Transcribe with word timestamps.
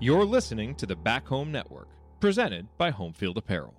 You're 0.00 0.24
listening 0.24 0.76
to 0.76 0.86
the 0.86 0.94
Back 0.94 1.26
Home 1.26 1.50
Network, 1.50 1.88
presented 2.20 2.68
by 2.78 2.92
Homefield 2.92 3.36
Apparel. 3.36 3.74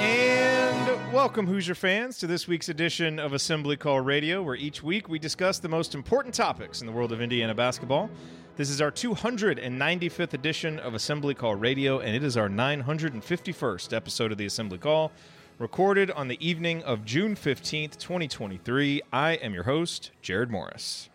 And 0.00 1.12
welcome, 1.12 1.46
Hoosier 1.46 1.76
fans, 1.76 2.18
to 2.18 2.26
this 2.26 2.48
week's 2.48 2.68
edition 2.68 3.20
of 3.20 3.34
Assembly 3.34 3.76
Call 3.76 4.00
Radio, 4.00 4.42
where 4.42 4.56
each 4.56 4.82
week 4.82 5.08
we 5.08 5.20
discuss 5.20 5.60
the 5.60 5.68
most 5.68 5.94
important 5.94 6.34
topics 6.34 6.80
in 6.80 6.88
the 6.88 6.92
world 6.92 7.12
of 7.12 7.20
Indiana 7.20 7.54
basketball. 7.54 8.10
This 8.56 8.70
is 8.70 8.80
our 8.80 8.92
295th 8.92 10.32
edition 10.32 10.78
of 10.78 10.94
Assembly 10.94 11.34
Call 11.34 11.56
Radio, 11.56 11.98
and 11.98 12.14
it 12.14 12.22
is 12.22 12.36
our 12.36 12.48
951st 12.48 13.92
episode 13.92 14.30
of 14.30 14.38
the 14.38 14.46
Assembly 14.46 14.78
Call, 14.78 15.10
recorded 15.58 16.08
on 16.12 16.28
the 16.28 16.38
evening 16.46 16.80
of 16.84 17.04
June 17.04 17.34
15th, 17.34 17.98
2023. 17.98 19.02
I 19.12 19.32
am 19.32 19.54
your 19.54 19.64
host, 19.64 20.12
Jerod 20.22 20.50
Morris. 20.50 21.08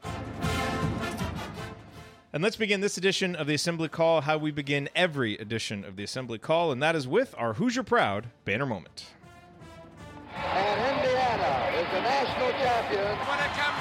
And 2.34 2.44
let's 2.44 2.58
begin 2.58 2.82
this 2.82 2.98
edition 2.98 3.38
of 3.38 3.48
the 3.48 3.54
Assembly 3.54 3.88
Call 3.88 4.20
how 4.20 4.38
we 4.38 4.52
begin 4.52 4.90
every 4.94 5.38
edition 5.38 5.86
of 5.86 5.96
the 5.96 6.04
Assembly 6.04 6.40
Call, 6.40 6.74
and 6.74 6.84
that 6.84 6.94
is 6.94 7.08
with 7.08 7.34
our 7.38 7.54
Hoosier 7.54 7.84
Proud 7.84 8.32
banner 8.44 8.66
moment. 8.66 9.06
And 10.36 10.98
Indiana 10.98 11.72
is 11.78 11.88
the 11.88 12.02
national 12.02 12.52
champion. 12.52 13.79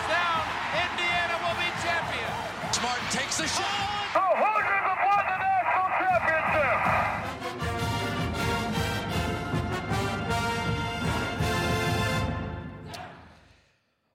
Takes 3.39 3.57
the 3.57 3.63
shot. 3.63 4.15
The 4.15 4.21
Hoosiers 4.21 4.85
have 4.85 4.99
won 5.07 5.25
the 5.29 5.39
national 5.39 5.89
championship. 5.99 6.79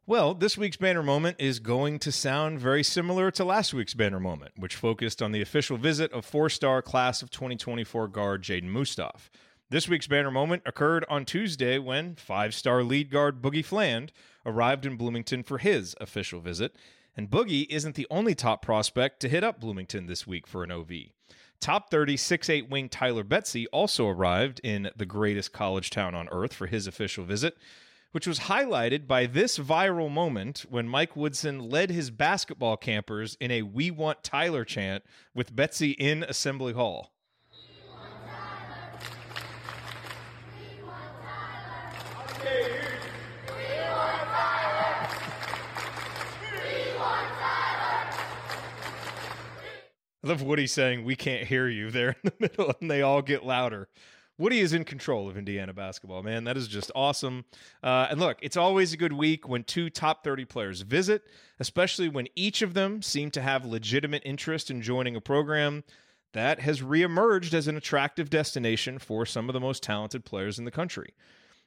Well, 0.05 0.33
this 0.33 0.57
week's 0.57 0.77
banner 0.77 1.03
moment 1.03 1.37
is 1.39 1.59
going 1.59 1.99
to 1.99 2.11
sound 2.11 2.59
very 2.59 2.83
similar 2.83 3.31
to 3.31 3.45
last 3.45 3.73
week's 3.73 3.93
banner 3.93 4.19
moment, 4.19 4.51
which 4.57 4.75
focused 4.75 5.21
on 5.21 5.31
the 5.31 5.41
official 5.41 5.77
visit 5.77 6.11
of 6.11 6.25
four 6.25 6.49
star 6.49 6.81
class 6.81 7.21
of 7.21 7.31
2024 7.31 8.09
guard 8.09 8.43
Jaden 8.43 8.69
Mustaf. 8.69 9.29
This 9.69 9.87
week's 9.87 10.07
banner 10.07 10.31
moment 10.31 10.63
occurred 10.65 11.05
on 11.09 11.23
Tuesday 11.25 11.79
when 11.79 12.15
five 12.15 12.53
star 12.53 12.83
lead 12.83 13.09
guard 13.09 13.41
Boogie 13.41 13.63
Fland 13.65 14.11
arrived 14.45 14.85
in 14.85 14.97
Bloomington 14.97 15.43
for 15.43 15.59
his 15.59 15.95
official 16.01 16.41
visit. 16.41 16.75
And 17.15 17.29
Boogie 17.29 17.67
isn't 17.69 17.95
the 17.95 18.07
only 18.09 18.33
top 18.33 18.61
prospect 18.61 19.19
to 19.19 19.29
hit 19.29 19.43
up 19.43 19.59
Bloomington 19.59 20.07
this 20.07 20.25
week 20.25 20.47
for 20.47 20.63
an 20.63 20.71
OV. 20.71 20.91
Top 21.59 21.89
30 21.89 22.17
6'8 22.17 22.69
wing 22.69 22.89
Tyler 22.89 23.23
Betsey 23.23 23.67
also 23.67 24.09
arrived 24.09 24.59
in 24.63 24.89
the 24.97 25.05
greatest 25.05 25.53
college 25.53 25.89
town 25.89 26.13
on 26.15 26.27
earth 26.29 26.53
for 26.53 26.67
his 26.67 26.87
official 26.87 27.23
visit, 27.23 27.55
which 28.11 28.27
was 28.27 28.41
highlighted 28.41 29.07
by 29.07 29.25
this 29.25 29.57
viral 29.57 30.11
moment 30.11 30.65
when 30.69 30.87
Mike 30.87 31.15
Woodson 31.15 31.69
led 31.69 31.89
his 31.89 32.11
basketball 32.11 32.75
campers 32.75 33.37
in 33.39 33.49
a 33.49 33.61
We 33.61 33.91
Want 33.91 34.23
Tyler 34.23 34.65
chant 34.65 35.03
with 35.33 35.55
Betsey 35.55 35.91
in 35.91 36.23
Assembly 36.23 36.73
Hall. 36.73 37.12
I 50.23 50.29
love 50.29 50.41
Woody 50.41 50.67
saying, 50.67 51.03
We 51.03 51.15
can't 51.15 51.47
hear 51.47 51.67
you 51.67 51.91
there 51.91 52.09
in 52.09 52.15
the 52.23 52.33
middle, 52.39 52.73
and 52.79 52.89
they 52.89 53.01
all 53.01 53.21
get 53.21 53.45
louder. 53.45 53.89
Woody 54.37 54.61
is 54.61 54.73
in 54.73 54.83
control 54.83 55.29
of 55.29 55.37
Indiana 55.37 55.73
basketball, 55.73 56.23
man. 56.23 56.45
That 56.45 56.57
is 56.57 56.67
just 56.67 56.91
awesome. 56.95 57.45
Uh, 57.83 58.07
and 58.09 58.19
look, 58.19 58.39
it's 58.41 58.57
always 58.57 58.91
a 58.91 58.97
good 58.97 59.13
week 59.13 59.47
when 59.47 59.63
two 59.63 59.91
top 59.91 60.23
30 60.23 60.45
players 60.45 60.81
visit, 60.81 61.23
especially 61.59 62.09
when 62.09 62.27
each 62.35 62.63
of 62.63 62.73
them 62.73 63.03
seem 63.03 63.29
to 63.31 63.41
have 63.41 63.63
legitimate 63.63 64.23
interest 64.25 64.71
in 64.71 64.81
joining 64.81 65.15
a 65.15 65.21
program 65.21 65.83
that 66.33 66.61
has 66.61 66.81
reemerged 66.81 67.53
as 67.53 67.67
an 67.67 67.77
attractive 67.77 68.29
destination 68.29 68.97
for 68.97 69.23
some 69.23 69.49
of 69.49 69.53
the 69.53 69.59
most 69.59 69.83
talented 69.83 70.25
players 70.25 70.57
in 70.57 70.65
the 70.65 70.71
country. 70.71 71.13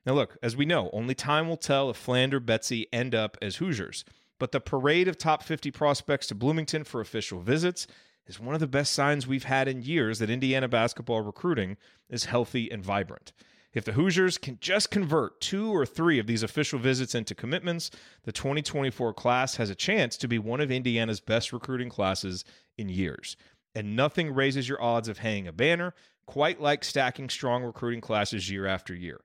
Now, 0.05 0.15
look, 0.15 0.37
as 0.43 0.57
we 0.57 0.67
know, 0.67 0.91
only 0.93 1.15
time 1.15 1.49
will 1.49 1.57
tell 1.57 1.89
if 1.89 1.97
Fland 1.97 2.35
or 2.35 2.41
Betsey 2.41 2.89
end 2.93 3.15
up 3.15 3.37
as 3.41 3.57
Hoosiers. 3.57 4.05
But 4.39 4.51
the 4.53 4.61
parade 4.61 5.09
of 5.09 5.17
top 5.17 5.43
50 5.45 5.71
prospects 5.71 6.27
to 6.29 6.35
Bloomington 6.35 6.85
for 6.85 7.01
official 7.01 7.41
visits 7.41 7.87
is 8.27 8.41
one 8.41 8.55
of 8.55 8.61
the 8.61 8.67
best 8.67 8.93
signs 8.93 9.27
we've 9.27 9.45
had 9.45 9.69
in 9.69 9.83
years 9.83 10.19
that 10.19 10.31
Indiana 10.31 10.69
basketball 10.69 11.21
recruiting 11.21 11.77
is 12.09 12.25
healthy 12.25 12.71
and 12.71 12.83
vibrant. 12.85 13.33
If 13.73 13.85
the 13.85 13.93
Hoosiers 13.93 14.39
can 14.39 14.59
just 14.61 14.91
convert 14.91 15.41
two 15.41 15.71
or 15.71 15.85
three 15.85 16.19
of 16.19 16.27
these 16.27 16.43
official 16.43 16.79
visits 16.79 17.15
into 17.15 17.35
commitments, 17.35 17.91
the 18.25 18.33
2024 18.33 19.13
class 19.13 19.57
has 19.57 19.69
a 19.69 19.75
chance 19.75 20.17
to 20.17 20.29
be 20.29 20.39
one 20.39 20.61
of 20.61 20.71
Indiana's 20.71 21.21
best 21.21 21.53
recruiting 21.53 21.91
classes 21.91 22.45
in 22.79 22.89
years. 22.89 23.37
And 23.75 23.95
nothing 23.95 24.33
raises 24.33 24.69
your 24.69 24.83
odds 24.83 25.09
of 25.09 25.19
hanging 25.19 25.47
a 25.47 25.53
banner 25.53 25.95
quite 26.27 26.61
like 26.61 26.85
stacking 26.85 27.29
strong 27.29 27.63
recruiting 27.63 28.01
classes 28.01 28.51
year 28.51 28.67
after 28.67 28.95
year. 28.95 29.21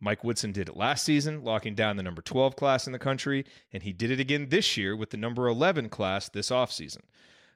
Mike 0.00 0.22
Woodson 0.22 0.52
did 0.52 0.68
it 0.68 0.76
last 0.76 1.04
season, 1.04 1.42
locking 1.42 1.74
down 1.74 1.96
the 1.96 2.02
number 2.02 2.20
12 2.20 2.56
class 2.56 2.86
in 2.86 2.92
the 2.92 2.98
country, 2.98 3.44
and 3.72 3.82
he 3.82 3.92
did 3.92 4.10
it 4.10 4.20
again 4.20 4.48
this 4.50 4.76
year 4.76 4.94
with 4.94 5.10
the 5.10 5.16
number 5.16 5.48
11 5.48 5.88
class 5.88 6.28
this 6.28 6.50
offseason. 6.50 7.00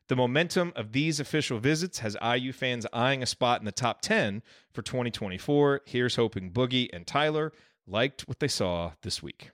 The 0.08 0.16
momentum 0.16 0.72
of 0.74 0.92
these 0.92 1.20
official 1.20 1.58
visits 1.58 1.98
has 1.98 2.16
IU 2.22 2.52
fans 2.52 2.86
eyeing 2.94 3.22
a 3.22 3.26
spot 3.26 3.60
in 3.60 3.66
the 3.66 3.72
top 3.72 4.00
10 4.00 4.42
for 4.72 4.80
2024. 4.80 5.82
Here's 5.84 6.16
hoping 6.16 6.50
Boogie 6.50 6.88
and 6.94 7.06
Tyler 7.06 7.52
liked 7.86 8.22
what 8.22 8.40
they 8.40 8.48
saw 8.48 8.92
this 9.02 9.22
week. 9.22 9.50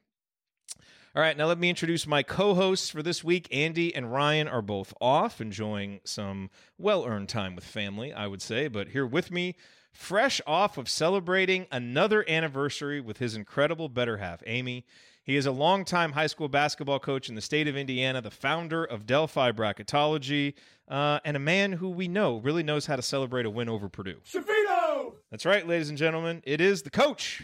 All 1.17 1.23
right, 1.23 1.37
now 1.37 1.47
let 1.47 1.59
me 1.59 1.71
introduce 1.71 2.07
my 2.07 2.23
co 2.23 2.55
hosts 2.55 2.89
for 2.89 3.03
this 3.03 3.25
week. 3.25 3.49
Andy 3.53 3.95
and 3.95 4.13
Ryan 4.13 4.47
are 4.47 4.63
both 4.63 4.95
off, 5.01 5.41
enjoying 5.41 6.01
some 6.05 6.51
well 6.79 7.05
earned 7.05 7.29
time 7.29 7.57
with 7.57 7.65
family, 7.65 8.13
I 8.13 8.29
would 8.29 8.43
say. 8.43 8.69
But 8.69 8.89
here 8.89 9.07
with 9.07 9.33
me, 9.33 9.57
fresh 9.93 10.41
off 10.47 10.79
of 10.79 10.89
celebrating 10.89 11.67
another 11.73 12.25
anniversary 12.29 13.01
with 13.01 13.19
his 13.19 13.35
incredible 13.35 13.89
better 13.89 14.19
half, 14.19 14.43
Amy. 14.47 14.87
He 15.25 15.37
is 15.37 15.47
a 15.47 15.53
longtime 15.53 16.13
high 16.13 16.27
school 16.27 16.49
basketball 16.49 16.99
coach 16.99 17.31
in 17.31 17.35
the 17.35 17.41
state 17.41 17.67
of 17.67 17.79
Indiana, 17.79 18.21
the 18.21 18.31
founder 18.31 18.85
of 18.85 19.07
Delphi 19.07 19.53
Bracketology, 19.53 20.53
uh, 20.87 21.19
and 21.25 21.35
a 21.35 21.41
man 21.41 21.73
who 21.73 21.89
we 21.89 22.09
know 22.09 22.41
really 22.41 22.63
knows 22.63 22.85
how 22.85 22.97
to 22.97 23.03
celebrate 23.03 23.47
a 23.47 23.51
win 23.51 23.71
over 23.71 23.89
Purdue. 23.89 24.19
Shafino! 24.31 25.15
That's 25.31 25.47
right, 25.47 25.67
ladies 25.67 25.89
and 25.89 25.97
gentlemen. 25.97 26.43
It 26.45 26.61
is 26.61 26.83
the 26.83 26.91
coach. 26.91 27.43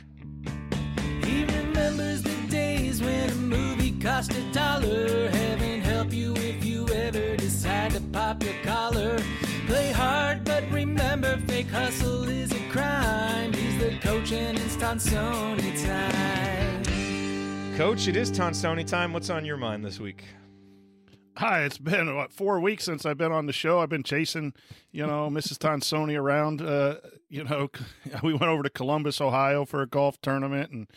He 1.25 1.45
remembers 1.45 2.23
the 2.23 2.37
days 2.51 3.01
when 3.01 3.31
a 3.31 3.35
movie 3.35 3.99
cost 3.99 4.33
a 4.35 4.53
dollar. 4.53 5.31
Heaven 5.31 5.81
help 5.81 6.13
you 6.13 6.35
if 6.37 6.63
you 6.63 6.87
ever 6.91 7.35
decide 7.37 7.93
to 7.93 8.01
pop 8.13 8.43
your 8.45 8.63
collar. 8.63 9.19
Play 9.67 9.91
hard, 9.91 10.45
but 10.45 10.71
remember, 10.71 11.39
fake 11.49 11.71
hustle 11.71 12.29
is 12.29 12.53
a 12.53 12.69
crime. 12.69 13.55
He's 13.55 13.79
the 13.79 13.99
coach, 14.01 14.33
and 14.33 14.59
it's 14.59 14.77
Tonsoni 14.77 15.83
time. 15.87 16.70
Coach, 17.81 18.09
it 18.09 18.15
is 18.15 18.31
Tonsoni 18.31 18.87
time. 18.87 19.15
What's 19.15 19.31
on 19.31 19.47
your 19.47 19.57
mind 19.57 19.83
this 19.83 19.99
week? 19.99 20.25
Hi, 21.39 21.63
it's 21.63 21.79
been 21.79 22.15
what 22.15 22.31
four 22.31 22.61
weeks 22.61 22.85
since 22.85 23.07
I've 23.07 23.17
been 23.17 23.33
on 23.33 23.47
the 23.47 23.55
show. 23.55 23.81
I've 23.81 23.89
been 23.89 24.03
chasing, 24.03 24.53
you 24.93 25.07
know, 25.07 25.31
Mrs. 25.31 25.57
Tonsoni 25.57 26.21
around. 26.21 26.61
Uh, 26.61 26.97
you 27.31 27.43
know, 27.43 27.71
we 28.23 28.35
went 28.35 28.51
over 28.51 28.63
to 28.63 28.69
Columbus, 28.69 29.19
Ohio, 29.19 29.65
for 29.65 29.81
a 29.81 29.87
golf 29.87 30.21
tournament, 30.21 30.71
and 30.71 30.89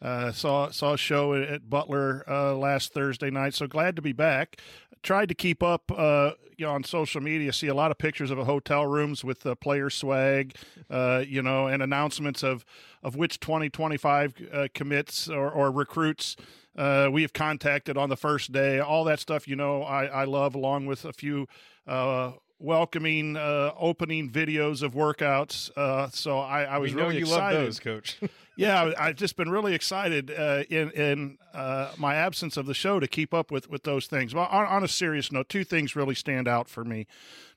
uh, 0.00 0.30
saw 0.30 0.70
saw 0.70 0.92
a 0.92 0.96
show 0.96 1.34
at 1.34 1.68
Butler 1.68 2.22
uh, 2.30 2.54
last 2.54 2.94
Thursday 2.94 3.30
night. 3.30 3.54
So 3.54 3.66
glad 3.66 3.96
to 3.96 4.02
be 4.02 4.12
back. 4.12 4.60
Tried 5.02 5.28
to 5.28 5.34
keep 5.34 5.62
up, 5.62 5.90
uh, 5.96 6.32
you 6.56 6.66
know, 6.66 6.72
on 6.72 6.84
social 6.84 7.20
media. 7.20 7.52
See 7.52 7.68
a 7.68 7.74
lot 7.74 7.90
of 7.90 7.98
pictures 7.98 8.30
of 8.30 8.38
hotel 8.38 8.86
rooms 8.86 9.24
with 9.24 9.46
uh, 9.46 9.54
player 9.54 9.90
swag, 9.90 10.56
uh, 10.90 11.24
you 11.26 11.42
know, 11.42 11.66
and 11.66 11.82
announcements 11.82 12.42
of 12.42 12.64
of 13.02 13.14
which 13.14 13.38
2025 13.40 14.34
uh, 14.52 14.68
commits 14.74 15.28
or, 15.28 15.50
or 15.50 15.70
recruits 15.70 16.36
uh, 16.78 17.08
we 17.10 17.22
have 17.22 17.32
contacted 17.32 17.96
on 17.96 18.08
the 18.08 18.16
first 18.16 18.52
day. 18.52 18.78
All 18.78 19.04
that 19.04 19.18
stuff, 19.18 19.48
you 19.48 19.56
know, 19.56 19.82
I, 19.82 20.06
I 20.06 20.24
love, 20.24 20.54
along 20.54 20.86
with 20.86 21.04
a 21.04 21.12
few 21.12 21.48
uh, 21.86 22.32
welcoming 22.58 23.36
uh, 23.36 23.72
opening 23.78 24.30
videos 24.30 24.82
of 24.82 24.94
workouts. 24.94 25.70
Uh, 25.76 26.08
so 26.10 26.38
I, 26.38 26.64
I 26.64 26.78
was 26.78 26.94
really 26.94 27.16
you 27.16 27.22
excited. 27.22 27.56
love 27.56 27.66
those, 27.66 27.80
Coach. 27.80 28.18
yeah, 28.56 28.82
I- 28.82 29.08
I've 29.08 29.16
just 29.16 29.36
been 29.36 29.50
really 29.50 29.74
excited 29.74 30.30
uh, 30.30 30.64
in 30.68 30.90
in 30.92 31.38
uh, 31.54 31.92
my 31.96 32.14
absence 32.14 32.56
of 32.56 32.66
the 32.66 32.74
show 32.74 33.00
to 33.00 33.06
keep 33.08 33.32
up 33.32 33.50
with 33.50 33.70
with 33.70 33.84
those 33.84 34.06
things. 34.06 34.34
Well, 34.34 34.46
on, 34.50 34.66
on 34.66 34.84
a 34.84 34.88
serious 34.88 35.30
note, 35.32 35.48
two 35.48 35.64
things 35.64 35.94
really 35.96 36.14
stand 36.14 36.48
out 36.48 36.68
for 36.68 36.84
me. 36.84 37.06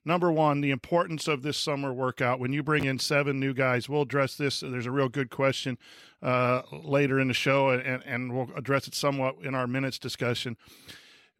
Number 0.03 0.31
one, 0.31 0.61
the 0.61 0.71
importance 0.71 1.27
of 1.27 1.43
this 1.43 1.57
summer 1.57 1.93
workout. 1.93 2.39
When 2.39 2.51
you 2.53 2.63
bring 2.63 2.85
in 2.85 2.97
seven 2.97 3.39
new 3.39 3.53
guys, 3.53 3.87
we'll 3.87 4.01
address 4.01 4.35
this. 4.35 4.61
There's 4.61 4.87
a 4.87 4.91
real 4.91 5.09
good 5.09 5.29
question 5.29 5.77
uh, 6.23 6.63
later 6.71 7.19
in 7.19 7.27
the 7.27 7.35
show, 7.35 7.69
and, 7.69 8.01
and 8.03 8.33
we'll 8.33 8.49
address 8.55 8.87
it 8.87 8.95
somewhat 8.95 9.35
in 9.43 9.53
our 9.53 9.67
minutes 9.67 9.99
discussion 9.99 10.57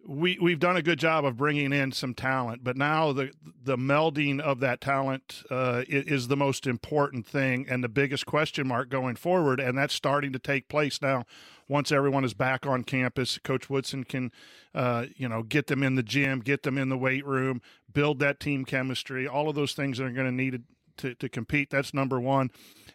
we 0.08 0.38
we've 0.42 0.60
done 0.60 0.78
a 0.78 0.82
good 0.82 1.00
job 1.00 1.26
of 1.26 1.38
bringing 1.38 1.72
in 1.74 1.92
some 1.92 2.14
talent, 2.14 2.64
but 2.64 2.78
now 2.78 3.12
the 3.12 3.32
the 3.64 3.78
melding 3.78 4.40
of 4.40 4.60
that 4.60 4.82
talent 4.82 5.44
uh, 5.50 5.84
is, 5.88 6.28
the 6.28 6.38
most 6.38 6.66
important 6.66 7.26
thing 7.26 7.66
and 7.70 7.84
the 7.84 7.90
biggest 7.90 8.26
question 8.26 8.68
mark 8.68 8.90
going 8.90 9.16
forward, 9.16 9.60
and 9.60 9.78
that's 9.78 9.94
starting 9.94 10.34
to 10.34 10.40
take 10.40 10.68
place 10.68 11.02
now. 11.02 11.26
Once 11.68 11.92
everyone 11.92 12.26
is 12.26 12.34
back 12.34 12.66
on 12.66 12.84
campus, 12.84 13.38
Coach 13.38 13.70
Woodson 13.70 14.04
can, 14.04 14.32
uh, 14.76 15.06
you 15.16 15.30
know, 15.30 15.44
get 15.44 15.68
them 15.68 15.84
in 15.84 15.96
the 15.96 16.04
gym, 16.04 16.40
get 16.40 16.64
them 16.64 16.78
in 16.78 16.90
the 16.90 16.98
weight 16.98 17.26
room, 17.26 17.62
build 17.94 18.20
that 18.20 18.40
team 18.40 18.66
chemistry, 18.66 19.28
all 19.28 19.48
of 19.48 19.56
those 19.56 19.74
things 19.74 19.98
that 19.98 20.06
are 20.06 20.12
going 20.12 20.26
to 20.26 20.32
need 20.32 20.64
to 20.98 21.16
to 21.16 21.30
compete. 21.30 21.70
That's 21.70 21.94
number 21.94 22.20
one. 22.20 22.52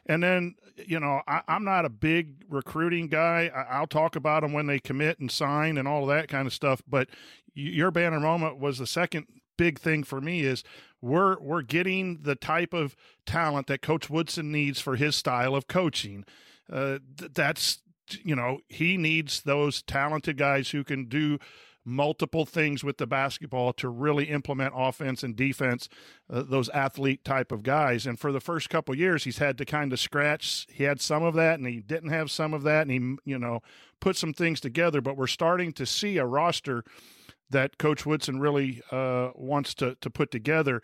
And 0.08 0.23
then, 0.23 0.55
you 0.76 1.00
know, 1.00 1.23
I, 1.26 1.43
am 1.49 1.64
not 1.64 1.85
a 1.85 1.91
big 1.91 2.44
recruiting 2.49 3.08
guy. 3.08 3.50
I, 3.55 3.81
will 3.81 3.87
talk 3.87 4.14
about 4.14 4.43
them 4.43 4.53
when 4.53 4.67
they 4.67 4.79
commit 4.79 5.19
and 5.19 5.31
sign 5.31 5.76
and 5.79 5.88
all 5.88 6.06
that 6.06 6.29
kind 6.29 6.47
of 6.47 6.53
stuff. 6.53 6.81
But 6.87 7.08
your 7.55 7.91
banner 7.91 8.20
moment 8.20 8.58
was 8.58 8.79
the 8.79 8.87
second 8.87 9.26
big 9.56 9.79
thing 9.79 10.05
for 10.05 10.20
me 10.20 10.43
is 10.43 10.62
we're 11.00 11.38
we're 11.41 11.62
getting 11.62 12.20
the 12.23 12.35
type 12.35 12.73
of 12.73 12.97
talent 13.25 13.67
that 13.67 13.82
Coach 13.82 14.11
Woodson 14.11 14.53
needs 14.53 14.81
for 14.81 14.97
his 14.97 15.17
style 15.17 15.55
of 15.55 15.67
coaching. 15.67 16.25
Uh, 16.70 16.99
th- 17.17 17.32
that's 17.32 17.79
you 18.23 18.37
know 18.37 18.58
he 18.69 18.97
needs 18.97 19.43
those 19.43 19.82
talented 19.82 20.37
guys 20.37 20.70
who 20.70 20.85
can 20.85 21.06
do 21.06 21.38
multiple 21.86 22.44
things 22.44 22.82
with 22.82 22.98
the 22.98 23.06
basketball 23.06 23.72
to 23.74 23.88
really 23.88 24.24
implement 24.24 24.74
offense 24.76 25.22
and 25.22 25.36
defense, 25.36 25.88
uh, 26.28 26.42
those 26.42 26.68
athlete 26.70 27.24
type 27.24 27.52
of 27.52 27.62
guys. 27.62 28.06
And 28.06 28.18
for 28.18 28.32
the 28.32 28.40
first 28.40 28.68
couple 28.68 28.94
years, 28.96 29.24
he's 29.24 29.38
had 29.38 29.56
to 29.58 29.64
kind 29.64 29.92
of 29.92 30.00
scratch. 30.00 30.66
He 30.70 30.84
had 30.84 31.00
some 31.00 31.22
of 31.22 31.34
that, 31.34 31.58
and 31.58 31.66
he 31.66 31.80
didn't 31.80 32.10
have 32.10 32.30
some 32.30 32.52
of 32.52 32.64
that, 32.64 32.82
and 32.82 32.90
he 32.90 33.30
you 33.30 33.38
know 33.38 33.60
put 34.00 34.16
some 34.16 34.32
things 34.32 34.60
together. 34.60 35.00
But 35.00 35.16
we're 35.16 35.28
starting 35.28 35.72
to 35.74 35.86
see 35.86 36.18
a 36.18 36.26
roster 36.26 36.84
that 37.48 37.78
Coach 37.78 38.04
Woodson 38.04 38.40
really 38.40 38.82
uh, 38.90 39.30
wants 39.34 39.72
to 39.74 39.94
to 40.00 40.10
put 40.10 40.30
together 40.30 40.82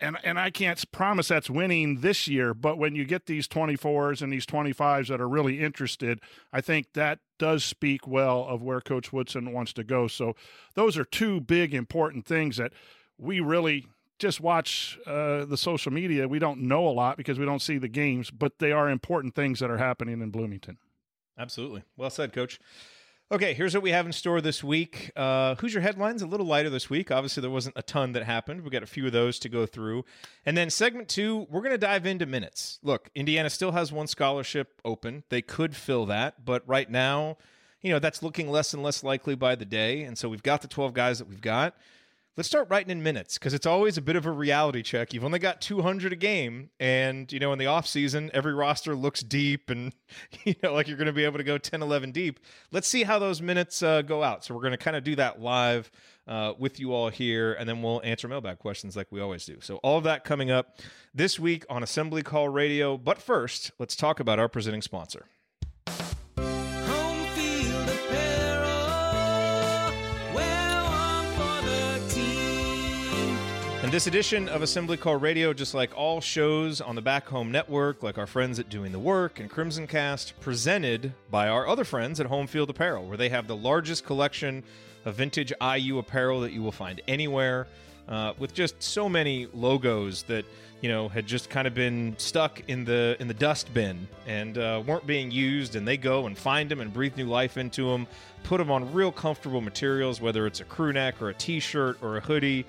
and 0.00 0.16
and 0.24 0.38
I 0.38 0.50
can't 0.50 0.82
promise 0.92 1.28
that's 1.28 1.50
winning 1.50 2.00
this 2.00 2.26
year, 2.28 2.54
but 2.54 2.78
when 2.78 2.94
you 2.94 3.04
get 3.04 3.26
these 3.26 3.46
24s 3.46 4.22
and 4.22 4.32
these 4.32 4.46
25s 4.46 5.08
that 5.08 5.20
are 5.20 5.28
really 5.28 5.60
interested, 5.60 6.20
I 6.52 6.60
think 6.60 6.92
that 6.94 7.20
does 7.38 7.64
speak 7.64 8.06
well 8.06 8.46
of 8.48 8.62
where 8.62 8.80
Coach 8.80 9.12
Woodson 9.12 9.52
wants 9.52 9.72
to 9.74 9.84
go. 9.84 10.08
So 10.08 10.34
those 10.74 10.96
are 10.98 11.04
two 11.04 11.40
big 11.40 11.74
important 11.74 12.26
things 12.26 12.56
that 12.56 12.72
we 13.18 13.40
really 13.40 13.86
just 14.18 14.40
watch 14.40 14.98
uh, 15.06 15.44
the 15.46 15.56
social 15.56 15.92
media. 15.92 16.28
We 16.28 16.38
don't 16.38 16.60
know 16.60 16.86
a 16.86 16.90
lot 16.90 17.16
because 17.16 17.38
we 17.38 17.46
don't 17.46 17.62
see 17.62 17.78
the 17.78 17.88
games, 17.88 18.30
but 18.30 18.58
they 18.58 18.72
are 18.72 18.88
important 18.88 19.34
things 19.34 19.60
that 19.60 19.70
are 19.70 19.78
happening 19.78 20.20
in 20.20 20.30
Bloomington. 20.30 20.78
Absolutely. 21.38 21.82
Well 21.96 22.10
said, 22.10 22.32
Coach. 22.32 22.60
Okay, 23.32 23.54
here's 23.54 23.74
what 23.74 23.84
we 23.84 23.92
have 23.92 24.06
in 24.06 24.12
store 24.12 24.40
this 24.40 24.64
week. 24.64 25.12
Uh, 25.14 25.54
Hoosier 25.54 25.80
headlines 25.80 26.20
a 26.20 26.26
little 26.26 26.46
lighter 26.46 26.68
this 26.68 26.90
week. 26.90 27.12
Obviously, 27.12 27.40
there 27.40 27.50
wasn't 27.50 27.78
a 27.78 27.82
ton 27.82 28.10
that 28.10 28.24
happened. 28.24 28.62
We 28.64 28.70
got 28.70 28.82
a 28.82 28.86
few 28.86 29.06
of 29.06 29.12
those 29.12 29.38
to 29.38 29.48
go 29.48 29.66
through, 29.66 30.04
and 30.44 30.56
then 30.56 30.68
segment 30.68 31.08
two, 31.08 31.46
we're 31.48 31.60
going 31.60 31.70
to 31.70 31.78
dive 31.78 32.06
into 32.06 32.26
minutes. 32.26 32.80
Look, 32.82 33.08
Indiana 33.14 33.48
still 33.48 33.70
has 33.70 33.92
one 33.92 34.08
scholarship 34.08 34.80
open. 34.84 35.22
They 35.28 35.42
could 35.42 35.76
fill 35.76 36.06
that, 36.06 36.44
but 36.44 36.66
right 36.66 36.90
now, 36.90 37.36
you 37.82 37.92
know, 37.92 38.00
that's 38.00 38.20
looking 38.20 38.50
less 38.50 38.74
and 38.74 38.82
less 38.82 39.04
likely 39.04 39.36
by 39.36 39.54
the 39.54 39.64
day. 39.64 40.02
And 40.02 40.18
so 40.18 40.28
we've 40.28 40.42
got 40.42 40.60
the 40.60 40.68
12 40.68 40.92
guys 40.92 41.20
that 41.20 41.28
we've 41.28 41.40
got 41.40 41.76
let's 42.36 42.48
start 42.48 42.68
writing 42.70 42.90
in 42.90 43.02
minutes 43.02 43.38
because 43.38 43.54
it's 43.54 43.66
always 43.66 43.96
a 43.96 44.02
bit 44.02 44.16
of 44.16 44.26
a 44.26 44.30
reality 44.30 44.82
check. 44.82 45.12
You've 45.12 45.24
only 45.24 45.38
got 45.38 45.60
200 45.60 46.12
a 46.12 46.16
game, 46.16 46.70
and 46.78 47.30
you 47.32 47.38
know 47.38 47.52
in 47.52 47.58
the 47.58 47.66
off 47.66 47.86
season, 47.86 48.30
every 48.32 48.54
roster 48.54 48.94
looks 48.94 49.20
deep, 49.22 49.70
and 49.70 49.92
you 50.44 50.54
know 50.62 50.72
like 50.72 50.88
you're 50.88 50.96
going 50.96 51.06
to 51.06 51.12
be 51.12 51.24
able 51.24 51.38
to 51.38 51.44
go 51.44 51.58
10, 51.58 51.82
11 51.82 52.12
deep. 52.12 52.40
Let's 52.70 52.88
see 52.88 53.02
how 53.02 53.18
those 53.18 53.42
minutes 53.42 53.82
uh, 53.82 54.02
go 54.02 54.22
out. 54.22 54.44
So 54.44 54.54
we're 54.54 54.62
going 54.62 54.72
to 54.72 54.78
kind 54.78 54.96
of 54.96 55.04
do 55.04 55.16
that 55.16 55.40
live 55.40 55.90
uh, 56.26 56.54
with 56.58 56.78
you 56.78 56.92
all 56.92 57.08
here, 57.08 57.54
and 57.54 57.68
then 57.68 57.82
we'll 57.82 58.00
answer 58.04 58.28
mailbag 58.28 58.58
questions 58.58 58.96
like 58.96 59.08
we 59.10 59.20
always 59.20 59.44
do. 59.44 59.58
So 59.60 59.76
all 59.76 59.98
of 59.98 60.04
that 60.04 60.24
coming 60.24 60.50
up 60.50 60.78
this 61.14 61.38
week 61.38 61.64
on 61.68 61.82
Assembly 61.82 62.22
Call 62.22 62.48
Radio. 62.48 62.96
But 62.96 63.20
first, 63.20 63.72
let's 63.78 63.96
talk 63.96 64.20
about 64.20 64.38
our 64.38 64.48
presenting 64.48 64.82
sponsor. 64.82 65.26
This 73.90 74.06
edition 74.06 74.48
of 74.48 74.62
Assembly 74.62 74.96
Call 74.96 75.16
Radio, 75.16 75.52
just 75.52 75.74
like 75.74 75.90
all 75.98 76.20
shows 76.20 76.80
on 76.80 76.94
the 76.94 77.02
Back 77.02 77.26
Home 77.26 77.50
Network, 77.50 78.04
like 78.04 78.18
our 78.18 78.26
friends 78.26 78.60
at 78.60 78.68
Doing 78.68 78.92
the 78.92 79.00
Work 79.00 79.40
and 79.40 79.50
Crimson 79.50 79.88
Cast, 79.88 80.38
presented 80.38 81.12
by 81.28 81.48
our 81.48 81.66
other 81.66 81.82
friends 81.82 82.20
at 82.20 82.26
Home 82.26 82.46
Field 82.46 82.70
Apparel, 82.70 83.08
where 83.08 83.16
they 83.16 83.28
have 83.30 83.48
the 83.48 83.56
largest 83.56 84.04
collection 84.04 84.62
of 85.04 85.16
vintage 85.16 85.52
IU 85.60 85.98
apparel 85.98 86.40
that 86.42 86.52
you 86.52 86.62
will 86.62 86.70
find 86.70 87.00
anywhere, 87.08 87.66
uh, 88.08 88.32
with 88.38 88.54
just 88.54 88.80
so 88.80 89.08
many 89.08 89.48
logos 89.52 90.22
that 90.24 90.44
you 90.82 90.88
know 90.88 91.08
had 91.08 91.26
just 91.26 91.50
kind 91.50 91.66
of 91.66 91.74
been 91.74 92.14
stuck 92.16 92.62
in 92.68 92.84
the 92.84 93.16
in 93.18 93.26
the 93.26 93.34
dust 93.34 93.74
bin 93.74 94.06
and 94.24 94.56
uh, 94.56 94.80
weren't 94.86 95.06
being 95.06 95.32
used, 95.32 95.74
and 95.74 95.86
they 95.86 95.96
go 95.96 96.26
and 96.26 96.38
find 96.38 96.70
them 96.70 96.80
and 96.80 96.92
breathe 96.92 97.16
new 97.16 97.26
life 97.26 97.56
into 97.56 97.90
them, 97.90 98.06
put 98.44 98.58
them 98.58 98.70
on 98.70 98.92
real 98.92 99.10
comfortable 99.10 99.60
materials, 99.60 100.20
whether 100.20 100.46
it's 100.46 100.60
a 100.60 100.64
crew 100.64 100.92
neck 100.92 101.20
or 101.20 101.30
a 101.30 101.34
T-shirt 101.34 101.98
or 102.02 102.18
a 102.18 102.20
hoodie 102.20 102.64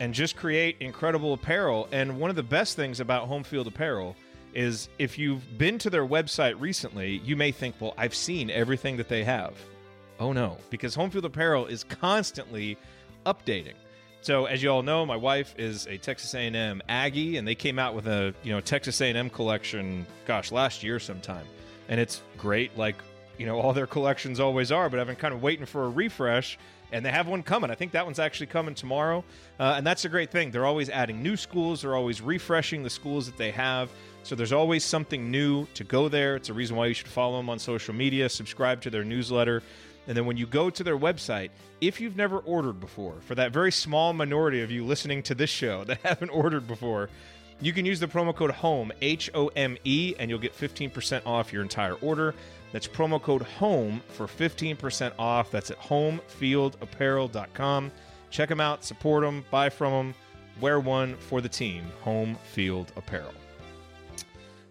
and 0.00 0.12
just 0.12 0.36
create 0.36 0.76
incredible 0.80 1.32
apparel. 1.32 1.88
And 1.92 2.18
one 2.18 2.30
of 2.30 2.36
the 2.36 2.42
best 2.42 2.76
things 2.76 3.00
about 3.00 3.28
Home 3.28 3.44
Field 3.44 3.66
Apparel 3.66 4.16
is 4.54 4.88
if 4.98 5.18
you've 5.18 5.58
been 5.58 5.78
to 5.78 5.90
their 5.90 6.06
website 6.06 6.60
recently, 6.60 7.18
you 7.24 7.36
may 7.36 7.52
think, 7.52 7.74
well, 7.80 7.94
I've 7.96 8.14
seen 8.14 8.50
everything 8.50 8.96
that 8.98 9.08
they 9.08 9.24
have. 9.24 9.54
Oh 10.20 10.32
no, 10.32 10.58
because 10.70 10.94
Home 10.94 11.10
Field 11.10 11.24
Apparel 11.24 11.66
is 11.66 11.84
constantly 11.84 12.76
updating. 13.26 13.74
So 14.20 14.44
as 14.44 14.62
you 14.62 14.70
all 14.70 14.82
know, 14.82 15.04
my 15.04 15.16
wife 15.16 15.52
is 15.58 15.86
a 15.88 15.98
Texas 15.98 16.32
A&M 16.34 16.80
Aggie, 16.88 17.38
and 17.38 17.48
they 17.48 17.56
came 17.56 17.78
out 17.78 17.94
with 17.94 18.06
a 18.06 18.32
you 18.44 18.52
know 18.52 18.60
Texas 18.60 19.00
A&M 19.00 19.30
collection, 19.30 20.06
gosh, 20.26 20.52
last 20.52 20.84
year 20.84 21.00
sometime, 21.00 21.44
and 21.88 21.98
it's 21.98 22.22
great, 22.38 22.76
like 22.78 22.94
you 23.36 23.46
know 23.46 23.58
all 23.58 23.72
their 23.72 23.88
collections 23.88 24.38
always 24.38 24.70
are. 24.70 24.88
But 24.88 25.00
I've 25.00 25.08
been 25.08 25.16
kind 25.16 25.34
of 25.34 25.42
waiting 25.42 25.66
for 25.66 25.86
a 25.86 25.88
refresh, 25.88 26.56
and 26.92 27.04
they 27.04 27.10
have 27.10 27.26
one 27.26 27.42
coming. 27.42 27.70
I 27.70 27.74
think 27.74 27.92
that 27.92 28.04
one's 28.04 28.18
actually 28.18 28.46
coming 28.46 28.74
tomorrow, 28.74 29.24
uh, 29.58 29.74
and 29.76 29.86
that's 29.86 30.04
a 30.04 30.08
great 30.08 30.30
thing. 30.30 30.50
They're 30.50 30.66
always 30.66 30.90
adding 30.90 31.22
new 31.22 31.36
schools. 31.36 31.82
They're 31.82 31.96
always 31.96 32.20
refreshing 32.20 32.82
the 32.82 32.90
schools 32.90 33.26
that 33.26 33.36
they 33.36 33.50
have. 33.50 33.90
So 34.22 34.34
there's 34.34 34.52
always 34.52 34.84
something 34.84 35.30
new 35.30 35.66
to 35.74 35.84
go 35.84 36.08
there. 36.08 36.36
It's 36.36 36.48
a 36.48 36.52
reason 36.54 36.76
why 36.76 36.86
you 36.86 36.94
should 36.94 37.08
follow 37.08 37.38
them 37.38 37.50
on 37.50 37.58
social 37.58 37.94
media, 37.94 38.28
subscribe 38.28 38.80
to 38.82 38.90
their 38.90 39.04
newsletter. 39.04 39.62
And 40.06 40.16
then 40.16 40.26
when 40.26 40.36
you 40.36 40.46
go 40.46 40.68
to 40.70 40.84
their 40.84 40.98
website, 40.98 41.50
if 41.80 42.00
you've 42.00 42.16
never 42.16 42.38
ordered 42.38 42.80
before, 42.80 43.14
for 43.20 43.34
that 43.36 43.52
very 43.52 43.72
small 43.72 44.12
minority 44.12 44.62
of 44.62 44.70
you 44.70 44.84
listening 44.84 45.22
to 45.24 45.34
this 45.34 45.50
show 45.50 45.84
that 45.84 45.98
haven't 46.02 46.30
ordered 46.30 46.66
before, 46.68 47.08
you 47.60 47.72
can 47.72 47.86
use 47.86 48.00
the 48.00 48.08
promo 48.08 48.34
code 48.34 48.50
HOME, 48.50 48.92
H 49.00 49.30
O 49.34 49.46
M 49.54 49.76
E, 49.84 50.14
and 50.18 50.28
you'll 50.28 50.40
get 50.40 50.56
15% 50.56 51.24
off 51.24 51.52
your 51.52 51.62
entire 51.62 51.94
order. 51.94 52.34
That's 52.72 52.88
promo 52.88 53.22
code 53.22 53.42
HOME 53.42 54.02
for 54.08 54.26
15% 54.26 55.12
off. 55.18 55.50
That's 55.50 55.70
at 55.70 55.78
homefieldapparel.com. 55.78 57.92
Check 58.30 58.48
them 58.48 58.60
out, 58.60 58.82
support 58.82 59.22
them, 59.22 59.44
buy 59.50 59.68
from 59.68 59.92
them, 59.92 60.14
wear 60.60 60.80
one 60.80 61.16
for 61.16 61.42
the 61.42 61.50
team. 61.50 61.84
Home 62.00 62.38
Field 62.52 62.90
Apparel. 62.96 63.34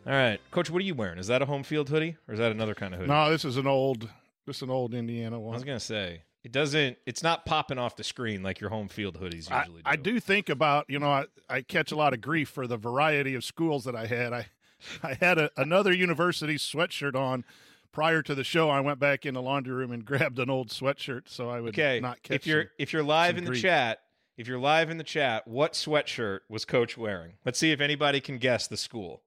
All 0.08 0.14
right, 0.14 0.40
Coach, 0.50 0.72
what 0.72 0.82
are 0.82 0.86
you 0.86 0.96
wearing? 0.96 1.20
Is 1.20 1.28
that 1.28 1.44
a 1.44 1.46
home 1.46 1.62
field 1.62 1.90
hoodie 1.90 2.18
or 2.28 2.34
is 2.34 2.40
that 2.40 2.52
another 2.52 2.74
kind 2.74 2.96
of 2.96 3.02
hoodie? 3.02 3.12
No, 3.12 3.30
this 3.30 3.46
is 3.46 3.58
an 3.58 3.68
old, 3.68 4.10
this 4.48 4.64
an 4.64 4.72
old 4.72 4.96
Indiana 4.96 5.40
one. 5.40 5.54
I 5.54 5.58
was 5.58 5.64
gonna 5.64 5.80
say 5.80 6.24
it 6.44 6.52
doesn't. 6.52 6.98
It's 7.06 7.22
not 7.22 7.46
popping 7.46 7.78
off 7.78 7.96
the 7.96 8.04
screen 8.04 8.42
like 8.42 8.60
your 8.60 8.72
home 8.72 8.88
field 8.88 9.20
hoodies 9.20 9.52
usually 9.52 9.56
I, 9.56 9.66
do. 9.66 9.82
I 9.86 9.96
do 9.96 10.20
think 10.20 10.50
about 10.50 10.86
you 10.90 10.98
know 10.98 11.12
I, 11.12 11.26
I 11.48 11.62
catch 11.62 11.92
a 11.92 11.96
lot 11.96 12.14
of 12.14 12.22
grief 12.22 12.50
for 12.50 12.66
the 12.66 12.78
variety 12.78 13.36
of 13.36 13.44
schools 13.44 13.84
that 13.84 13.96
I 13.96 14.08
had. 14.08 14.34
I 14.34 14.48
I 15.04 15.14
had 15.20 15.38
a, 15.38 15.52
another 15.56 15.94
university 15.94 16.56
sweatshirt 16.56 17.16
on 17.16 17.46
prior 17.92 18.22
to 18.22 18.36
the 18.36 18.44
show, 18.44 18.70
I 18.70 18.80
went 18.80 19.00
back 19.00 19.26
in 19.26 19.34
the 19.34 19.42
laundry 19.42 19.74
room 19.74 19.92
and 19.92 20.06
grabbed 20.06 20.40
an 20.40 20.50
old 20.50 20.70
sweatshirt 20.70 21.24
so 21.28 21.50
I 21.50 21.62
would 21.62 21.78
okay. 21.78 22.00
not 22.00 22.22
catch. 22.24 22.36
If 22.36 22.48
you're 22.48 22.64
some, 22.64 22.70
if 22.78 22.94
you're 22.94 23.04
live 23.04 23.38
in 23.38 23.46
the 23.46 23.52
grief. 23.52 23.62
chat, 23.62 24.00
if 24.38 24.48
you're 24.48 24.60
live 24.60 24.90
in 24.90 24.98
the 24.98 25.04
chat, 25.04 25.48
what 25.48 25.74
sweatshirt 25.74 26.40
was 26.50 26.66
Coach 26.66 26.98
wearing? 26.98 27.34
Let's 27.46 27.60
see 27.60 27.72
if 27.72 27.82
anybody 27.82 28.22
can 28.22 28.38
guess 28.38 28.68
the 28.68 28.78
school. 28.78 29.22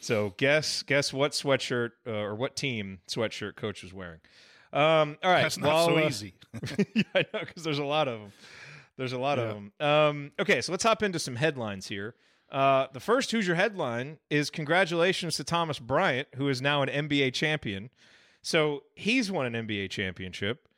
So 0.00 0.34
guess 0.36 0.82
guess 0.82 1.12
what 1.12 1.32
sweatshirt 1.32 1.90
uh, 2.06 2.10
or 2.10 2.34
what 2.34 2.56
team 2.56 3.00
sweatshirt 3.08 3.56
Coach 3.56 3.82
was 3.82 3.92
wearing. 3.92 4.20
Um, 4.72 5.18
all 5.22 5.30
right, 5.30 5.42
that's 5.42 5.58
not 5.58 5.68
well, 5.68 5.86
so 5.86 5.98
uh, 5.98 6.06
easy. 6.06 6.34
yeah, 6.94 7.02
I 7.14 7.24
know 7.32 7.40
because 7.40 7.62
there's 7.62 7.78
a 7.78 7.84
lot 7.84 8.08
of 8.08 8.20
them. 8.20 8.32
There's 8.96 9.12
a 9.12 9.18
lot 9.18 9.38
yeah. 9.38 9.44
of 9.44 9.54
them. 9.54 9.72
Um, 9.80 10.32
okay, 10.40 10.60
so 10.60 10.72
let's 10.72 10.84
hop 10.84 11.02
into 11.02 11.18
some 11.18 11.36
headlines 11.36 11.86
here. 11.86 12.14
Uh, 12.52 12.86
the 12.92 13.00
first 13.00 13.30
Hoosier 13.30 13.54
headline 13.54 14.18
is 14.28 14.50
congratulations 14.50 15.36
to 15.36 15.44
Thomas 15.44 15.78
Bryant, 15.78 16.28
who 16.36 16.48
is 16.50 16.60
now 16.60 16.82
an 16.82 17.08
NBA 17.08 17.32
champion. 17.32 17.88
So 18.42 18.82
he's 18.94 19.32
won 19.32 19.52
an 19.52 19.66
NBA 19.66 19.88
championship. 19.88 20.68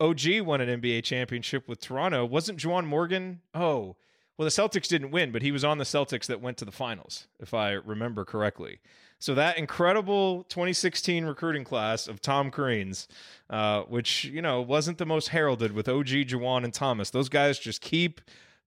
OG 0.00 0.40
won 0.40 0.60
an 0.62 0.80
NBA 0.80 1.04
championship 1.04 1.68
with 1.68 1.80
Toronto. 1.80 2.24
Wasn't 2.24 2.58
Juwan 2.58 2.86
Morgan? 2.86 3.40
Oh, 3.54 3.96
Well, 4.38 4.44
the 4.46 4.50
Celtics 4.50 4.86
didn't 4.86 5.10
win, 5.10 5.32
but 5.32 5.42
he 5.42 5.50
was 5.52 5.64
on 5.64 5.78
the 5.78 5.84
Celtics 5.84 6.26
that 6.26 6.40
went 6.40 6.56
to 6.58 6.64
the 6.64 6.72
finals, 6.72 7.26
if 7.40 7.52
I 7.52 7.72
remember 7.72 8.24
correctly. 8.24 8.78
So 9.18 9.34
that 9.34 9.58
incredible 9.58 10.44
2016 10.44 11.24
recruiting 11.24 11.64
class 11.64 12.06
of 12.06 12.22
Tom 12.22 12.52
Crean's, 12.52 13.08
uh, 13.50 13.82
which 13.82 14.24
you 14.24 14.40
know 14.40 14.62
wasn't 14.62 14.98
the 14.98 15.06
most 15.06 15.30
heralded 15.30 15.72
with 15.72 15.88
OG, 15.88 16.06
Juwan, 16.06 16.62
and 16.62 16.72
Thomas. 16.72 17.10
Those 17.10 17.28
guys 17.28 17.58
just 17.58 17.80
keep 17.80 18.20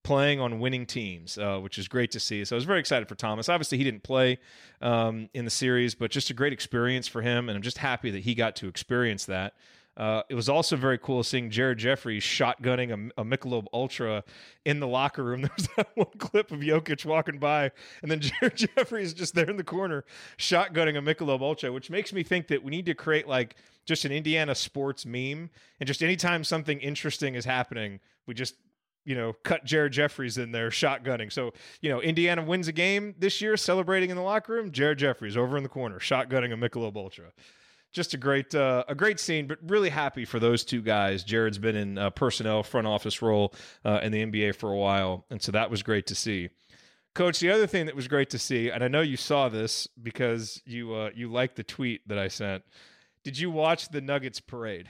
playing 0.04 0.40
on 0.40 0.60
winning 0.60 0.86
teams, 0.86 1.38
uh, 1.38 1.60
which 1.60 1.78
is 1.78 1.88
great 1.88 2.12
to 2.12 2.20
see. 2.20 2.44
So 2.46 2.56
I 2.56 2.58
was 2.58 2.66
very 2.66 2.80
excited 2.80 3.08
for 3.08 3.16
Thomas. 3.16 3.50
Obviously, 3.50 3.78
he 3.78 3.84
didn't 3.84 4.04
play 4.04 4.40
um, 4.82 5.30
in 5.34 5.46
the 5.46 5.52
series, 5.52 5.96
but 5.96 6.12
just 6.12 6.30
a 6.30 6.34
great 6.34 6.54
experience 6.54 7.08
for 7.08 7.22
him, 7.22 7.50
and 7.50 7.56
I'm 7.56 7.62
just 7.62 7.78
happy 7.78 8.12
that 8.12 8.24
he 8.24 8.34
got 8.34 8.56
to 8.58 8.68
experience 8.68 9.26
that. 9.26 9.54
Uh, 9.98 10.24
it 10.30 10.36
was 10.36 10.48
also 10.48 10.78
very 10.78 10.98
cool 10.98 11.22
seeing 11.22 11.50
Jared 11.50 11.78
Jeffries 11.78 12.24
shotgunning 12.24 13.12
a, 13.18 13.22
a 13.22 13.26
Michelob 13.26 13.66
Ultra 13.74 14.24
in 14.66 14.80
the 14.80 14.88
locker 14.88 15.24
room. 15.24 15.42
There 15.52 15.52
was 15.58 15.68
that 15.76 15.90
one 15.96 16.08
clip 16.18 16.52
of 16.52 16.60
Jokic 16.60 17.06
walking 17.06 17.40
by, 17.40 17.72
and 18.02 18.10
then 18.10 18.20
Jared 18.22 18.56
Jeffries 18.56 19.14
just 19.14 19.36
there 19.36 19.50
in 19.50 19.58
the 19.58 19.64
corner 19.64 20.06
shotgunning 20.38 20.98
a 20.98 21.02
Michelob 21.02 21.42
Ultra, 21.42 21.72
which 21.72 21.90
makes 21.90 22.14
me 22.14 22.24
think 22.24 22.48
that 22.48 22.64
we 22.64 22.72
need 22.72 22.86
to 22.86 22.94
create 22.94 23.28
like 23.28 23.56
just 23.86 24.06
an 24.06 24.12
Indiana 24.12 24.56
sports 24.56 25.06
meme, 25.06 25.50
and 25.80 25.88
just 25.88 26.02
anytime 26.02 26.44
something 26.44 26.80
interesting 26.80 27.36
is 27.36 27.44
happening, 27.44 28.00
we 28.26 28.34
just 28.34 28.56
you 29.06 29.16
know, 29.16 29.34
cut 29.44 29.66
Jared 29.66 29.94
Jeffries 29.94 30.38
in 30.38 30.52
there 30.52 30.70
shotgunning. 30.70 31.32
So, 31.32 31.54
you 31.82 31.90
know, 31.90 32.02
Indiana 32.02 32.44
wins 32.44 32.68
a 32.68 32.72
game 32.72 33.16
this 33.18 33.42
year, 33.42 33.58
celebrating 33.58 34.10
in 34.10 34.16
the 34.16 34.24
locker 34.24 34.54
room. 34.54 34.72
Jared 34.72 35.00
Jeffries 35.00 35.36
over 35.36 35.58
in 35.58 35.64
the 35.64 35.70
corner, 35.70 36.00
shotgunning 36.00 36.54
a 36.54 36.58
Michelob 36.58 36.96
Ultra 36.96 37.32
just 37.92 38.14
a 38.14 38.18
great 38.18 38.56
uh, 38.56 38.84
a 38.88 38.96
great 38.96 39.20
scene, 39.20 39.48
but 39.48 39.60
really 39.68 39.90
happy 39.90 40.26
for 40.26 40.40
those 40.40 40.64
two 40.64 40.82
guys. 40.82 41.24
Jared's 41.24 41.58
been 41.58 41.76
in 41.76 41.98
uh, 41.98 42.10
personnel 42.10 42.64
front 42.64 42.88
office 42.88 43.22
role 43.22 43.54
uh, 43.84 44.00
in 44.02 44.12
the 44.12 44.26
NBA 44.26 44.56
for 44.56 44.72
a 44.72 44.78
while, 44.78 45.26
and 45.30 45.42
so 45.42 45.52
that 45.52 45.70
was 45.70 45.84
great 45.84 46.08
to 46.08 46.16
see. 46.16 46.50
Coach, 47.14 47.40
the 47.40 47.52
other 47.52 47.68
thing 47.68 47.88
that 47.88 47.96
was 47.96 48.08
great 48.08 48.30
to 48.30 48.40
see, 48.40 48.70
and 48.70 48.84
I 48.84 48.88
know 48.88 49.02
you 49.02 49.18
saw 49.18 49.50
this 49.50 49.88
because 50.02 50.62
you 50.66 50.94
uh, 50.94 51.10
you 51.14 51.30
liked 51.30 51.58
the 51.58 51.64
tweet 51.64 52.08
that 52.08 52.18
I 52.18 52.30
sent. 52.30 52.64
Did 53.24 53.38
you 53.38 53.52
watch 53.52 53.90
the 53.90 54.02
Nuggets 54.02 54.40
parade? 54.40 54.88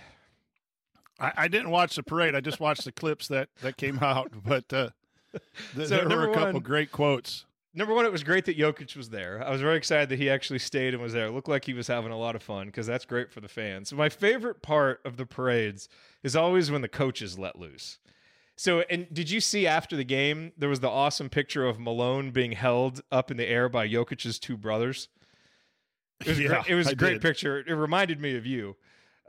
I, 1.21 1.31
I 1.37 1.47
didn't 1.47 1.69
watch 1.69 1.95
the 1.95 2.03
parade. 2.03 2.35
I 2.35 2.41
just 2.41 2.59
watched 2.59 2.83
the 2.85 2.91
clips 2.91 3.27
that 3.29 3.49
that 3.61 3.77
came 3.77 3.99
out, 4.01 4.31
but 4.45 4.71
uh, 4.73 4.89
th- 5.75 5.87
So, 5.89 6.05
there 6.07 6.17
were 6.17 6.29
a 6.31 6.33
couple 6.33 6.53
one- 6.53 6.63
great 6.63 6.91
quotes. 6.91 7.45
Number 7.73 7.93
one, 7.93 8.05
it 8.05 8.11
was 8.11 8.21
great 8.23 8.43
that 8.45 8.57
Jokic 8.57 8.97
was 8.97 9.11
there. 9.11 9.41
I 9.47 9.49
was 9.49 9.61
very 9.61 9.77
excited 9.77 10.09
that 10.09 10.17
he 10.19 10.29
actually 10.29 10.59
stayed 10.59 10.93
and 10.93 11.01
was 11.01 11.13
there. 11.13 11.27
It 11.27 11.31
looked 11.31 11.47
like 11.47 11.63
he 11.63 11.73
was 11.73 11.87
having 11.87 12.11
a 12.11 12.17
lot 12.17 12.35
of 12.35 12.43
fun 12.43 12.65
because 12.65 12.85
that's 12.85 13.05
great 13.05 13.31
for 13.31 13.39
the 13.39 13.47
fans. 13.47 13.93
My 13.93 14.09
favorite 14.09 14.61
part 14.61 14.99
of 15.05 15.15
the 15.15 15.25
parades 15.25 15.87
is 16.21 16.35
always 16.35 16.69
when 16.69 16.81
the 16.81 16.89
coaches 16.89 17.39
let 17.39 17.57
loose. 17.57 17.99
So, 18.57 18.81
and 18.89 19.07
did 19.13 19.29
you 19.29 19.39
see 19.39 19.65
after 19.67 19.95
the 19.95 20.03
game 20.03 20.51
there 20.57 20.67
was 20.67 20.81
the 20.81 20.89
awesome 20.89 21.29
picture 21.29 21.65
of 21.65 21.79
Malone 21.79 22.31
being 22.31 22.51
held 22.51 22.99
up 23.09 23.31
in 23.31 23.37
the 23.37 23.47
air 23.47 23.69
by 23.69 23.87
Jokic's 23.87 24.37
two 24.37 24.57
brothers? 24.57 25.07
It 26.19 26.27
was, 26.27 26.39
Yeah, 26.41 26.47
great, 26.49 26.67
it 26.67 26.75
was 26.75 26.87
a 26.89 26.95
great 26.95 27.13
did. 27.13 27.21
picture. 27.21 27.59
It 27.59 27.71
reminded 27.73 28.19
me 28.19 28.35
of 28.35 28.45
you. 28.45 28.75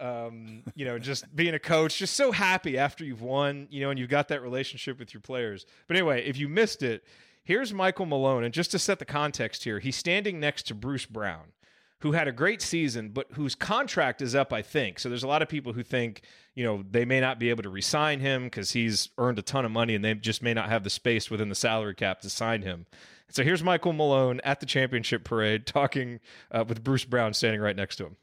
Um, 0.02 0.64
you 0.74 0.84
know, 0.84 0.98
just 0.98 1.34
being 1.36 1.54
a 1.54 1.60
coach, 1.60 1.98
just 1.98 2.16
so 2.16 2.32
happy 2.32 2.76
after 2.76 3.04
you've 3.04 3.22
won, 3.22 3.68
you 3.70 3.80
know, 3.82 3.90
and 3.90 3.98
you've 4.00 4.10
got 4.10 4.26
that 4.28 4.42
relationship 4.42 4.98
with 4.98 5.14
your 5.14 5.20
players. 5.20 5.64
But 5.86 5.96
anyway, 5.96 6.24
if 6.26 6.36
you 6.36 6.48
missed 6.48 6.82
it, 6.82 7.04
here's 7.44 7.72
Michael 7.72 8.06
Malone. 8.06 8.42
And 8.42 8.52
just 8.52 8.72
to 8.72 8.80
set 8.80 8.98
the 8.98 9.04
context 9.04 9.62
here, 9.62 9.78
he's 9.78 9.94
standing 9.94 10.40
next 10.40 10.64
to 10.64 10.74
Bruce 10.74 11.06
Brown, 11.06 11.52
who 12.00 12.12
had 12.12 12.26
a 12.26 12.32
great 12.32 12.60
season, 12.60 13.10
but 13.10 13.28
whose 13.34 13.54
contract 13.54 14.20
is 14.20 14.34
up, 14.34 14.52
I 14.52 14.60
think. 14.60 14.98
So 14.98 15.08
there's 15.08 15.22
a 15.22 15.28
lot 15.28 15.40
of 15.40 15.48
people 15.48 15.72
who 15.72 15.84
think, 15.84 16.22
you 16.56 16.64
know, 16.64 16.82
they 16.90 17.04
may 17.04 17.20
not 17.20 17.38
be 17.38 17.50
able 17.50 17.62
to 17.62 17.70
re-sign 17.70 18.18
him 18.18 18.44
because 18.44 18.72
he's 18.72 19.10
earned 19.18 19.38
a 19.38 19.42
ton 19.42 19.64
of 19.64 19.70
money 19.70 19.94
and 19.94 20.04
they 20.04 20.14
just 20.14 20.42
may 20.42 20.52
not 20.52 20.68
have 20.68 20.82
the 20.82 20.90
space 20.90 21.30
within 21.30 21.48
the 21.48 21.54
salary 21.54 21.94
cap 21.94 22.20
to 22.22 22.28
sign 22.28 22.62
him. 22.62 22.86
So 23.28 23.44
here's 23.44 23.62
Michael 23.62 23.92
Malone 23.92 24.40
at 24.42 24.58
the 24.58 24.66
championship 24.66 25.22
parade 25.22 25.64
talking 25.64 26.18
uh, 26.50 26.64
with 26.66 26.82
Bruce 26.82 27.04
Brown 27.04 27.34
standing 27.34 27.60
right 27.60 27.76
next 27.76 27.96
to 27.96 28.06
him. 28.06 28.16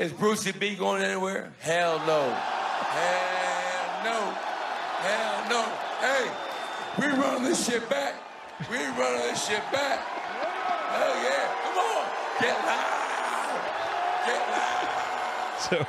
Is 0.00 0.14
Brucey 0.14 0.52
B 0.52 0.76
going 0.76 1.02
anywhere? 1.02 1.52
Hell 1.60 1.98
no. 2.06 2.32
Hell 2.32 4.02
no. 4.02 4.32
Hell 5.04 5.50
no. 5.50 5.62
Hey, 6.00 6.30
we 6.98 7.06
running 7.20 7.44
this 7.44 7.66
shit 7.66 7.86
back. 7.90 8.14
We 8.70 8.78
running 8.78 9.28
this 9.28 9.46
shit 9.46 9.60
back. 9.70 9.98
Hell 9.98 11.14
yeah. 11.22 11.52
Come 11.64 11.78
on. 11.84 12.06
Get 12.40 12.56
loud. 12.64 13.60
Get 14.26 14.40
loud. 14.48 15.60
So 15.68 15.86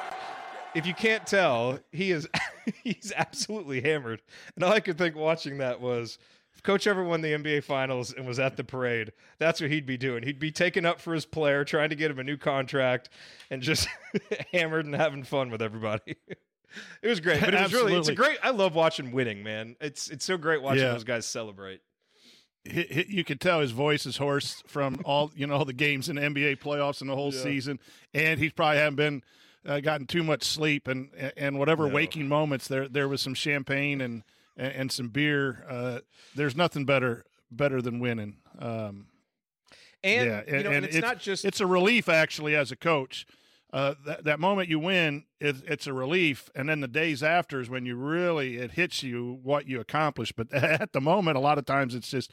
if 0.76 0.86
you 0.86 0.94
can't 0.94 1.26
tell, 1.26 1.80
he 1.94 2.12
is 2.12 2.28
he's 2.84 3.14
absolutely 3.16 3.80
hammered. 3.80 4.22
And 4.56 4.66
all 4.66 4.74
I 4.74 4.82
could 4.82 4.98
think 4.98 5.16
watching 5.16 5.60
that 5.60 5.80
was 5.80 6.18
if 6.62 6.64
coach 6.64 6.86
ever 6.86 7.04
won 7.04 7.22
the 7.22 7.30
NBA 7.34 7.64
finals 7.64 8.14
and 8.14 8.28
was 8.28 8.38
at 8.38 8.56
the 8.56 8.64
parade, 8.64 9.14
that's 9.40 9.60
what 9.60 9.72
he'd 9.72 9.88
be 9.88 9.98
doing. 9.98 10.22
He'd 10.22 10.38
be 10.38 10.52
taking 10.52 10.86
up 10.86 11.02
for 11.02 11.16
his 11.16 11.26
player, 11.26 11.66
trying 11.66 11.90
to 11.90 11.96
get 11.96 12.12
him 12.12 12.20
a 12.20 12.24
new 12.24 12.38
contract 12.38 13.10
and 13.50 13.64
just 13.64 13.88
hammered 14.54 14.86
and 14.86 14.94
having 14.94 15.24
fun 15.24 15.50
with 15.50 15.62
everybody. 15.62 16.16
It 17.02 17.10
was 17.10 17.20
great, 17.20 17.42
but 17.42 17.54
it 17.54 17.62
was 17.62 17.74
really 17.74 17.94
it's 17.96 18.08
a 18.08 18.16
great 18.16 18.38
I 18.42 18.52
love 18.52 18.76
watching 18.76 19.12
winning, 19.12 19.44
man. 19.44 19.76
It's 19.82 20.10
it's 20.10 20.24
so 20.24 20.38
great 20.38 20.62
watching 20.62 20.84
Yeah. 20.84 20.94
those 20.94 21.04
guys 21.04 21.26
celebrate. 21.26 21.82
You 22.64 23.26
could 23.26 23.42
tell 23.42 23.60
his 23.60 23.72
voice 23.72 24.06
is 24.06 24.16
hoarse 24.16 24.64
from 24.68 25.02
all 25.04 25.32
you 25.36 25.48
know 25.48 25.56
all 25.56 25.66
the 25.66 25.74
games 25.74 26.08
in 26.08 26.16
the 26.16 26.22
NBA 26.22 26.60
playoffs 26.60 27.02
and 27.02 27.10
the 27.10 27.16
whole 27.16 27.34
Yeah. 27.34 27.42
season, 27.44 27.80
and 28.14 28.40
he's 28.40 28.54
probably 28.54 28.78
haven't 28.78 28.96
been 28.96 29.24
uh, 29.66 29.82
gotten 29.82 30.08
too 30.08 30.24
much 30.24 30.44
sleep, 30.44 30.88
and 30.88 31.10
and 31.36 31.60
whatever 31.60 31.88
No. 31.90 31.94
waking 31.94 32.30
moments 32.30 32.70
there 32.70 32.88
there 32.88 33.10
was 33.10 33.22
some 33.22 33.34
champagne 33.34 34.00
and 34.00 34.24
and, 34.58 34.74
and 34.74 34.92
some 34.92 35.10
beer. 35.10 35.66
Uh, 35.70 36.00
there's 36.36 36.56
nothing 36.56 36.86
better 36.86 37.26
better 37.52 37.82
than 37.82 38.00
winning. 38.00 38.38
Um, 38.60 39.08
And 40.04 40.30
yeah, 40.30 40.58
you 40.58 40.64
know, 40.64 40.72
and, 40.72 40.86
it's, 40.86 40.98
not 40.98 41.20
just 41.20 41.46
it's 41.46 41.60
a 41.60 41.68
relief 41.68 42.10
actually 42.10 42.56
as 42.56 42.72
a 42.72 42.76
coach. 42.76 43.26
Uh, 43.74 43.94
that 44.06 44.26
that 44.26 44.40
moment 44.40 44.68
you 44.68 44.80
win, 44.80 45.24
it, 45.40 45.56
it's 45.66 45.88
a 45.88 45.94
relief, 45.94 46.50
and 46.56 46.68
then 46.68 46.82
the 46.82 46.88
days 46.90 47.24
after 47.24 47.62
is 47.62 47.70
when 47.70 47.86
you 47.86 47.96
really 47.96 48.58
it 48.58 48.72
hits 48.72 49.02
you 49.02 49.40
what 49.44 49.66
you 49.68 49.80
accomplished. 49.80 50.36
But 50.36 50.52
at 50.54 50.92
the 50.92 51.00
moment, 51.02 51.38
a 51.38 51.40
lot 51.40 51.58
of 51.58 51.66
times 51.66 51.96
it's 51.96 52.10
just 52.10 52.32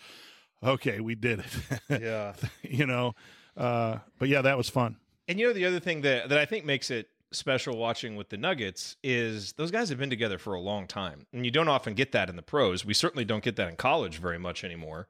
okay, 0.62 0.98
we 1.00 1.14
did 1.14 1.40
it. 1.40 1.80
yeah. 2.02 2.34
you 2.62 2.86
know. 2.86 3.14
Uh, 3.56 3.98
but 4.18 4.28
yeah, 4.28 4.42
that 4.42 4.56
was 4.56 4.68
fun. 4.68 4.96
And 5.28 5.38
you 5.38 5.46
know 5.46 5.52
the 5.52 5.66
other 5.66 5.80
thing 5.80 6.00
that 6.02 6.28
that 6.28 6.38
I 6.38 6.46
think 6.46 6.64
makes 6.64 6.90
it 6.90 7.08
special 7.32 7.76
watching 7.76 8.16
with 8.16 8.28
the 8.30 8.36
Nuggets 8.36 8.96
is 9.02 9.52
those 9.52 9.70
guys 9.70 9.88
have 9.90 9.98
been 9.98 10.10
together 10.10 10.38
for 10.38 10.54
a 10.54 10.60
long 10.60 10.86
time. 10.86 11.26
And 11.32 11.44
you 11.44 11.50
don't 11.50 11.68
often 11.68 11.94
get 11.94 12.12
that 12.12 12.30
in 12.30 12.36
the 12.36 12.42
pros. 12.42 12.84
We 12.84 12.94
certainly 12.94 13.24
don't 13.24 13.42
get 13.44 13.56
that 13.56 13.68
in 13.68 13.76
college 13.76 14.18
very 14.18 14.38
much 14.38 14.64
anymore. 14.64 15.08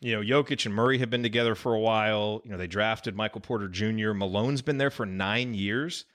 You 0.00 0.14
know, 0.16 0.22
Jokic 0.42 0.64
and 0.66 0.74
Murray 0.74 0.98
have 0.98 1.10
been 1.10 1.22
together 1.22 1.54
for 1.54 1.74
a 1.74 1.78
while. 1.80 2.40
You 2.44 2.50
know, 2.52 2.56
they 2.56 2.66
drafted 2.66 3.14
Michael 3.14 3.40
Porter 3.42 3.68
Jr. 3.68 4.12
Malone's 4.12 4.62
been 4.62 4.78
there 4.78 4.90
for 4.90 5.04
nine 5.06 5.54
years. 5.54 6.06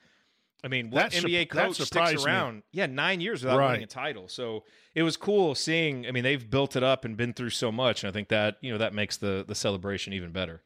I 0.64 0.68
mean, 0.68 0.90
what 0.90 1.12
That 1.12 1.24
NBA 1.24 1.50
that 1.54 1.68
coach 1.68 1.76
sticks 1.80 2.16
me. 2.16 2.24
around? 2.26 2.64
Yeah, 2.72 2.88
nine 2.88 3.22
years 3.22 3.44
without 3.44 3.60
Right. 3.60 3.68
winning 3.74 3.84
a 3.84 3.88
title. 3.88 4.28
So 4.28 4.64
it 4.96 5.04
was 5.04 5.16
cool 5.16 5.54
seeing. 5.54 6.08
I 6.08 6.12
mean, 6.12 6.24
they've 6.24 6.50
built 6.50 6.76
it 6.76 6.82
up 6.82 7.06
and 7.06 7.16
been 7.16 7.34
through 7.34 7.52
so 7.52 7.72
much, 7.72 8.04
and 8.04 8.10
I 8.10 8.12
think 8.12 8.30
that 8.30 8.58
you 8.62 8.72
know 8.72 8.80
that 8.80 8.92
makes 8.94 9.18
the 9.18 9.46
the 9.48 9.54
celebration 9.54 10.12
even 10.14 10.32
better. 10.32 10.64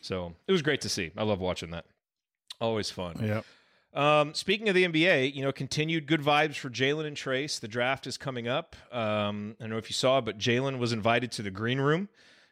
So 0.00 0.34
it 0.48 0.52
was 0.52 0.62
great 0.62 0.80
to 0.80 0.88
see. 0.88 1.10
I 1.16 1.24
love 1.24 1.38
watching 1.40 1.70
that. 1.72 1.84
Always 2.62 2.90
fun. 2.90 3.16
Yeah. 3.22 3.42
Um, 3.94 4.32
speaking 4.32 4.68
of 4.68 4.74
the 4.74 4.84
NBA, 4.84 5.34
you 5.34 5.42
know, 5.42 5.52
continued 5.52 6.06
good 6.06 6.22
vibes 6.22 6.56
for 6.56 6.70
Jalen 6.70 7.06
and 7.06 7.16
Trace. 7.16 7.58
The 7.58 7.68
draft 7.68 8.06
is 8.06 8.16
coming 8.16 8.48
up. 8.48 8.74
Um, 8.90 9.56
I 9.58 9.64
don't 9.64 9.70
know 9.70 9.76
if 9.76 9.90
you 9.90 9.94
saw, 9.94 10.20
but 10.20 10.38
Jalen 10.38 10.78
was 10.78 10.92
invited 10.92 11.30
to 11.32 11.42
the 11.42 11.50
green 11.50 11.80
room. 11.80 12.08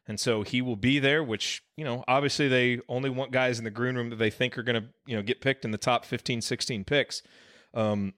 And 0.06 0.18
so 0.18 0.42
he 0.42 0.60
will 0.60 0.76
be 0.76 0.98
there, 0.98 1.22
which, 1.22 1.62
you 1.76 1.84
know, 1.84 2.04
obviously 2.08 2.48
they 2.48 2.80
only 2.88 3.10
want 3.10 3.30
guys 3.30 3.58
in 3.58 3.64
the 3.64 3.70
green 3.70 3.94
room 3.94 4.10
that 4.10 4.16
they 4.16 4.30
think 4.30 4.58
are 4.58 4.62
going 4.62 4.82
to, 4.82 4.88
you 5.06 5.16
know, 5.16 5.22
get 5.22 5.40
picked 5.40 5.64
in 5.64 5.70
the 5.70 5.78
top 5.78 6.04
15, 6.04 6.40
16 6.40 6.84
picks. 6.84 7.22
Um, 7.74 8.14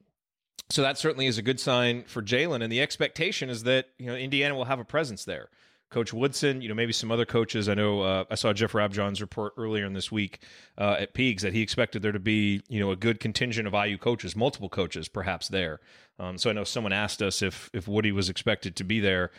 so 0.70 0.80
that 0.82 0.96
certainly 0.96 1.26
is 1.26 1.38
a 1.38 1.42
good 1.42 1.60
sign 1.60 2.04
for 2.04 2.22
Jalen. 2.22 2.62
And 2.62 2.72
the 2.72 2.80
expectation 2.80 3.50
is 3.50 3.64
that, 3.64 3.88
you 3.98 4.06
know, 4.06 4.14
Indiana 4.14 4.54
will 4.54 4.64
have 4.64 4.80
a 4.80 4.84
presence 4.84 5.24
there. 5.24 5.50
Coach 5.92 6.12
Woodson, 6.12 6.62
you 6.62 6.68
know, 6.68 6.74
maybe 6.74 6.92
some 6.92 7.12
other 7.12 7.26
coaches. 7.26 7.68
I 7.68 7.74
know 7.74 8.00
uh, 8.00 8.24
I 8.30 8.34
saw 8.34 8.52
Jeff 8.52 8.72
Rabjohn's 8.72 9.20
report 9.20 9.52
earlier 9.56 9.84
in 9.84 9.92
this 9.92 10.10
week 10.10 10.40
uh, 10.78 10.96
at 10.98 11.14
Peegs 11.14 11.42
that 11.42 11.52
he 11.52 11.60
expected 11.60 12.02
there 12.02 12.12
to 12.12 12.18
be, 12.18 12.62
you 12.68 12.80
know, 12.80 12.90
a 12.90 12.96
good 12.96 13.20
contingent 13.20 13.68
of 13.68 13.74
IU 13.74 13.98
coaches, 13.98 14.34
multiple 14.34 14.70
coaches 14.70 15.06
perhaps 15.06 15.48
there. 15.48 15.80
Um, 16.18 16.38
so 16.38 16.50
I 16.50 16.54
know 16.54 16.64
someone 16.64 16.92
asked 16.92 17.22
us 17.22 17.42
if 17.42 17.70
if 17.72 17.86
Woody 17.86 18.10
was 18.10 18.28
expected 18.28 18.74
to 18.76 18.84
be 18.84 19.00
there. 19.00 19.30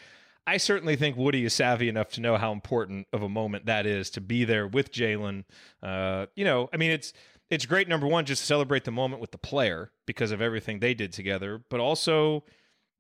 I 0.46 0.58
certainly 0.58 0.96
think 0.96 1.16
Woody 1.16 1.46
is 1.46 1.54
savvy 1.54 1.90
enough 1.90 2.10
to 2.12 2.22
know 2.22 2.38
how 2.38 2.52
important 2.52 3.08
of 3.14 3.24
a 3.24 3.30
moment 3.30 3.66
that 3.66 3.86
is 3.86 4.10
to 4.12 4.22
be 4.22 4.44
there 4.44 4.68
with 4.68 4.92
Jalen. 4.92 5.46
Uh, 5.82 6.28
you 6.36 6.44
know, 6.46 6.70
I 6.74 6.78
mean, 6.78 6.92
it's 6.92 7.14
it's 7.50 7.66
great. 7.66 7.88
Number 7.88 8.08
one, 8.08 8.26
just 8.26 8.42
to 8.42 8.46
celebrate 8.46 8.84
the 8.84 8.92
moment 8.92 9.22
with 9.22 9.32
the 9.32 9.38
player 9.38 9.92
because 10.06 10.32
of 10.32 10.42
everything 10.42 10.80
they 10.80 10.94
did 10.94 11.14
together, 11.14 11.62
but 11.70 11.80
also, 11.80 12.44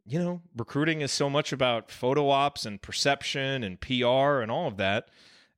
you 0.05 0.19
know, 0.19 0.41
recruiting 0.57 1.01
is 1.01 1.11
so 1.11 1.29
much 1.29 1.53
about 1.53 1.89
photo 1.89 2.29
ops 2.29 2.65
and 2.65 2.81
perception 2.81 3.63
and 3.63 3.79
PR 3.79 4.41
and 4.41 4.51
all 4.51 4.67
of 4.67 4.77
that. 4.77 5.09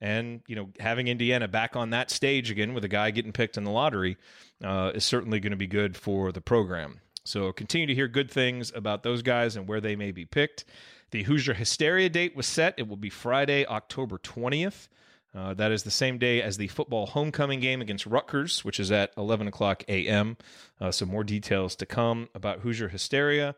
And 0.01 0.41
you 0.47 0.55
know, 0.55 0.69
having 0.79 1.07
Indiana 1.07 1.47
back 1.47 1.75
on 1.75 1.91
that 1.91 2.11
stage 2.11 2.51
again 2.51 2.73
with 2.73 2.83
a 2.83 2.89
guy 2.89 3.11
getting 3.11 3.31
picked 3.31 3.57
in 3.57 3.63
the 3.63 3.71
lottery 3.71 4.17
uh, 4.63 4.91
is 4.93 5.03
certainly 5.03 5.39
going 5.39 5.51
to 5.51 5.57
be 5.57 5.67
good 5.67 5.97
for 5.97 6.31
the 6.31 6.41
program. 6.41 6.99
So 7.23 7.51
continue 7.51 7.87
to 7.87 7.95
hear 7.95 8.07
good 8.07 8.29
things 8.29 8.71
about 8.75 9.01
those 9.01 9.23
guys 9.23 9.55
and 9.55 9.67
where 9.67 9.81
they 9.81 9.95
may 9.95 10.11
be 10.11 10.25
picked. 10.25 10.65
The 11.11 11.23
Hoosier 11.23 11.53
Hysteria 11.55 12.09
date 12.09 12.35
was 12.35 12.45
set. 12.45 12.75
It 12.77 12.87
will 12.87 12.97
be 12.97 13.09
Friday, 13.09 13.65
October 13.65 14.17
20th. 14.17 14.89
Uh, 15.33 15.53
that 15.53 15.71
is 15.71 15.83
the 15.83 15.91
same 15.91 16.17
day 16.17 16.41
as 16.41 16.57
the 16.57 16.67
football 16.67 17.07
homecoming 17.07 17.59
game 17.59 17.81
against 17.81 18.05
Rutgers, 18.05 18.63
which 18.63 18.79
is 18.79 18.91
at 18.91 19.11
11 19.17 19.47
o'clock 19.47 19.83
a.m. 19.87 20.37
Uh, 20.79 20.91
so 20.91 21.05
more 21.05 21.23
details 21.23 21.75
to 21.77 21.85
come 21.85 22.29
about 22.33 22.59
Hoosier 22.59 22.89
Hysteria. 22.89 23.55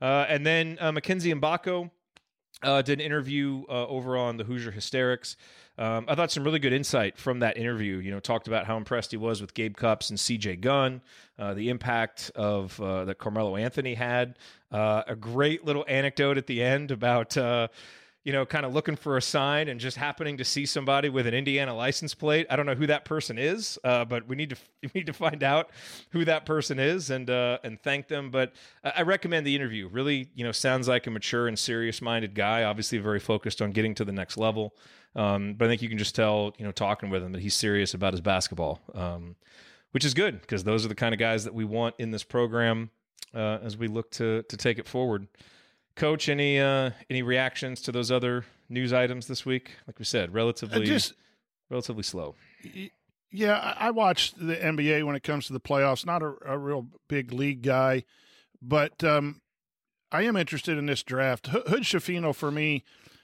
Uh, 0.00 0.26
and 0.28 0.46
then 0.46 0.78
uh, 0.80 0.92
Mackenzie 0.92 1.32
Mgbako 1.32 1.90
uh, 2.62 2.82
did 2.82 3.00
an 3.00 3.06
interview 3.06 3.64
uh, 3.68 3.86
over 3.86 4.16
on 4.16 4.36
the 4.36 4.44
Hoosier 4.44 4.70
Hysterics. 4.70 5.36
Um, 5.78 6.04
I 6.08 6.14
thought 6.14 6.30
some 6.30 6.44
really 6.44 6.58
good 6.58 6.74
insight 6.74 7.16
from 7.16 7.38
that 7.38 7.56
interview. 7.56 7.96
You 7.98 8.10
know, 8.10 8.20
talked 8.20 8.48
about 8.48 8.66
how 8.66 8.76
impressed 8.76 9.12
he 9.12 9.16
was 9.16 9.40
with 9.40 9.54
Gabe 9.54 9.76
Cupps 9.76 10.10
and 10.10 10.18
CJ 10.18 10.60
Gunn, 10.60 11.00
uh, 11.38 11.54
the 11.54 11.70
impact 11.70 12.30
of 12.34 12.78
uh, 12.80 13.06
that 13.06 13.18
Carmelo 13.18 13.56
Anthony 13.56 13.94
had. 13.94 14.36
Uh, 14.70 15.02
a 15.06 15.16
great 15.16 15.64
little 15.64 15.84
anecdote 15.88 16.36
at 16.36 16.46
the 16.46 16.62
end 16.62 16.90
about 16.90 17.36
uh, 17.36 17.68
you 18.24 18.32
know, 18.32 18.44
kind 18.44 18.66
of 18.66 18.74
looking 18.74 18.96
for 18.96 19.16
a 19.16 19.22
sign 19.22 19.68
and 19.68 19.80
just 19.80 19.96
happening 19.96 20.36
to 20.36 20.44
see 20.44 20.66
somebody 20.66 21.08
with 21.08 21.26
an 21.26 21.32
Indiana 21.32 21.74
license 21.74 22.14
plate. 22.14 22.46
I 22.50 22.56
don't 22.56 22.66
know 22.66 22.74
who 22.74 22.86
that 22.86 23.06
person 23.06 23.38
is, 23.38 23.78
uh, 23.82 24.04
but 24.04 24.28
we 24.28 24.36
need 24.36 24.50
to 24.50 24.56
we 24.82 24.90
need 24.94 25.06
to 25.06 25.12
find 25.12 25.42
out 25.42 25.70
who 26.10 26.24
that 26.26 26.44
person 26.44 26.78
is 26.78 27.10
and 27.10 27.30
uh, 27.30 27.58
and 27.64 27.80
thank 27.80 28.08
them. 28.08 28.30
But 28.30 28.52
I 28.84 29.02
recommend 29.02 29.46
the 29.46 29.56
interview. 29.56 29.88
Really, 29.88 30.28
you 30.34 30.44
know, 30.44 30.52
sounds 30.52 30.86
like 30.86 31.06
a 31.06 31.10
mature 31.10 31.48
and 31.48 31.58
serious 31.58 32.02
minded 32.02 32.34
guy. 32.34 32.64
Obviously, 32.64 32.98
very 32.98 33.20
focused 33.20 33.62
on 33.62 33.70
getting 33.72 33.94
to 33.94 34.04
the 34.04 34.12
next 34.12 34.36
level. 34.36 34.74
Um, 35.16 35.54
but 35.54 35.64
I 35.64 35.68
think 35.68 35.82
you 35.82 35.88
can 35.88 35.98
just 35.98 36.14
tell, 36.14 36.54
you 36.56 36.64
know, 36.64 36.72
talking 36.72 37.10
with 37.10 37.22
him 37.22 37.32
that 37.32 37.42
he's 37.42 37.54
serious 37.54 37.94
about 37.94 38.12
his 38.12 38.20
basketball, 38.20 38.80
um, 38.94 39.34
which 39.90 40.04
is 40.04 40.14
good 40.14 40.40
because 40.40 40.62
those 40.62 40.84
are 40.84 40.88
the 40.88 40.94
kind 40.94 41.12
of 41.12 41.18
guys 41.18 41.44
that 41.44 41.54
we 41.54 41.64
want 41.64 41.96
in 41.98 42.12
this 42.12 42.22
program 42.22 42.90
uh, 43.34 43.58
as 43.62 43.76
we 43.76 43.88
look 43.88 44.10
to 44.12 44.42
to 44.42 44.56
take 44.56 44.78
it 44.78 44.86
forward. 44.86 45.26
Coach, 45.96 46.28
any 46.28 46.58
uh, 46.58 46.90
any 47.08 47.22
reactions 47.22 47.80
to 47.82 47.92
those 47.92 48.10
other 48.10 48.44
news 48.68 48.92
items 48.92 49.26
this 49.26 49.44
week? 49.44 49.72
Like 49.86 49.98
we 49.98 50.04
said, 50.04 50.32
relatively 50.32 50.78
just 50.86 51.14
relatively 51.68 52.02
slow. 52.02 52.34
Yeah, 53.32 53.74
I 53.78 53.90
watched 53.90 54.38
the 54.44 54.56
NBA 54.56 55.04
when 55.04 55.14
it 55.14 55.22
comes 55.22 55.46
to 55.46 55.52
the 55.52 55.60
playoffs. 55.60 56.04
Not 56.04 56.22
a, 56.22 56.34
a 56.46 56.58
real 56.58 56.86
big 57.08 57.32
league 57.32 57.62
guy, 57.62 58.04
but 58.60 59.04
um, 59.04 59.40
I 60.10 60.22
am 60.22 60.36
interested 60.36 60.76
in 60.78 60.86
this 60.86 61.02
draft. 61.04 61.46
Hood 61.48 61.82
Schifino 61.82 62.34
for 62.34 62.50
me 62.50 62.82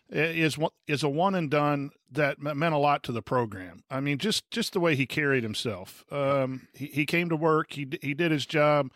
is 0.08 0.56
one- 0.56 0.70
is 0.86 1.02
a 1.02 1.08
one 1.08 1.34
and 1.34 1.50
done 1.50 1.90
that 2.12 2.40
meant 2.40 2.74
a 2.74 2.78
lot 2.78 3.02
to 3.04 3.12
the 3.12 3.22
program. 3.22 3.82
I 3.90 3.98
mean, 4.00 4.18
just 4.18 4.48
just 4.52 4.72
the 4.74 4.80
way 4.80 4.94
he 4.94 5.06
carried 5.06 5.42
himself. 5.42 6.04
Um, 6.12 6.68
he 6.74 6.86
he 6.86 7.06
came 7.06 7.28
to 7.28 7.36
work. 7.36 7.72
He 7.72 7.88
he 8.02 8.14
did 8.14 8.30
his 8.30 8.46
job. 8.46 8.90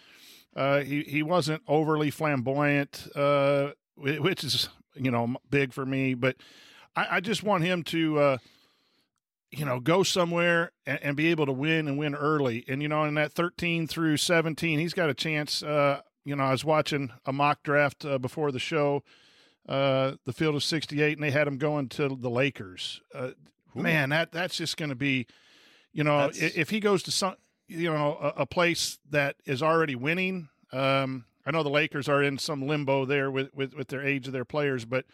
Uh, 0.54 0.80
he 0.80 1.02
he 1.02 1.22
wasn't 1.22 1.62
overly 1.68 2.10
flamboyant, 2.10 3.08
uh, 3.14 3.70
which 3.96 4.44
is 4.44 4.68
you 4.94 5.10
know 5.10 5.36
big 5.48 5.72
for 5.72 5.86
me. 5.86 6.14
But 6.14 6.36
I, 6.96 7.16
I 7.16 7.20
just 7.20 7.42
want 7.42 7.64
him 7.64 7.82
to. 7.84 8.18
Uh, 8.18 8.38
you 9.52 9.64
know, 9.64 9.80
go 9.80 10.04
somewhere 10.04 10.70
and, 10.86 11.00
and, 11.02 11.16
be 11.16 11.26
able 11.26 11.44
to 11.44 11.52
win 11.52 11.88
and 11.88 11.98
win 11.98 12.14
early. 12.14 12.64
And, 12.68 12.80
you 12.80 12.88
know, 12.88 13.02
in 13.02 13.14
that 13.14 13.32
13 13.32 13.88
through 13.88 14.18
17, 14.18 14.78
he's 14.78 14.94
got 14.94 15.10
a 15.10 15.14
chance. 15.14 15.60
Uh, 15.60 16.02
you 16.24 16.36
know, 16.36 16.44
I 16.44 16.52
was 16.52 16.64
watching 16.64 17.10
a 17.26 17.32
mock 17.32 17.62
draft 17.62 18.04
uh, 18.04 18.18
before 18.18 18.52
the 18.52 18.60
show, 18.60 19.02
uh, 19.68 20.12
the 20.24 20.32
field 20.32 20.54
of 20.54 20.62
68, 20.62 21.18
and 21.18 21.22
they 21.24 21.32
had 21.32 21.48
him 21.48 21.58
going 21.58 21.88
to 21.90 22.08
the 22.08 22.30
Lakers. 22.30 23.00
Uh, 23.12 23.30
man, 23.74 24.10
that 24.10 24.30
that's 24.30 24.56
just 24.56 24.76
going 24.76 24.90
to 24.90 24.94
be, 24.94 25.26
you 25.92 26.04
know, 26.04 26.30
That's- 26.30 26.52
if 26.54 26.70
he 26.70 26.78
goes 26.78 27.02
to 27.04 27.10
some, 27.10 27.34
you 27.70 27.92
know, 27.92 28.18
a, 28.20 28.42
a 28.42 28.46
place 28.46 28.98
that 29.10 29.36
is 29.46 29.62
already 29.62 29.94
winning. 29.94 30.48
Um, 30.72 31.24
I 31.46 31.50
know 31.52 31.62
the 31.62 31.70
Lakers 31.70 32.08
are 32.08 32.22
in 32.22 32.38
some 32.38 32.66
limbo 32.66 33.04
there 33.04 33.30
with, 33.30 33.54
with, 33.54 33.74
with 33.74 33.88
their 33.88 34.04
age 34.04 34.26
of 34.26 34.32
their 34.32 34.44
players, 34.44 34.84
but 34.84 35.04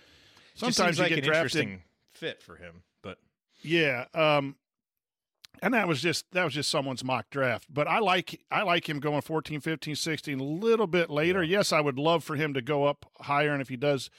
sometimes 0.54 0.76
seems 0.76 0.98
you 0.98 1.02
like 1.04 1.10
get 1.10 1.18
an 1.18 1.24
drafted. 1.24 1.60
interesting 1.60 1.82
fit 2.12 2.42
for 2.42 2.56
him, 2.56 2.82
but 3.02 3.18
Yeah, 3.62 4.06
um, 4.14 4.56
and 5.62 5.72
that 5.74 5.88
was 5.88 6.02
just 6.02 6.26
that 6.32 6.44
was 6.44 6.54
just 6.54 6.70
someone's 6.70 7.04
mock 7.04 7.30
draft. 7.30 7.66
But 7.72 7.88
I 7.88 7.98
like 8.00 8.40
I 8.50 8.62
like 8.62 8.88
him 8.88 9.00
going 9.00 9.22
14, 9.22 9.60
15, 9.60 9.94
16, 9.94 10.40
a 10.40 10.42
little 10.42 10.86
bit 10.86 11.10
later. 11.10 11.42
Yes, 11.42 11.72
I 11.72 11.80
would 11.80 11.98
love 11.98 12.24
for 12.24 12.36
him 12.36 12.54
to 12.54 12.62
go 12.62 12.84
up 12.84 13.06
higher, 13.20 13.52
and 13.52 13.62
if 13.62 13.68
he 13.68 13.76
does, 13.76 14.10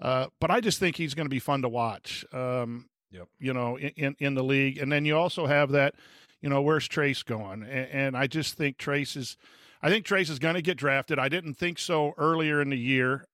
uh, 0.00 0.26
but 0.40 0.50
I 0.50 0.60
just 0.60 0.78
think 0.78 0.96
he's 0.96 1.14
going 1.14 1.26
to 1.26 1.30
be 1.30 1.40
fun 1.40 1.62
to 1.62 1.68
watch. 1.68 2.24
Um, 2.32 2.88
Yep. 3.10 3.28
You 3.38 3.52
know, 3.54 3.76
in, 3.78 3.90
in 3.96 4.16
in 4.18 4.34
the 4.34 4.42
league, 4.42 4.78
and 4.78 4.90
then 4.90 5.04
you 5.04 5.16
also 5.16 5.46
have 5.46 5.70
that. 5.70 5.94
You 6.44 6.50
know, 6.50 6.60
where's 6.60 6.86
Trace 6.86 7.22
going? 7.22 7.62
And, 7.62 7.88
and 7.90 8.16
I 8.18 8.26
just 8.26 8.52
think 8.52 8.76
Trace 8.76 9.16
is. 9.16 9.38
I 9.80 9.88
think 9.88 10.04
Trace 10.04 10.28
is 10.28 10.38
going 10.38 10.56
to 10.56 10.60
get 10.60 10.76
drafted. 10.76 11.18
I 11.18 11.30
didn't 11.30 11.54
think 11.54 11.78
so 11.78 12.12
earlier 12.18 12.60
in 12.60 12.68
the 12.68 12.76
year. 12.76 13.24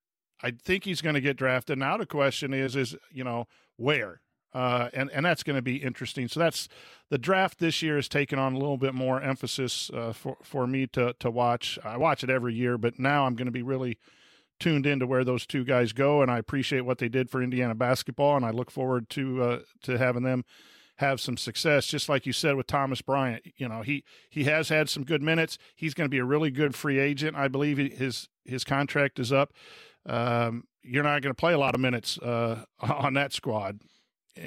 I 0.44 0.53
think 0.53 0.85
he's 0.85 1.03
going 1.03 1.16
to 1.16 1.20
get 1.20 1.37
drafted. 1.37 1.77
Now 1.77 1.96
the 1.96 2.07
question 2.07 2.55
is, 2.55 2.77
is 2.77 2.94
you 3.11 3.25
know 3.25 3.49
where, 3.77 4.20
uh, 4.55 4.90
and 4.94 5.11
and 5.11 5.27
that's 5.27 5.42
going 5.42 5.57
to 5.57 5.62
be 5.62 5.79
interesting. 5.79 6.29
So 6.29 6.38
that's 6.38 6.68
the 7.09 7.18
draft 7.18 7.59
this 7.59 7.83
year 7.83 7.96
has 7.96 8.09
taken 8.09 8.38
on 8.38 8.55
a 8.55 8.59
little 8.59 8.79
bit 8.79 8.94
more 8.94 9.20
emphasis 9.20 9.90
uh, 9.92 10.12
for 10.12 10.37
for 10.44 10.68
me 10.68 10.87
to 10.92 11.12
to 11.18 11.33
watch. 11.33 11.81
I 11.85 11.96
watch 11.96 12.23
it 12.23 12.31
every 12.31 12.55
year, 12.55 12.79
but 12.79 13.01
now 13.01 13.27
I'm 13.27 13.35
going 13.35 13.46
to 13.46 13.53
be 13.53 13.64
really 13.64 13.99
tuned 14.61 14.87
into 14.87 15.09
where 15.09 15.25
those 15.25 15.46
two 15.46 15.64
guys 15.64 15.92
go, 15.92 16.23
and 16.23 16.31
I 16.31 16.38
appreciate 16.38 16.83
what 16.83 16.99
they 16.99 17.09
did 17.09 17.29
for 17.29 17.42
Indiana 17.42 17.75
basketball, 17.75 18.37
and 18.37 18.46
I 18.46 18.51
look 18.51 18.70
forward 18.70 19.11
to 19.11 19.42
uh, 19.42 19.59
to 19.83 19.99
having 19.99 20.23
them 20.23 20.44
have 21.00 21.20
some 21.20 21.36
success. 21.36 21.86
Just 21.86 22.08
like 22.08 22.26
you 22.26 22.32
said 22.32 22.56
with 22.56 22.66
Thomas 22.66 23.02
Bryant, 23.02 23.42
you 23.56 23.68
know 23.68 23.82
he 23.82 24.04
he 24.28 24.44
has 24.44 24.68
had 24.68 24.88
some 24.88 25.04
good 25.04 25.22
minutes. 25.22 25.58
He's 25.74 25.94
going 25.94 26.04
to 26.04 26.10
be 26.10 26.18
a 26.18 26.24
really 26.24 26.50
good 26.50 26.74
free 26.74 26.98
agent. 26.98 27.36
I 27.36 27.48
believe 27.48 27.78
his 27.78 28.28
his 28.44 28.64
contract 28.64 29.18
is 29.18 29.32
up. 29.32 29.52
Um, 30.06 30.64
you're 30.82 31.02
not 31.02 31.22
going 31.22 31.34
to 31.34 31.38
play 31.38 31.52
a 31.52 31.58
lot 31.58 31.74
of 31.74 31.80
minutes 31.80 32.18
uh, 32.18 32.64
on 32.80 33.14
that 33.14 33.32
squad, 33.32 33.80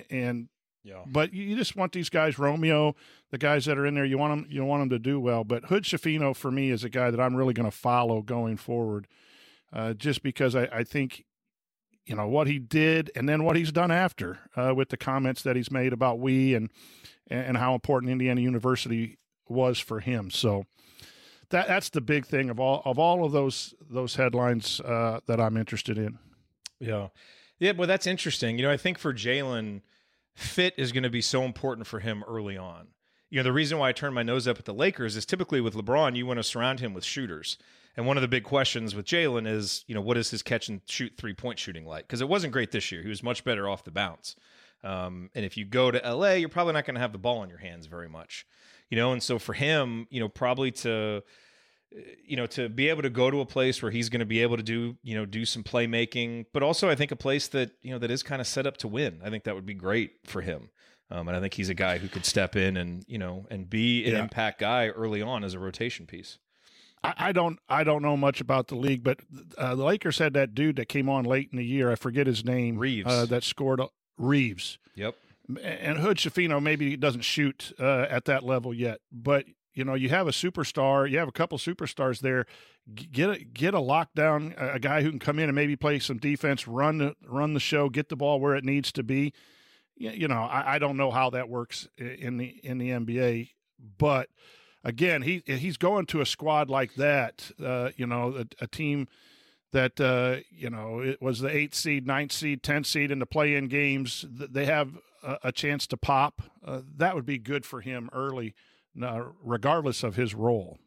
and 0.09 0.47
yeah. 0.83 1.03
but 1.07 1.33
you 1.33 1.55
just 1.55 1.75
want 1.75 1.91
these 1.91 2.09
guys, 2.09 2.37
Romeo, 2.37 2.95
the 3.31 3.37
guys 3.37 3.65
that 3.65 3.77
are 3.77 3.85
in 3.85 3.95
there. 3.95 4.05
You 4.05 4.17
want 4.17 4.43
them, 4.43 4.51
you 4.51 4.63
want 4.63 4.81
them 4.81 4.89
to 4.89 4.99
do 4.99 5.19
well. 5.19 5.43
But 5.43 5.65
Hood 5.65 5.83
Schifino 5.83 6.35
for 6.35 6.51
me 6.51 6.69
is 6.69 6.83
a 6.83 6.89
guy 6.89 7.09
that 7.11 7.19
I'm 7.19 7.35
really 7.35 7.53
going 7.53 7.69
to 7.69 7.75
follow 7.75 8.21
going 8.21 8.57
forward, 8.57 9.07
uh, 9.71 9.93
just 9.93 10.21
because 10.21 10.55
I, 10.55 10.63
I 10.71 10.83
think, 10.83 11.25
you 12.05 12.15
know, 12.15 12.27
what 12.27 12.47
he 12.47 12.59
did 12.59 13.11
and 13.15 13.27
then 13.27 13.43
what 13.43 13.55
he's 13.55 13.71
done 13.71 13.91
after 13.91 14.39
uh, 14.55 14.73
with 14.75 14.89
the 14.89 14.97
comments 14.97 15.41
that 15.43 15.55
he's 15.55 15.71
made 15.71 15.93
about 15.93 16.19
we 16.19 16.53
and 16.53 16.69
and 17.27 17.57
how 17.57 17.73
important 17.73 18.11
Indiana 18.11 18.41
University 18.41 19.17
was 19.47 19.79
for 19.79 20.01
him. 20.01 20.29
So 20.29 20.65
that 21.49 21.67
that's 21.67 21.89
the 21.89 22.01
big 22.01 22.25
thing 22.25 22.49
of 22.49 22.59
all 22.59 22.81
of 22.85 22.99
all 22.99 23.23
of 23.23 23.31
those 23.31 23.73
those 23.89 24.15
headlines 24.15 24.79
uh, 24.81 25.21
that 25.27 25.39
I'm 25.39 25.57
interested 25.57 25.97
in. 25.97 26.19
Yeah. 26.79 27.09
Yeah, 27.59 27.71
well, 27.71 27.87
that's 27.87 28.07
interesting. 28.07 28.57
You 28.57 28.65
know, 28.65 28.71
I 28.71 28.77
think 28.77 28.97
for 28.97 29.13
Jalen, 29.13 29.81
fit 30.35 30.73
is 30.77 30.91
going 30.91 31.03
to 31.03 31.09
be 31.09 31.21
so 31.21 31.43
important 31.43 31.87
for 31.87 31.99
him 31.99 32.23
early 32.27 32.57
on. 32.57 32.87
You 33.29 33.39
know, 33.39 33.43
the 33.43 33.53
reason 33.53 33.77
why 33.77 33.89
I 33.89 33.91
turned 33.93 34.15
my 34.15 34.23
nose 34.23 34.47
up 34.47 34.59
at 34.59 34.65
the 34.65 34.73
Lakers 34.73 35.15
is 35.15 35.25
typically 35.25 35.61
with 35.61 35.73
LeBron, 35.73 36.15
you 36.15 36.25
want 36.25 36.39
to 36.39 36.43
surround 36.43 36.81
him 36.81 36.93
with 36.93 37.05
shooters. 37.05 37.57
And 37.95 38.07
one 38.07 38.17
of 38.17 38.21
the 38.21 38.27
big 38.27 38.43
questions 38.43 38.95
with 38.95 39.05
Jalen 39.05 39.47
is, 39.47 39.83
you 39.87 39.93
know, 39.93 40.01
what 40.01 40.17
is 40.17 40.31
his 40.31 40.41
catch 40.41 40.67
and 40.67 40.81
shoot 40.87 41.13
three 41.17 41.33
point 41.33 41.59
shooting 41.59 41.85
like? 41.85 42.05
Because 42.07 42.21
it 42.21 42.27
wasn't 42.29 42.53
great 42.53 42.71
this 42.71 42.91
year. 42.91 43.01
He 43.03 43.09
was 43.09 43.21
much 43.23 43.43
better 43.43 43.69
off 43.69 43.83
the 43.83 43.91
bounce. 43.91 44.35
Um, 44.83 45.29
and 45.35 45.45
if 45.45 45.55
you 45.57 45.63
go 45.65 45.91
to 45.91 45.99
LA, 45.99 46.33
you're 46.33 46.49
probably 46.49 46.73
not 46.73 46.85
going 46.85 46.95
to 46.95 47.01
have 47.01 47.11
the 47.13 47.17
ball 47.17 47.43
in 47.43 47.49
your 47.49 47.59
hands 47.59 47.85
very 47.85 48.09
much, 48.09 48.45
you 48.89 48.97
know. 48.97 49.13
And 49.13 49.21
so 49.23 49.39
for 49.39 49.53
him, 49.53 50.07
you 50.09 50.19
know, 50.19 50.27
probably 50.27 50.71
to 50.71 51.23
you 52.25 52.35
know 52.35 52.47
to 52.47 52.69
be 52.69 52.89
able 52.89 53.03
to 53.03 53.09
go 53.11 53.29
to 53.29 53.39
a 53.41 53.45
place 53.45 53.81
where 53.83 53.91
he's 53.91 54.09
going 54.09 54.19
to 54.19 54.25
be 54.25 54.41
able 54.41 54.57
to 54.57 54.63
do 54.63 54.97
you 55.03 55.13
know 55.13 55.27
do 55.27 55.45
some 55.45 55.61
playmaking 55.63 56.43
but 56.51 56.63
also 56.63 56.89
i 56.89 56.95
think 56.95 57.11
a 57.11 57.15
place 57.15 57.47
that 57.49 57.69
you 57.83 57.91
know 57.91 57.99
that 57.99 58.09
is 58.09 58.23
kind 58.23 58.41
of 58.41 58.47
set 58.47 58.65
up 58.65 58.77
to 58.77 58.87
win 58.87 59.21
i 59.23 59.29
think 59.29 59.43
that 59.43 59.53
would 59.53 59.65
be 59.67 59.75
great 59.75 60.13
for 60.25 60.41
him 60.41 60.71
um, 61.11 61.27
and 61.27 61.37
i 61.37 61.39
think 61.39 61.53
he's 61.53 61.69
a 61.69 61.75
guy 61.75 61.99
who 61.99 62.07
could 62.07 62.25
step 62.25 62.55
in 62.55 62.77
and 62.77 63.05
you 63.07 63.19
know 63.19 63.45
and 63.51 63.69
be 63.69 64.03
an 64.05 64.13
Yeah. 64.13 64.23
impact 64.23 64.59
guy 64.59 64.87
early 64.87 65.21
on 65.21 65.43
as 65.43 65.53
a 65.53 65.59
rotation 65.59 66.07
piece 66.07 66.39
I, 67.03 67.13
I 67.17 67.31
don't 67.31 67.59
I 67.67 67.83
don't 67.83 68.01
know 68.01 68.17
much 68.17 68.41
about 68.41 68.67
the 68.67 68.75
league, 68.75 69.03
but 69.03 69.19
uh, 69.57 69.75
the 69.75 69.83
Lakers 69.83 70.19
had 70.19 70.33
that 70.33 70.55
dude 70.55 70.77
that 70.77 70.87
came 70.87 71.09
on 71.09 71.25
late 71.25 71.49
in 71.51 71.57
the 71.57 71.65
year. 71.65 71.91
I 71.91 71.95
forget 71.95 72.27
his 72.27 72.45
name. 72.45 72.77
Reaves. 72.77 73.07
uh, 73.07 73.25
that 73.25 73.43
scored 73.43 73.79
a, 73.79 73.89
Reaves 74.17 74.77
yep 74.95 75.15
and 75.61 75.97
Hood 75.97 76.17
Schifino. 76.17 76.61
Maybe 76.61 76.95
doesn't 76.95 77.21
shoot 77.21 77.73
uh, 77.79 78.05
at 78.09 78.25
that 78.25 78.43
level 78.43 78.73
yet, 78.73 78.99
but 79.11 79.45
you 79.73 79.83
know 79.83 79.95
you 79.95 80.09
have 80.09 80.27
a 80.27 80.31
superstar. 80.31 81.09
You 81.09 81.17
have 81.17 81.27
a 81.27 81.33
couple 81.33 81.57
superstars 81.57 82.19
there. 82.19 82.45
Get 82.93 83.29
a 83.29 83.43
get 83.43 83.73
a 83.73 83.79
lockdown, 83.79 84.53
a 84.57 84.79
guy 84.79 85.01
who 85.01 85.09
can 85.09 85.19
come 85.19 85.39
in 85.39 85.45
and 85.45 85.55
maybe 85.55 85.75
play 85.75 85.99
some 85.99 86.17
defense, 86.17 86.67
run 86.67 86.99
the 86.99 87.15
run 87.25 87.53
the 87.53 87.59
show, 87.59 87.89
get 87.89 88.09
the 88.09 88.15
ball 88.15 88.39
where 88.39 88.55
it 88.55 88.63
needs 88.63 88.91
to 88.93 89.03
be. 89.03 89.33
You, 89.95 90.11
you 90.11 90.27
know, 90.27 90.41
I, 90.41 90.75
I 90.75 90.79
don't 90.79 90.97
know 90.97 91.11
how 91.11 91.29
that 91.31 91.49
works 91.49 91.87
in 91.97 92.37
the 92.37 92.47
in 92.63 92.77
the 92.77 92.89
NBA, 92.89 93.49
but 93.97 94.29
again, 94.83 95.21
he 95.21 95.43
he's 95.45 95.77
going 95.77 96.05
to 96.07 96.21
a 96.21 96.25
squad 96.25 96.69
like 96.69 96.95
that. 96.95 97.51
Uh, 97.63 97.89
you 97.95 98.05
know, 98.05 98.35
a, 98.37 98.63
a 98.63 98.67
team 98.67 99.07
that 99.71 99.99
uh, 99.99 100.37
you 100.49 100.69
know 100.69 100.99
it 100.99 101.21
was 101.21 101.39
the 101.39 101.49
eighth 101.49 101.75
seed, 101.75 102.07
ninth 102.07 102.31
seed, 102.31 102.63
tenth 102.63 102.87
seed 102.87 103.11
in 103.11 103.19
the 103.19 103.25
play-in 103.25 103.67
games. 103.67 104.25
They 104.29 104.65
have 104.65 104.97
a, 105.23 105.37
a 105.45 105.51
chance 105.51 105.85
to 105.87 105.97
pop. 105.97 106.41
Uh, 106.63 106.81
that 106.97 107.15
would 107.15 107.25
be 107.25 107.37
good 107.37 107.65
for 107.65 107.81
him 107.81 108.09
early, 108.13 108.53
uh, 109.01 109.23
regardless 109.43 110.03
of 110.03 110.15
his 110.15 110.33
role. 110.33 110.77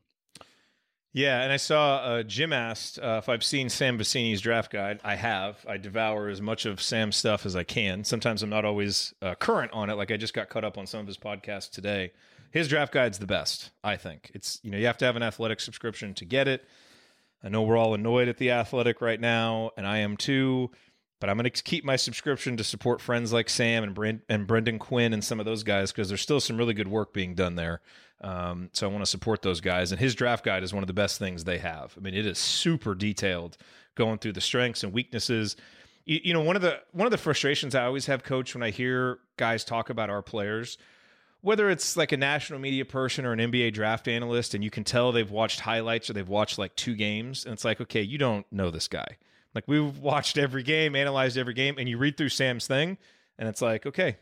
Yeah, 1.12 1.40
and 1.40 1.50
I 1.50 1.56
saw 1.56 1.96
uh, 1.96 2.22
Jim 2.24 2.52
asked 2.52 2.98
uh, 2.98 3.20
if 3.22 3.30
I've 3.30 3.42
seen 3.42 3.70
Sam 3.70 3.96
Vecenie's 3.96 4.42
draft 4.42 4.70
guide. 4.70 5.00
I 5.02 5.14
have. 5.14 5.64
I 5.66 5.78
devour 5.78 6.28
as 6.28 6.42
much 6.42 6.66
of 6.66 6.82
Sam's 6.82 7.16
stuff 7.16 7.46
as 7.46 7.56
I 7.56 7.62
can. 7.64 8.04
Sometimes 8.04 8.42
I'm 8.42 8.50
not 8.50 8.66
always 8.66 9.14
uh, 9.22 9.34
current 9.34 9.72
on 9.72 9.88
it. 9.88 9.94
Like 9.94 10.10
I 10.10 10.18
just 10.18 10.34
got 10.34 10.50
caught 10.50 10.64
up 10.64 10.76
on 10.76 10.86
some 10.86 11.00
of 11.00 11.06
his 11.06 11.16
podcasts 11.16 11.70
today. 11.70 12.12
His 12.50 12.68
draft 12.68 12.92
guide's 12.92 13.18
the 13.18 13.26
best, 13.26 13.70
I 13.84 13.96
think. 13.96 14.30
It's 14.34 14.60
you 14.62 14.70
know 14.70 14.78
you 14.78 14.86
have 14.86 14.98
to 14.98 15.04
have 15.04 15.16
an 15.16 15.22
athletic 15.22 15.60
subscription 15.60 16.14
to 16.14 16.24
get 16.24 16.48
it. 16.48 16.66
I 17.42 17.48
know 17.48 17.62
we're 17.62 17.76
all 17.76 17.94
annoyed 17.94 18.28
at 18.28 18.38
the 18.38 18.50
athletic 18.50 19.00
right 19.00 19.20
now, 19.20 19.70
and 19.76 19.86
I 19.86 19.98
am 19.98 20.16
too. 20.16 20.70
But 21.18 21.30
I'm 21.30 21.38
going 21.38 21.50
to 21.50 21.62
keep 21.62 21.82
my 21.82 21.96
subscription 21.96 22.58
to 22.58 22.64
support 22.64 23.00
friends 23.00 23.32
like 23.32 23.48
Sam 23.48 23.84
and 23.84 23.94
Brent, 23.94 24.22
and 24.28 24.46
Brendan 24.46 24.78
Quinn 24.78 25.14
and 25.14 25.24
some 25.24 25.40
of 25.40 25.46
those 25.46 25.62
guys 25.62 25.90
because 25.90 26.08
there's 26.08 26.20
still 26.20 26.40
some 26.40 26.58
really 26.58 26.74
good 26.74 26.88
work 26.88 27.14
being 27.14 27.34
done 27.34 27.54
there. 27.54 27.80
Um, 28.20 28.68
so 28.72 28.86
I 28.86 28.92
want 28.92 29.02
to 29.02 29.10
support 29.10 29.40
those 29.40 29.62
guys. 29.62 29.92
And 29.92 30.00
his 30.00 30.14
draft 30.14 30.44
guide 30.44 30.62
is 30.62 30.74
one 30.74 30.82
of 30.82 30.86
the 30.88 30.92
best 30.92 31.18
things 31.18 31.44
they 31.44 31.58
have. 31.58 31.94
I 31.96 32.00
mean, 32.00 32.14
it 32.14 32.26
is 32.26 32.38
super 32.38 32.94
detailed, 32.94 33.56
going 33.94 34.18
through 34.18 34.32
the 34.32 34.40
strengths 34.42 34.84
and 34.84 34.92
weaknesses. 34.92 35.56
You, 36.04 36.20
you 36.24 36.34
know, 36.34 36.42
one 36.42 36.56
of 36.56 36.62
the 36.62 36.80
one 36.92 37.06
of 37.06 37.10
the 37.10 37.18
frustrations 37.18 37.74
I 37.74 37.84
always 37.84 38.06
have, 38.06 38.22
Coach, 38.22 38.54
when 38.54 38.62
I 38.62 38.70
hear 38.70 39.18
guys 39.38 39.64
talk 39.64 39.88
about 39.88 40.10
our 40.10 40.22
players, 40.22 40.76
whether 41.46 41.70
it's 41.70 41.96
like 41.96 42.10
a 42.10 42.16
national 42.16 42.58
media 42.58 42.84
person 42.84 43.24
or 43.24 43.32
an 43.32 43.38
NBA 43.38 43.72
draft 43.72 44.08
analyst, 44.08 44.52
and 44.52 44.64
you 44.64 44.70
can 44.70 44.82
tell 44.82 45.12
they've 45.12 45.30
watched 45.30 45.60
highlights 45.60 46.10
or 46.10 46.12
they've 46.12 46.28
watched 46.28 46.58
like 46.58 46.74
two 46.74 46.96
games, 46.96 47.44
and 47.44 47.52
it's 47.52 47.64
like, 47.64 47.80
okay, 47.80 48.02
you 48.02 48.18
don't 48.18 48.44
know 48.50 48.68
this 48.68 48.88
guy. 48.88 49.06
Like 49.54 49.62
we've 49.68 49.96
watched 50.00 50.38
every 50.38 50.64
game, 50.64 50.96
analyzed 50.96 51.38
every 51.38 51.54
game, 51.54 51.76
and 51.78 51.88
you 51.88 51.98
read 51.98 52.16
through 52.16 52.30
Sam's 52.30 52.66
thing, 52.66 52.98
and 53.38 53.48
it's 53.48 53.62
like, 53.62 53.86
okay, 53.86 54.16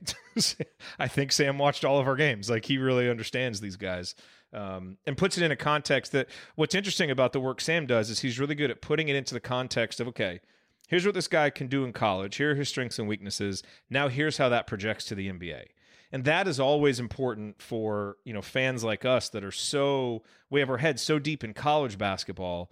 I 0.99 1.09
think 1.09 1.33
Sam 1.33 1.57
watched 1.57 1.83
all 1.83 1.99
of 1.99 2.07
our 2.07 2.15
games. 2.15 2.51
Like 2.51 2.67
he 2.67 2.77
really 2.77 3.09
understands 3.09 3.59
these 3.59 3.77
guys. 3.77 4.15
Um, 4.53 4.99
and 5.07 5.17
puts 5.17 5.39
it 5.39 5.45
in 5.45 5.51
a 5.51 5.57
context 5.57 6.13
that 6.13 6.29
what's 6.57 6.75
interesting 6.75 7.11
about 7.11 7.33
the 7.33 7.41
work 7.41 7.63
Sam 7.63 7.87
does 7.87 8.11
is 8.11 8.21
he's 8.21 8.39
really 8.39 8.55
good 8.55 8.71
at 8.71 8.83
putting 8.83 9.09
it 9.09 9.17
into 9.17 9.33
the 9.33 9.41
context 9.41 9.99
of 9.99 10.09
okay, 10.09 10.41
here's 10.89 11.07
what 11.07 11.15
this 11.15 11.27
guy 11.27 11.49
can 11.49 11.69
do 11.69 11.85
in 11.85 11.95
college. 11.95 12.37
Here 12.37 12.51
are 12.51 12.55
his 12.55 12.69
strengths 12.69 12.99
and 12.99 13.09
weaknesses. 13.09 13.63
Now 13.89 14.09
here's 14.09 14.37
how 14.37 14.51
that 14.51 14.67
projects 14.67 15.07
to 15.07 15.15
the 15.15 15.31
NBA. 15.31 15.69
And 16.15 16.25
that 16.25 16.49
is 16.49 16.61
always 16.61 16.99
important 16.99 17.61
for, 17.61 18.17
you 18.25 18.33
know, 18.33 18.41
fans 18.41 18.85
like 18.85 19.05
us 19.05 19.29
that 19.31 19.45
are 19.45 19.53
so 19.53 20.23
we 20.49 20.61
have 20.61 20.71
our 20.71 20.79
heads 20.79 21.03
so 21.03 21.19
deep 21.19 21.45
in 21.45 21.53
college 21.53 21.99
basketball 21.99 22.71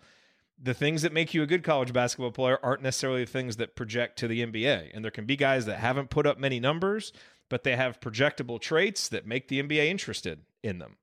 the 0.62 0.74
things 0.74 1.02
that 1.02 1.12
make 1.12 1.35
you 1.35 1.42
a 1.42 1.46
good 1.46 1.64
college 1.64 1.92
basketball 1.92 2.31
player 2.31 2.59
aren't 2.62 2.83
necessarily 2.83 3.24
the 3.24 3.31
things 3.31 3.57
that 3.57 3.74
project 3.74 4.18
to 4.20 4.28
the 4.28 4.46
NBA. 4.46 4.90
And 4.94 5.05
there 5.05 5.11
can 5.11 5.26
be 5.26 5.37
guys 5.37 5.66
that 5.66 5.78
haven't 5.78 6.09
put 6.09 6.24
up 6.24 6.38
many 6.38 6.61
numbers, 6.61 7.12
but 7.48 7.64
they 7.64 7.74
have 7.74 8.00
projectable 8.00 8.61
traits 8.61 9.09
that 9.09 9.26
make 9.26 9.48
the 9.48 9.61
NBA 9.61 9.87
interested 9.87 10.42
in 10.62 10.78
them. 10.78 10.98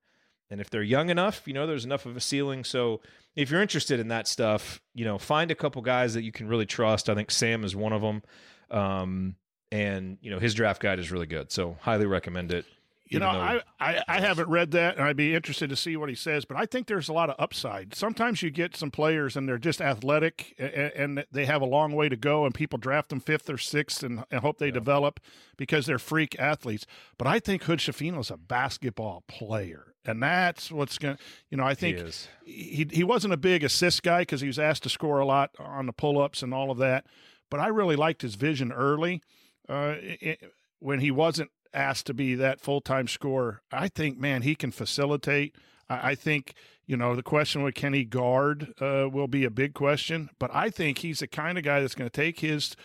And 0.50 0.62
if 0.62 0.70
they're 0.70 0.82
young 0.82 1.10
enough, 1.10 1.44
you 1.46 1.54
know, 1.54 1.68
there's 1.68 1.86
enough 1.86 2.06
of 2.06 2.16
a 2.16 2.22
ceiling. 2.22 2.64
So 2.64 3.02
if 3.36 3.52
you're 3.52 3.62
interested 3.62 4.00
in 4.00 4.08
that 4.08 4.28
stuff, 4.28 4.82
you 4.96 5.04
know, 5.04 5.18
find 5.18 5.52
a 5.52 5.56
couple 5.56 5.82
guys 5.82 6.14
that 6.14 6.24
you 6.24 6.32
can 6.32 6.48
really 6.48 6.66
trust. 6.66 7.10
I 7.10 7.14
think 7.14 7.30
Sam 7.30 7.64
is 7.64 7.76
one 7.76 7.94
of 7.94 8.02
them. 8.02 8.24
Um, 8.72 9.36
and, 9.72 10.18
you 10.22 10.32
know, 10.32 10.40
his 10.40 10.54
draft 10.54 10.82
guide 10.82 11.00
is 11.00 11.12
really 11.12 11.28
good. 11.28 11.52
So 11.52 11.78
highly 11.82 12.06
recommend 12.06 12.52
it. 12.52 12.66
You 13.12 13.18
know, 13.18 13.28
I, 13.28 13.62
I, 13.80 14.04
I 14.08 14.22
haven't 14.22 14.50
read 14.50 14.70
that, 14.72 14.98
and 14.98 15.04
I'd 15.04 15.18
be 15.18 15.34
interested 15.34 15.72
to 15.72 15.76
see 15.76 15.98
what 15.98 16.10
he 16.10 16.16
says. 16.16 16.46
But 16.46 16.58
I 16.58 16.68
think 16.68 16.86
there's 16.86 17.10
a 17.10 17.14
lot 17.14 17.32
of 17.32 17.36
upside. 17.40 17.96
Sometimes 17.96 18.44
you 18.44 18.52
get 18.52 18.76
some 18.76 18.92
players, 18.92 19.36
and 19.36 19.50
they're 19.50 19.58
just 19.58 19.82
athletic, 19.82 20.54
and, 20.60 21.18
and 21.18 21.26
they 21.32 21.46
have 21.46 21.64
a 21.64 21.66
long 21.66 21.94
way 21.94 22.08
to 22.08 22.16
go, 22.16 22.46
and 22.46 22.54
people 22.54 22.78
draft 22.78 23.10
them 23.10 23.20
fifth 23.20 23.50
or 23.50 23.58
sixth, 23.58 24.04
and, 24.04 24.26
and 24.30 24.42
hope 24.42 24.60
they 24.60 24.68
yeah. 24.68 24.74
develop 24.74 25.20
because 25.58 25.88
they're 25.88 25.98
freak 25.98 26.38
athletes. 26.38 26.86
But 27.18 27.26
I 27.26 27.40
think 27.40 27.64
Hood 27.64 27.80
Schifino 27.80 28.20
is 28.20 28.30
a 28.30 28.38
basketball 28.38 29.24
player, 29.28 29.96
and 30.06 30.22
that's 30.22 30.72
what's 30.72 31.00
going. 31.00 31.18
to, 31.18 31.24
You 31.50 31.58
know, 31.58 31.66
I 31.66 31.74
think 31.74 31.98
he, 32.46 32.86
he 32.86 32.88
he 32.92 33.04
wasn't 33.04 33.34
a 33.34 33.38
big 33.38 33.64
assist 33.64 34.04
guy 34.04 34.22
because 34.22 34.42
he 34.42 34.48
was 34.48 34.60
asked 34.60 34.84
to 34.84 34.90
score 34.90 35.18
a 35.18 35.26
lot 35.26 35.50
on 35.58 35.88
the 35.88 35.94
pull 35.94 36.22
ups 36.22 36.44
and 36.44 36.54
all 36.54 36.70
of 36.70 36.78
that. 36.78 37.08
But 37.50 37.60
I 37.60 37.70
really 37.70 37.96
liked 37.96 38.22
his 38.22 38.36
vision 38.36 38.72
early. 38.72 39.24
Uh, 39.70 39.96
it, 40.00 40.52
when 40.80 41.00
he 41.00 41.12
wasn't 41.12 41.52
asked 41.74 42.08
to 42.08 42.14
be 42.14 42.36
that 42.36 42.60
full 42.60 42.82
time 42.82 43.08
scorer, 43.08 43.62
I 43.72 43.88
think, 43.88 44.18
man, 44.18 44.42
he 44.42 44.56
can 44.56 44.72
facilitate. 44.72 45.56
I, 45.90 46.12
I 46.12 46.16
think, 46.16 46.54
you 46.88 46.98
know, 46.98 47.16
the 47.16 47.24
question 47.24 47.62
with 47.62 47.76
can 47.76 47.94
he 47.94 48.04
guard 48.04 48.74
uh, 48.82 49.08
will 49.12 49.28
be 49.28 49.46
a 49.46 49.52
big 49.52 49.74
question, 49.74 50.30
but 50.40 50.50
I 50.54 50.70
think 50.70 51.00
he's 51.00 51.20
the 51.20 51.28
kind 51.28 51.58
of 51.58 51.64
guy 51.64 51.82
that's 51.82 51.96
going 51.96 52.10
to 52.10 52.22
take 52.22 52.40
his 52.40 52.76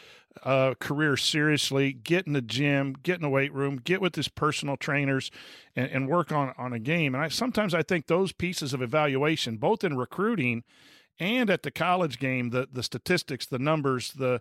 uh, 0.42 0.74
career 0.80 1.16
seriously, 1.16 1.92
get 1.92 2.26
in 2.26 2.32
the 2.32 2.42
gym, 2.42 2.94
get 3.02 3.16
in 3.16 3.22
the 3.22 3.28
weight 3.28 3.54
room, 3.54 3.76
get 3.76 4.00
with 4.00 4.16
his 4.16 4.28
personal 4.28 4.76
trainers, 4.76 5.30
and, 5.76 5.90
and 5.90 6.08
work 6.08 6.32
on 6.32 6.52
on 6.58 6.72
a 6.72 6.78
game. 6.78 7.14
And 7.14 7.22
I 7.22 7.28
sometimes 7.28 7.72
I 7.72 7.82
think 7.82 8.06
those 8.06 8.32
pieces 8.32 8.74
of 8.74 8.82
evaluation, 8.82 9.56
both 9.56 9.84
in 9.84 9.96
recruiting 9.96 10.64
and 11.20 11.48
at 11.50 11.62
the 11.62 11.70
college 11.70 12.18
game, 12.18 12.50
the 12.50 12.68
the 12.70 12.82
statistics, 12.82 13.46
the 13.46 13.58
numbers, 13.58 14.12
the 14.12 14.40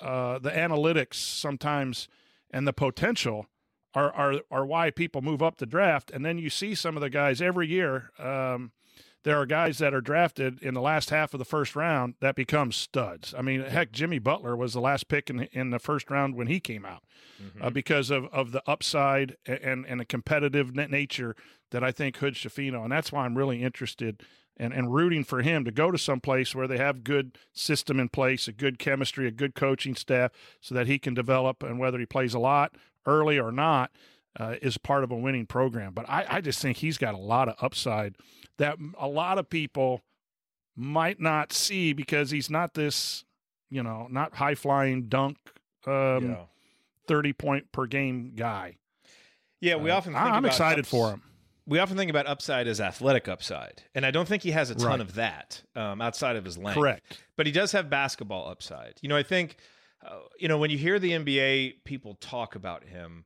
uh, 0.00 0.38
the 0.38 0.50
analytics, 0.50 1.14
sometimes 1.14 2.08
and 2.50 2.66
the 2.66 2.72
potential 2.72 3.46
are, 3.94 4.12
are 4.12 4.40
are 4.50 4.66
why 4.66 4.90
people 4.90 5.22
move 5.22 5.42
up 5.42 5.56
the 5.58 5.66
draft. 5.66 6.10
And 6.10 6.24
then 6.24 6.38
you 6.38 6.50
see 6.50 6.74
some 6.74 6.96
of 6.96 7.00
the 7.00 7.10
guys 7.10 7.40
every 7.40 7.68
year. 7.68 8.10
Um, 8.18 8.72
there 9.24 9.36
are 9.40 9.46
guys 9.46 9.78
that 9.78 9.92
are 9.92 10.00
drafted 10.00 10.62
in 10.62 10.72
the 10.72 10.80
last 10.80 11.10
half 11.10 11.34
of 11.34 11.38
the 11.38 11.44
first 11.44 11.74
round 11.74 12.14
that 12.20 12.36
become 12.36 12.70
studs. 12.70 13.34
I 13.36 13.42
mean, 13.42 13.60
heck, 13.60 13.90
Jimmy 13.90 14.20
Butler 14.20 14.54
was 14.54 14.72
the 14.72 14.80
last 14.80 15.08
pick 15.08 15.28
in 15.28 15.40
in 15.52 15.70
the 15.70 15.80
first 15.80 16.08
round 16.10 16.36
when 16.36 16.46
he 16.46 16.60
came 16.60 16.84
out 16.84 17.02
mm-hmm. 17.42 17.60
uh, 17.60 17.70
because 17.70 18.10
of, 18.10 18.26
of 18.26 18.52
the 18.52 18.62
upside 18.68 19.36
and 19.44 19.84
and 19.84 19.98
the 19.98 20.04
competitive 20.04 20.74
nature 20.76 21.34
that 21.72 21.82
I 21.82 21.90
think 21.90 22.18
Hood 22.18 22.34
Schifino, 22.34 22.84
and 22.84 22.92
that's 22.92 23.10
why 23.10 23.24
I'm 23.24 23.36
really 23.36 23.62
interested 23.62 24.22
and, 24.56 24.72
and 24.72 24.94
rooting 24.94 25.24
for 25.24 25.42
him 25.42 25.64
to 25.64 25.70
go 25.70 25.90
to 25.90 25.98
some 25.98 26.20
place 26.20 26.54
where 26.54 26.66
they 26.66 26.78
have 26.78 27.04
good 27.04 27.38
system 27.52 28.00
in 28.00 28.08
place, 28.08 28.48
a 28.48 28.52
good 28.52 28.78
chemistry, 28.78 29.26
a 29.26 29.30
good 29.30 29.54
coaching 29.54 29.94
staff, 29.94 30.32
so 30.60 30.74
that 30.74 30.86
he 30.86 30.98
can 30.98 31.14
develop. 31.14 31.62
And 31.62 31.78
whether 31.78 31.98
he 31.98 32.06
plays 32.06 32.34
a 32.34 32.38
lot 32.38 32.74
early 33.04 33.38
or 33.38 33.52
not, 33.52 33.90
uh, 34.38 34.56
is 34.60 34.76
part 34.78 35.04
of 35.04 35.10
a 35.10 35.16
winning 35.16 35.46
program. 35.46 35.92
But 35.92 36.08
I, 36.08 36.26
I 36.28 36.40
just 36.40 36.60
think 36.60 36.78
he's 36.78 36.98
got 36.98 37.14
a 37.14 37.18
lot 37.18 37.48
of 37.48 37.54
upside 37.60 38.16
that 38.58 38.78
a 38.98 39.08
lot 39.08 39.38
of 39.38 39.48
people 39.48 40.02
might 40.74 41.20
not 41.20 41.52
see 41.52 41.92
because 41.92 42.30
he's 42.30 42.50
not 42.50 42.74
this, 42.74 43.24
you 43.70 43.82
know, 43.82 44.08
not 44.10 44.34
high 44.34 44.54
flying 44.54 45.08
dunk, 45.08 45.38
um, 45.86 46.30
yeah. 46.30 46.36
thirty 47.06 47.32
point 47.32 47.72
per 47.72 47.86
game 47.86 48.32
guy. 48.36 48.76
Yeah, 49.60 49.76
we 49.76 49.90
uh, 49.90 49.96
often. 49.96 50.14
I'm 50.14 50.44
excited 50.44 50.80
ups- 50.80 50.90
for 50.90 51.10
him 51.10 51.22
we 51.66 51.78
often 51.78 51.96
think 51.96 52.10
about 52.10 52.26
upside 52.26 52.68
as 52.68 52.80
athletic 52.80 53.28
upside, 53.28 53.82
and 53.94 54.06
I 54.06 54.10
don't 54.10 54.28
think 54.28 54.42
he 54.42 54.52
has 54.52 54.70
a 54.70 54.74
ton 54.74 54.86
right. 54.86 55.00
of 55.00 55.14
that 55.14 55.62
um, 55.74 56.00
outside 56.00 56.36
of 56.36 56.44
his 56.44 56.56
length. 56.56 56.76
Correct, 56.76 57.20
but 57.36 57.46
he 57.46 57.52
does 57.52 57.72
have 57.72 57.90
basketball 57.90 58.48
upside. 58.48 58.94
You 59.02 59.08
know, 59.08 59.16
I 59.16 59.22
think, 59.22 59.56
uh, 60.06 60.18
you 60.38 60.48
know, 60.48 60.58
when 60.58 60.70
you 60.70 60.78
hear 60.78 60.98
the 60.98 61.12
NBA 61.12 61.84
people 61.84 62.14
talk 62.14 62.54
about 62.54 62.84
him, 62.84 63.24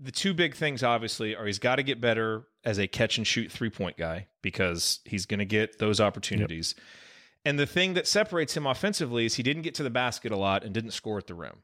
the 0.00 0.12
two 0.12 0.32
big 0.32 0.54
things 0.54 0.82
obviously 0.82 1.36
are 1.36 1.46
he's 1.46 1.58
got 1.58 1.76
to 1.76 1.82
get 1.82 2.00
better 2.00 2.46
as 2.64 2.78
a 2.78 2.86
catch 2.86 3.18
and 3.18 3.26
shoot 3.26 3.52
three 3.52 3.70
point 3.70 3.96
guy 3.96 4.26
because 4.42 5.00
he's 5.04 5.26
going 5.26 5.38
to 5.38 5.46
get 5.46 5.78
those 5.78 6.00
opportunities. 6.00 6.74
Yep. 6.76 6.84
And 7.44 7.58
the 7.58 7.66
thing 7.66 7.94
that 7.94 8.08
separates 8.08 8.56
him 8.56 8.66
offensively 8.66 9.26
is 9.26 9.34
he 9.34 9.42
didn't 9.42 9.62
get 9.62 9.74
to 9.76 9.84
the 9.84 9.90
basket 9.90 10.32
a 10.32 10.36
lot 10.36 10.64
and 10.64 10.74
didn't 10.74 10.90
score 10.90 11.18
at 11.18 11.28
the 11.28 11.34
rim 11.34 11.62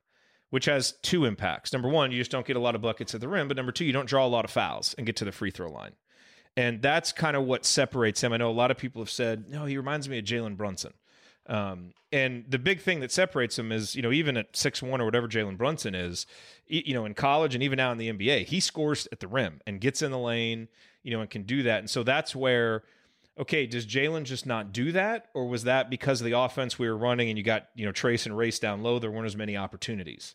which 0.53 0.66
has 0.66 0.92
two 1.01 1.25
impacts. 1.25 1.72
Number 1.72 1.88
one, 1.88 2.12
you 2.12 2.18
just 2.18 2.31
don't 2.31 2.44
get 2.44 2.57
a 2.57 2.61
lot 2.61 2.75
of 2.75 2.83
buckets 2.83 3.14
at 3.14 3.22
the 3.22 3.29
rim, 3.29 3.48
but 3.48 3.57
number 3.57 3.72
two, 3.72 3.87
you 3.87 3.92
don't 3.92 4.07
draw 4.07 4.27
a 4.27 4.29
lot 4.29 4.44
of 4.44 4.51
fouls 4.51 4.94
and 4.98 5.07
get 5.07 5.16
to 5.16 5.25
the 5.25 5.33
free 5.33 5.51
throw 5.51 5.72
line. 5.72 5.92
And 6.57 6.83
that's 6.83 7.12
kind 7.12 7.37
of 7.37 7.45
what 7.45 7.65
separates 7.65 8.23
him. 8.23 8.33
I 8.33 8.37
know 8.37 8.51
a 8.51 8.53
lot 8.53 8.71
of 8.71 8.77
people 8.77 9.01
have 9.01 9.11
said, 9.11 9.49
no, 9.49 9.65
he 9.65 9.77
reminds 9.77 10.09
me 10.09 10.19
of 10.19 10.25
Jalen 10.25 10.57
Brunson. 10.57 10.93
Um, 11.47 11.95
and 12.12 12.45
the 12.49 12.59
big 12.59 12.81
thing 12.81 13.01
that 13.01 13.11
separates 13.11 13.59
him 13.59 13.73
is, 13.73 13.97
you 13.97 14.03
know, 14.03 14.12
even 14.12 14.37
at 14.37 14.55
six 14.55 14.83
one 14.83 15.01
or 15.01 15.05
whatever 15.05 15.27
Jalen 15.27 15.57
Brunson 15.57 15.95
is, 15.95 16.27
you 16.67 16.95
know, 16.95 17.05
in 17.07 17.15
college 17.15 17.55
and 17.55 17.65
even 17.65 17.79
now 17.79 17.91
in 17.91 17.99
the 17.99 18.12
NBA, 18.12 18.47
he 18.47 18.61
scores 18.61 19.09
at 19.11 19.21
the 19.21 19.27
rim 19.27 19.61
and 19.67 19.81
gets 19.81 20.03
in 20.03 20.11
the 20.11 20.19
lane, 20.19 20.69
you 21.03 21.11
know, 21.11 21.21
and 21.21 21.31
can 21.31 21.43
do 21.43 21.62
that. 21.65 21.79
And 21.79 21.91
so 21.91 22.03
that's 22.03 22.37
where– 22.37 22.83
okay, 23.38 23.67
does 23.67 23.87
Jalen 23.87 24.25
just 24.25 24.47
not 24.47 24.73
do 24.73 24.93
that? 24.93 25.27
Or 25.35 25.47
was 25.47 25.65
that 25.65 25.91
because 25.91 26.21
of 26.21 26.27
the 26.27 26.38
offense 26.38 26.79
we 26.79 26.88
were 26.88 26.97
running 26.97 27.29
and 27.29 27.38
you 27.38 27.45
got, 27.45 27.69
you 27.75 27.87
know, 27.87 27.93
Trace 27.93 28.27
and 28.27 28.37
Race 28.37 28.59
down 28.59 28.83
low, 28.83 28.99
there 28.99 29.11
weren't 29.11 29.27
as 29.27 29.37
many 29.37 29.57
opportunities. 29.57 30.35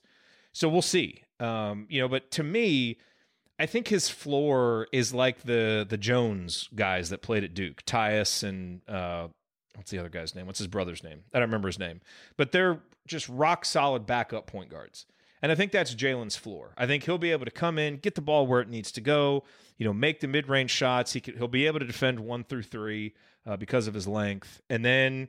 So 0.53 0.67
we'll 0.67 0.81
see. 0.81 1.23
Um, 1.39 1.85
you 1.89 2.01
know, 2.01 2.07
but 2.07 2.31
to 2.31 2.43
me, 2.43 2.97
I 3.59 3.65
think 3.65 3.87
his 3.87 4.09
floor 4.09 4.87
is 4.91 5.13
like 5.13 5.41
the 5.43 5.85
the 5.87 5.97
Jones 5.97 6.69
guys 6.75 7.09
that 7.09 7.21
played 7.21 7.43
at 7.43 7.53
Duke, 7.53 7.83
Tyus 7.85 8.43
and 8.43 8.81
uh, 8.87 9.27
what's 9.75 9.91
the 9.91 9.99
other 9.99 10.09
guy's 10.09 10.35
name? 10.35 10.45
What's 10.45 10.59
his 10.59 10.67
brother's 10.67 11.03
name? 11.03 11.23
I 11.33 11.39
don't 11.39 11.49
remember 11.49 11.67
his 11.67 11.79
name. 11.79 12.01
But 12.35 12.51
they're 12.51 12.79
just 13.07 13.27
rock 13.29 13.65
solid 13.65 14.05
backup 14.05 14.47
point 14.47 14.69
guards. 14.69 15.05
And 15.41 15.51
I 15.51 15.55
think 15.55 15.71
that's 15.71 15.93
Jalen's 15.93 16.35
floor. 16.35 16.73
I 16.77 16.87
think 16.87 17.03
he'll 17.03 17.19
be 17.19 17.31
able 17.31 17.45
to 17.45 17.51
come 17.51 17.77
in, 17.77 17.97
get 17.97 18.15
the 18.15 18.21
ball 18.21 18.47
where 18.47 18.61
it 18.61 18.69
needs 18.69 18.91
to 18.93 19.01
go, 19.01 19.43
you 19.77 19.85
know, 19.85 19.93
make 19.93 20.19
the 20.19 20.27
mid 20.27 20.49
range 20.49 20.71
shots. 20.71 21.13
He 21.13 21.21
could, 21.21 21.37
he'll 21.37 21.47
be 21.47 21.67
able 21.67 21.79
to 21.79 21.85
defend 21.85 22.19
one 22.19 22.43
through 22.43 22.63
three 22.63 23.13
uh, 23.45 23.55
because 23.55 23.87
of 23.87 23.93
his 23.93 24.07
length. 24.07 24.61
And 24.69 24.83
then, 24.83 25.27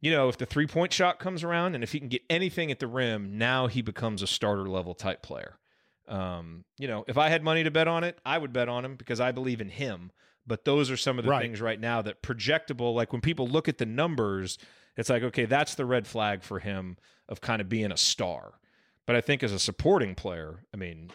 you 0.00 0.12
know, 0.12 0.28
if 0.28 0.38
the 0.38 0.46
three 0.46 0.66
point 0.66 0.92
shot 0.92 1.18
comes 1.18 1.42
around 1.42 1.74
and 1.74 1.82
if 1.82 1.92
he 1.92 1.98
can 1.98 2.08
get 2.08 2.22
anything 2.30 2.70
at 2.70 2.78
the 2.78 2.86
rim, 2.86 3.38
now 3.38 3.66
he 3.66 3.82
becomes 3.82 4.22
a 4.22 4.26
starter 4.26 4.68
level 4.68 4.94
type 4.94 5.22
player. 5.22 5.56
Um, 6.10 6.64
you 6.78 6.88
know, 6.88 7.04
if 7.08 7.16
I 7.16 7.28
had 7.28 7.42
money 7.42 7.62
to 7.64 7.70
bet 7.70 7.86
on 7.88 8.04
it, 8.04 8.18
I 8.26 8.36
would 8.36 8.52
bet 8.52 8.68
on 8.68 8.84
him 8.84 8.96
because 8.96 9.20
I 9.20 9.32
believe 9.32 9.60
in 9.60 9.68
him. 9.70 10.12
but 10.46 10.64
those 10.64 10.90
are 10.90 10.96
some 10.96 11.16
of 11.18 11.24
the 11.24 11.30
Right. 11.30 11.42
things 11.42 11.60
right 11.60 11.78
now 11.78 12.02
that 12.02 12.22
projectable. 12.22 12.92
Like 12.94 13.12
when 13.12 13.20
people 13.20 13.46
look 13.46 13.68
at 13.68 13.78
the 13.78 13.86
numbers, 13.86 14.58
it's 14.96 15.08
like, 15.08 15.22
okay, 15.22 15.44
that's 15.44 15.76
the 15.76 15.84
red 15.84 16.06
flag 16.08 16.42
for 16.42 16.58
him 16.58 16.96
of 17.28 17.40
kind 17.40 17.60
of 17.60 17.68
being 17.68 17.92
a 17.92 17.96
star. 17.96 18.54
But 19.06 19.14
I 19.14 19.20
think 19.20 19.44
as 19.44 19.52
a 19.52 19.60
supporting 19.60 20.16
player, 20.16 20.64
I 20.74 20.76
mean, 20.76 21.10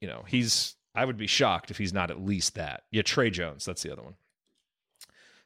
you 0.00 0.08
know, 0.08 0.24
he's, 0.26 0.74
I 0.96 1.04
would 1.04 1.16
be 1.18 1.28
shocked 1.28 1.70
if 1.70 1.78
he's 1.78 1.92
not 1.92 2.10
at 2.10 2.20
least 2.20 2.54
that. 2.56 2.82
Yeah, 2.90 3.02
Tre 3.02 3.30
Jones, 3.30 3.64
that's 3.64 3.82
the 3.82 3.92
other 3.92 4.02
one. 4.02 4.16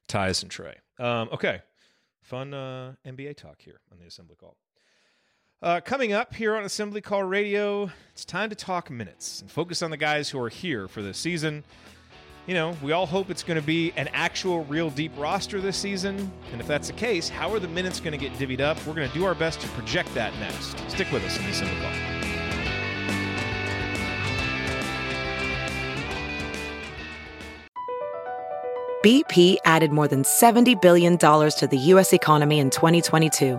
Tyus 0.08 0.42
and 0.42 0.50
Trey. 0.50 0.76
Um, 0.98 1.28
okay. 1.32 1.60
Fun 2.22 2.54
uh, 2.54 2.94
NBA 3.06 3.36
talk 3.36 3.60
here 3.60 3.80
on 3.92 3.98
the 3.98 4.06
assembly 4.06 4.36
call. 4.36 4.56
Uh, 5.62 5.80
coming 5.80 6.12
up 6.12 6.34
here 6.34 6.54
on 6.54 6.64
Assembly 6.64 7.00
Call 7.00 7.24
Radio, 7.24 7.90
it's 8.12 8.26
time 8.26 8.50
to 8.50 8.54
talk 8.54 8.90
minutes 8.90 9.40
and 9.40 9.50
focus 9.50 9.80
on 9.80 9.90
the 9.90 9.96
guys 9.96 10.28
who 10.28 10.38
are 10.38 10.50
here 10.50 10.86
for 10.86 11.00
this 11.00 11.16
season. 11.16 11.64
You 12.46 12.52
know, 12.52 12.76
we 12.82 12.92
all 12.92 13.06
hope 13.06 13.30
it's 13.30 13.42
going 13.42 13.58
to 13.58 13.66
be 13.66 13.90
an 13.96 14.08
actual, 14.12 14.64
real 14.66 14.90
deep 14.90 15.12
roster 15.16 15.58
this 15.62 15.78
season. 15.78 16.30
And 16.52 16.60
if 16.60 16.66
that's 16.66 16.88
the 16.88 16.92
case, 16.92 17.30
how 17.30 17.50
are 17.54 17.58
the 17.58 17.68
minutes 17.68 18.00
going 18.00 18.12
to 18.12 18.18
get 18.18 18.34
divvied 18.34 18.60
up? 18.60 18.76
We're 18.86 18.92
going 18.92 19.08
to 19.08 19.14
do 19.14 19.24
our 19.24 19.34
best 19.34 19.62
to 19.62 19.68
project 19.68 20.12
that 20.12 20.38
next. 20.38 20.78
Stick 20.90 21.10
with 21.10 21.24
us 21.24 21.38
in 21.38 21.44
the 21.44 21.50
Assembly 21.50 21.80
Call. 21.80 21.90
BP 29.02 29.56
added 29.64 29.90
more 29.90 30.06
than 30.06 30.22
$70 30.22 30.82
billion 30.82 31.16
to 31.16 31.68
the 31.70 31.78
U.S. 31.78 32.12
economy 32.12 32.58
in 32.58 32.68
2022 32.68 33.58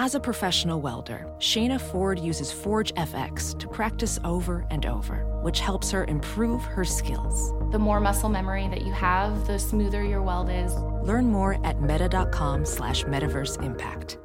As 0.00 0.14
a 0.14 0.20
professional 0.20 0.80
welder, 0.80 1.26
Shayna 1.40 1.80
Ford 1.80 2.20
uses 2.20 2.52
Forge 2.52 2.94
FX 2.94 3.58
to 3.58 3.66
practice 3.66 4.20
over 4.22 4.64
and 4.70 4.86
over, 4.86 5.26
which 5.42 5.58
helps 5.58 5.90
her 5.90 6.04
improve 6.04 6.62
her 6.62 6.84
skills. 6.84 7.52
The 7.72 7.80
more 7.80 7.98
muscle 7.98 8.28
memory 8.28 8.68
that 8.68 8.82
you 8.82 8.92
have, 8.92 9.44
the 9.48 9.58
smoother 9.58 10.04
your 10.04 10.22
weld 10.22 10.50
is. 10.50 10.72
Learn 11.02 11.26
more 11.26 11.58
at 11.66 11.82
meta.com 11.82 12.64
slash 12.64 13.02
metaverse 13.06 13.60
impact. 13.60 14.18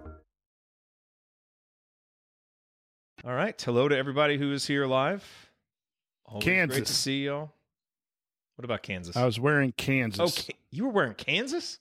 All 3.25 3.33
right. 3.33 3.59
Hello 3.59 3.88
to 3.89 3.97
everybody 3.97 4.38
who 4.38 4.53
is 4.53 4.67
here 4.67 4.86
live. 4.86 5.27
Always 6.27 6.45
Great 6.45 6.67
to 6.67 6.67
Kansas. 6.67 6.95
see 6.95 7.25
y'all. 7.25 7.51
What 8.57 8.65
about 8.65 8.83
Kansas? 8.83 9.17
I 9.17 9.25
was 9.25 9.39
wearing 9.39 9.71
Kansas. 9.71 10.19
Oh, 10.19 10.25
okay. 10.25 10.53
You 10.69 10.83
were 10.83 10.91
wearing 10.91 11.15
Kansas? 11.15 11.79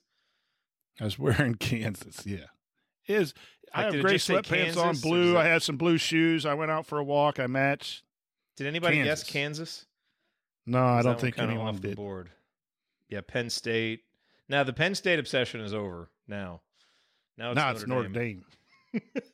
I 0.99 1.03
was 1.03 1.19
wearing 1.19 1.53
Kansas. 1.59 2.25
Yeah, 2.25 2.45
is 3.07 3.33
I 3.73 3.83
have 3.83 4.01
gray 4.01 4.15
sweatpants 4.15 4.77
on, 4.77 4.97
blue. 4.97 5.37
I 5.37 5.45
had 5.45 5.63
some 5.63 5.77
blue 5.77 5.97
shoes. 5.97 6.45
I 6.45 6.53
went 6.53 6.71
out 6.71 6.85
for 6.85 6.99
a 6.99 7.03
walk. 7.03 7.39
I 7.39 7.47
matched. 7.47 8.03
Did 8.55 8.67
anybody 8.67 8.97
guess 8.97 9.23
Kansas. 9.23 9.31
Kansas? 9.31 9.85
No, 10.65 10.83
I 10.83 11.01
don't 11.01 11.19
think 11.19 11.39
anyone 11.39 11.67
off 11.67 11.81
the 11.81 11.89
did. 11.89 11.97
board. 11.97 12.29
Yeah, 13.09 13.21
Penn 13.21 13.49
State. 13.49 14.01
Now 14.47 14.63
the 14.63 14.73
Penn 14.73 14.95
State 14.95 15.19
obsession 15.19 15.61
is 15.61 15.73
over. 15.73 16.09
Now, 16.27 16.61
now 17.37 17.51
it's 17.51 17.57
no, 17.57 17.63
Notre 17.63 17.75
it's 17.75 17.87
Notre 17.87 18.09
Dame. 18.09 18.45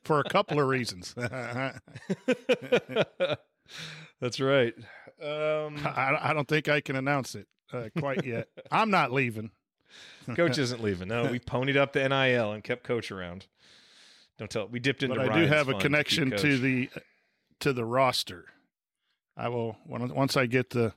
for 0.03 0.19
a 0.19 0.23
couple 0.23 0.59
of 0.59 0.67
reasons. 0.67 1.13
That's 4.21 4.39
right. 4.39 4.73
Um, 5.21 5.77
I 5.85 6.31
don't 6.33 6.47
think 6.47 6.69
I 6.69 6.81
can 6.81 6.95
announce 6.95 7.35
it 7.35 7.47
uh, 7.71 7.89
quite 7.97 8.25
yet. 8.25 8.47
I'm 8.71 8.89
not 8.89 9.11
leaving. 9.11 9.51
coach 10.35 10.57
isn't 10.57 10.81
leaving. 10.81 11.09
No, 11.09 11.25
we 11.25 11.39
ponied 11.39 11.77
up 11.77 11.93
the 11.93 12.07
NIL 12.07 12.51
and 12.51 12.63
kept 12.63 12.83
coach 12.83 13.11
around. 13.11 13.47
Don't 14.39 14.49
tell. 14.49 14.67
We 14.67 14.79
dipped 14.79 15.03
into. 15.03 15.15
but 15.17 15.29
I 15.29 15.41
do 15.41 15.45
have 15.47 15.67
a 15.69 15.75
connection 15.75 16.31
keep 16.31 16.39
to 16.39 16.57
the 16.57 16.89
to 17.59 17.73
the 17.73 17.85
roster. 17.85 18.45
I 19.37 19.49
will 19.49 19.77
once 19.85 20.35
I 20.35 20.45
get 20.47 20.71
the 20.71 20.93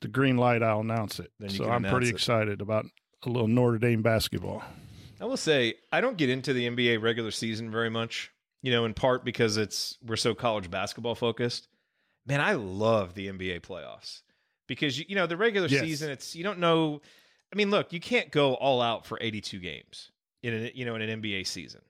the 0.00 0.08
green 0.08 0.36
light. 0.36 0.62
I'll 0.62 0.80
announce 0.80 1.20
it. 1.20 1.30
Then 1.38 1.50
you 1.50 1.56
So 1.58 1.70
I'm 1.70 1.84
pretty 1.84 2.08
it. 2.08 2.14
excited 2.14 2.60
about 2.60 2.86
a 3.24 3.28
little 3.28 3.48
Notre 3.48 3.78
Dame 3.78 4.02
basketball. 4.02 4.62
I 5.20 5.26
will 5.26 5.36
say 5.36 5.74
I 5.92 6.00
don't 6.00 6.16
get 6.16 6.30
into 6.30 6.52
the 6.54 6.66
NBA 6.68 7.02
regular 7.02 7.30
season 7.30 7.70
very 7.70 7.90
much. 7.90 8.32
You 8.62 8.72
know, 8.72 8.84
in 8.84 8.94
part 8.94 9.24
because 9.24 9.56
it's 9.56 9.96
we're 10.04 10.16
so 10.16 10.34
college 10.34 10.70
basketball 10.70 11.14
focused. 11.14 11.68
Man, 12.26 12.40
I 12.40 12.52
love 12.52 13.14
the 13.14 13.28
NBA 13.28 13.60
playoffs 13.60 14.20
because 14.66 14.98
you, 14.98 15.06
you 15.08 15.14
know 15.14 15.26
the 15.26 15.36
regular 15.36 15.68
Yes. 15.68 15.80
season. 15.82 16.10
It's 16.10 16.34
you 16.34 16.44
don't 16.44 16.58
know. 16.58 17.00
I 17.52 17.56
mean, 17.56 17.70
look, 17.70 17.92
you 17.92 18.00
can't 18.00 18.30
go 18.30 18.54
all 18.54 18.80
out 18.80 19.04
for 19.06 19.18
82 19.20 19.58
games 19.58 20.10
in 20.42 20.54
an 20.54 20.70
you 20.74 20.84
know 20.84 20.94
in 20.94 21.02
an 21.02 21.22
NBA 21.22 21.46
season. 21.46 21.80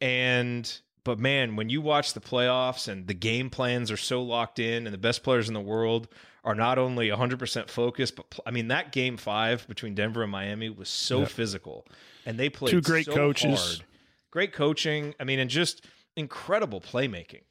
And 0.00 0.80
but 1.04 1.18
man, 1.18 1.56
when 1.56 1.68
you 1.68 1.80
watch 1.80 2.12
the 2.14 2.20
playoffs 2.20 2.88
and 2.88 3.06
the 3.06 3.14
game 3.14 3.50
plans 3.50 3.90
are 3.90 3.96
so 3.96 4.22
locked 4.22 4.58
in, 4.58 4.86
and 4.86 4.94
the 4.94 4.98
best 4.98 5.22
players 5.22 5.48
in 5.48 5.54
the 5.54 5.60
world 5.60 6.08
are 6.44 6.54
not 6.54 6.78
only 6.78 7.08
100% 7.08 7.68
focused, 7.70 8.16
but 8.16 8.28
pl- 8.30 8.44
I 8.46 8.50
mean 8.50 8.68
that 8.68 8.92
game 8.92 9.16
five 9.16 9.66
between 9.68 9.94
Denver 9.94 10.22
and 10.22 10.30
Miami 10.32 10.68
was 10.70 10.88
so 10.88 11.20
Yep. 11.20 11.28
physical, 11.30 11.86
and 12.26 12.38
they 12.38 12.48
played 12.50 12.70
Two 12.70 12.80
great 12.82 13.06
so 13.06 13.14
coaches. 13.14 13.60
hard. 13.60 13.84
great 14.30 14.52
coaching. 14.52 15.14
I 15.20 15.24
mean, 15.24 15.38
and 15.38 15.48
just 15.48 15.84
incredible 16.16 16.80
playmaking. 16.80 17.42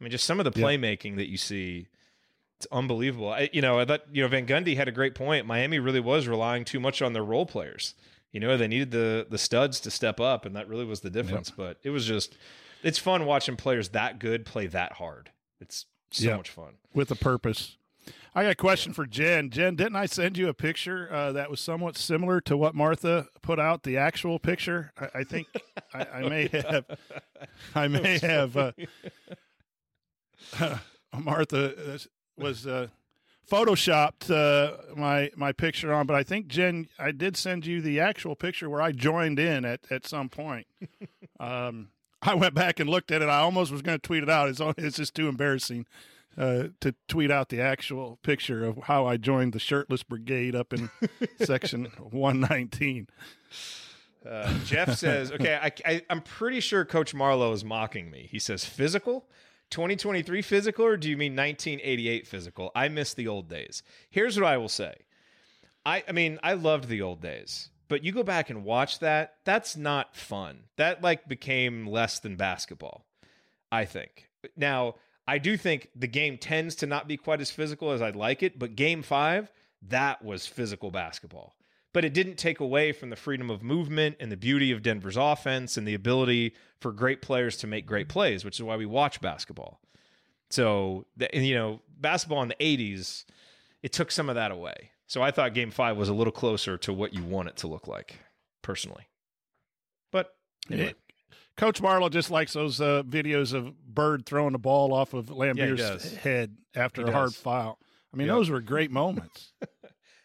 I 0.00 0.04
mean, 0.04 0.10
just 0.10 0.24
some 0.24 0.40
of 0.40 0.44
the 0.52 0.58
Yep. 0.58 0.68
playmaking 0.68 1.16
that 1.16 1.28
you 1.30 1.36
see. 1.36 1.86
It's 2.58 2.66
unbelievable. 2.70 3.30
I, 3.30 3.50
you 3.52 3.60
know, 3.60 3.78
I 3.80 3.84
thought 3.84 4.02
you 4.12 4.22
know 4.22 4.28
Van 4.28 4.46
Gundy 4.46 4.76
had 4.76 4.88
a 4.88 4.92
great 4.92 5.14
point. 5.14 5.44
Miami 5.46 5.78
really 5.78 6.00
was 6.00 6.28
relying 6.28 6.64
too 6.64 6.78
much 6.80 7.02
on 7.02 7.12
their 7.12 7.24
role 7.24 7.46
players. 7.46 7.94
You 8.34 8.40
know, 8.40 8.56
they 8.56 8.66
needed 8.68 8.90
the 8.90 9.26
the 9.30 9.38
studs 9.38 9.78
to 9.80 9.90
step 9.92 10.18
up, 10.18 10.44
and 10.44 10.56
that 10.56 10.68
really 10.68 10.84
was 10.84 11.00
the 11.00 11.08
difference. 11.08 11.50
But 11.50 11.78
it 11.84 11.90
was 11.90 12.04
just, 12.04 12.36
it's 12.82 12.98
fun 12.98 13.24
watching 13.26 13.54
players 13.56 13.90
that 13.90 14.18
good 14.18 14.44
play 14.44 14.66
that 14.66 14.94
hard. 14.94 15.30
It's 15.60 15.86
so 16.10 16.24
Yep. 16.26 16.36
much 16.38 16.50
fun. 16.50 16.74
with 16.92 17.10
a 17.12 17.14
purpose. 17.16 17.76
I 18.34 18.42
got 18.42 18.50
a 18.50 18.54
question 18.56 18.92
for 18.92 19.06
Jen. 19.06 19.50
Jen, 19.50 19.76
didn't 19.76 19.94
I 19.94 20.06
send 20.06 20.36
you 20.36 20.48
a 20.48 20.54
picture 20.54 21.08
uh, 21.12 21.30
that 21.32 21.48
was 21.48 21.60
somewhat 21.60 21.96
similar 21.96 22.40
to 22.42 22.56
what 22.56 22.74
Martha 22.74 23.28
put 23.40 23.60
out? 23.60 23.84
The 23.84 23.96
actual 23.96 24.40
picture. 24.40 24.92
I, 24.98 25.20
I 25.20 25.24
think 25.24 25.46
I, 25.94 26.04
I 26.06 26.28
may 26.28 26.48
have. 26.52 26.84
I 27.76 27.86
may 27.86 28.18
have. 28.18 28.56
Uh, 28.56 28.72
Martha 31.16 31.94
uh, 31.94 31.98
was 32.36 32.66
uh, 32.66 32.88
photoshopped 33.50 34.30
uh, 34.30 34.94
my 34.96 35.30
my 35.36 35.52
picture 35.52 35.92
on, 35.92 36.06
but 36.06 36.16
I 36.16 36.22
think 36.22 36.48
Jen, 36.48 36.88
I 36.98 37.10
did 37.10 37.36
send 37.36 37.66
you 37.66 37.80
the 37.80 38.00
actual 38.00 38.34
picture 38.36 38.68
where 38.70 38.82
I 38.82 38.92
joined 38.92 39.38
in 39.38 39.64
at 39.64 39.80
at 39.90 40.06
some 40.06 40.28
point. 40.28 40.66
Um, 41.40 41.88
I 42.22 42.34
went 42.34 42.54
back 42.54 42.78
and 42.78 42.88
looked 42.88 43.10
at 43.10 43.20
it. 43.20 43.28
I 43.28 43.40
almost 43.40 43.72
was 43.72 43.82
going 43.82 43.98
to 43.98 44.02
tweet 44.02 44.22
it 44.22 44.30
out. 44.30 44.48
It's 44.48 44.60
it's 44.78 44.96
just 44.96 45.16
too 45.16 45.28
embarrassing 45.28 45.84
uh, 46.36 46.64
to 46.80 46.94
tweet 47.08 47.30
out 47.30 47.48
the 47.48 47.60
actual 47.60 48.18
picture 48.22 48.64
of 48.64 48.78
how 48.84 49.06
I 49.06 49.16
joined 49.16 49.52
the 49.52 49.58
shirtless 49.58 50.02
brigade 50.02 50.54
up 50.54 50.72
in 50.72 50.90
section 51.40 51.86
119. 51.98 53.08
Uh, 54.28 54.54
Jeff 54.64 54.94
says, 54.96 55.30
okay, 55.32 55.58
I, 55.60 55.72
I, 55.84 56.02
I'm 56.08 56.22
pretty 56.22 56.60
sure 56.60 56.84
Coach 56.84 57.14
Marlowe 57.14 57.52
is 57.52 57.64
mocking 57.64 58.10
me. 58.10 58.26
He 58.30 58.38
says, 58.38 58.64
physical? 58.64 59.26
2023 59.74 60.40
physical, 60.40 60.84
or 60.84 60.96
do 60.96 61.10
you 61.10 61.16
mean 61.16 61.32
1988 61.32 62.28
physical? 62.28 62.70
I 62.76 62.88
miss 62.88 63.12
the 63.12 63.26
old 63.26 63.48
days. 63.48 63.82
Here's 64.08 64.38
what 64.38 64.46
I 64.46 64.56
will 64.56 64.68
say. 64.68 64.94
I, 65.84 66.04
I 66.08 66.12
mean, 66.12 66.38
I 66.44 66.52
loved 66.52 66.88
the 66.88 67.02
old 67.02 67.20
days, 67.20 67.70
but 67.88 68.04
you 68.04 68.12
go 68.12 68.22
back 68.22 68.50
and 68.50 68.64
watch 68.64 69.00
that, 69.00 69.34
that's 69.44 69.76
not 69.76 70.14
fun. 70.14 70.60
That 70.76 71.02
like 71.02 71.26
became 71.26 71.88
less 71.88 72.20
than 72.20 72.36
basketball, 72.36 73.04
I 73.72 73.84
think. 73.84 74.28
Now, 74.56 74.94
I 75.26 75.38
do 75.38 75.56
think 75.56 75.88
the 75.96 76.06
game 76.06 76.38
tends 76.38 76.76
to 76.76 76.86
not 76.86 77.08
be 77.08 77.16
quite 77.16 77.40
as 77.40 77.50
physical 77.50 77.90
as 77.90 78.00
I'd 78.00 78.14
like 78.14 78.44
it, 78.44 78.60
but 78.60 78.76
game 78.76 79.02
five, 79.02 79.50
that 79.88 80.24
was 80.24 80.46
physical 80.46 80.92
basketball 80.92 81.52
but 81.94 82.04
it 82.04 82.12
didn't 82.12 82.36
take 82.36 82.60
away 82.60 82.92
from 82.92 83.08
the 83.08 83.16
freedom 83.16 83.48
of 83.48 83.62
movement 83.62 84.16
and 84.20 84.30
the 84.30 84.36
beauty 84.36 84.70
of 84.72 84.82
Denver's 84.82 85.16
offense 85.16 85.76
and 85.78 85.88
the 85.88 85.94
ability 85.94 86.52
for 86.80 86.92
great 86.92 87.22
players 87.22 87.56
to 87.58 87.66
make 87.66 87.86
great 87.86 88.08
plays, 88.08 88.44
which 88.44 88.56
is 88.58 88.62
why 88.62 88.76
we 88.76 88.84
watch 88.84 89.20
basketball. 89.22 89.80
So, 90.50 91.06
and, 91.32 91.46
you 91.46 91.54
know, 91.54 91.80
basketball 91.98 92.42
in 92.42 92.48
the 92.48 92.56
80s, 92.56 93.24
it 93.82 93.92
took 93.92 94.10
some 94.10 94.28
of 94.28 94.34
that 94.34 94.50
away. 94.50 94.90
So 95.06 95.22
I 95.22 95.30
thought 95.30 95.54
game 95.54 95.70
five 95.70 95.96
was 95.96 96.08
a 96.08 96.14
little 96.14 96.32
closer 96.32 96.76
to 96.78 96.92
what 96.92 97.14
you 97.14 97.22
want 97.22 97.48
it 97.48 97.56
to 97.58 97.68
look 97.68 97.86
like, 97.86 98.18
personally. 98.62 99.04
But 100.10 100.34
anyway, 100.70 100.94
Coach 101.56 101.80
Marlowe 101.80 102.08
just 102.08 102.30
likes 102.30 102.52
those 102.54 102.80
uh, 102.80 103.02
videos 103.06 103.52
of 103.54 103.72
Bird 103.86 104.26
throwing 104.26 104.52
the 104.52 104.58
ball 104.58 104.92
off 104.92 105.14
of 105.14 105.26
Laimbeer's 105.26 105.78
does. 105.78 106.14
head 106.16 106.56
after 106.74 107.02
He 107.04 107.08
a 107.08 107.12
hard 107.12 107.34
foul. 107.34 107.78
I 108.12 108.16
mean, 108.16 108.26
Yep. 108.26 108.34
those 108.36 108.50
were 108.50 108.60
great 108.60 108.90
moments. 108.90 109.52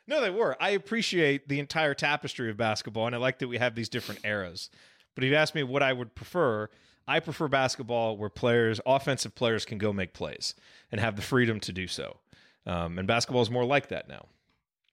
No, 0.09 0.21
they 0.21 0.31
were. 0.31 0.57
I 0.59 0.71
appreciate 0.71 1.47
the 1.47 1.59
entire 1.59 1.93
tapestry 1.93 2.49
of 2.49 2.57
basketball, 2.57 3.05
and 3.05 3.13
I 3.13 3.19
like 3.19 3.37
that 3.39 3.47
we 3.47 3.59
have 3.59 3.75
these 3.75 3.89
different 3.89 4.21
eras. 4.25 4.71
But 5.13 5.23
if 5.23 5.29
you 5.29 5.35
ask 5.35 5.53
me 5.53 5.61
what 5.61 5.83
I 5.83 5.93
would 5.93 6.15
prefer, 6.15 6.67
I 7.07 7.19
prefer 7.19 7.47
basketball 7.47 8.17
where 8.17 8.29
players, 8.29 8.81
offensive 8.87 9.35
players, 9.35 9.65
can 9.65 9.77
go 9.77 9.93
make 9.93 10.13
plays 10.13 10.55
and 10.91 10.99
have 10.99 11.15
the 11.15 11.21
freedom 11.21 11.59
to 11.59 11.71
do 11.71 11.85
so. 11.85 12.17
Um, 12.65 12.97
and 12.97 13.07
basketball 13.07 13.43
is 13.43 13.51
more 13.51 13.65
like 13.65 13.89
that 13.89 14.09
now. 14.09 14.25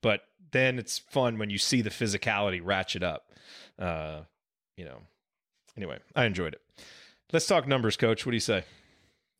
But 0.03 0.21
then 0.51 0.77
it's 0.77 0.99
fun 0.99 1.39
when 1.39 1.49
you 1.49 1.57
see 1.57 1.81
the 1.81 1.89
physicality 1.89 2.61
ratchet 2.63 3.01
up. 3.01 3.31
Uh, 3.79 4.21
you 4.75 4.85
know. 4.85 4.99
Anyway, 5.75 5.97
I 6.15 6.25
enjoyed 6.25 6.53
it. 6.53 6.61
Let's 7.33 7.47
talk 7.47 7.67
numbers, 7.67 7.97
Coach. 7.97 8.23
What 8.23 8.31
do 8.31 8.35
you 8.35 8.41
say? 8.41 8.65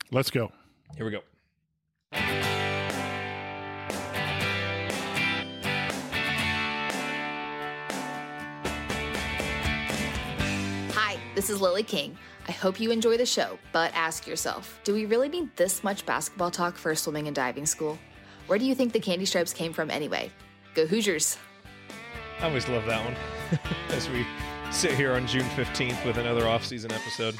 Let's 0.09 0.31
go. 0.31 0.51
Here 0.95 1.05
we 1.05 1.11
go. 1.11 2.56
This 11.37 11.51
is 11.51 11.61
Lily 11.61 11.83
King. 11.83 12.17
I 12.47 12.51
hope 12.51 12.79
you 12.79 12.89
enjoy 12.89 13.15
the 13.15 13.23
show, 13.23 13.59
but 13.71 13.93
ask 13.93 14.25
yourself 14.25 14.79
do 14.83 14.91
we 14.91 15.05
really 15.05 15.29
need 15.29 15.55
this 15.55 15.83
much 15.83 16.03
basketball 16.03 16.49
talk 16.49 16.75
for 16.75 16.89
a 16.89 16.95
swimming 16.95 17.27
and 17.27 17.35
diving 17.35 17.67
school? 17.67 17.99
Where 18.47 18.57
do 18.57 18.65
you 18.65 18.73
think 18.73 18.91
the 18.91 18.99
candy 18.99 19.25
stripes 19.25 19.53
came 19.53 19.71
from 19.71 19.91
anyway? 19.91 20.31
Go 20.73 20.87
Hoosiers! 20.87 21.37
I 22.41 22.47
always 22.47 22.67
love 22.67 22.87
that 22.87 23.05
one 23.05 23.59
as 23.89 24.09
we 24.09 24.25
sit 24.71 24.93
here 24.95 25.13
on 25.13 25.27
June 25.27 25.43
15th 25.49 26.03
with 26.07 26.17
another 26.17 26.47
off-season 26.47 26.91
episode. 26.91 27.35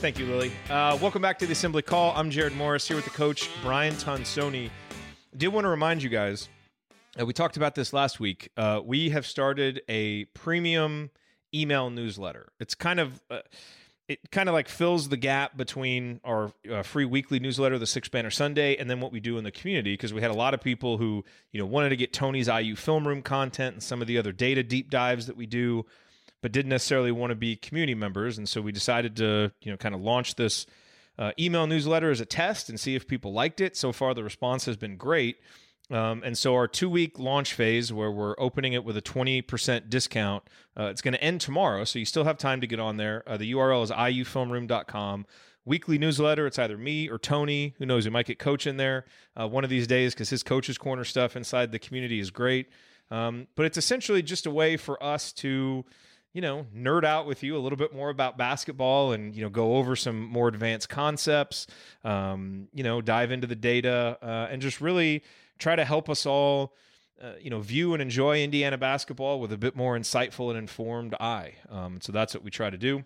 Thank 0.00 0.18
you, 0.18 0.26
Lily. 0.26 0.50
Uh, 0.68 0.98
welcome 1.00 1.22
back 1.22 1.38
to 1.38 1.46
the 1.46 1.52
Assembly 1.52 1.82
Call. 1.82 2.12
I'm 2.16 2.32
Jerod 2.32 2.56
Morris 2.56 2.88
here 2.88 2.96
with 2.96 3.04
the 3.04 3.12
coach, 3.12 3.48
Brian 3.62 3.94
Tonsoni. 3.94 4.68
Did 5.36 5.46
want 5.50 5.64
to 5.64 5.68
remind 5.68 6.02
you 6.02 6.08
guys, 6.08 6.48
uh, 7.16 7.24
we 7.24 7.32
talked 7.32 7.56
about 7.56 7.76
this 7.76 7.92
last 7.92 8.18
week. 8.18 8.50
Uh, 8.56 8.80
we 8.84 9.10
have 9.10 9.24
started 9.24 9.82
a 9.88 10.24
premium 10.24 11.10
email 11.54 11.90
newsletter. 11.90 12.52
It's 12.60 12.74
kind 12.74 13.00
of 13.00 13.20
uh, 13.30 13.40
it 14.08 14.30
kind 14.30 14.48
of 14.48 14.54
like 14.54 14.68
fills 14.68 15.10
the 15.10 15.18
gap 15.18 15.56
between 15.56 16.20
our 16.24 16.50
uh, 16.70 16.82
free 16.82 17.04
weekly 17.04 17.38
newsletter, 17.38 17.78
the 17.78 17.86
Six 17.86 18.08
Banner 18.08 18.30
Sunday, 18.30 18.76
and 18.76 18.88
then 18.88 19.00
what 19.00 19.12
we 19.12 19.20
do 19.20 19.36
in 19.36 19.44
the 19.44 19.50
community 19.50 19.92
because 19.92 20.14
we 20.14 20.22
had 20.22 20.30
a 20.30 20.34
lot 20.34 20.54
of 20.54 20.62
people 20.62 20.96
who 20.96 21.24
you 21.52 21.60
know 21.60 21.66
wanted 21.66 21.90
to 21.90 21.96
get 21.96 22.12
Tony's 22.12 22.48
IU 22.48 22.74
film 22.74 23.06
room 23.06 23.22
content 23.22 23.74
and 23.74 23.82
some 23.82 24.00
of 24.00 24.08
the 24.08 24.16
other 24.16 24.32
data 24.32 24.62
deep 24.62 24.90
dives 24.90 25.26
that 25.26 25.36
we 25.36 25.44
do, 25.46 25.84
but 26.40 26.52
didn't 26.52 26.70
necessarily 26.70 27.12
want 27.12 27.30
to 27.30 27.36
be 27.36 27.54
community 27.54 27.94
members, 27.94 28.38
and 28.38 28.48
so 28.48 28.62
we 28.62 28.72
decided 28.72 29.16
to 29.16 29.52
you 29.60 29.70
know 29.70 29.76
kind 29.76 29.94
of 29.94 30.00
launch 30.00 30.36
this. 30.36 30.66
Uh, 31.20 31.32
email 31.36 31.66
newsletter 31.66 32.12
as 32.12 32.20
a 32.20 32.24
test 32.24 32.68
and 32.68 32.78
see 32.78 32.94
if 32.94 33.08
people 33.08 33.32
liked 33.32 33.60
it. 33.60 33.76
So 33.76 33.90
far, 33.90 34.14
the 34.14 34.22
response 34.22 34.66
has 34.66 34.76
been 34.76 34.96
great. 34.96 35.38
Um, 35.90 36.22
and 36.24 36.36
so 36.36 36.54
our 36.54 36.68
two 36.68 36.90
week 36.90 37.18
launch 37.18 37.54
phase, 37.54 37.92
where 37.92 38.10
we're 38.10 38.34
opening 38.38 38.74
it 38.74 38.84
with 38.84 38.96
a 38.96 39.02
20% 39.02 39.88
discount, 39.88 40.44
uh, 40.78 40.84
it's 40.84 41.00
going 41.00 41.14
to 41.14 41.22
end 41.22 41.40
tomorrow. 41.40 41.84
So 41.84 41.98
you 41.98 42.04
still 42.04 42.24
have 42.24 42.36
time 42.36 42.60
to 42.60 42.66
get 42.66 42.78
on 42.78 42.98
there. 42.98 43.22
Uh, 43.26 43.36
the 43.36 43.52
URL 43.52 43.82
is 43.82 43.90
iufilmroom.com. 43.90 45.26
Weekly 45.64 45.98
newsletter. 45.98 46.46
It's 46.46 46.58
either 46.58 46.78
me 46.78 47.08
or 47.08 47.18
Tony. 47.18 47.74
Who 47.78 47.86
knows? 47.86 48.04
We 48.04 48.10
might 48.10 48.26
get 48.26 48.38
Coach 48.38 48.66
in 48.66 48.76
there 48.76 49.04
uh, 49.38 49.48
one 49.48 49.64
of 49.64 49.70
these 49.70 49.86
days 49.86 50.14
because 50.14 50.30
his 50.30 50.42
Coach's 50.42 50.78
Corner 50.78 51.04
stuff 51.04 51.36
inside 51.36 51.72
the 51.72 51.78
community 51.78 52.20
is 52.20 52.30
great. 52.30 52.68
Um, 53.10 53.48
but 53.54 53.66
it's 53.66 53.78
essentially 53.78 54.22
just 54.22 54.46
a 54.46 54.50
way 54.50 54.76
for 54.76 55.02
us 55.02 55.32
to 55.34 55.84
you 56.34 56.42
know, 56.42 56.66
nerd 56.76 57.04
out 57.04 57.26
with 57.26 57.42
you 57.42 57.56
a 57.56 57.58
little 57.58 57.78
bit 57.78 57.94
more 57.94 58.10
about 58.10 58.36
basketball 58.36 59.12
and, 59.12 59.34
you 59.34 59.42
know, 59.42 59.48
go 59.48 59.76
over 59.76 59.96
some 59.96 60.22
more 60.22 60.46
advanced 60.46 60.88
concepts, 60.88 61.66
um, 62.04 62.68
you 62.74 62.84
know, 62.84 63.00
dive 63.00 63.32
into 63.32 63.46
the 63.46 63.56
data 63.56 64.18
uh, 64.22 64.46
and 64.50 64.60
just 64.60 64.80
really 64.80 65.22
try 65.58 65.76
to 65.76 65.84
help 65.84 66.08
us 66.08 66.26
all, 66.26 66.74
uh, 67.22 67.32
you 67.40 67.50
know, 67.50 67.60
view 67.60 67.92
and 67.92 68.02
enjoy 68.02 68.42
Indiana 68.42 68.78
basketball 68.78 69.40
with 69.40 69.52
a 69.52 69.58
bit 69.58 69.76
more 69.76 69.98
insightful 69.98 70.50
and 70.50 70.58
informed 70.58 71.14
eye. 71.20 71.54
Um, 71.70 72.00
so 72.00 72.12
that's 72.12 72.34
what 72.34 72.42
we 72.44 72.50
try 72.50 72.70
to 72.70 72.78
do. 72.78 73.04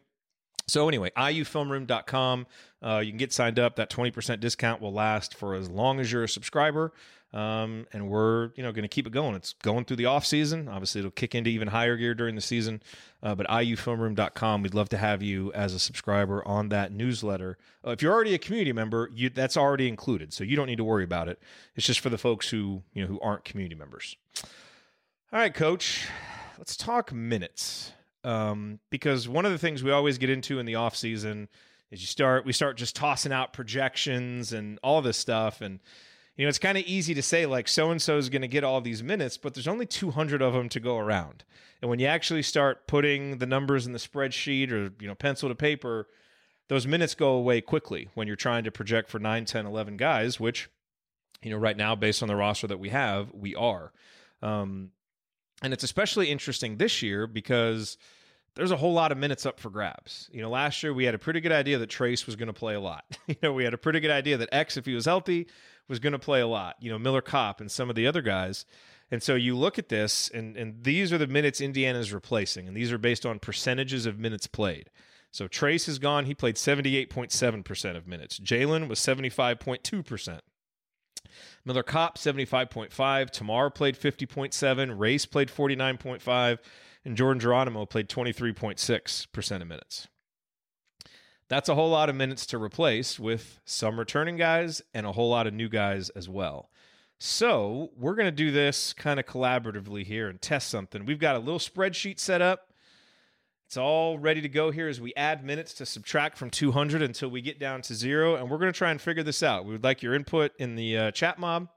So 0.69 0.88
anyway, 0.88 1.11
iufilmroom.com. 1.17 2.47
Uh, 2.83 2.99
you 2.99 3.11
can 3.11 3.19
get 3.19 3.33
signed 3.33 3.59
up. 3.59 3.77
That 3.77 3.91
20% 3.91 4.41
discount 4.41 4.81
will 4.81 4.93
last 4.93 5.35
for 5.35 5.55
as 5.55 5.69
long 5.69 6.01
as 6.01 6.12
you're 6.12 6.25
a 6.25 6.29
subscriber. 6.29 6.93
Um, 7.33 7.87
and 7.95 8.09
we're, 8.11 8.51
you 8.57 8.62
know, 8.62 8.73
going 8.73 8.83
to 8.83 8.88
keep 8.88 9.07
it 9.07 9.12
going. 9.12 9.35
It's 9.35 9.55
going 9.55 9.87
through 9.87 9.97
the 9.97 10.05
off 10.05 10.27
season. 10.27 10.68
Obviously, 10.68 10.99
it'll 10.99 11.11
kick 11.11 11.35
into 11.35 11.49
even 11.49 11.68
higher 11.68 11.97
gear 11.97 12.14
during 12.14 12.35
the 12.35 12.42
season. 12.42 12.83
Uh, 13.23 13.35
but 13.35 13.47
iufilmroom.com, 13.49 14.62
we'd 14.62 14.75
love 14.75 14.90
to 14.90 14.99
have 14.99 15.23
you 15.23 15.51
as 15.55 15.73
a 15.73 15.79
subscriber 15.79 16.47
on 16.47 16.68
that 16.68 16.92
newsletter. 16.92 17.57
Uh, 17.87 17.90
if 17.90 18.03
you're 18.03 18.12
already 18.12 18.35
a 18.35 18.38
community 18.38 18.73
member, 18.73 19.09
you, 19.14 19.31
that's 19.31 19.57
already 19.57 19.88
included, 19.88 20.33
so 20.33 20.45
you 20.45 20.57
don't 20.57 20.66
need 20.66 20.77
to 20.77 20.85
worry 20.85 21.05
about 21.05 21.29
it. 21.29 21.40
It's 21.75 21.87
just 21.87 22.01
for 22.01 22.11
the 22.11 22.18
folks 22.18 22.51
who, 22.51 22.83
you 22.92 23.03
know, 23.03 23.09
who 23.09 23.18
aren't 23.21 23.45
community 23.45 23.77
members. 23.77 24.16
All 25.33 25.38
right, 25.38 25.55
coach, 25.55 26.07
let's 26.59 26.77
talk 26.77 27.12
minutes. 27.12 27.92
Um, 28.25 28.79
because 28.90 29.29
one 29.29 29.47
of 29.47 29.53
the 29.53 29.59
things 29.59 29.83
we 29.83 29.90
always 29.90 30.18
get 30.18 30.29
into 30.29 30.59
in 30.59 30.66
the 30.66 30.75
off 30.75 30.95
season 30.95 31.49
is 31.90 32.01
you 32.01 32.07
start 32.07 32.45
we 32.45 32.53
start 32.53 32.77
just 32.77 32.95
tossing 32.95 33.33
out 33.33 33.53
projections 33.53 34.53
and 34.53 34.79
all 34.83 35.03
this 35.03 35.16
stuff 35.16 35.61
and 35.61 35.81
you 36.37 36.45
know 36.45 36.49
it's 36.49 36.59
kind 36.59 36.79
of 36.79 36.85
easy 36.85 37.14
to 37.14 37.23
say 37.23 37.47
like 37.47 37.68
so 37.68 37.90
and 37.90 38.01
so 38.01 38.16
is 38.16 38.29
going 38.29 38.42
to 38.42 38.49
get 38.49 38.64
all 38.64 38.81
these 38.81 39.03
minutes 39.03 39.37
but 39.37 39.55
there's 39.55 39.68
only 39.68 39.87
200 39.87 40.42
of 40.42 40.53
them 40.53 40.68
to 40.68 40.81
go 40.81 40.99
around 40.99 41.45
and 41.81 41.90
when 41.90 41.99
you 41.99 42.07
actually 42.07 42.42
start 42.42 42.87
putting 42.87 43.38
the 43.38 43.47
numbers 43.47 43.87
in 43.87 43.92
the 43.92 43.99
spreadsheet 43.99 44.71
or 44.71 44.92
you 45.01 45.09
know 45.09 45.14
pencil 45.14 45.49
to 45.49 45.55
paper 45.55 46.09
those 46.68 46.87
minutes 46.87 47.14
go 47.14 47.33
away 47.33 47.61
quickly 47.61 48.09
when 48.14 48.27
you're 48.27 48.37
trying 48.37 48.64
to 48.64 48.71
project 48.71 49.11
for 49.11 49.18
9 49.18 49.45
10 49.45 49.66
11 49.66 49.97
guys 49.97 50.40
which 50.40 50.68
you 51.42 51.51
know 51.51 51.59
right 51.59 51.77
now 51.77 51.95
based 51.95 52.23
on 52.23 52.29
the 52.29 52.37
roster 52.37 52.66
that 52.66 52.79
we 52.79 52.88
have 52.88 53.31
we 53.33 53.55
are 53.55 53.92
um, 54.42 54.90
and 55.62 55.73
it's 55.73 55.85
especially 55.85 56.31
interesting 56.31 56.77
this 56.77 57.03
year 57.03 57.27
because 57.27 57.97
there's 58.55 58.71
a 58.71 58.77
whole 58.77 58.92
lot 58.92 59.12
of 59.12 59.18
minutes 59.18 59.47
up 59.47 59.59
for 59.59 59.71
grabs. 59.71 60.29
You 60.33 60.42
know, 60.42 60.51
last 60.51 60.83
year 60.83 60.92
we 60.92 61.05
had 61.05 61.14
a 61.14 61.18
pretty 61.18 61.40
good 61.40 61.53
idea 61.53 61.79
that 61.79 61.88
Trayce 61.88 62.27
was 62.27 62.37
going 62.37 62.49
to 62.49 62.53
play 62.53 62.75
a 62.75 62.81
lot. 62.81 63.05
you 63.27 63.37
know, 63.42 63.53
we 63.53 63.64
had 63.64 63.73
a 63.73 63.79
pretty 63.79 64.01
good 64.01 64.11
idea 64.11 64.37
that 64.38 64.51
X, 64.53 64.77
if 64.77 64.85
he 64.85 64.95
was 64.95 65.07
healthy, 65.07 65.47
was 65.88 65.99
going 65.99 66.12
to 66.12 66.18
play 66.18 66.40
a 66.40 66.47
lot. 66.47 66.77
You 66.81 66.90
know, 66.90 66.99
Miller 66.99 67.21
Kopp 67.21 67.61
and 67.61 67.71
some 67.71 67.90
of 67.90 67.97
the 67.97 68.07
other 68.07 68.23
guys. 68.23 68.64
And 69.11 69.23
so 69.23 69.35
you 69.35 69.57
look 69.57 69.79
at 69.79 69.90
this, 69.90 70.31
and, 70.33 70.57
and 70.57 70.83
these 70.85 71.12
are 71.12 71.18
the 71.18 71.27
minutes 71.27 71.61
Indiana 71.61 71.99
is 71.99 72.14
replacing, 72.14 72.66
and 72.66 72.75
these 72.77 72.90
are 72.90 72.99
based 72.99 73.27
on 73.27 73.38
percentages 73.38 74.07
of 74.07 74.18
minutes 74.18 74.47
played. 74.47 74.88
So 75.31 75.49
Trayce 75.49 75.88
is 75.88 75.99
gone. 75.99 76.27
He 76.27 76.35
played 76.35 76.57
78.7% 76.57 77.97
of 77.97 78.07
minutes. 78.07 78.38
Jalen 78.38 78.88
was 78.88 78.99
75.2%. 79.01 80.40
Miller 81.64 81.83
Kopp, 81.83 82.18
75.5. 82.18 83.31
Tamar 83.31 83.71
played 83.71 83.99
50.7. 83.99 84.99
Race 84.99 85.27
played 85.27 85.49
49.5. 85.49 86.59
And 87.05 87.16
Jordan 87.16 87.40
Geronimo 87.40 87.85
played 87.85 88.09
23.6% 88.09 89.61
of 89.62 89.66
minutes. 89.66 90.09
That's 91.53 91.69
a 91.69 91.75
whole 91.75 91.91
lot 91.91 92.09
of 92.09 92.17
minutes 92.17 92.47
to 92.47 92.59
replace 92.59 93.21
with 93.21 93.61
some 93.67 93.99
returning 93.99 94.38
guys 94.38 94.81
and 94.95 95.05
a 95.05 95.12
whole 95.12 95.29
lot 95.29 95.47
of 95.47 95.53
new 95.53 95.69
guys 95.69 96.09
as 96.09 96.27
well. 96.27 96.71
So 97.19 97.91
we're 97.95 98.15
going 98.15 98.25
to 98.25 98.31
do 98.31 98.51
this 98.51 98.95
kind 98.95 99.21
of 99.21 99.27
collaboratively 99.27 100.07
here 100.07 100.31
and 100.31 100.41
test 100.41 100.71
something. 100.71 101.05
We've 101.05 101.19
got 101.19 101.37
a 101.37 101.41
little 101.41 101.59
spreadsheet 101.59 102.19
set 102.19 102.41
up. 102.41 102.73
It's 103.67 103.77
all 103.77 104.19
ready 104.19 104.41
to 104.41 104.49
go 104.49 104.71
here 104.71 104.88
as 104.88 104.99
we 104.99 105.12
add 105.15 105.45
minutes 105.45 105.75
to 105.75 105.85
subtract 105.85 106.38
from 106.38 106.49
200 106.49 107.03
until 107.03 107.29
we 107.29 107.43
get 107.43 107.59
down 107.61 107.83
to 107.83 107.95
zero. 107.95 108.37
And 108.37 108.51
we're 108.51 108.57
going 108.57 108.73
to 108.73 108.79
try 108.79 108.91
and 108.91 108.99
figure 108.99 109.23
this 109.23 109.43
out. 109.43 109.67
We 109.67 109.73
would 109.73 109.85
like 109.85 110.03
your 110.03 110.15
input 110.15 110.53
in 110.59 110.75
the 110.75 110.97
uh, 110.97 111.11
chat 111.11 111.38
mob. 111.38 111.69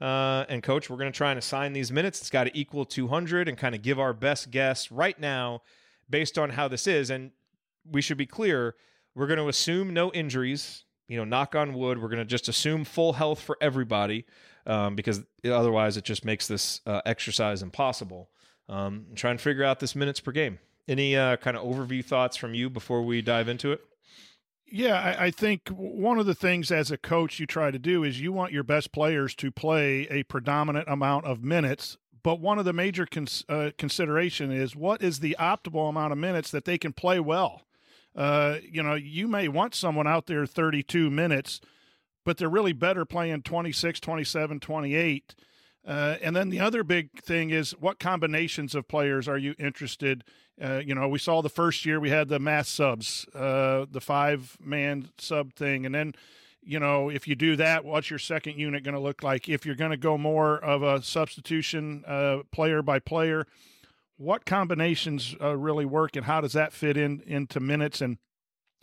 Uh, 0.00 0.46
and 0.48 0.62
coach, 0.62 0.88
we're 0.88 0.96
going 0.96 1.12
to 1.12 1.16
try 1.16 1.28
and 1.28 1.38
assign 1.38 1.74
these 1.74 1.92
minutes. 1.92 2.20
It's 2.20 2.30
got 2.30 2.44
to 2.44 2.58
equal 2.58 2.86
200 2.86 3.48
and 3.48 3.58
kind 3.58 3.74
of 3.74 3.82
give 3.82 4.00
our 4.00 4.14
best 4.14 4.50
guess 4.50 4.90
right 4.90 5.20
now 5.20 5.60
based 6.08 6.38
on 6.38 6.48
how 6.48 6.68
this 6.68 6.86
is. 6.86 7.10
And 7.10 7.32
we 7.84 8.00
should 8.00 8.16
be 8.16 8.24
clear 8.24 8.76
we're 9.14 9.26
going 9.26 9.38
to 9.38 9.48
assume 9.48 9.92
no 9.92 10.12
injuries. 10.12 10.84
You 11.08 11.16
know, 11.16 11.24
knock 11.24 11.56
on 11.56 11.74
wood. 11.74 12.00
We're 12.00 12.08
going 12.08 12.20
to 12.20 12.24
just 12.24 12.48
assume 12.48 12.84
full 12.84 13.14
health 13.14 13.40
for 13.40 13.56
everybody 13.60 14.26
um, 14.66 14.94
because 14.94 15.22
otherwise 15.44 15.96
it 15.96 16.04
just 16.04 16.24
makes 16.24 16.46
this 16.46 16.80
uh, 16.86 17.00
exercise 17.04 17.62
impossible. 17.62 18.30
Um, 18.68 19.06
try 19.16 19.32
and 19.32 19.40
figure 19.40 19.64
out 19.64 19.80
this 19.80 19.96
minutes 19.96 20.20
per 20.20 20.30
game. 20.30 20.60
Any 20.86 21.16
uh, 21.16 21.36
kind 21.36 21.56
of 21.56 21.64
overview 21.64 22.04
thoughts 22.04 22.36
from 22.36 22.54
you 22.54 22.70
before 22.70 23.02
we 23.02 23.22
dive 23.22 23.48
into 23.48 23.72
it? 23.72 23.80
Yeah, 24.72 25.00
I, 25.00 25.26
I, 25.26 25.30
think 25.32 25.68
one 25.68 26.20
of 26.20 26.26
the 26.26 26.34
things 26.34 26.70
as 26.70 26.92
a 26.92 26.96
coach 26.96 27.40
you 27.40 27.46
try 27.46 27.72
to 27.72 27.78
do 27.78 28.04
is 28.04 28.20
you 28.20 28.32
want 28.32 28.52
your 28.52 28.62
best 28.62 28.92
players 28.92 29.34
to 29.36 29.50
play 29.50 30.06
a 30.10 30.22
predominant 30.22 30.88
amount 30.88 31.24
of 31.24 31.42
minutes. 31.42 31.96
But 32.22 32.38
one 32.38 32.60
of 32.60 32.64
the 32.64 32.72
major 32.72 33.04
cons- 33.04 33.44
uh, 33.48 33.70
consideration 33.76 34.52
is 34.52 34.76
what 34.76 35.02
is 35.02 35.18
the 35.18 35.36
optimal 35.40 35.88
amount 35.88 36.12
of 36.12 36.18
minutes 36.18 36.52
that 36.52 36.66
they 36.66 36.78
can 36.78 36.92
play 36.92 37.18
well. 37.18 37.62
Uh, 38.14 38.56
you 38.62 38.82
know, 38.82 38.94
you 38.94 39.28
may 39.28 39.48
want 39.48 39.74
someone 39.74 40.06
out 40.06 40.26
there 40.26 40.46
32 40.46 41.10
minutes, 41.10 41.60
but 42.24 42.36
they're 42.36 42.48
really 42.48 42.72
better 42.72 43.04
playing 43.04 43.42
26, 43.42 44.00
27, 44.00 44.60
28. 44.60 45.34
Uh, 45.86 46.16
and 46.20 46.36
then 46.36 46.50
the 46.50 46.60
other 46.60 46.84
big 46.84 47.22
thing 47.22 47.50
is 47.50 47.70
what 47.72 47.98
combinations 47.98 48.74
of 48.74 48.86
players 48.86 49.26
are 49.26 49.38
you 49.38 49.54
interested 49.58 50.24
uh, 50.60 50.82
you 50.84 50.94
know, 50.94 51.08
we 51.08 51.18
saw 51.18 51.40
the 51.40 51.48
first 51.48 51.86
year 51.86 51.98
we 51.98 52.10
had 52.10 52.28
the 52.28 52.38
mass 52.38 52.68
subs, 52.68 53.26
uh, 53.34 53.86
the 53.90 54.00
five 54.00 54.58
man 54.60 55.08
sub 55.18 55.54
thing, 55.54 55.86
and 55.86 55.94
then 55.94 56.14
you 56.62 56.78
know, 56.78 57.08
if 57.08 57.26
you 57.26 57.34
do 57.34 57.56
that, 57.56 57.86
what's 57.86 58.10
your 58.10 58.18
second 58.18 58.58
unit 58.58 58.84
going 58.84 58.94
to 58.94 59.00
look 59.00 59.22
like? 59.22 59.48
If 59.48 59.64
you're 59.64 59.74
going 59.74 59.92
to 59.92 59.96
go 59.96 60.18
more 60.18 60.58
of 60.58 60.82
a 60.82 61.02
substitution 61.02 62.04
uh, 62.06 62.40
player 62.52 62.82
by 62.82 62.98
player, 62.98 63.46
what 64.20 64.44
combinations 64.44 65.34
uh, 65.40 65.56
really 65.56 65.86
work 65.86 66.14
and 66.14 66.26
how 66.26 66.40
does 66.40 66.52
that 66.52 66.72
fit 66.72 66.96
in 66.96 67.22
into 67.26 67.58
minutes? 67.58 68.00
And 68.00 68.18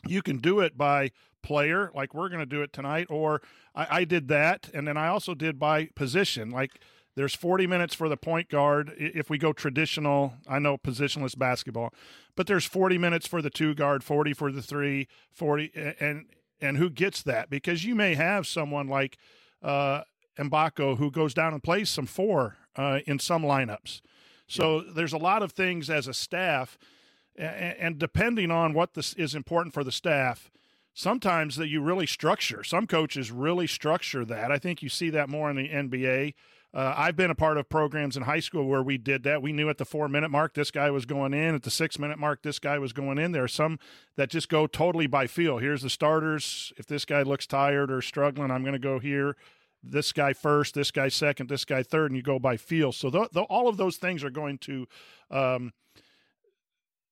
you 0.07 0.21
can 0.21 0.37
do 0.37 0.59
it 0.59 0.77
by 0.77 1.11
player, 1.43 1.91
like 1.93 2.13
we're 2.13 2.29
going 2.29 2.39
to 2.39 2.45
do 2.45 2.61
it 2.61 2.73
tonight, 2.73 3.07
or 3.09 3.41
I, 3.75 3.87
I 3.99 4.03
did 4.03 4.27
that. 4.29 4.69
And 4.73 4.87
then 4.87 4.97
I 4.97 5.07
also 5.07 5.35
did 5.35 5.59
by 5.59 5.89
position, 5.95 6.49
like 6.49 6.79
there's 7.15 7.35
40 7.35 7.67
minutes 7.67 7.93
for 7.95 8.09
the 8.09 8.17
point 8.17 8.49
guard 8.49 8.93
if 8.97 9.27
we 9.27 9.39
go 9.39 9.51
traditional 9.51 10.35
i 10.47 10.59
know 10.59 10.77
positionless 10.77 11.35
basketball 11.35 11.91
but 12.35 12.45
there's 12.45 12.65
40 12.65 12.99
minutes 12.99 13.25
for 13.25 13.41
the 13.41 13.49
two 13.49 13.73
guard 13.73 14.03
40 14.03 14.33
for 14.33 14.51
the 14.51 14.61
three 14.61 15.07
40 15.31 15.95
and 15.99 16.27
and 16.61 16.77
who 16.77 16.91
gets 16.91 17.23
that 17.23 17.49
because 17.49 17.83
you 17.85 17.95
may 17.95 18.13
have 18.13 18.45
someone 18.45 18.87
like 18.87 19.17
uh, 19.63 20.01
Mgbako 20.37 20.97
who 20.97 21.09
goes 21.11 21.33
down 21.33 21.53
and 21.53 21.63
plays 21.63 21.89
some 21.89 22.05
four 22.05 22.57
uh, 22.75 22.99
in 23.05 23.19
some 23.19 23.43
lineups. 23.43 24.01
So 24.47 24.77
yeah. 24.77 24.91
there's 24.95 25.13
a 25.13 25.17
lot 25.17 25.43
of 25.43 25.51
things 25.51 25.89
as 25.89 26.07
a 26.07 26.13
staff, 26.13 26.77
and, 27.35 27.99
depending 27.99 28.49
on 28.49 28.73
what 28.73 28.93
this 28.93 29.13
is 29.13 29.35
important 29.35 29.73
for 29.73 29.83
the 29.83 29.91
staff, 29.91 30.49
sometimes 30.93 31.55
that 31.57 31.67
you 31.67 31.81
really 31.81 32.07
structure. 32.07 32.63
Some 32.63 32.87
coaches 32.87 33.29
really 33.31 33.67
structure 33.67 34.25
that. 34.25 34.51
I 34.51 34.57
think 34.57 34.81
you 34.81 34.89
see 34.89 35.11
that 35.11 35.29
more 35.29 35.49
in 35.49 35.55
the 35.55 35.69
NBA. 35.69 36.33
Uh, 36.73 36.93
I've 36.97 37.15
been 37.15 37.31
a 37.31 37.35
part 37.35 37.57
of 37.57 37.69
programs 37.69 38.17
in 38.17 38.23
high 38.23 38.39
school 38.39 38.67
where 38.67 38.83
we 38.83 38.97
did 38.97 39.23
that. 39.23 39.41
We 39.41 39.53
knew 39.53 39.69
at 39.69 39.77
the 39.77 39.85
four 39.85 40.09
minute 40.09 40.29
mark 40.29 40.53
this 40.53 40.69
guy 40.69 40.91
was 40.91 41.05
going 41.05 41.33
in. 41.33 41.55
At 41.55 41.63
the 41.63 41.71
six 41.71 41.97
minute 41.97 42.19
mark, 42.19 42.41
this 42.41 42.59
guy 42.59 42.77
was 42.77 42.93
going 42.93 43.17
in. 43.17 43.31
There 43.31 43.43
are 43.43 43.47
some 43.47 43.79
that 44.15 44.29
just 44.29 44.49
go 44.49 44.67
totally 44.67 45.07
by 45.07 45.27
feel. 45.27 45.59
Here's 45.59 45.81
the 45.81 45.89
starters. 45.89 46.73
If 46.77 46.85
this 46.85 47.05
guy 47.05 47.21
looks 47.21 47.47
tired 47.47 47.91
or 47.91 48.01
struggling, 48.01 48.51
I'm 48.51 48.63
going 48.63 48.73
to 48.73 48.79
go 48.79 48.99
here. 48.99 49.37
This 49.83 50.11
guy 50.11 50.33
first, 50.33 50.73
this 50.73 50.91
guy 50.91 51.07
second, 51.07 51.49
this 51.49 51.65
guy 51.65 51.83
third, 51.83 52.11
and 52.11 52.17
you 52.17 52.23
go 52.23 52.39
by 52.39 52.57
feel. 52.57 52.91
So 52.91 53.09
th- 53.09 53.31
th- 53.31 53.45
all 53.49 53.67
of 53.67 53.77
those 53.77 53.97
things 53.97 54.23
are 54.23 54.29
going 54.29 54.57
to 54.59 54.87
um, 55.31 55.73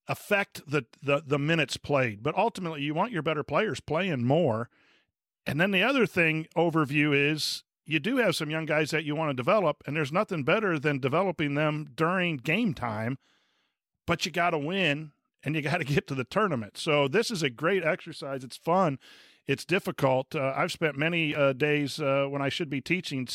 affect 0.07 0.69
the, 0.69 0.85
the 1.01 1.23
the 1.25 1.39
minutes 1.39 1.77
played. 1.77 2.23
But 2.23 2.37
ultimately, 2.37 2.81
you 2.81 2.93
want 2.93 3.11
your 3.11 3.21
better 3.21 3.43
players 3.43 3.79
playing 3.79 4.25
more. 4.25 4.69
And 5.47 5.61
then 5.61 5.71
the 5.71 5.83
other 5.83 6.05
thing 6.07 6.47
overview 6.57 7.13
is 7.13 7.63
you 7.85 7.99
do 7.99 8.17
have 8.17 8.35
some 8.35 8.49
young 8.49 8.65
guys 8.65 8.89
that 8.91 9.03
you 9.03 9.15
want 9.15 9.29
to 9.29 9.35
develop, 9.35 9.83
and 9.85 9.95
there's 9.95 10.11
nothing 10.11 10.43
better 10.43 10.79
than 10.79 10.99
developing 10.99 11.53
them 11.53 11.87
during 11.95 12.37
game 12.37 12.73
time. 12.73 13.17
But 14.07 14.25
you 14.25 14.31
got 14.31 14.51
to 14.51 14.57
win 14.57 15.11
and 15.43 15.55
you 15.55 15.61
got 15.61 15.77
to 15.77 15.83
get 15.85 16.07
to 16.07 16.15
the 16.15 16.23
tournament. 16.23 16.77
So 16.77 17.07
this 17.07 17.29
is 17.29 17.43
a 17.43 17.49
great 17.49 17.83
exercise. 17.83 18.43
It's 18.43 18.57
fun. 18.57 18.99
It's 19.47 19.65
difficult. 19.65 20.35
Uh, 20.35 20.53
I've 20.55 20.71
spent 20.71 20.97
many 20.97 21.35
uh, 21.35 21.53
days 21.53 21.99
uh, 21.99 22.25
when 22.29 22.41
I 22.41 22.49
should 22.49 22.69
be 22.69 22.81
teaching 22.81 23.27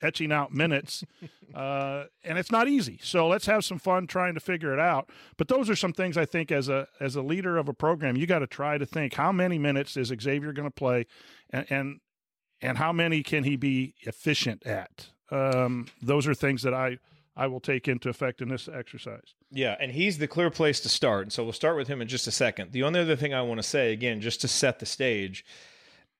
etching 0.00 0.30
out 0.30 0.52
minutes, 0.52 1.04
uh, 1.54 2.04
and 2.24 2.38
it's 2.38 2.52
not 2.52 2.68
easy. 2.68 2.98
So 3.02 3.26
let's 3.26 3.46
have 3.46 3.64
some 3.64 3.78
fun 3.78 4.06
trying 4.06 4.34
to 4.34 4.40
figure 4.40 4.72
it 4.72 4.78
out. 4.78 5.10
But 5.36 5.48
those 5.48 5.68
are 5.68 5.76
some 5.76 5.92
things 5.92 6.16
I 6.16 6.24
think 6.24 6.50
as 6.50 6.68
a 6.68 6.86
as 7.00 7.16
a 7.16 7.22
leader 7.22 7.56
of 7.56 7.68
a 7.68 7.74
program, 7.74 8.16
you 8.16 8.26
got 8.26 8.40
to 8.40 8.46
try 8.46 8.78
to 8.78 8.86
think 8.86 9.14
how 9.14 9.32
many 9.32 9.58
minutes 9.58 9.96
is 9.96 10.12
Xavier 10.20 10.52
going 10.52 10.68
to 10.68 10.74
play, 10.74 11.06
and, 11.50 11.66
and 11.70 12.00
and 12.60 12.78
how 12.78 12.92
many 12.92 13.22
can 13.22 13.44
he 13.44 13.56
be 13.56 13.94
efficient 14.02 14.66
at? 14.66 15.08
Um, 15.30 15.86
those 16.00 16.26
are 16.26 16.34
things 16.34 16.62
that 16.62 16.74
I 16.74 16.98
I 17.38 17.46
will 17.46 17.60
take 17.60 17.86
into 17.86 18.08
effect 18.08 18.42
in 18.42 18.48
this 18.48 18.68
exercise. 18.68 19.34
Yeah, 19.52 19.76
and 19.78 19.92
he's 19.92 20.18
the 20.18 20.26
clear 20.26 20.50
place 20.50 20.80
to 20.80 20.88
start. 20.88 21.22
And 21.22 21.32
so 21.32 21.44
we'll 21.44 21.52
start 21.52 21.76
with 21.76 21.86
him 21.86 22.02
in 22.02 22.08
just 22.08 22.26
a 22.26 22.32
second. 22.32 22.72
The 22.72 22.82
only 22.82 22.98
other 22.98 23.14
thing 23.14 23.32
I 23.32 23.42
want 23.42 23.60
to 23.60 23.66
say, 23.66 23.92
again, 23.92 24.20
just 24.20 24.40
to 24.40 24.48
set 24.48 24.80
the 24.80 24.86
stage, 24.86 25.44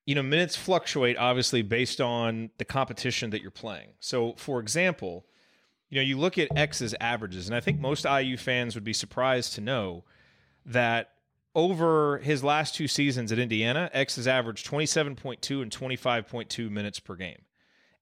you 0.07 0.15
know, 0.15 0.23
minutes 0.23 0.55
fluctuate 0.55 1.19
obviously 1.19 1.63
based 1.63 2.01
on 2.01 2.51
the 2.59 2.65
competition 2.65 3.31
that 3.31 3.43
you're 3.43 3.51
playing. 3.51 3.89
So, 3.99 4.35
for 4.37 4.61
example, 4.61 5.27
you 5.91 5.97
know, 5.97 6.03
you 6.03 6.17
look 6.17 6.39
at 6.39 6.57
X's 6.57 6.95
averages, 7.01 7.49
and 7.49 7.57
I 7.57 7.61
think 7.61 7.81
most 7.81 8.05
IU 8.05 8.37
fans 8.37 8.77
would 8.77 8.85
be 8.85 8.93
surprised 8.93 9.55
to 9.55 9.61
know 9.61 10.05
that 10.67 11.11
over 11.53 12.19
his 12.19 12.45
last 12.45 12.77
two 12.77 12.87
seasons 12.87 13.33
at 13.33 13.41
Indiana, 13.41 13.91
X 13.93 14.15
has 14.17 14.29
averaged 14.29 14.71
27.2 14.71 15.63
and 15.63 15.73
25.2 15.73 16.71
minutes 16.71 17.01
per 17.01 17.17
game. 17.17 17.41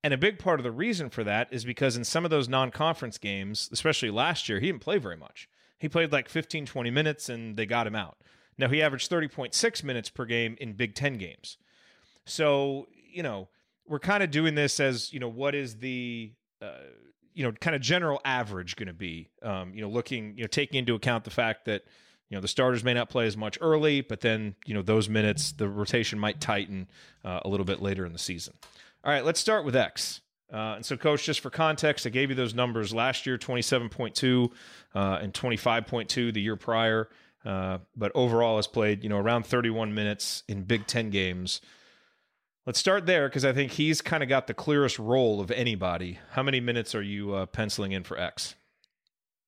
And 0.07 0.13
a 0.13 0.17
big 0.17 0.39
part 0.39 0.57
of 0.57 0.63
the 0.63 0.71
reason 0.71 1.09
for 1.09 1.25
that 1.25 1.49
is 1.51 1.65
because 1.65 1.97
in 1.97 2.05
some 2.05 2.23
of 2.23 2.31
those 2.31 2.47
non 2.47 2.71
conference 2.71 3.17
games, 3.17 3.67
especially 3.73 4.09
last 4.09 4.47
year, 4.47 4.61
he 4.61 4.67
didn't 4.67 4.79
play 4.79 4.99
very 4.99 5.17
much. 5.17 5.49
He 5.79 5.89
played 5.89 6.13
like 6.13 6.29
15, 6.29 6.65
20 6.65 6.89
minutes 6.91 7.27
and 7.27 7.57
they 7.57 7.65
got 7.65 7.85
him 7.85 7.93
out. 7.93 8.15
Now, 8.57 8.69
he 8.69 8.81
averaged 8.81 9.11
30.6 9.11 9.83
minutes 9.83 10.09
per 10.09 10.23
game 10.23 10.55
in 10.61 10.71
Big 10.75 10.95
Ten 10.95 11.15
games. 11.15 11.57
So, 12.23 12.87
you 13.11 13.21
know, 13.21 13.49
we're 13.85 13.99
kind 13.99 14.23
of 14.23 14.31
doing 14.31 14.55
this 14.55 14.79
as, 14.79 15.11
you 15.11 15.19
know, 15.19 15.27
what 15.27 15.53
is 15.53 15.75
the, 15.75 16.31
uh, 16.61 16.85
you 17.33 17.43
know, 17.43 17.51
kind 17.51 17.75
of 17.75 17.81
general 17.81 18.21
average 18.23 18.77
going 18.77 18.87
to 18.87 18.93
be, 18.93 19.27
um, 19.43 19.73
you 19.73 19.81
know, 19.81 19.89
looking, 19.89 20.37
you 20.37 20.43
know, 20.45 20.47
taking 20.47 20.79
into 20.79 20.95
account 20.95 21.25
the 21.25 21.31
fact 21.31 21.65
that, 21.65 21.83
you 22.29 22.35
know 22.35 22.41
the 22.41 22.47
starters 22.49 22.83
may 22.83 22.93
not 22.93 23.09
play 23.09 23.25
as 23.25 23.37
much 23.37 23.57
early, 23.61 24.01
but 24.01 24.19
then 24.19 24.55
you 24.65 24.73
know 24.73 24.81
those 24.81 25.07
minutes, 25.07 25.53
the 25.53 25.69
rotation 25.69 26.19
might 26.19 26.41
tighten 26.41 26.89
uh, 27.23 27.39
a 27.45 27.47
little 27.47 27.65
bit 27.65 27.81
later 27.81 28.05
in 28.05 28.11
the 28.11 28.19
season. 28.19 28.53
All 29.07 29.13
right, 29.13 29.23
let's 29.23 29.39
start 29.39 29.63
with 29.63 29.73
X. 29.73 30.19
Uh, 30.51 30.73
and 30.75 30.85
so, 30.85 30.97
coach, 30.97 31.23
just 31.23 31.39
for 31.39 31.49
context, 31.49 32.05
I 32.05 32.09
gave 32.09 32.29
you 32.29 32.35
those 32.35 32.53
numbers 32.53 32.93
last 32.93 33.25
year 33.25 33.37
27.2 33.37 34.51
uh, 34.93 35.19
and 35.21 35.33
25.2 35.33 36.33
the 36.33 36.41
year 36.41 36.57
prior. 36.57 37.07
Uh, 37.45 37.77
but 37.95 38.11
overall, 38.15 38.57
has 38.57 38.67
played 38.67 39.03
you 39.03 39.09
know 39.09 39.17
around 39.17 39.45
31 39.45 39.93
minutes 39.93 40.43
in 40.49 40.63
Big 40.63 40.87
Ten 40.87 41.09
games. 41.09 41.61
Let's 42.65 42.79
start 42.79 43.05
there 43.05 43.29
because 43.29 43.45
I 43.45 43.53
think 43.53 43.71
he's 43.71 44.01
kind 44.01 44.23
of 44.23 44.27
got 44.27 44.47
the 44.47 44.53
clearest 44.53 44.99
role 44.99 45.39
of 45.39 45.51
anybody. 45.51 46.19
How 46.31 46.43
many 46.43 46.59
minutes 46.59 46.93
are 46.93 47.01
you 47.01 47.33
uh, 47.33 47.45
penciling 47.45 47.93
in 47.93 48.03
for 48.03 48.19
X? 48.19 48.55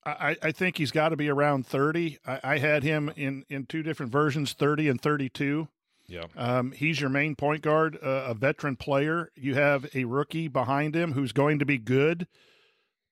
I, 0.06 0.38
I 0.42 0.52
think 0.54 0.78
he's 0.78 0.92
got 0.92 1.10
to 1.10 1.18
be 1.18 1.28
around 1.28 1.68
30. 1.68 2.20
I, 2.26 2.40
I, 2.42 2.58
had 2.60 2.84
him 2.84 3.12
in, 3.18 3.44
in 3.50 3.66
two 3.66 3.84
different 3.84 4.14
versions, 4.14 4.54
30 4.54 4.88
and 4.88 5.02
32. 5.02 5.68
Yeah. 6.10 6.26
Um, 6.36 6.72
he's 6.72 7.00
your 7.00 7.10
main 7.10 7.36
point 7.36 7.62
guard, 7.62 7.98
uh, 8.04 8.26
a 8.28 8.34
veteran 8.34 8.76
player. 8.76 9.32
You 9.36 9.56
have 9.56 9.88
a 9.94 10.06
rookie 10.06 10.48
behind 10.48 10.96
him 10.96 11.14
who's 11.14 11.32
going 11.32 11.60
to 11.60 11.66
be 11.66 11.78
good. 11.78 12.28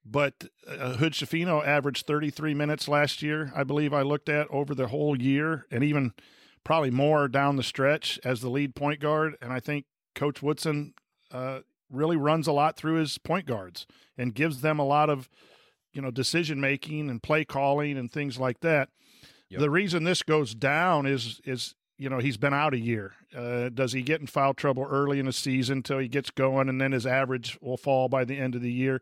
But 0.05 0.45
uh, 0.67 0.93
Hood 0.93 1.13
Schifino 1.13 1.65
averaged 1.65 2.07
33 2.07 2.53
minutes 2.53 2.87
last 2.87 3.21
year, 3.21 3.51
I 3.55 3.63
believe 3.63 3.93
I 3.93 4.03
looked 4.03 4.29
at 4.29 4.47
over 4.49 4.73
the 4.73 4.87
whole 4.87 5.21
year, 5.21 5.65
and 5.69 5.83
even 5.83 6.13
probably 6.63 6.91
more 6.91 7.27
down 7.27 7.57
the 7.57 7.63
stretch 7.63 8.17
as 8.23 8.39
the 8.41 8.49
lead 8.49 8.73
point 8.73 9.01
guard. 9.01 9.35
And 9.41 9.51
I 9.51 9.59
think 9.59 9.85
Coach 10.15 10.41
Woodson 10.41 10.93
uh, 11.31 11.59
really 11.91 12.15
runs 12.15 12.47
a 12.47 12.53
lot 12.53 12.77
through 12.77 12.95
his 12.95 13.17
point 13.17 13.45
guards 13.45 13.85
and 14.17 14.33
gives 14.33 14.61
them 14.61 14.79
a 14.79 14.85
lot 14.85 15.09
of– 15.09 15.29
you 15.97 16.01
know 16.03 16.11
decision 16.11 16.61
making 16.61 17.09
and 17.09 17.21
play 17.21 17.43
calling 17.43 17.97
and 17.97 18.11
things 18.11 18.37
like 18.37 18.59
that. 18.61 18.89
Yep. 19.49 19.61
The 19.61 19.69
reason 19.69 20.03
this 20.03 20.23
goes 20.23 20.53
down 20.53 21.07
is 21.07 21.41
is 21.43 21.75
you 21.97 22.09
know 22.09 22.19
he's 22.19 22.37
been 22.37 22.53
out 22.53 22.73
a 22.73 22.79
year. 22.79 23.13
Uh, 23.35 23.69
does 23.69 23.93
he 23.93 24.01
get 24.01 24.21
in 24.21 24.27
foul 24.27 24.53
trouble 24.53 24.87
early 24.89 25.19
in 25.19 25.25
the 25.25 25.33
season 25.33 25.77
until 25.77 25.99
he 25.99 26.07
gets 26.07 26.29
going, 26.29 26.69
and 26.69 26.79
then 26.79 26.91
his 26.91 27.05
average 27.05 27.57
will 27.61 27.77
fall 27.77 28.09
by 28.09 28.23
the 28.25 28.37
end 28.37 28.55
of 28.55 28.61
the 28.61 28.71
year? 28.71 29.01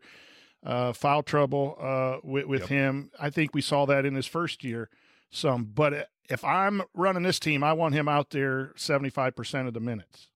Uh, 0.64 0.92
foul 0.92 1.22
trouble 1.22 1.76
uh, 1.80 2.16
with, 2.24 2.46
with 2.46 2.62
yep. 2.62 2.68
him. 2.70 3.10
I 3.20 3.30
think 3.30 3.54
we 3.54 3.60
saw 3.60 3.86
that 3.86 4.04
in 4.04 4.14
his 4.14 4.26
first 4.26 4.64
year 4.64 4.88
some. 5.30 5.64
But 5.64 6.08
if 6.28 6.44
I'm 6.44 6.82
running 6.94 7.22
this 7.22 7.38
team, 7.38 7.62
I 7.62 7.72
want 7.72 7.94
him 7.94 8.08
out 8.08 8.30
there 8.30 8.72
75% 8.76 9.68
of 9.68 9.74
the 9.74 9.80
minutes. 9.80 10.28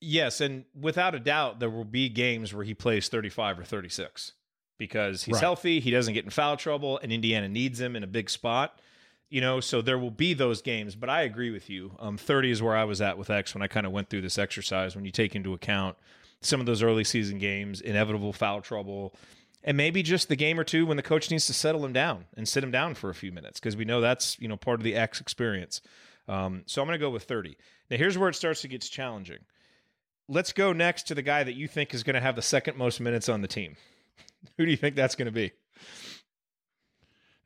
Yes, 0.00 0.40
and 0.40 0.64
without 0.78 1.14
a 1.14 1.20
doubt, 1.20 1.60
there 1.60 1.70
will 1.70 1.84
be 1.84 2.08
games 2.08 2.54
where 2.54 2.64
he 2.64 2.74
plays 2.74 3.08
35 3.08 3.60
or 3.60 3.64
36 3.64 4.32
because 4.78 5.24
he's 5.24 5.34
right. 5.34 5.40
healthy, 5.40 5.78
he 5.78 5.90
doesn't 5.90 6.14
get 6.14 6.24
in 6.24 6.30
foul 6.30 6.56
trouble, 6.56 6.98
and 7.02 7.12
Indiana 7.12 7.48
needs 7.48 7.78
him 7.78 7.96
in 7.96 8.02
a 8.02 8.06
big 8.06 8.30
spot. 8.30 8.80
You 9.30 9.40
know, 9.40 9.60
so 9.60 9.80
there 9.80 9.98
will 9.98 10.10
be 10.10 10.34
those 10.34 10.60
games, 10.60 10.96
but 10.96 11.08
I 11.08 11.22
agree 11.22 11.50
with 11.50 11.70
you. 11.70 11.92
Um, 12.00 12.18
30 12.18 12.50
is 12.50 12.62
where 12.62 12.76
I 12.76 12.82
was 12.82 13.00
at 13.00 13.16
with 13.16 13.30
X 13.30 13.54
when 13.54 13.62
I 13.62 13.68
kind 13.68 13.86
of 13.86 13.92
went 13.92 14.10
through 14.10 14.22
this 14.22 14.38
exercise. 14.38 14.96
When 14.96 15.04
you 15.04 15.12
take 15.12 15.36
into 15.36 15.54
account 15.54 15.96
some 16.40 16.58
of 16.58 16.66
those 16.66 16.82
early 16.82 17.04
season 17.04 17.38
games, 17.38 17.80
inevitable 17.80 18.32
foul 18.32 18.60
trouble, 18.60 19.14
and 19.62 19.76
maybe 19.76 20.02
just 20.02 20.28
the 20.28 20.36
game 20.36 20.58
or 20.58 20.64
two 20.64 20.84
when 20.84 20.96
the 20.96 21.02
coach 21.02 21.30
needs 21.30 21.46
to 21.46 21.52
settle 21.52 21.84
him 21.84 21.92
down 21.92 22.24
and 22.36 22.48
sit 22.48 22.64
him 22.64 22.72
down 22.72 22.94
for 22.94 23.08
a 23.08 23.14
few 23.14 23.30
minutes 23.30 23.60
because 23.60 23.76
we 23.76 23.84
know 23.84 24.00
that's 24.00 24.38
you 24.40 24.48
know 24.48 24.56
part 24.56 24.80
of 24.80 24.84
the 24.84 24.96
X 24.96 25.20
experience. 25.20 25.80
Um, 26.28 26.62
so 26.66 26.82
I'm 26.82 26.88
going 26.88 26.98
to 26.98 27.04
go 27.04 27.10
with 27.10 27.24
30. 27.24 27.56
Now 27.90 27.96
here's 27.96 28.18
where 28.18 28.28
it 28.28 28.34
starts 28.34 28.62
to 28.62 28.68
get 28.68 28.82
challenging. 28.82 29.38
Let's 30.28 30.52
go 30.52 30.72
next 30.72 31.04
to 31.08 31.14
the 31.14 31.22
guy 31.22 31.42
that 31.42 31.54
you 31.54 31.66
think 31.66 31.92
is 31.92 32.02
going 32.02 32.14
to 32.14 32.20
have 32.20 32.36
the 32.36 32.42
second 32.42 32.76
most 32.76 33.00
minutes 33.00 33.28
on 33.28 33.42
the 33.42 33.48
team. 33.48 33.76
Who 34.56 34.64
do 34.64 34.70
you 34.70 34.76
think 34.76 34.96
that's 34.96 35.16
going 35.16 35.26
to 35.26 35.32
be? 35.32 35.52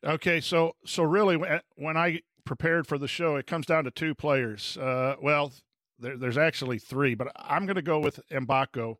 Okay, 0.04 0.40
so 0.40 0.76
so 0.84 1.02
really, 1.02 1.38
when 1.76 1.96
I 1.96 2.20
prepared 2.44 2.86
for 2.86 2.98
the 2.98 3.08
show, 3.08 3.36
it 3.36 3.46
comes 3.46 3.64
down 3.64 3.84
to 3.84 3.90
two 3.90 4.14
players. 4.14 4.76
Uh, 4.76 5.16
well, 5.20 5.52
there, 5.98 6.16
there's 6.18 6.36
actually 6.36 6.78
three, 6.78 7.14
but 7.14 7.32
I'm 7.36 7.64
going 7.64 7.76
to 7.76 7.82
go 7.82 7.98
with 7.98 8.20
Mgbako. 8.30 8.96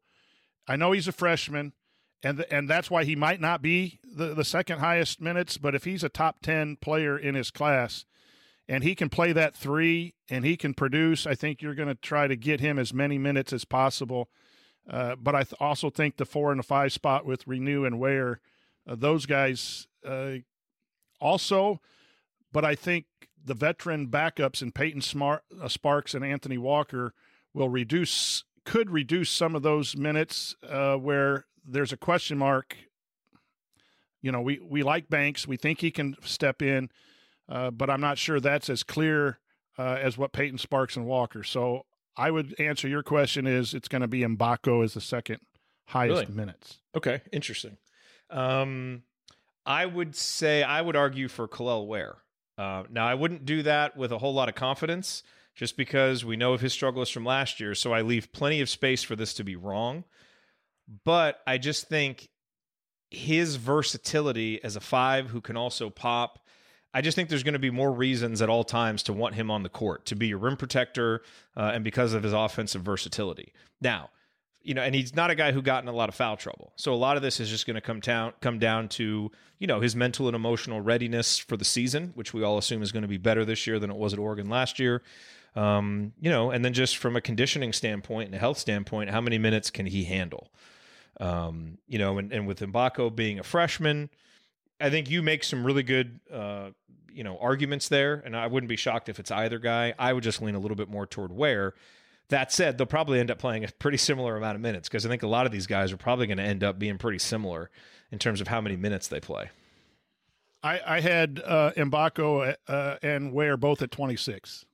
I 0.67 0.77
know 0.77 0.93
he's 0.93 1.09
a 1.09 1.13
freshman, 1.13 1.75
and 2.23 2.45
and 2.51 2.71
that's 2.71 2.91
why 2.91 3.05
he 3.05 3.17
might 3.17 3.41
not 3.41 3.61
be 3.61 4.01
the, 4.03 4.35
the 4.35 4.45
second 4.45 4.79
highest 4.79 5.21
minutes. 5.21 5.59
But 5.59 5.75
if 5.75 5.85
he's 5.85 6.03
a 6.03 6.09
top 6.09 6.41
ten 6.43 6.77
player 6.77 7.19
in 7.19 7.35
his 7.35 7.51
class, 7.51 8.07
and 8.67 8.83
he 8.83 8.95
can 8.95 9.11
play 9.11 9.33
that 9.33 9.55
three 9.55 10.15
and 10.31 10.45
he 10.45 10.57
can 10.57 10.73
produce, 10.73 11.27
I 11.27 11.35
think 11.35 11.61
you're 11.61 11.75
going 11.75 11.89
to 11.89 11.95
try 11.95 12.27
to 12.29 12.37
get 12.37 12.61
him 12.61 12.79
as 12.79 12.95
many 12.95 13.19
minutes 13.19 13.53
as 13.53 13.67
possible. 13.67 14.31
Uh, 14.89 15.17
but 15.17 15.35
I 15.35 15.43
th- 15.43 15.55
also 15.61 15.91
think 15.91 16.17
the 16.17 16.25
four 16.25 16.51
and 16.51 16.59
the 16.59 16.65
five 16.65 16.93
spot 16.93 17.27
with 17.27 17.45
Reneau 17.47 17.87
and 17.87 17.99
Ware, 17.99 18.41
uh, 18.89 18.95
those 18.95 19.27
guys 19.27 19.87
uh, 20.07 20.37
also. 21.25 21.81
But 22.53 22.65
I 22.65 22.77
think 22.77 23.07
the 23.45 23.55
veteran 23.55 24.07
backups 24.09 24.63
in 24.63 24.71
Peyton 24.71 25.01
Smart, 25.01 25.43
uh, 25.61 25.67
Sparks 25.69 26.15
and 26.15 26.25
Anthony 26.25 26.59
Walker 26.59 27.15
will 27.53 27.69
reduce 27.69 28.45
could 28.65 28.91
reduce 28.91 29.29
some 29.31 29.55
of 29.55 29.63
those 29.63 29.97
minutes 29.97 30.55
uh, 30.67 30.97
where 30.97 31.47
there's 31.67 31.93
a 31.93 31.97
question 31.97 32.39
mark. 32.39 32.77
You 34.23 34.33
know, 34.33 34.41
we 34.41 34.59
we 34.63 34.83
like 34.83 35.09
Banks. 35.11 35.49
We 35.49 35.57
think 35.57 35.81
he 35.81 35.91
can 35.91 36.17
step 36.23 36.63
in, 36.63 36.91
uh, 37.49 37.71
but 37.71 37.91
I'm 37.91 38.01
not 38.01 38.19
sure 38.19 38.41
that's 38.41 38.71
as 38.71 38.83
clear 38.83 39.39
uh, 39.79 39.99
as 40.01 40.17
what 40.17 40.33
Payton 40.33 40.59
Sparks 40.59 40.97
and 40.97 41.05
Walker. 41.07 41.43
So 41.43 41.85
I 42.17 42.31
would 42.31 42.55
answer 42.59 42.89
your 42.89 43.03
question 43.03 43.47
is 43.47 43.75
it's 43.75 43.89
going 43.89 44.03
to 44.03 44.09
be 44.09 44.21
Mgbako 44.21 44.85
as 44.85 44.95
the 44.95 45.01
second 45.01 45.41
highest 45.89 46.23
Really? 46.23 46.33
minutes. 46.35 46.79
Okay, 46.97 47.21
interesting. 47.33 47.77
Um, 48.31 49.03
I 49.67 49.87
would 49.87 50.15
say 50.15 50.63
I 50.63 50.81
would 50.81 50.97
argue 50.97 51.29
for 51.29 51.49
Kel'el 51.49 51.87
Ware. 51.87 52.17
Uh, 52.57 52.85
now 52.91 53.07
I 53.07 53.15
wouldn't 53.15 53.45
do 53.45 53.63
that 53.63 53.97
with 53.97 54.13
a 54.13 54.19
whole 54.19 54.35
lot 54.35 54.49
of 54.49 54.55
confidence, 54.55 55.23
just 55.55 55.77
because 55.77 56.25
we 56.25 56.37
know 56.37 56.53
of 56.53 56.61
his 56.61 56.73
struggles 56.73 57.11
from 57.11 57.25
last 57.25 57.61
year. 57.61 57.75
So 57.75 57.93
I 57.93 58.03
leave 58.03 58.33
plenty 58.33 58.61
of 58.61 58.69
space 58.69 59.03
for 59.03 59.17
this 59.17 59.35
to 59.35 59.45
be 59.45 59.57
wrong. 59.57 60.05
But 61.05 61.41
I 61.47 61.59
just 61.59 61.89
think 61.89 62.29
his 63.11 63.57
versatility 63.57 64.63
as 64.63 64.77
a 64.77 64.81
five 64.81 65.29
who 65.29 65.41
can 65.41 65.57
also 65.57 65.91
pop. 65.91 66.41
I 66.93 67.01
just 67.01 67.17
think 67.17 67.29
there's 67.29 67.43
going 67.43 67.55
to 67.55 67.59
be 67.59 67.71
more 67.71 67.93
reasons 67.93 68.43
at 68.43 68.49
all 68.49 68.65
times 68.65 69.03
to 69.05 69.13
want 69.13 69.35
him 69.35 69.51
on 69.51 69.63
the 69.63 69.69
court 69.69 70.07
to 70.07 70.17
be 70.17 70.29
your 70.29 70.39
rim 70.39 70.57
protector 70.57 71.23
uh, 71.57 71.73
and 71.75 71.83
because 71.83 72.13
of 72.13 72.23
his 72.23 72.33
offensive 72.33 72.83
versatility. 72.83 73.53
Now, 73.81 74.11
you 74.65 74.73
know, 74.73 74.83
and 74.83 74.95
he's 74.95 75.15
not 75.15 75.31
a 75.31 75.35
guy 75.35 75.53
who 75.53 75.63
got 75.63 75.83
in 75.83 75.89
a 75.89 75.93
lot 75.93 76.09
of 76.09 76.15
foul 76.15 76.37
trouble. 76.37 76.73
So 76.77 76.93
a 76.93 76.97
lot 76.97 77.17
of 77.17 77.23
this 77.23 77.39
is 77.39 77.51
just 77.51 77.67
going 77.67 77.75
to 77.75 77.81
come 77.81 78.01
down 78.01 78.33
come 78.41 78.59
down 78.59 78.89
to 78.91 79.31
you 79.59 79.67
know 79.67 79.81
his 79.81 79.95
mental 79.95 80.27
and 80.27 80.35
emotional 80.35 80.81
readiness 80.81 81.39
for 81.39 81.57
the 81.57 81.65
season, 81.65 82.13
which 82.15 82.33
we 82.33 82.43
all 82.43 82.59
assume 82.59 82.83
is 82.83 82.91
going 82.91 83.03
to 83.03 83.09
be 83.09 83.19
better 83.19 83.45
this 83.45 83.67
year 83.67 83.79
than 83.79 83.91
it 83.91 83.97
was 83.97 84.13
at 84.13 84.19
Oregon 84.19 84.49
last 84.49 84.79
year. 84.79 85.03
Um, 85.55 86.13
you 86.21 86.31
know, 86.31 86.51
and 86.51 86.65
then 86.65 86.73
just 86.73 86.97
from 86.97 87.15
a 87.15 87.21
conditioning 87.21 87.73
standpoint 87.73 88.27
and 88.27 88.35
a 88.35 88.39
health 88.39 88.59
standpoint, 88.59 89.11
how 89.11 89.21
many 89.21 89.39
minutes 89.39 89.71
can 89.71 89.87
he 89.87 90.05
handle? 90.05 90.51
Um, 91.21 91.79
you 91.87 91.99
know, 91.99 92.19
and, 92.19 92.33
and 92.33 92.47
with 92.47 92.59
Mgbako 92.59 93.15
being 93.15 93.39
a 93.39 93.45
freshman, 93.45 94.11
I 94.81 94.91
think 94.91 95.09
you 95.09 95.23
make 95.23 95.45
some 95.45 95.65
really 95.65 95.85
good, 95.85 96.19
uh, 96.33 96.71
you 97.13 97.23
know, 97.23 97.39
arguments 97.39 97.89
there, 97.89 98.21
and 98.25 98.37
I 98.37 98.49
wouldn't 98.49 98.69
be 98.69 98.77
shocked 98.77 99.09
if 99.09 99.21
it's 99.21 99.31
either 99.31 99.61
guy. 99.61 99.95
I 99.97 100.13
would 100.13 100.25
just 100.25 100.43
lean 100.43 100.57
a 100.57 100.59
little 100.59 100.77
bit 100.77 100.89
more 100.89 101.07
toward 101.07 101.31
Ware. 101.31 101.75
That 102.29 102.53
said, 102.53 102.79
they'll 102.79 102.87
probably 102.87 103.21
end 103.21 103.31
up 103.31 103.39
playing 103.39 103.65
a 103.65 103.69
pretty 103.79 103.99
similar 103.99 104.37
amount 104.37 104.55
of 104.57 104.61
minutes 104.63 104.89
because 104.89 105.05
I 105.05 105.09
think 105.09 105.23
a 105.23 105.27
lot 105.29 105.45
of 105.47 105.53
these 105.53 105.67
guys 105.67 105.93
are 105.93 105.97
probably 105.97 106.27
going 106.27 106.39
to 106.39 106.45
end 106.45 106.65
up 106.65 106.79
being 106.79 106.97
pretty 106.99 107.19
similar 107.19 107.71
in 108.11 108.19
terms 108.19 108.41
of 108.41 108.49
how 108.49 108.61
many 108.61 108.77
minutes 108.77 109.09
they 109.09 109.21
play. 109.21 109.51
I, 110.63 110.81
I 110.87 111.01
had 111.01 111.43
uh, 111.45 111.73
Mgbako 111.77 112.55
uh, 112.67 112.97
and 113.03 113.33
Ware 113.33 113.57
both 113.59 113.83
at 113.83 113.91
26 113.91 114.65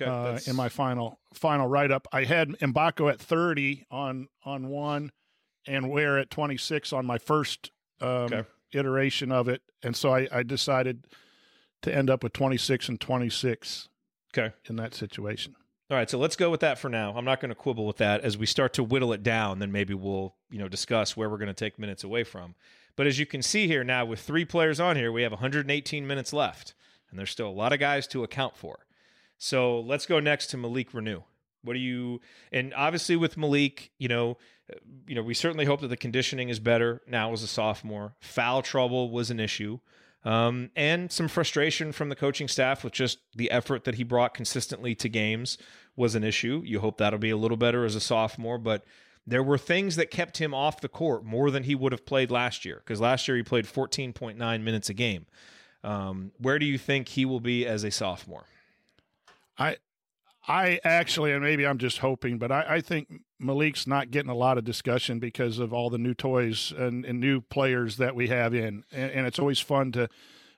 Okay, 0.00 0.10
uh, 0.10 0.38
in 0.46 0.56
my 0.56 0.68
final 0.70 1.18
final 1.34 1.66
write 1.68 1.90
up. 1.90 2.06
I 2.12 2.24
had 2.24 2.50
Mgbako 2.60 3.10
at 3.12 3.20
30 3.20 3.84
on 3.90 4.28
on 4.44 4.68
one, 4.68 5.10
and 5.66 5.90
Ware 5.90 6.18
at 6.18 6.30
26 6.30 6.92
on 6.94 7.04
my 7.04 7.18
first 7.18 7.70
um, 8.00 8.08
Okay. 8.32 8.42
iteration 8.72 9.30
of 9.30 9.48
it, 9.48 9.60
and 9.82 9.94
so 9.94 10.14
I, 10.14 10.28
I 10.32 10.42
decided 10.44 11.06
to 11.82 11.94
end 11.94 12.08
up 12.08 12.22
with 12.22 12.32
26 12.32 12.88
and 12.88 12.98
26 13.00 13.88
Okay. 14.34 14.54
in 14.70 14.76
that 14.76 14.94
situation. 14.94 15.56
All 15.90 15.96
right, 15.98 16.08
so 16.08 16.18
let's 16.18 16.36
go 16.36 16.50
with 16.50 16.60
that 16.60 16.78
for 16.78 16.88
now. 16.88 17.14
I'm 17.16 17.24
not 17.24 17.40
going 17.40 17.50
to 17.50 17.54
quibble 17.54 17.86
with 17.86 17.98
that. 17.98 18.22
As 18.22 18.38
we 18.38 18.46
start 18.46 18.72
to 18.74 18.82
whittle 18.82 19.12
it 19.12 19.22
down, 19.22 19.58
then 19.58 19.72
maybe 19.72 19.92
we'll, 19.92 20.34
you 20.50 20.58
know, 20.58 20.68
discuss 20.68 21.16
where 21.16 21.28
we're 21.28 21.38
going 21.38 21.48
to 21.48 21.54
take 21.54 21.78
minutes 21.78 22.02
away 22.02 22.24
from. 22.24 22.54
But 22.96 23.06
as 23.06 23.18
you 23.18 23.26
can 23.26 23.42
see 23.42 23.66
here 23.66 23.84
now, 23.84 24.04
with 24.04 24.20
three 24.20 24.44
players 24.44 24.80
on 24.80 24.96
here, 24.96 25.12
we 25.12 25.22
have 25.22 25.32
118 25.32 26.06
minutes 26.06 26.32
left, 26.32 26.74
and 27.10 27.18
there's 27.18 27.30
still 27.30 27.48
a 27.48 27.50
lot 27.50 27.72
of 27.72 27.80
guys 27.80 28.06
to 28.08 28.24
account 28.24 28.56
for. 28.56 28.86
So 29.38 29.80
let's 29.80 30.06
go 30.06 30.20
next 30.20 30.48
to 30.48 30.56
Malik 30.56 30.92
Reneau. 30.92 31.24
What 31.62 31.74
do 31.74 31.78
you? 31.78 32.20
And 32.52 32.72
obviously 32.74 33.16
with 33.16 33.36
Malik, 33.36 33.90
you 33.98 34.08
know, 34.08 34.38
you 35.06 35.14
know, 35.14 35.22
we 35.22 35.34
certainly 35.34 35.64
hope 35.64 35.80
that 35.80 35.88
the 35.88 35.96
conditioning 35.96 36.48
is 36.48 36.58
better 36.58 37.02
now 37.06 37.32
as 37.32 37.42
a 37.42 37.46
sophomore. 37.46 38.14
Foul 38.20 38.62
trouble 38.62 39.10
was 39.10 39.30
an 39.30 39.40
issue, 39.40 39.78
um, 40.24 40.70
and 40.76 41.10
some 41.10 41.28
frustration 41.28 41.92
from 41.92 42.08
the 42.08 42.16
coaching 42.16 42.48
staff 42.48 42.84
with 42.84 42.92
just 42.92 43.18
the 43.34 43.50
effort 43.50 43.84
that 43.84 43.96
he 43.96 44.04
brought 44.04 44.34
consistently 44.34 44.94
to 44.96 45.08
games 45.08 45.58
was 45.96 46.14
an 46.14 46.24
issue. 46.24 46.62
You 46.64 46.80
hope 46.80 46.98
that'll 46.98 47.18
be 47.18 47.30
a 47.30 47.36
little 47.36 47.56
better 47.56 47.84
as 47.84 47.94
a 47.94 48.00
sophomore, 48.00 48.58
but 48.58 48.84
there 49.26 49.42
were 49.42 49.58
things 49.58 49.96
that 49.96 50.10
kept 50.10 50.38
him 50.38 50.54
off 50.54 50.80
the 50.80 50.88
court 50.88 51.24
more 51.24 51.50
than 51.50 51.64
he 51.64 51.74
would 51.74 51.92
have 51.92 52.06
played 52.06 52.30
last 52.30 52.64
year 52.64 52.82
because 52.84 53.00
last 53.00 53.28
year 53.28 53.36
he 53.36 53.42
played 53.42 53.66
14.9 53.66 54.36
minutes 54.62 54.88
a 54.88 54.94
game. 54.94 55.26
Um, 55.84 56.32
where 56.38 56.58
do 56.58 56.66
you 56.66 56.78
think 56.78 57.08
he 57.08 57.24
will 57.24 57.40
be 57.40 57.66
as 57.66 57.84
a 57.84 57.90
sophomore? 57.90 58.46
I 59.58 59.76
I 60.46 60.80
actually, 60.82 61.32
and 61.32 61.42
maybe 61.42 61.66
I'm 61.66 61.78
just 61.78 61.98
hoping, 61.98 62.38
but 62.38 62.50
I, 62.50 62.64
I 62.76 62.80
think 62.80 63.22
Malik's 63.42 63.86
not 63.86 64.10
getting 64.10 64.30
a 64.30 64.34
lot 64.34 64.58
of 64.58 64.64
discussion 64.64 65.18
because 65.18 65.58
of 65.58 65.72
all 65.72 65.90
the 65.90 65.98
new 65.98 66.14
toys 66.14 66.72
and, 66.76 67.04
and 67.04 67.20
new 67.20 67.40
players 67.40 67.96
that 67.96 68.14
we 68.14 68.28
have 68.28 68.54
in, 68.54 68.84
and, 68.92 69.10
and 69.10 69.26
it's 69.26 69.38
always 69.38 69.60
fun 69.60 69.92
to 69.92 70.08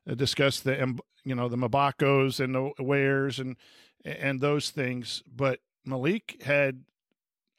uh, 0.09 0.15
discuss 0.15 0.61
the 0.61 0.99
you 1.25 1.35
know 1.35 1.49
the 1.49 1.57
Mgbakos 1.57 2.41
and 2.41 2.55
the 2.55 2.83
Wares 2.83 3.39
and 3.39 3.57
and 4.05 4.41
those 4.41 4.71
things. 4.71 5.23
But 5.35 5.61
Malik 5.85 6.43
had 6.43 6.85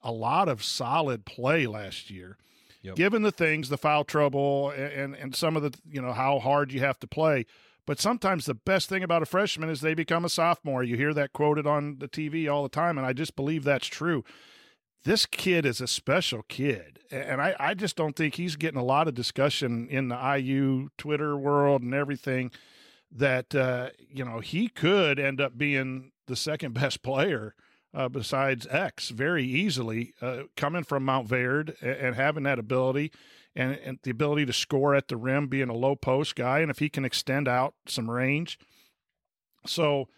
a 0.02 0.12
lot 0.12 0.48
of 0.48 0.64
solid 0.64 1.26
play 1.26 1.66
last 1.66 2.10
year. 2.10 2.38
Yep. 2.84 2.96
Given 2.96 3.24
the 3.24 3.32
things, 3.32 3.70
the 3.70 3.80
foul 3.80 4.04
trouble, 4.04 4.70
and 4.70 5.16
and 5.16 5.36
some 5.36 5.58
of 5.58 5.64
the 5.64 5.74
you 5.90 6.02
know 6.02 6.14
how 6.14 6.40
hard 6.40 6.72
you 6.72 6.82
have 6.82 7.00
to 7.00 7.08
play, 7.08 7.48
but 7.88 8.00
sometimes 8.00 8.46
the 8.46 8.54
best 8.54 8.90
thing 8.90 9.04
about 9.04 9.24
a 9.24 9.26
freshman 9.26 9.70
is 9.70 9.82
they 9.82 9.96
become 9.96 10.24
a 10.24 10.30
sophomore. 10.30 10.84
You 10.84 10.96
hear 10.96 11.14
that 11.16 11.34
quoted 11.34 11.66
on 11.66 11.98
the 11.98 12.08
TV 12.08 12.52
all 12.52 12.62
the 12.62 12.70
time, 12.70 13.00
and 13.00 13.08
I 13.08 13.14
just 13.14 13.36
believe 13.36 13.64
that's 13.64 13.88
true. 13.88 14.24
This 15.06 15.28
kid 15.28 15.68
is 15.68 15.82
a 15.82 15.88
special 15.88 16.42
kid, 16.50 16.98
and 17.12 17.40
I, 17.40 17.56
I 17.60 17.74
just 17.76 17.96
don't 17.96 18.16
think 18.16 18.36
he's 18.36 18.56
getting 18.56 18.80
a 18.80 18.84
lot 18.84 19.08
of 19.08 19.14
discussion 19.14 19.88
in 19.88 20.08
the 20.08 20.38
IU 20.38 20.90
Twitter 20.98 21.38
world 21.38 21.84
and 21.84 21.94
everything. 21.94 22.50
That 23.12 23.54
uh, 23.54 23.92
you 24.10 24.26
know 24.26 24.40
he 24.40 24.68
could 24.68 25.20
end 25.20 25.40
up 25.40 25.60
being 25.60 26.12
the 26.26 26.36
second 26.36 26.74
best 26.82 27.04
player 27.04 27.54
uh, 27.94 28.10
besides 28.10 28.66
X 28.70 29.10
very 29.10 29.46
easily, 29.46 30.16
uh, 30.24 30.44
coming 30.58 30.84
from 30.84 31.06
Montverde 31.06 31.76
and, 31.82 31.92
and 31.92 32.16
having 32.16 32.44
that 32.44 32.58
ability 32.58 33.12
and, 33.56 33.78
and 33.86 34.00
the 34.02 34.10
ability 34.10 34.48
to 34.48 34.54
score 34.54 34.96
at 34.96 35.08
the 35.08 35.18
rim, 35.18 35.48
being 35.48 35.70
a 35.70 35.76
low 35.76 35.96
post 35.96 36.36
guy, 36.36 36.60
and 36.60 36.72
if 36.72 36.80
he 36.80 36.90
can 36.90 37.06
extend 37.06 37.48
out 37.48 37.76
some 37.88 38.10
range. 38.10 38.58
So, 39.68 40.10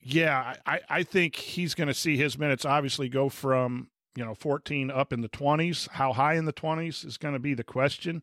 yeah, 0.00 0.56
I, 0.66 0.80
I 0.90 1.02
think 1.02 1.34
he's 1.34 1.74
going 1.74 1.88
to 1.88 1.94
see 1.94 2.18
his 2.18 2.38
minutes 2.38 2.66
obviously 2.66 3.08
go 3.08 3.30
from 3.30 3.88
you 4.16 4.24
know 4.24 4.34
14 4.34 4.90
up 4.90 5.12
in 5.12 5.20
the 5.20 5.28
20s. 5.28 5.88
How 5.90 6.12
high 6.12 6.34
in 6.34 6.44
the 6.44 6.52
20s 6.52 7.04
is 7.06 7.16
going 7.18 7.34
to 7.34 7.40
be 7.40 7.54
the 7.54 7.64
question. 7.64 8.22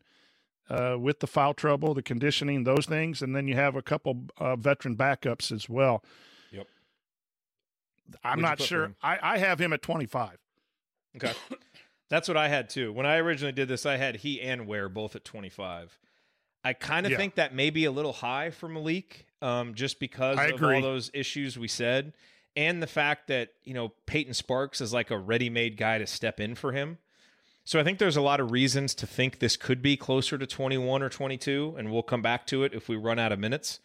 Uh, 0.68 0.96
with 0.96 1.18
the 1.18 1.26
foul 1.26 1.52
trouble, 1.52 1.94
the 1.94 2.02
conditioning, 2.02 2.62
those 2.62 2.86
things, 2.86 3.22
and 3.22 3.34
then 3.34 3.48
you 3.48 3.56
have 3.56 3.74
a 3.74 3.82
couple 3.82 4.26
uh, 4.38 4.54
veteran 4.54 4.96
backups 4.96 5.50
as 5.50 5.68
well. 5.68 6.04
Yep. 6.52 6.68
I'm 8.22 8.38
Where'd 8.38 8.42
not 8.42 8.60
sure. 8.60 8.94
I, 9.02 9.18
I 9.20 9.38
have 9.38 9.60
him 9.60 9.72
at 9.72 9.82
25. 9.82 10.38
Okay. 11.16 11.32
That's 12.08 12.28
what 12.28 12.36
I 12.36 12.46
had 12.46 12.70
too. 12.70 12.92
When 12.92 13.04
I 13.04 13.16
originally 13.16 13.50
did 13.52 13.66
this, 13.66 13.84
I 13.84 13.96
had 13.96 14.16
he 14.16 14.40
and 14.40 14.68
Ware 14.68 14.88
both 14.88 15.16
at 15.16 15.24
25. 15.24 15.98
I 16.62 16.72
kind 16.72 17.04
of 17.04 17.10
Yeah. 17.12 17.18
think 17.18 17.34
that 17.34 17.52
may 17.52 17.70
be 17.70 17.84
a 17.84 17.90
little 17.90 18.12
high 18.12 18.50
for 18.50 18.68
Malik, 18.68 19.26
um, 19.42 19.74
just 19.74 19.98
because 19.98 20.38
I 20.38 20.46
of 20.46 20.54
agree. 20.56 20.76
all 20.76 20.82
those 20.82 21.10
issues 21.14 21.58
we 21.58 21.66
said, 21.68 22.12
and 22.56 22.82
the 22.82 22.86
fact 22.86 23.28
that 23.28 23.50
you 23.64 23.74
know 23.74 23.92
Payton 24.06 24.34
Sparks 24.34 24.80
is 24.80 24.92
like 24.92 25.10
a 25.10 25.18
ready-made 25.18 25.76
guy 25.76 25.98
to 25.98 26.06
step 26.06 26.40
in 26.40 26.54
for 26.54 26.72
him. 26.72 26.98
So 27.64 27.78
I 27.78 27.84
think 27.84 27.98
there's 27.98 28.16
a 28.16 28.22
lot 28.22 28.40
of 28.40 28.50
reasons 28.50 28.94
to 28.96 29.06
think 29.06 29.38
this 29.38 29.56
could 29.56 29.82
be 29.82 29.96
closer 29.96 30.38
to 30.38 30.46
21 30.46 31.02
or 31.02 31.08
22, 31.08 31.76
and 31.78 31.92
we'll 31.92 32.02
come 32.02 32.22
back 32.22 32.46
to 32.48 32.64
it 32.64 32.74
if 32.74 32.88
we 32.88 32.96
run 32.96 33.18
out 33.18 33.32
of 33.32 33.38
minutes. 33.38 33.80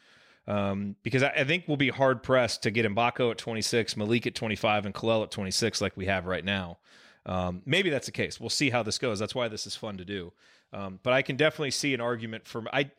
Um, 0.48 0.96
because 1.04 1.24
I, 1.24 1.30
I 1.30 1.44
think 1.44 1.66
we'll 1.68 1.78
be 1.78 1.90
hard 1.90 2.24
pressed 2.24 2.64
to 2.64 2.72
get 2.72 2.86
Mgbako 2.86 3.32
at 3.32 3.38
26, 3.38 3.98
Malik 3.98 4.28
at 4.28 4.36
25, 4.36 4.86
and 4.86 4.96
Kel'el 4.96 5.24
at 5.24 5.32
26, 5.32 5.82
like 5.82 5.98
we 5.98 6.06
have 6.06 6.26
right 6.26 6.46
now. 6.46 6.78
Um, 7.26 7.64
maybe 7.66 7.90
that's 7.90 8.06
the 8.06 8.12
case. 8.12 8.40
We'll 8.40 8.50
see 8.50 8.70
how 8.70 8.84
this 8.84 8.98
goes. 8.98 9.20
That's 9.20 9.34
why 9.34 9.48
this 9.48 9.66
is 9.66 9.76
fun 9.76 9.98
to 9.98 10.06
do. 10.06 10.34
Um, 10.72 11.00
but 11.04 11.14
I 11.14 11.22
can 11.22 11.36
definitely 11.36 11.72
see 11.72 11.94
an 11.94 12.02
argument 12.02 12.46
for 12.46 12.64
I. 12.74 12.92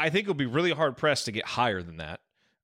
I 0.00 0.10
think 0.10 0.24
it'll 0.24 0.34
be 0.34 0.46
really 0.46 0.70
hard 0.70 0.96
pressed 0.96 1.24
to 1.24 1.32
get 1.32 1.44
higher 1.44 1.82
than 1.82 1.96
that, 1.96 2.20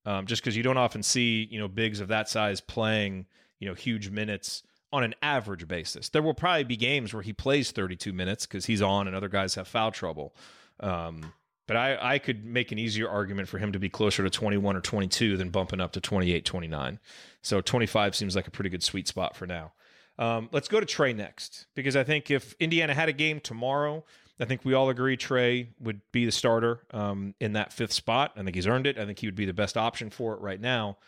um, 0.06 0.26
just 0.26 0.42
because 0.42 0.56
you 0.56 0.62
don't 0.62 0.76
often 0.76 1.02
see 1.02 1.48
you 1.50 1.58
know 1.58 1.68
bigs 1.68 2.00
of 2.00 2.08
that 2.08 2.28
size 2.28 2.60
playing 2.60 3.26
you 3.58 3.68
know 3.68 3.74
huge 3.74 4.10
minutes 4.10 4.62
on 4.92 5.02
an 5.02 5.14
average 5.22 5.66
basis. 5.66 6.08
There 6.08 6.22
will 6.22 6.34
probably 6.34 6.64
be 6.64 6.76
games 6.76 7.12
where 7.12 7.22
he 7.22 7.32
plays 7.32 7.72
32 7.72 8.12
minutes 8.12 8.46
because 8.46 8.66
he's 8.66 8.80
on 8.80 9.08
and 9.08 9.16
other 9.16 9.28
guys 9.28 9.56
have 9.56 9.66
foul 9.66 9.90
trouble. 9.90 10.36
Um, 10.78 11.32
but 11.66 11.76
I, 11.76 12.14
I 12.14 12.18
could 12.18 12.44
make 12.44 12.70
an 12.70 12.78
easier 12.78 13.08
argument 13.08 13.48
for 13.48 13.58
him 13.58 13.72
to 13.72 13.78
be 13.80 13.88
closer 13.88 14.22
to 14.22 14.30
21 14.30 14.76
or 14.76 14.80
22 14.80 15.36
than 15.36 15.50
bumping 15.50 15.80
up 15.80 15.92
to 15.92 16.00
28, 16.00 16.44
29. 16.44 17.00
So 17.42 17.60
25 17.60 18.14
seems 18.14 18.36
like 18.36 18.46
a 18.46 18.50
pretty 18.50 18.70
good 18.70 18.82
sweet 18.82 19.08
spot 19.08 19.34
for 19.34 19.46
now. 19.46 19.72
Um, 20.16 20.48
let's 20.52 20.68
go 20.68 20.78
to 20.78 20.86
Trey 20.86 21.12
next 21.12 21.66
because 21.74 21.96
I 21.96 22.04
think 22.04 22.30
if 22.30 22.54
Indiana 22.60 22.94
had 22.94 23.08
a 23.08 23.12
game 23.12 23.40
tomorrow, 23.40 24.04
I 24.40 24.44
think 24.44 24.64
we 24.64 24.74
all 24.74 24.88
agree 24.88 25.16
Trey 25.16 25.70
would 25.80 26.00
be 26.10 26.24
the 26.24 26.32
starter 26.32 26.80
um, 26.90 27.34
in 27.40 27.52
that 27.52 27.72
fifth 27.72 27.92
spot. 27.92 28.32
I 28.36 28.42
think 28.42 28.56
he's 28.56 28.66
earned 28.66 28.86
it. 28.86 28.98
I 28.98 29.06
think 29.06 29.20
he 29.20 29.26
would 29.26 29.36
be 29.36 29.46
the 29.46 29.52
best 29.52 29.76
option 29.76 30.10
for 30.10 30.34
it 30.34 30.40
right 30.40 30.60
now. 30.60 30.98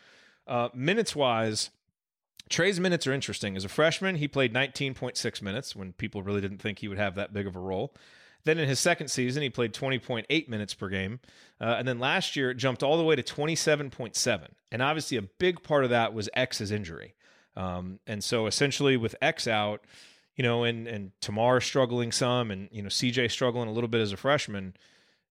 Uh, 0.47 0.69
minutes 0.73 1.17
wise, 1.17 1.71
Trey's 2.49 2.79
minutes 2.79 3.07
are 3.07 3.13
interesting. 3.13 3.57
As 3.57 3.65
a 3.65 3.69
freshman, 3.69 4.17
he 4.17 4.29
played 4.29 4.55
19.6 4.55 5.43
minutes 5.43 5.75
when 5.75 5.93
people 5.95 6.23
really 6.23 6.41
didn't 6.41 6.59
think 6.59 6.79
he 6.79 6.89
would 6.89 6.99
have 6.99 7.17
that 7.17 7.33
big 7.33 7.47
of 7.47 7.57
a 7.57 7.61
role. 7.61 7.93
Then 8.45 8.59
in 8.59 8.69
his 8.69 8.79
second 8.79 9.09
season, 9.09 9.43
he 9.43 9.51
played 9.51 9.73
20.8 9.73 10.49
minutes 10.49 10.73
per 10.73 10.89
game. 10.89 11.19
Uh, 11.61 11.75
and 11.79 11.89
then 11.89 11.99
last 11.99 12.37
year, 12.37 12.53
it 12.53 12.55
jumped 12.55 12.85
all 12.85 12.97
the 12.97 13.03
way 13.03 13.17
to 13.17 13.23
27.7. 13.23 14.49
And 14.71 14.83
obviously, 14.83 15.17
a 15.17 15.23
big 15.23 15.65
part 15.65 15.83
of 15.83 15.91
that 15.91 16.15
was 16.15 16.29
X's 16.33 16.71
injury. 16.71 17.17
Um, 17.57 17.99
and 18.07 18.23
so 18.23 18.47
essentially, 18.47 18.97
with 18.97 19.17
X 19.21 19.49
out, 19.49 19.85
you 20.37 20.43
know, 20.43 20.65
and, 20.65 20.87
and 20.87 21.13
Tamar 21.21 21.61
struggling 21.61 22.13
some 22.13 22.51
and, 22.51 22.69
you 22.71 22.83
know, 22.83 22.89
CJ 22.89 23.31
struggling 23.31 23.69
a 23.69 23.73
little 23.73 23.89
bit 23.89 24.01
as 24.01 24.13
a 24.13 24.17
freshman, 24.17 24.75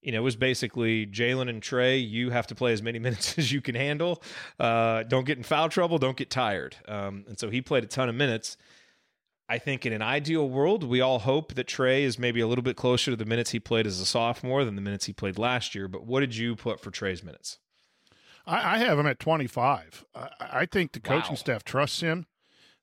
you 0.01 0.11
know, 0.11 0.17
it 0.19 0.23
was 0.23 0.35
basically 0.35 1.05
Jalen 1.07 1.49
and 1.49 1.61
Trey, 1.63 1.97
you 1.97 2.29
have 2.31 2.47
to 2.47 2.55
play 2.55 2.73
as 2.73 2.81
many 2.81 2.99
minutes 3.07 3.37
as 3.37 3.51
you 3.51 3.61
can 3.61 3.75
handle. 3.75 4.21
Uh, 4.59 5.03
don't 5.03 5.25
get 5.25 5.37
in 5.37 5.43
foul 5.43 5.69
trouble, 5.69 5.97
don't 5.97 6.17
get 6.17 6.29
tired. 6.29 6.75
Um, 6.87 7.25
and 7.27 7.39
so 7.39 7.49
he 7.49 7.61
played 7.61 7.83
a 7.83 7.87
ton 7.87 8.09
of 8.09 8.15
minutes. 8.15 8.57
I 9.47 9.59
think 9.59 9.85
in 9.85 9.93
an 9.93 10.01
ideal 10.01 10.49
world, 10.49 10.83
we 10.83 11.01
all 11.01 11.19
hope 11.19 11.53
that 11.53 11.67
Trey 11.67 12.03
is 12.03 12.17
maybe 12.17 12.39
a 12.39 12.47
little 12.47 12.63
bit 12.63 12.75
closer 12.75 13.11
to 13.11 13.17
the 13.17 13.25
minutes 13.25 13.51
he 13.51 13.59
played 13.59 13.85
as 13.85 13.99
a 13.99 14.05
sophomore 14.05 14.65
than 14.65 14.75
the 14.75 14.81
minutes 14.81 15.05
he 15.05 15.13
played 15.13 15.37
last 15.37 15.75
year. 15.75 15.87
But 15.87 16.03
what 16.03 16.21
did 16.21 16.35
you 16.35 16.55
put 16.55 16.79
for 16.79 16.89
Trey's 16.89 17.23
minutes? 17.23 17.59
I, 18.47 18.75
I 18.75 18.77
have 18.79 18.97
him 18.97 19.05
at 19.05 19.19
25. 19.19 20.03
I, 20.15 20.29
I 20.39 20.65
think 20.65 20.93
the 20.93 20.99
coaching 20.99 21.33
Wow. 21.33 21.35
staff 21.35 21.63
trusts 21.63 22.01
him. 22.01 22.25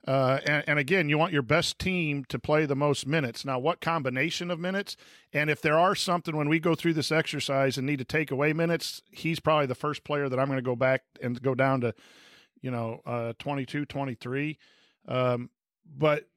Uh, 0.06 0.40
and, 0.44 0.64
and 0.66 0.78
again, 0.78 1.08
you 1.08 1.16
want 1.16 1.32
your 1.32 1.42
best 1.42 1.78
team 1.78 2.24
to 2.24 2.38
play 2.38 2.66
the 2.66 2.74
most 2.74 3.06
minutes. 3.06 3.44
Now, 3.44 3.58
what 3.58 3.80
combination 3.80 4.50
of 4.50 4.58
minutes? 4.58 4.96
And 5.32 5.48
if 5.48 5.60
there 5.60 5.78
are 5.78 5.94
something 5.94 6.36
when 6.36 6.48
we 6.48 6.58
go 6.58 6.74
through 6.74 6.94
this 6.94 7.12
exercise 7.12 7.78
and 7.78 7.86
need 7.86 8.00
to 8.00 8.04
take 8.04 8.30
away 8.30 8.52
minutes, 8.52 9.02
he's 9.10 9.38
probably 9.38 9.66
the 9.66 9.76
first 9.76 10.02
player 10.02 10.28
that 10.28 10.40
I'm 10.40 10.46
going 10.46 10.58
to 10.58 10.62
go 10.62 10.74
back 10.74 11.02
and 11.22 11.40
go 11.40 11.54
down 11.54 11.82
to, 11.82 11.94
you 12.60 12.70
know, 12.70 13.00
uh, 13.06 13.34
22, 13.38 13.84
23. 13.84 14.58
Um, 15.06 15.50
but 15.86 16.28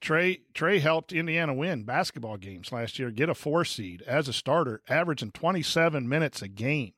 Trey 0.00 0.42
Trey 0.54 0.78
helped 0.78 1.12
Indiana 1.12 1.54
win 1.54 1.84
basketball 1.84 2.36
games 2.36 2.72
last 2.72 2.98
year, 2.98 3.10
get 3.10 3.28
a 3.28 3.34
four 3.34 3.64
seed 3.64 4.02
as 4.02 4.28
a 4.28 4.32
starter, 4.32 4.82
averaging 4.88 5.32
27 5.32 6.08
minutes 6.08 6.42
a 6.42 6.48
game. 6.48 6.92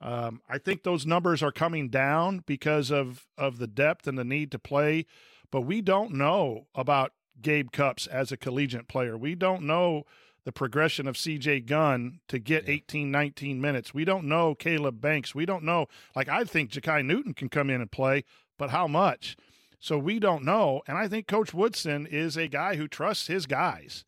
Um, 0.00 0.40
I 0.48 0.58
think 0.58 0.82
those 0.82 1.06
numbers 1.06 1.42
are 1.42 1.52
coming 1.52 1.88
down 1.88 2.42
because 2.46 2.90
of 2.90 3.26
of 3.38 3.58
the 3.58 3.66
depth 3.66 4.06
and 4.06 4.18
the 4.18 4.24
need 4.24 4.50
to 4.52 4.58
play, 4.58 5.06
but 5.52 5.60
we 5.60 5.80
don't 5.80 6.12
know 6.12 6.66
about 6.74 7.12
Gabe 7.40 7.70
Cupps 7.70 8.08
as 8.08 8.32
a 8.32 8.36
collegiate 8.36 8.88
player. 8.88 9.16
We 9.16 9.36
don't 9.36 9.62
know 9.62 10.04
the 10.44 10.50
progression 10.50 11.06
of 11.06 11.14
CJ 11.14 11.66
Gunn 11.66 12.20
to 12.26 12.40
get 12.40 12.68
18, 12.68 13.10
19 13.10 13.60
minutes. 13.60 13.94
We 13.94 14.04
don't 14.04 14.24
know 14.24 14.56
Caleb 14.56 15.00
Banks. 15.00 15.36
We 15.36 15.46
don't 15.46 15.62
know. 15.62 15.86
Like 16.16 16.28
I 16.28 16.42
think 16.42 16.72
Jakai 16.72 17.04
Newton 17.04 17.34
can 17.34 17.48
come 17.48 17.70
in 17.70 17.80
and 17.80 17.92
play, 17.92 18.24
but 18.58 18.70
how 18.70 18.88
much? 18.88 19.36
So 19.78 19.98
we 19.98 20.18
don't 20.18 20.44
know. 20.44 20.82
And 20.88 20.96
I 20.96 21.06
think 21.06 21.28
Coach 21.28 21.52
Woodson 21.52 22.06
is 22.06 22.36
a 22.36 22.48
guy 22.48 22.76
who 22.76 22.88
trusts 22.88 23.26
his 23.26 23.46
guys. 23.46 24.04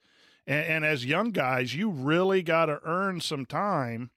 And, 0.46 0.66
and 0.66 0.84
as 0.84 1.04
young 1.04 1.30
guys, 1.30 1.74
you 1.74 1.90
really 1.90 2.42
got 2.42 2.66
to 2.66 2.80
earn 2.84 3.20
some 3.20 3.44
time. 3.44 4.10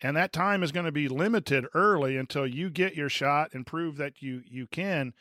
And 0.00 0.16
that 0.16 0.32
time 0.32 0.62
is 0.62 0.72
going 0.72 0.86
to 0.86 0.92
be 0.92 1.08
limited 1.08 1.66
early 1.74 2.16
until 2.16 2.46
you 2.46 2.70
get 2.70 2.94
your 2.94 3.08
shot 3.08 3.50
and 3.54 3.66
prove 3.66 3.96
that 3.96 4.22
you 4.22 4.42
you 4.46 4.66
can. 4.66 5.14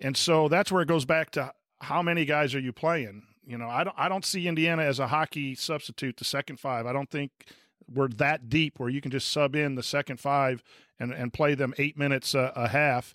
And 0.00 0.16
so 0.16 0.48
that's 0.48 0.70
where 0.70 0.82
it 0.82 0.88
goes 0.88 1.04
back 1.04 1.30
to 1.32 1.52
how 1.80 2.02
many 2.02 2.24
guys 2.24 2.54
are 2.54 2.60
you 2.60 2.72
playing? 2.72 3.22
You 3.46 3.58
know, 3.58 3.68
I 3.68 3.84
don't 3.84 3.94
I 3.98 4.08
don't 4.08 4.24
see 4.24 4.48
Indiana 4.48 4.82
as 4.82 4.98
a 4.98 5.06
hockey 5.06 5.54
substitute, 5.54 6.16
the 6.16 6.24
second 6.24 6.58
five. 6.58 6.86
I 6.86 6.92
don't 6.92 7.10
think 7.10 7.30
we're 7.92 8.08
that 8.08 8.48
deep 8.48 8.78
where 8.78 8.88
you 8.88 9.00
can 9.00 9.10
just 9.10 9.30
sub 9.30 9.54
in 9.54 9.76
the 9.76 9.82
second 9.82 10.18
five 10.18 10.62
and 10.98 11.12
and 11.12 11.32
play 11.32 11.54
them 11.54 11.72
eight 11.78 11.96
minutes 11.96 12.34
a, 12.34 12.52
a 12.56 12.68
half 12.68 13.14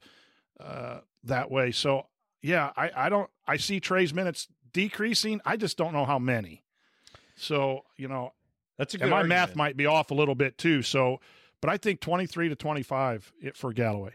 uh, 0.59 0.99
that 1.23 1.51
way. 1.51 1.71
So 1.71 2.07
yeah, 2.41 2.71
I 2.77 2.91
I 2.95 3.09
don't 3.09 3.29
I 3.45 3.57
see 3.57 3.79
Trey's 3.79 4.13
minutes 4.13 4.47
decreasing. 4.71 5.41
I 5.45 5.57
just 5.57 5.77
don't 5.77 5.91
know 5.93 6.05
how 6.05 6.17
many. 6.19 6.63
So 7.35 7.83
you 7.97 8.07
know, 8.07 8.33
That's 8.77 8.93
a 8.93 8.97
good 8.97 9.03
and 9.03 9.11
my 9.11 9.17
argument. 9.17 9.39
math 9.49 9.55
might 9.55 9.75
be 9.75 9.85
off 9.85 10.11
a 10.11 10.13
little 10.13 10.35
bit 10.35 10.57
too. 10.57 10.81
So, 10.81 11.19
but 11.59 11.69
I 11.69 11.77
think 11.77 11.99
twenty 11.99 12.25
three 12.25 12.47
to 12.49 12.55
twenty 12.55 12.83
five 12.83 13.31
for 13.53 13.73
Galloway. 13.73 14.13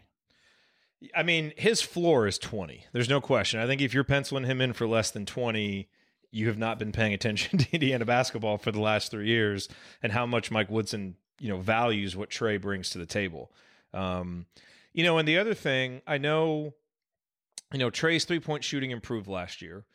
I 1.15 1.23
mean, 1.23 1.53
his 1.57 1.81
floor 1.81 2.27
is 2.27 2.37
20. 2.37 2.85
There's 2.91 3.09
no 3.09 3.21
question. 3.21 3.59
I 3.59 3.67
think 3.67 3.81
if 3.81 3.93
you're 3.93 4.03
penciling 4.03 4.45
him 4.45 4.61
in 4.61 4.73
for 4.73 4.87
less 4.87 5.11
than 5.11 5.25
20, 5.25 5.87
you 6.31 6.47
have 6.47 6.57
not 6.57 6.79
been 6.79 6.91
paying 6.91 7.13
attention 7.13 7.57
to 7.59 7.67
Indiana 7.71 8.05
basketball 8.05 8.57
for 8.57 8.71
the 8.71 8.81
last 8.81 9.11
three 9.11 9.27
years 9.27 9.69
and 10.01 10.11
how 10.11 10.25
much 10.25 10.51
Mike 10.51 10.69
Woodson, 10.69 11.15
you 11.39 11.49
know, 11.49 11.57
values 11.57 12.15
what 12.15 12.29
Trey 12.29 12.57
brings 12.57 12.89
to 12.91 12.97
the 12.97 13.05
table. 13.05 13.51
Um, 13.93 14.45
you 14.93 15.03
know, 15.03 15.17
and 15.17 15.27
the 15.27 15.37
other 15.37 15.53
thing, 15.53 16.01
I 16.07 16.17
know, 16.17 16.73
you 17.71 17.79
know, 17.79 17.89
Trey's 17.89 18.25
three 18.25 18.39
point 18.39 18.63
shooting 18.63 18.91
improved 18.91 19.27
last 19.27 19.61
year. 19.61 19.85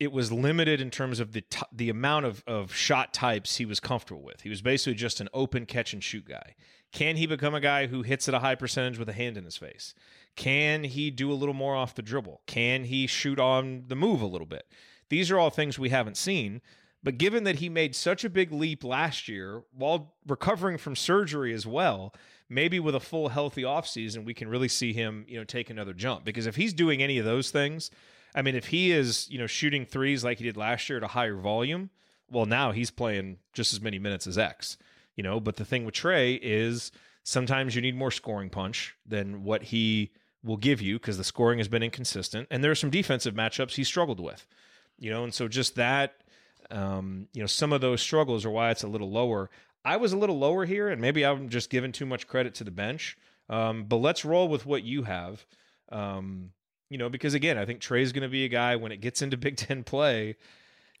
It 0.00 0.12
was 0.12 0.32
limited 0.32 0.80
in 0.80 0.90
terms 0.90 1.20
of 1.20 1.32
the 1.32 1.42
t- 1.42 1.62
the 1.72 1.88
amount 1.88 2.26
of, 2.26 2.42
of 2.46 2.74
shot 2.74 3.14
types 3.14 3.56
he 3.56 3.64
was 3.64 3.80
comfortable 3.80 4.22
with. 4.22 4.40
He 4.40 4.48
was 4.48 4.60
basically 4.60 4.94
just 4.94 5.20
an 5.20 5.28
open 5.32 5.66
catch 5.66 5.92
and 5.92 6.02
shoot 6.02 6.26
guy. 6.26 6.56
Can 6.92 7.16
he 7.16 7.26
become 7.26 7.54
a 7.54 7.60
guy 7.60 7.86
who 7.86 8.02
hits 8.02 8.28
at 8.28 8.34
a 8.34 8.40
high 8.40 8.54
percentage 8.54 8.98
with 8.98 9.08
a 9.08 9.12
hand 9.12 9.36
in 9.36 9.44
his 9.44 9.56
face? 9.56 9.94
Can 10.36 10.84
he 10.84 11.10
do 11.10 11.30
a 11.30 11.34
little 11.34 11.54
more 11.54 11.76
off 11.76 11.94
the 11.94 12.02
dribble? 12.02 12.42
Can 12.46 12.84
he 12.84 13.06
shoot 13.06 13.38
on 13.38 13.84
the 13.88 13.96
move 13.96 14.20
a 14.20 14.26
little 14.26 14.46
bit? 14.46 14.66
These 15.08 15.30
are 15.30 15.38
all 15.38 15.50
things 15.50 15.78
we 15.78 15.90
haven't 15.90 16.16
seen. 16.16 16.60
But 17.04 17.18
given 17.18 17.44
that 17.44 17.56
he 17.56 17.68
made 17.68 17.94
such 17.94 18.24
a 18.24 18.30
big 18.30 18.50
leap 18.50 18.82
last 18.82 19.28
year 19.28 19.62
while 19.72 20.14
recovering 20.26 20.78
from 20.78 20.96
surgery 20.96 21.52
as 21.52 21.66
well, 21.66 22.14
maybe 22.48 22.80
with 22.80 22.94
a 22.94 23.00
full 23.00 23.28
healthy 23.28 23.62
offseason, 23.62 24.24
we 24.24 24.32
can 24.32 24.48
really 24.48 24.68
see 24.68 24.94
him, 24.94 25.26
you 25.28 25.36
know, 25.36 25.44
take 25.44 25.68
another 25.68 25.92
jump. 25.92 26.24
Because 26.24 26.46
if 26.46 26.56
he's 26.56 26.72
doing 26.72 27.02
any 27.02 27.18
of 27.18 27.26
those 27.26 27.50
things, 27.50 27.90
I 28.34 28.42
mean, 28.42 28.56
if 28.56 28.66
he 28.66 28.90
is, 28.90 29.28
you 29.30 29.38
know, 29.38 29.46
shooting 29.46 29.86
threes 29.86 30.24
like 30.24 30.38
he 30.38 30.44
did 30.44 30.56
last 30.56 30.88
year 30.88 30.98
at 30.98 31.04
a 31.04 31.08
higher 31.08 31.36
volume, 31.36 31.90
well, 32.30 32.46
now 32.46 32.72
he's 32.72 32.90
playing 32.90 33.38
just 33.52 33.72
as 33.72 33.80
many 33.80 33.98
minutes 33.98 34.26
as 34.26 34.38
X, 34.38 34.76
you 35.14 35.22
know. 35.22 35.38
But 35.40 35.56
the 35.56 35.64
thing 35.64 35.84
with 35.84 35.94
Trey 35.94 36.34
is 36.34 36.90
sometimes 37.22 37.74
you 37.74 37.82
need 37.82 37.96
more 37.96 38.10
scoring 38.10 38.50
punch 38.50 38.94
than 39.06 39.44
what 39.44 39.62
he 39.64 40.10
will 40.42 40.56
give 40.56 40.80
you 40.80 40.98
because 40.98 41.16
the 41.16 41.24
scoring 41.24 41.58
has 41.58 41.68
been 41.68 41.82
inconsistent. 41.82 42.48
And 42.50 42.62
there 42.62 42.70
are 42.70 42.76
some 42.76 42.90
defensive 42.90 43.34
matchups 43.34 43.74
he 43.74 43.84
struggled 43.84 44.20
with, 44.20 44.46
you 44.98 45.10
know, 45.10 45.24
and 45.24 45.32
so 45.32 45.48
just 45.48 45.76
that, 45.76 46.14
um, 46.70 47.28
you 47.32 47.40
know, 47.40 47.46
some 47.46 47.72
of 47.72 47.80
those 47.80 48.02
struggles 48.02 48.44
are 48.44 48.50
why 48.50 48.70
it's 48.70 48.82
a 48.82 48.88
little 48.88 49.10
lower. 49.10 49.50
I 49.84 49.96
was 49.96 50.12
a 50.12 50.16
little 50.16 50.38
lower 50.38 50.64
here, 50.64 50.88
and 50.88 51.00
maybe 51.00 51.24
I'm 51.24 51.48
just 51.48 51.70
giving 51.70 51.92
too 51.92 52.06
much 52.06 52.26
credit 52.26 52.54
to 52.56 52.64
the 52.64 52.70
bench. 52.70 53.16
Um, 53.48 53.84
but 53.84 53.96
let's 53.96 54.24
roll 54.24 54.48
with 54.48 54.64
what 54.64 54.82
you 54.82 55.02
have. 55.02 55.44
Um, 55.90 56.50
you 56.88 56.98
know, 56.98 57.08
because 57.08 57.34
again, 57.34 57.58
I 57.58 57.64
think 57.64 57.80
Trey's 57.80 58.12
going 58.12 58.22
to 58.22 58.28
be 58.28 58.44
a 58.44 58.48
guy 58.48 58.76
when 58.76 58.92
it 58.92 59.00
gets 59.00 59.22
into 59.22 59.36
Big 59.36 59.56
Ten 59.56 59.84
play. 59.84 60.36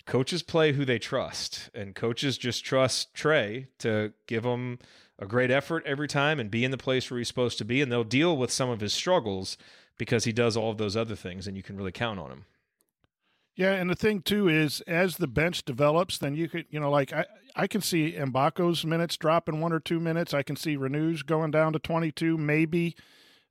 Coaches 0.06 0.42
play 0.42 0.72
who 0.72 0.84
they 0.84 0.98
trust, 0.98 1.70
and 1.74 1.94
coaches 1.94 2.36
just 2.36 2.64
trust 2.64 3.14
Trey 3.14 3.68
to 3.78 4.12
give 4.26 4.42
them 4.42 4.78
a 5.18 5.26
great 5.26 5.50
effort 5.50 5.82
every 5.86 6.08
time 6.08 6.38
and 6.38 6.50
be 6.50 6.64
in 6.64 6.70
the 6.70 6.76
place 6.76 7.10
where 7.10 7.16
he's 7.16 7.28
supposed 7.28 7.56
to 7.58 7.64
be, 7.64 7.80
and 7.80 7.90
they'll 7.90 8.04
deal 8.04 8.36
with 8.36 8.50
some 8.50 8.68
of 8.68 8.80
his 8.80 8.92
struggles 8.92 9.56
because 9.96 10.24
he 10.24 10.32
does 10.32 10.56
all 10.56 10.70
of 10.70 10.76
those 10.76 10.96
other 10.96 11.14
things, 11.14 11.46
and 11.46 11.56
you 11.56 11.62
can 11.62 11.76
really 11.76 11.92
count 11.92 12.18
on 12.18 12.30
him. 12.30 12.44
Yeah, 13.56 13.72
and 13.74 13.88
the 13.88 13.94
thing 13.94 14.20
too 14.20 14.48
is, 14.48 14.80
as 14.82 15.16
the 15.16 15.28
bench 15.28 15.64
develops, 15.64 16.18
then 16.18 16.34
you 16.34 16.48
could, 16.48 16.66
you 16.68 16.80
know, 16.80 16.90
like 16.90 17.12
I, 17.12 17.24
I 17.54 17.66
can 17.68 17.80
see 17.80 18.12
Mgbako's 18.12 18.84
minutes 18.84 19.16
dropping 19.16 19.60
one 19.60 19.72
or 19.72 19.78
two 19.78 20.00
minutes. 20.00 20.34
I 20.34 20.42
can 20.42 20.56
see 20.56 20.76
Reneau's 20.76 21.22
going 21.22 21.52
down 21.52 21.72
to 21.72 21.78
twenty 21.78 22.10
two, 22.10 22.36
maybe. 22.36 22.96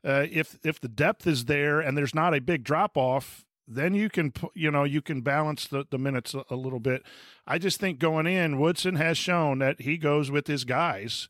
Uh, 0.04 0.26
if 0.32 0.58
if 0.64 0.80
the 0.80 0.88
depth 0.88 1.26
is 1.26 1.45
there 1.45 1.80
and 1.80 1.97
there's 1.97 2.16
not 2.16 2.34
a 2.34 2.41
big 2.41 2.64
drop 2.64 2.97
off, 2.97 3.45
then 3.68 3.93
you 3.93 4.10
can, 4.10 4.34
you 4.54 4.70
know, 4.70 4.84
you 4.84 5.01
can 5.01 5.22
balance 5.22 5.68
the, 5.68 5.86
the 5.89 5.97
minutes 5.97 6.34
a, 6.34 6.43
a 6.49 6.56
little 6.56 6.80
bit. 6.80 7.04
I 7.47 7.58
just 7.58 7.80
think 7.80 7.99
going 7.99 8.28
in, 8.28 8.60
Woodson 8.60 8.95
has 8.95 9.18
shown 9.18 9.60
that 9.60 9.82
he 9.82 9.97
goes 9.97 10.30
with 10.30 10.47
his 10.47 10.66
guys 10.66 11.30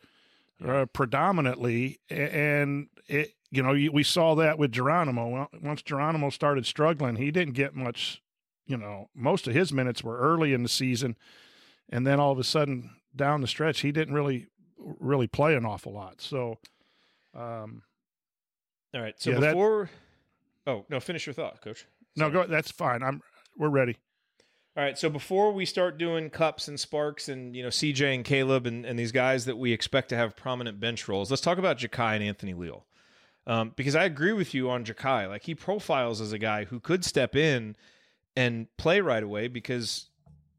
uh, 0.66 0.88
predominantly, 0.92 2.00
and 2.10 2.88
it, 3.08 3.34
you 3.52 3.62
know, 3.62 3.74
we 3.92 4.04
saw 4.04 4.34
that 4.36 4.58
with 4.58 4.72
Geronimo. 4.72 5.48
Once 5.62 5.84
Geronimo 5.84 6.32
started 6.32 6.66
struggling, 6.66 7.18
he 7.18 7.30
didn't 7.30 7.54
get 7.54 7.76
much 7.76 8.24
you 8.66 8.78
know, 8.78 9.10
most 9.16 9.48
of 9.48 9.54
his 9.54 9.74
minutes 9.74 10.04
were 10.04 10.18
early 10.18 10.54
in 10.54 10.64
the 10.64 10.70
season, 10.70 11.16
and 11.90 12.08
then 12.08 12.20
all 12.20 12.32
of 12.32 12.40
a 12.40 12.44
sudden 12.44 12.92
down 13.16 13.42
the 13.42 13.48
stretch, 13.48 13.82
he 13.82 13.92
didn't 13.92 14.14
really 14.14 14.48
really 14.78 15.28
play 15.28 15.56
an 15.56 15.66
awful 15.66 15.94
lot. 15.94 16.20
So, 16.20 16.58
um, 17.34 17.84
All 18.94 19.02
right. 19.02 19.16
So 19.20 19.32
Yeah, 19.32 19.40
that- 19.40 19.54
before, 19.54 19.90
oh 20.68 20.86
no, 20.90 21.00
finish 21.00 21.26
your 21.26 21.34
thought, 21.34 21.62
Coach. 21.62 21.86
no, 22.16 22.30
go. 22.30 22.46
That's 22.46 22.72
fine. 22.72 23.04
I'm 23.04 23.22
we're 23.58 23.70
ready. 23.70 23.98
All 24.76 24.84
right, 24.84 24.98
so 24.98 25.08
before 25.08 25.52
we 25.52 25.66
start 25.68 26.00
doing 26.00 26.32
Cupps 26.32 26.68
and 26.68 26.80
Sparks 26.80 27.30
and 27.30 27.56
you 27.56 27.62
know 27.62 27.70
CJ 27.70 28.16
and 28.16 28.26
Caleb 28.26 28.66
and, 28.66 28.86
and 28.86 28.98
these 28.98 29.12
guys 29.12 29.46
that 29.46 29.58
we 29.58 29.72
expect 29.72 30.10
to 30.10 30.16
have 30.16 30.36
prominent 30.36 30.80
bench 30.80 31.08
roles, 31.08 31.30
let's 31.30 31.44
talk 31.44 31.60
about 31.60 31.78
Jakai 31.78 32.16
and 32.16 32.24
Anthony 32.24 32.54
Leal. 32.56 32.86
Um, 33.46 33.74
because 33.76 33.96
I 33.96 34.06
agree 34.06 34.32
with 34.34 34.54
you 34.54 34.70
on 34.72 34.84
Jakai. 34.86 35.28
Like 35.30 35.44
he 35.44 35.54
profiles 35.54 36.22
as 36.22 36.32
a 36.32 36.40
guy 36.40 36.66
who 36.66 36.80
could 36.80 37.06
step 37.06 37.36
in 37.36 37.76
and 38.36 38.66
play 38.78 39.00
right 39.02 39.22
away 39.22 39.48
because 39.48 40.08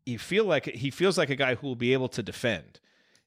you 0.07 0.18
feel 0.18 0.45
like 0.45 0.66
he 0.66 0.91
feels 0.91 1.18
like 1.18 1.30
a 1.30 1.37
guy 1.37 1.55
who 1.57 1.66
will 1.66 1.76
be 1.76 1.93
able 1.93 2.09
to 2.11 2.22
defend. 2.22 2.78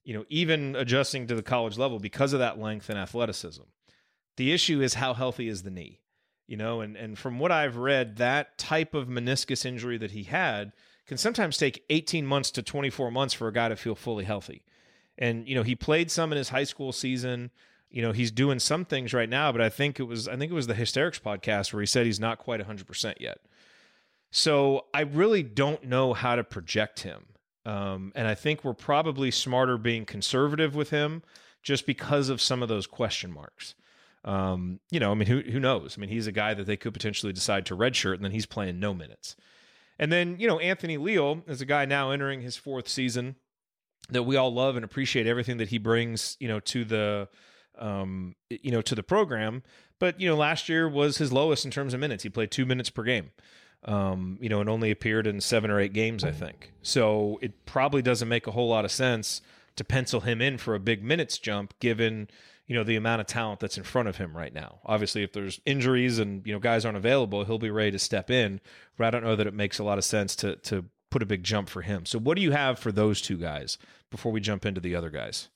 You 0.05 0.13
know, 0.13 0.25
even 0.29 0.75
adjusting 0.75 1.27
to 1.27 1.35
the 1.35 1.43
college 1.43 1.77
level 1.77 1.99
because 1.99 2.31
of 2.31 2.39
that 2.39 2.59
length 2.59 2.89
and 2.89 2.97
athleticism. 2.97 3.63
The 4.37 4.53
issue 4.53 4.81
is 4.81 4.95
how 4.95 5.13
healthy 5.13 5.47
is 5.47 5.63
the 5.63 5.71
knee 5.71 5.99
you 6.47 6.55
know 6.55 6.79
and 6.79 6.95
and 6.95 7.19
from 7.19 7.39
what 7.39 7.51
i've 7.51 7.75
read 7.75 8.15
that 8.15 8.57
type 8.57 8.93
of 8.93 9.09
meniscus 9.09 9.65
injury 9.65 9.97
that 9.97 10.11
he 10.11 10.23
had 10.23 10.71
can 11.07 11.17
sometimes 11.17 11.57
take 11.57 11.83
18 11.89 12.25
months 12.25 12.51
to 12.51 12.61
24 12.61 13.11
months 13.11 13.33
for 13.33 13.47
a 13.47 13.53
guy 13.53 13.69
to 13.69 13.75
feel 13.75 13.95
fully 13.95 14.25
healthy. 14.25 14.63
And 15.17 15.47
you 15.47 15.55
know 15.55 15.63
he 15.63 15.75
played 15.75 16.11
some 16.11 16.31
in 16.31 16.37
his 16.37 16.49
high 16.49 16.65
school 16.65 16.91
season. 16.91 17.49
You 17.89 18.01
know 18.01 18.11
he's 18.11 18.31
doing 18.31 18.59
some 18.59 18.83
things 18.85 19.13
right 19.13 19.29
now 19.29 19.51
but 19.51 19.61
i 19.61 19.69
think 19.69 19.99
it 19.99 20.03
was 20.03 20.27
i 20.27 20.35
think 20.35 20.51
it 20.51 20.55
was 20.55 20.67
the 20.67 20.75
hysterics 20.75 21.19
podcast 21.19 21.71
where 21.71 21.81
he 21.81 21.85
said 21.87 22.05
he's 22.05 22.19
not 22.19 22.37
quite 22.37 22.65
100% 22.65 23.13
yet. 23.19 23.39
So 24.31 24.85
i 24.93 25.01
really 25.01 25.43
don't 25.43 25.83
know 25.85 26.13
how 26.13 26.35
to 26.35 26.43
project 26.43 27.01
him. 27.01 27.25
Um, 27.65 28.11
and 28.15 28.27
i 28.27 28.35
think 28.35 28.63
we're 28.63 28.73
probably 28.73 29.31
smarter 29.31 29.77
being 29.77 30.05
conservative 30.05 30.75
with 30.75 30.89
him 30.89 31.23
just 31.63 31.85
because 31.85 32.29
of 32.29 32.41
some 32.41 32.61
of 32.61 32.69
those 32.69 32.87
question 32.87 33.31
marks 33.31 33.75
um, 34.27 34.81
you 34.91 34.99
know, 34.99 35.11
I 35.11 35.13
mean, 35.15 35.27
who 35.27 35.39
who 35.39 35.59
knows? 35.59 35.95
I 35.97 36.01
mean, 36.01 36.09
he's 36.09 36.27
a 36.27 36.33
guy 36.33 36.53
that 36.53 36.65
they 36.65 36.75
could 36.75 36.93
potentially 36.93 37.31
decide 37.31 37.65
to 37.67 37.77
redshirt, 37.77 38.15
and 38.15 38.25
then 38.25 38.33
he's 38.33 38.45
playing 38.45 38.77
no 38.77 38.93
minutes. 38.93 39.37
And 39.97 40.11
then 40.11 40.35
you 40.37 40.47
know, 40.47 40.59
Anthony 40.59 40.97
Leal 40.97 41.43
is 41.47 41.61
a 41.61 41.65
guy 41.65 41.85
now 41.85 42.11
entering 42.11 42.41
his 42.41 42.57
fourth 42.57 42.89
season 42.89 43.37
that 44.09 44.23
we 44.23 44.35
all 44.35 44.53
love 44.53 44.75
and 44.75 44.83
appreciate 44.83 45.27
everything 45.27 45.57
that 45.57 45.69
he 45.69 45.77
brings, 45.77 46.35
you 46.41 46.49
know, 46.49 46.59
to 46.59 46.83
the 46.83 47.29
um, 47.79 48.35
you 48.49 48.69
know, 48.69 48.81
to 48.81 48.95
the 48.95 49.03
program. 49.03 49.63
But 49.97 50.19
you 50.19 50.27
know, 50.27 50.35
last 50.35 50.67
year 50.67 50.89
was 50.89 51.19
his 51.19 51.31
lowest 51.31 51.63
in 51.63 51.71
terms 51.71 51.93
of 51.93 52.01
minutes. 52.01 52.23
He 52.23 52.29
played 52.29 52.51
two 52.51 52.65
minutes 52.65 52.89
per 52.89 53.03
game. 53.03 53.31
Um, 53.85 54.39
you 54.41 54.49
know, 54.49 54.59
and 54.59 54.69
only 54.69 54.91
appeared 54.91 55.27
in 55.27 55.39
seven 55.39 55.71
or 55.71 55.79
eight 55.79 55.93
games, 55.93 56.23
I 56.25 56.31
think. 56.31 56.73
So 56.81 57.39
it 57.41 57.65
probably 57.65 58.01
doesn't 58.01 58.27
make 58.27 58.45
a 58.45 58.51
whole 58.51 58.67
lot 58.67 58.83
of 58.83 58.91
sense 58.91 59.41
to 59.77 59.85
pencil 59.85 60.21
him 60.21 60.41
in 60.41 60.57
for 60.57 60.75
a 60.75 60.79
big 60.79 61.03
minutes 61.03 61.37
jump, 61.37 61.73
given 61.79 62.27
you 62.67 62.75
know 62.75 62.83
the 62.83 62.97
amount 62.97 63.21
of 63.21 63.27
talent 63.27 63.59
that's 63.59 63.77
in 63.77 63.83
front 63.83 64.07
of 64.07 64.17
him 64.17 64.35
right 64.35 64.53
now. 64.53 64.79
Obviously, 64.85 65.23
if 65.23 65.31
there's 65.31 65.59
injuries 65.65 66.19
and 66.19 66.45
you 66.45 66.53
know 66.53 66.59
guys 66.59 66.85
aren't 66.85 66.97
available, 66.97 67.45
he'll 67.45 67.57
be 67.57 67.71
ready 67.71 67.91
to 67.91 67.99
step 67.99 68.29
in. 68.29 68.59
But 68.97 69.07
I 69.07 69.09
don't 69.11 69.23
know 69.23 69.35
that 69.35 69.47
it 69.47 69.53
makes 69.53 69.79
a 69.79 69.83
lot 69.83 69.97
of 69.97 70.03
sense 70.03 70.35
to 70.37 70.57
to 70.57 70.85
put 71.09 71.23
a 71.23 71.25
big 71.25 71.43
jump 71.43 71.69
for 71.69 71.81
him. 71.81 72.05
So, 72.05 72.19
what 72.19 72.35
do 72.35 72.43
you 72.43 72.51
have 72.51 72.77
for 72.77 72.91
those 72.91 73.21
two 73.21 73.37
guys 73.37 73.77
before 74.11 74.31
we 74.31 74.41
jump 74.41 74.65
into 74.65 74.81
the 74.81 74.95
other 74.95 75.09
guys? 75.09 75.49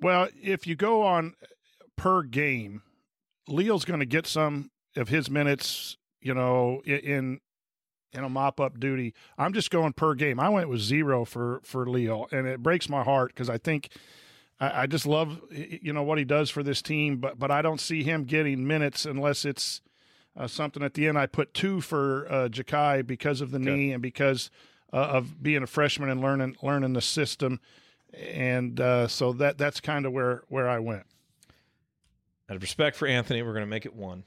Well, 0.00 0.28
if 0.42 0.66
you 0.66 0.74
go 0.74 1.02
on 1.02 1.34
uh, 1.42 1.46
per 1.96 2.22
game, 2.22 2.82
Leal's 3.48 3.84
going 3.84 4.00
to 4.00 4.06
get 4.06 4.26
some 4.26 4.70
of 4.96 5.08
his 5.08 5.30
minutes, 5.30 5.96
you 6.20 6.34
know, 6.34 6.82
in 6.84 7.40
in 8.12 8.24
a 8.24 8.28
mop 8.28 8.60
up 8.60 8.78
duty. 8.78 9.14
I'm 9.38 9.52
just 9.52 9.70
going 9.70 9.92
per 9.92 10.14
game. 10.14 10.38
I 10.38 10.48
went 10.48 10.68
with 10.68 10.80
zero 10.80 11.24
for 11.24 11.60
for 11.64 11.86
Leal, 11.86 12.26
and 12.32 12.46
it 12.46 12.62
breaks 12.62 12.88
my 12.88 13.02
heart 13.02 13.32
because 13.34 13.48
I 13.48 13.58
think 13.58 13.90
I, 14.62 14.82
I, 14.82 14.86
just 14.86 15.06
love 15.06 15.40
you 15.50 15.92
know 15.92 16.04
what 16.04 16.18
he 16.18 16.24
does 16.24 16.48
for 16.48 16.62
this 16.62 16.80
team, 16.80 17.16
but 17.16 17.38
but 17.38 17.50
I 17.50 17.62
don't 17.62 17.80
see 17.80 18.04
him 18.04 18.24
getting 18.24 18.66
minutes 18.66 19.04
unless 19.04 19.44
it's 19.44 19.82
uh, 20.36 20.46
something 20.46 20.82
at 20.82 20.94
the 20.94 21.08
end. 21.08 21.18
I 21.18 21.26
put 21.26 21.52
two 21.52 21.80
for 21.80 22.26
uh, 22.30 22.48
Jakai 22.48 23.04
because 23.04 23.40
of 23.40 23.50
the 23.50 23.58
okay. 23.58 23.74
knee 23.74 23.92
and 23.92 24.00
because 24.00 24.50
uh, 24.92 24.96
of 24.96 25.42
being 25.42 25.64
a 25.64 25.66
freshman 25.66 26.08
and 26.08 26.20
learning 26.20 26.56
learning 26.62 26.92
the 26.92 27.02
system, 27.02 27.60
and 28.14 28.80
uh, 28.80 29.08
so 29.08 29.32
that 29.34 29.58
that's 29.58 29.80
kind 29.80 30.06
of 30.06 30.12
where 30.12 30.44
where 30.48 30.68
I 30.68 30.78
went. 30.78 31.06
Out 32.48 32.56
of 32.56 32.62
respect 32.62 32.96
for 32.96 33.08
Anthony, 33.08 33.42
we're 33.42 33.54
going 33.54 33.64
to 33.64 33.70
make 33.70 33.84
it 33.84 33.94
one, 33.94 34.24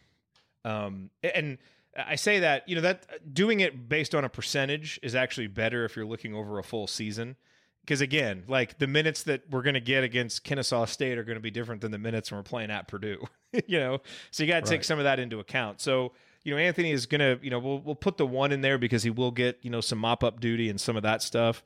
um, 0.66 1.10
and. 1.24 1.58
I 1.98 2.16
say 2.16 2.40
that 2.40 2.68
you 2.68 2.76
know 2.76 2.82
that 2.82 3.34
doing 3.34 3.62
it 3.62 3.88
based 3.88 4.14
on 4.14 4.26
a 4.26 4.30
percentage 4.30 5.00
is 5.02 5.16
actually 5.16 5.48
better 5.48 5.86
if 5.86 5.96
you're 5.96 6.06
looking 6.06 6.36
over 6.36 6.60
a 6.60 6.64
full 6.64 6.88
season 6.88 7.38
because 7.86 8.02
again, 8.02 8.44
like 8.48 8.80
the 8.80 8.88
minutes 8.88 9.24
that 9.24 9.44
we're 9.50 9.62
going 9.62 9.76
to 9.76 9.80
get 9.80 10.04
against 10.04 10.44
Kennesaw 10.44 10.86
State 10.86 11.18
are 11.18 11.24
going 11.24 11.38
to 11.38 11.42
be 11.42 11.52
different 11.52 11.82
than 11.82 11.92
the 11.92 12.00
minutes 12.00 12.32
when 12.32 12.40
we're 12.40 12.44
playing 12.44 12.72
at 12.72 12.88
Purdue. 12.88 13.24
you 13.68 13.80
know, 13.80 14.02
so 14.32 14.44
you 14.44 14.48
got 14.48 14.56
to 14.56 14.62
right. 14.62 14.78
take 14.78 14.84
some 14.84 14.98
of 14.98 15.04
that 15.04 15.20
into 15.20 15.40
account. 15.40 15.80
So 15.82 16.12
you 16.44 16.52
know, 16.52 16.58
Anthony 16.58 16.92
is 16.92 17.06
going 17.06 17.20
to, 17.20 17.44
you 17.44 17.50
know, 17.50 17.60
we'll 17.60 17.80
we'll 17.80 17.96
put 17.96 18.18
the 18.18 18.26
one 18.26 18.52
in 18.52 18.62
there 18.62 18.78
because 18.78 19.04
he 19.04 19.10
will 19.10 19.32
get 19.32 19.60
you 19.62 19.70
know 19.70 19.82
some 19.82 20.00
mop 20.00 20.24
up 20.24 20.40
duty 20.40 20.70
and 20.70 20.82
some 20.82 20.96
of 20.96 21.04
that 21.04 21.22
stuff. 21.22 21.64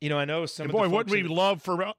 You 0.00 0.08
know, 0.08 0.18
I 0.18 0.24
know 0.24 0.46
some. 0.46 0.68
boy, 0.68 0.88
would 0.88 1.10
we 1.10 1.20
in, 1.20 1.28
love 1.28 1.62
for 1.62 1.92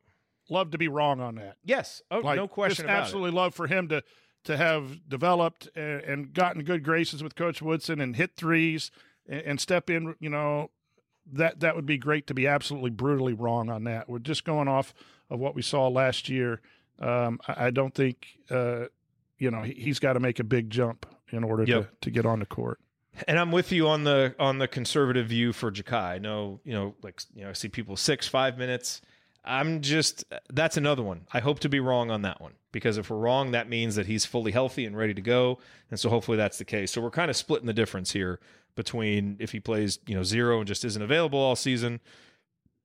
love 0.49 0.71
to 0.71 0.77
be 0.77 0.87
wrong 0.87 1.19
on 1.19 1.35
that? 1.35 1.57
Yes, 1.63 2.01
oh, 2.11 2.19
like, 2.19 2.37
no 2.37 2.47
question 2.47 2.85
about 2.85 3.01
absolutely 3.01 3.31
it. 3.31 3.35
love 3.35 3.53
for 3.53 3.67
him 3.67 3.87
to 3.89 4.03
to 4.45 4.55
have 4.55 5.09
developed 5.09 5.69
and, 5.75 6.01
and, 6.01 6.33
gotten 6.33 6.63
good 6.63 6.81
graces 6.81 7.21
with 7.21 7.35
Coach 7.35 7.61
Woodson 7.61 7.99
and 7.99 8.15
hit 8.15 8.37
threes 8.37 8.89
and, 9.27 9.41
and 9.41 9.59
step 9.59 9.89
in, 9.89 10.15
you 10.21 10.29
know, 10.29 10.71
that 11.33 11.59
that 11.59 11.75
would 11.75 11.85
be 11.85 11.97
great 11.97 12.27
to 12.27 12.33
be 12.33 12.47
absolutely 12.47 12.89
brutally 12.89 13.33
wrong 13.33 13.69
on 13.69 13.83
that. 13.85 14.09
We're 14.09 14.19
just 14.19 14.43
going 14.43 14.67
off 14.67 14.93
of 15.29 15.39
what 15.39 15.55
we 15.55 15.61
saw 15.61 15.87
last 15.87 16.29
year. 16.29 16.61
Um, 16.99 17.39
I, 17.47 17.67
I, 17.67 17.69
don't 17.71 17.93
think 17.93 18.39
uh, 18.49 18.85
you 19.37 19.51
know 19.51 19.61
he, 19.61 19.87
has 19.87 19.99
got 19.99 20.13
to 20.13 20.19
make 20.19 20.39
a 20.39 20.43
big 20.43 20.69
jump 20.69 21.05
in 21.31 21.43
order 21.43 21.63
yep. 21.63 21.83
to, 21.83 21.89
to 22.01 22.11
get 22.11 22.25
on 22.25 22.39
the 22.39 22.45
court. 22.45 22.79
And 23.27 23.39
I'm 23.39 23.51
with 23.51 23.71
you 23.71 23.87
on 23.87 24.03
the 24.03 24.35
on 24.39 24.57
the 24.57 24.67
conservative 24.67 25.27
view 25.27 25.53
for 25.53 25.71
Jakai. 25.71 25.93
I 25.93 26.17
know 26.17 26.59
you 26.63 26.73
know 26.73 26.95
like 27.01 27.21
you 27.33 27.43
know 27.43 27.49
I 27.49 27.53
see 27.53 27.69
people 27.69 27.95
six 27.95 28.27
five 28.27 28.57
minutes. 28.57 29.01
I'm 29.45 29.81
just 29.81 30.25
that's 30.51 30.77
another 30.77 31.03
one. 31.03 31.25
I 31.31 31.39
hope 31.39 31.59
to 31.59 31.69
be 31.69 31.79
wrong 31.79 32.11
on 32.11 32.23
that 32.23 32.41
one 32.41 32.53
because 32.71 32.97
if 32.97 33.09
we're 33.09 33.17
wrong, 33.17 33.51
that 33.51 33.69
means 33.69 33.95
that 33.95 34.05
he's 34.05 34.25
fully 34.25 34.51
healthy 34.51 34.85
and 34.85 34.95
ready 34.97 35.13
to 35.13 35.21
go, 35.21 35.59
and 35.89 35.99
so 35.99 36.09
hopefully 36.09 36.37
that's 36.37 36.57
the 36.57 36.65
case. 36.65 36.91
So 36.91 37.01
we're 37.01 37.11
kind 37.11 37.29
of 37.29 37.37
splitting 37.37 37.67
the 37.67 37.73
difference 37.73 38.11
here 38.11 38.39
between 38.75 39.37
if 39.39 39.51
he 39.51 39.59
plays, 39.59 39.99
you 40.07 40.15
know, 40.15 40.23
zero 40.23 40.59
and 40.59 40.67
just 40.67 40.85
isn't 40.85 41.01
available 41.01 41.39
all 41.39 41.55
season, 41.55 41.99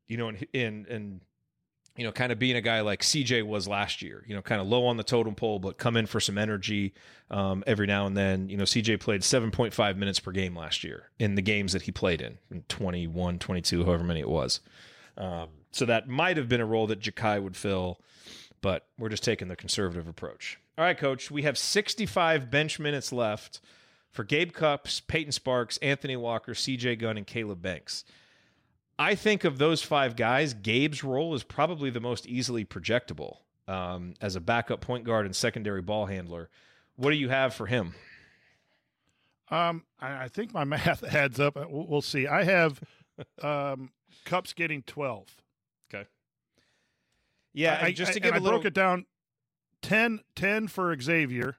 you 0.09 0.17
know, 0.17 0.29
and 0.29 0.47
and 0.55 0.87
and 0.87 1.21
you 1.97 2.05
know, 2.05 2.11
kind 2.11 2.33
of 2.33 2.39
being 2.39 2.57
a 2.57 2.61
guy 2.61 2.81
like 2.81 3.03
CJ 3.03 3.47
was 3.47 3.69
last 3.69 4.03
year, 4.03 4.25
you 4.27 4.35
know, 4.35 4.43
kind 4.43 4.61
of 4.61 4.67
low 4.67 4.87
on 4.87 4.97
the 4.97 5.05
totem 5.05 5.37
pole, 5.37 5.61
but 5.61 5.79
come 5.79 5.97
in 5.97 6.07
for 6.07 6.19
some 6.19 6.37
energy 6.37 6.93
um, 7.31 7.63
every 7.69 7.87
now 7.87 8.07
and 8.07 8.17
then. 8.17 8.49
You 8.49 8.57
know, 8.57 8.65
CJ 8.65 8.99
played 8.99 9.21
7.5 9.21 9.97
minutes 9.97 10.19
per 10.19 10.33
game 10.33 10.57
last 10.57 10.83
year 10.83 11.11
in 11.21 11.37
the 11.37 11.43
games 11.43 11.73
that 11.73 11.83
he 11.83 11.93
played 11.93 12.21
in, 12.21 12.39
in 12.51 12.63
21, 12.63 13.39
22, 13.39 13.85
however 13.85 14.03
many 14.03 14.21
it 14.21 14.29
was. 14.29 14.61
Um, 15.17 15.49
so 15.71 15.85
that 15.85 16.09
might 16.09 16.37
have 16.37 16.49
been 16.49 16.61
a 16.61 16.67
role 16.67 16.89
that 16.89 16.99
Jakai 16.99 17.41
would 17.41 17.57
fill, 17.57 18.01
but 18.61 18.87
we're 18.99 19.09
just 19.09 19.23
taking 19.23 19.47
the 19.47 19.57
conservative 19.57 20.09
approach. 20.09 20.59
All 20.77 20.85
right, 20.85 20.99
coach, 20.99 21.31
we 21.31 21.43
have 21.43 21.57
65 21.57 22.51
bench 22.51 22.81
minutes 22.81 23.13
left 23.13 23.61
for 24.15 24.23
Gabe 24.23 24.53
Cupps, 24.53 25.01
Payton 25.01 25.33
Sparks, 25.33 25.77
Anthony 25.79 26.15
Walker, 26.15 26.53
CJ 26.53 27.01
Gunn, 27.01 27.19
and 27.19 27.27
Caleb 27.27 27.61
Banks. 27.61 28.05
I 28.97 29.17
think 29.17 29.43
of 29.43 29.59
those 29.59 29.83
five 29.83 30.15
guys, 30.15 30.55
Gabe's 30.55 31.03
role 31.03 31.35
is 31.35 31.43
probably 31.43 31.91
the 31.91 32.01
most 32.01 32.25
easily 32.25 32.65
projectable 32.65 33.39
um, 33.67 34.15
as 34.21 34.37
a 34.37 34.41
backup 34.41 34.81
point 34.81 35.03
guard 35.03 35.27
and 35.27 35.35
secondary 35.35 35.83
ball 35.83 36.07
handler. 36.07 36.49
What 36.95 37.11
do 37.11 37.17
you 37.17 37.29
have 37.29 37.55
for 37.55 37.67
him? 37.67 37.95
Um, 39.51 39.83
I, 39.99 40.25
I 40.25 40.29
think 40.29 40.55
my 40.55 40.63
math 40.65 41.03
adds 41.03 41.41
up. 41.41 41.57
We'll, 41.57 41.87
we'll 41.89 42.01
see. 42.01 42.29
I 42.29 42.45
have 42.45 42.81
um, 43.43 43.91
Cupps 44.25 44.55
getting 44.55 44.83
twelve. 44.85 45.27
Okay. 45.93 46.07
Yeah, 47.53 47.81
I, 47.83 47.91
just 47.91 48.13
to 48.13 48.21
I, 48.21 48.23
give 48.23 48.35
a 48.35 48.37
I 48.37 48.39
little... 48.39 48.61
broke 48.61 48.67
it 48.67 48.75
down 48.75 49.07
10, 49.83 50.21
10 50.35 50.69
for 50.69 50.99
Xavier, 50.99 51.59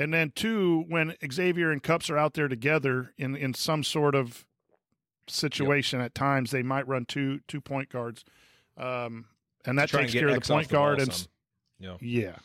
and 0.00 0.14
then 0.14 0.32
two, 0.34 0.86
when 0.88 1.14
Xavier 1.30 1.70
and 1.70 1.82
Cupps 1.82 2.08
are 2.08 2.16
out 2.16 2.32
there 2.32 2.48
together 2.48 3.12
in 3.18 3.36
in 3.36 3.52
some 3.52 3.84
sort 3.84 4.14
of 4.14 4.46
situation, 5.28 6.00
yep. 6.00 6.06
at 6.06 6.14
times 6.14 6.50
they 6.50 6.62
might 6.62 6.88
run 6.88 7.04
two 7.04 7.40
two 7.46 7.60
point 7.60 7.90
guards, 7.90 8.24
um, 8.78 9.26
and 9.66 9.78
that 9.78 9.90
takes 9.90 10.12
care 10.12 10.28
of 10.28 10.34
the 10.34 10.40
point 10.40 10.68
guard. 10.68 11.00
and 11.00 11.28
yeah, 11.78 11.96
yeah, 12.00 12.36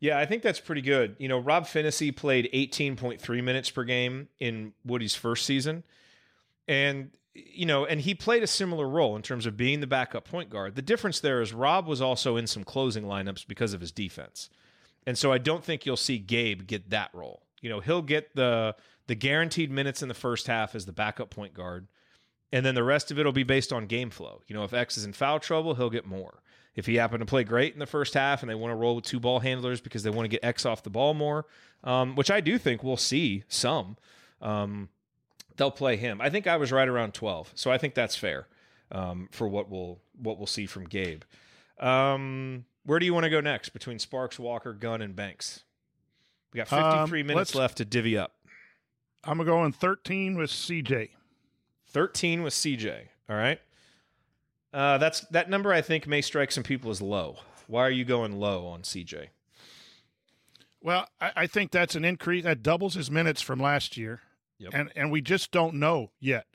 yeah. 0.00 0.18
I 0.18 0.26
think 0.26 0.42
that's 0.42 0.58
pretty 0.58 0.82
good. 0.82 1.14
You 1.20 1.28
know, 1.28 1.38
Rob 1.38 1.66
Phinisee 1.66 2.14
played 2.14 2.50
eighteen 2.52 2.96
point 2.96 3.20
three 3.20 3.40
minutes 3.40 3.70
per 3.70 3.84
game 3.84 4.26
in 4.40 4.72
Woody's 4.84 5.14
first 5.14 5.46
season, 5.46 5.84
and 6.66 7.12
you 7.32 7.64
know, 7.64 7.86
and 7.86 8.00
he 8.00 8.12
played 8.12 8.42
a 8.42 8.48
similar 8.48 8.88
role 8.88 9.14
in 9.14 9.22
terms 9.22 9.46
of 9.46 9.56
being 9.56 9.78
the 9.78 9.86
backup 9.86 10.28
point 10.28 10.50
guard. 10.50 10.74
The 10.74 10.82
difference 10.82 11.20
there 11.20 11.40
is 11.40 11.52
Rob 11.52 11.86
was 11.86 12.00
also 12.00 12.36
in 12.36 12.48
some 12.48 12.64
closing 12.64 13.04
lineups 13.04 13.46
because 13.46 13.72
of 13.72 13.80
his 13.80 13.92
defense. 13.92 14.50
And 15.06 15.18
so 15.18 15.32
I 15.32 15.38
don't 15.38 15.62
think 15.62 15.84
you'll 15.84 15.96
see 15.96 16.18
Gabe 16.18 16.66
get 16.66 16.90
that 16.90 17.10
role. 17.12 17.42
You 17.60 17.70
know, 17.70 17.80
he'll 17.80 18.02
get 18.02 18.34
the 18.34 18.76
the 19.06 19.14
guaranteed 19.14 19.70
minutes 19.70 20.02
in 20.02 20.08
the 20.08 20.14
first 20.14 20.46
half 20.46 20.74
as 20.74 20.86
the 20.86 20.92
backup 20.92 21.30
point 21.30 21.54
guard. 21.54 21.88
And 22.52 22.64
then 22.64 22.74
the 22.74 22.84
rest 22.84 23.10
of 23.10 23.18
it 23.18 23.26
will 23.26 23.32
be 23.32 23.42
based 23.42 23.72
on 23.72 23.86
game 23.86 24.10
flow. 24.10 24.40
You 24.46 24.54
know, 24.54 24.64
if 24.64 24.72
X 24.72 24.96
is 24.96 25.04
in 25.04 25.12
foul 25.12 25.40
trouble, 25.40 25.74
he'll 25.74 25.90
get 25.90 26.06
more. 26.06 26.42
If 26.74 26.86
he 26.86 26.96
happened 26.96 27.20
to 27.20 27.26
play 27.26 27.44
great 27.44 27.72
in 27.72 27.78
the 27.78 27.86
first 27.86 28.14
half 28.14 28.42
and 28.42 28.50
they 28.50 28.54
want 28.54 28.72
to 28.72 28.76
roll 28.76 28.96
with 28.96 29.04
two 29.04 29.20
ball 29.20 29.40
handlers 29.40 29.80
because 29.80 30.02
they 30.02 30.10
want 30.10 30.24
to 30.24 30.28
get 30.28 30.44
X 30.44 30.64
off 30.64 30.82
the 30.82 30.90
ball 30.90 31.14
more, 31.14 31.46
um, 31.84 32.16
which 32.16 32.30
I 32.30 32.40
do 32.40 32.58
think 32.58 32.82
we'll 32.82 32.96
see 32.96 33.44
some, 33.48 33.96
um, 34.40 34.88
they'll 35.56 35.70
play 35.70 35.96
him. 35.96 36.20
I 36.20 36.30
think 36.30 36.46
I 36.46 36.56
was 36.56 36.72
right 36.72 36.88
around 36.88 37.14
12, 37.14 37.52
so 37.54 37.70
I 37.70 37.78
think 37.78 37.94
that's 37.94 38.16
fair 38.16 38.48
um, 38.90 39.28
for 39.30 39.46
what 39.48 39.70
we'll 39.70 40.00
what 40.16 40.38
we'll 40.38 40.46
see 40.46 40.66
from 40.66 40.84
Gabe. 40.84 41.22
Um, 41.78 42.64
where 42.84 42.98
do 42.98 43.06
you 43.06 43.14
want 43.14 43.24
to 43.24 43.30
go 43.30 43.40
next 43.40 43.70
between 43.70 43.98
Sparks, 43.98 44.38
Walker, 44.38 44.72
Gunn, 44.72 45.02
and 45.02 45.14
Banks? 45.16 45.64
We 46.52 46.58
got 46.58 46.68
53 46.68 47.20
Um, 47.22 47.26
minutes 47.26 47.54
left 47.54 47.78
to 47.78 47.84
divvy 47.84 48.16
up. 48.16 48.32
I'm 49.24 49.38
going 49.44 49.72
13 49.72 50.36
with 50.36 50.50
CJ. 50.50 51.10
13 51.88 52.42
with 52.42 52.52
CJ. 52.52 53.08
All 53.28 53.36
right. 53.36 53.60
Uh, 54.72 54.98
that's 54.98 55.20
that 55.28 55.48
number. 55.48 55.72
I 55.72 55.80
think 55.80 56.06
may 56.06 56.20
strike 56.20 56.50
some 56.52 56.64
people 56.64 56.90
as 56.90 57.00
low. 57.00 57.38
Why 57.68 57.82
are 57.86 57.90
you 57.90 58.04
going 58.04 58.38
low 58.38 58.66
on 58.66 58.82
CJ? 58.82 59.28
Well, 60.82 61.08
I, 61.20 61.32
I 61.36 61.46
think 61.46 61.70
that's 61.70 61.94
an 61.94 62.04
increase 62.04 62.44
that 62.44 62.62
doubles 62.62 62.94
his 62.94 63.10
minutes 63.10 63.40
from 63.40 63.58
last 63.60 63.96
year, 63.96 64.20
Yep. 64.58 64.74
and 64.74 64.92
and 64.94 65.10
we 65.10 65.20
just 65.22 65.50
don't 65.52 65.74
know 65.74 66.10
yet. 66.20 66.46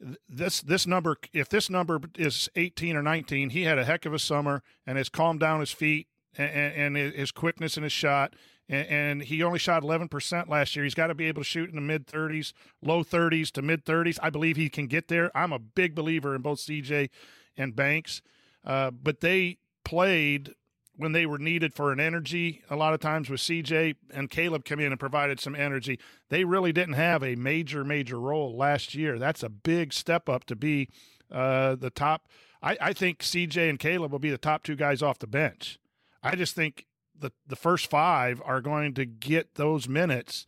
Th- 0.00 0.16
This 0.28 0.60
this 0.60 0.86
number, 0.86 1.16
if 1.32 1.48
this 1.48 1.68
number 1.70 2.00
is 2.16 2.48
18 2.56 2.96
or 2.96 3.02
19, 3.02 3.50
he 3.50 3.62
had 3.62 3.78
a 3.78 3.84
heck 3.84 4.06
of 4.06 4.14
a 4.14 4.18
summer 4.18 4.62
and 4.86 4.98
has 4.98 5.08
calmed 5.08 5.40
down 5.40 5.60
his 5.60 5.72
feet 5.72 6.08
and, 6.36 6.50
and, 6.50 6.96
and 6.96 7.14
his 7.14 7.32
quickness 7.32 7.76
in 7.76 7.82
his 7.82 7.92
shot. 7.92 8.34
And, 8.68 8.86
and 8.88 9.22
he 9.22 9.42
only 9.42 9.58
shot 9.58 9.82
11% 9.82 10.48
last 10.48 10.76
year. 10.76 10.84
He's 10.84 10.94
got 10.94 11.06
to 11.06 11.14
be 11.14 11.24
able 11.26 11.40
to 11.42 11.48
shoot 11.48 11.70
in 11.70 11.74
the 11.76 11.80
mid 11.80 12.06
30s, 12.06 12.52
low 12.82 13.02
30s 13.02 13.50
to 13.52 13.62
mid 13.62 13.84
30s. 13.84 14.18
I 14.22 14.30
believe 14.30 14.56
he 14.56 14.68
can 14.68 14.86
get 14.86 15.08
there. 15.08 15.36
I'm 15.36 15.52
a 15.52 15.58
big 15.58 15.94
believer 15.94 16.34
in 16.34 16.42
both 16.42 16.58
CJ 16.58 17.08
and 17.56 17.74
Banks, 17.74 18.20
uh, 18.64 18.90
but 18.90 19.20
they 19.20 19.58
played 19.84 20.54
when 20.98 21.12
they 21.12 21.24
were 21.24 21.38
needed 21.38 21.72
for 21.72 21.92
an 21.92 22.00
energy. 22.00 22.62
A 22.68 22.76
lot 22.76 22.92
of 22.92 23.00
times 23.00 23.30
with 23.30 23.40
CJ 23.40 23.94
and 24.12 24.28
Caleb 24.28 24.64
come 24.64 24.80
in 24.80 24.92
and 24.92 25.00
provided 25.00 25.38
some 25.38 25.54
energy. 25.54 25.98
They 26.28 26.44
really 26.44 26.72
didn't 26.72 26.94
have 26.94 27.22
a 27.22 27.36
major, 27.36 27.84
major 27.84 28.18
role 28.18 28.56
last 28.56 28.94
year. 28.94 29.16
That's 29.18 29.44
a 29.44 29.48
big 29.48 29.92
step 29.92 30.28
up 30.28 30.44
to 30.46 30.56
be 30.56 30.88
uh, 31.30 31.76
the 31.76 31.90
top. 31.90 32.26
I, 32.60 32.76
I 32.80 32.92
think 32.92 33.20
CJ 33.20 33.70
and 33.70 33.78
Caleb 33.78 34.10
will 34.10 34.18
be 34.18 34.30
the 34.30 34.38
top 34.38 34.64
two 34.64 34.74
guys 34.74 35.00
off 35.00 35.20
the 35.20 35.28
bench. 35.28 35.78
I 36.20 36.34
just 36.34 36.56
think 36.56 36.86
the 37.16 37.30
the 37.46 37.56
first 37.56 37.88
five 37.88 38.42
are 38.44 38.60
going 38.60 38.94
to 38.94 39.04
get 39.04 39.54
those 39.54 39.88
minutes. 39.88 40.46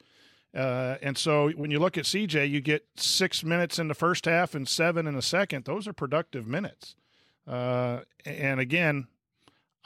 Uh, 0.52 0.96
and 1.00 1.16
so 1.16 1.50
when 1.50 1.70
you 1.70 1.78
look 1.78 1.96
at 1.96 2.04
CJ, 2.04 2.50
you 2.50 2.60
get 2.60 2.84
six 2.96 3.44
minutes 3.44 3.78
in 3.78 3.86
the 3.86 3.94
first 3.94 4.24
half 4.24 4.52
and 4.56 4.68
seven 4.68 5.06
in 5.06 5.14
the 5.14 5.22
second. 5.22 5.64
Those 5.64 5.86
are 5.86 5.92
productive 5.92 6.44
minutes. 6.44 6.96
Uh, 7.46 8.00
and 8.24 8.58
again, 8.58 9.06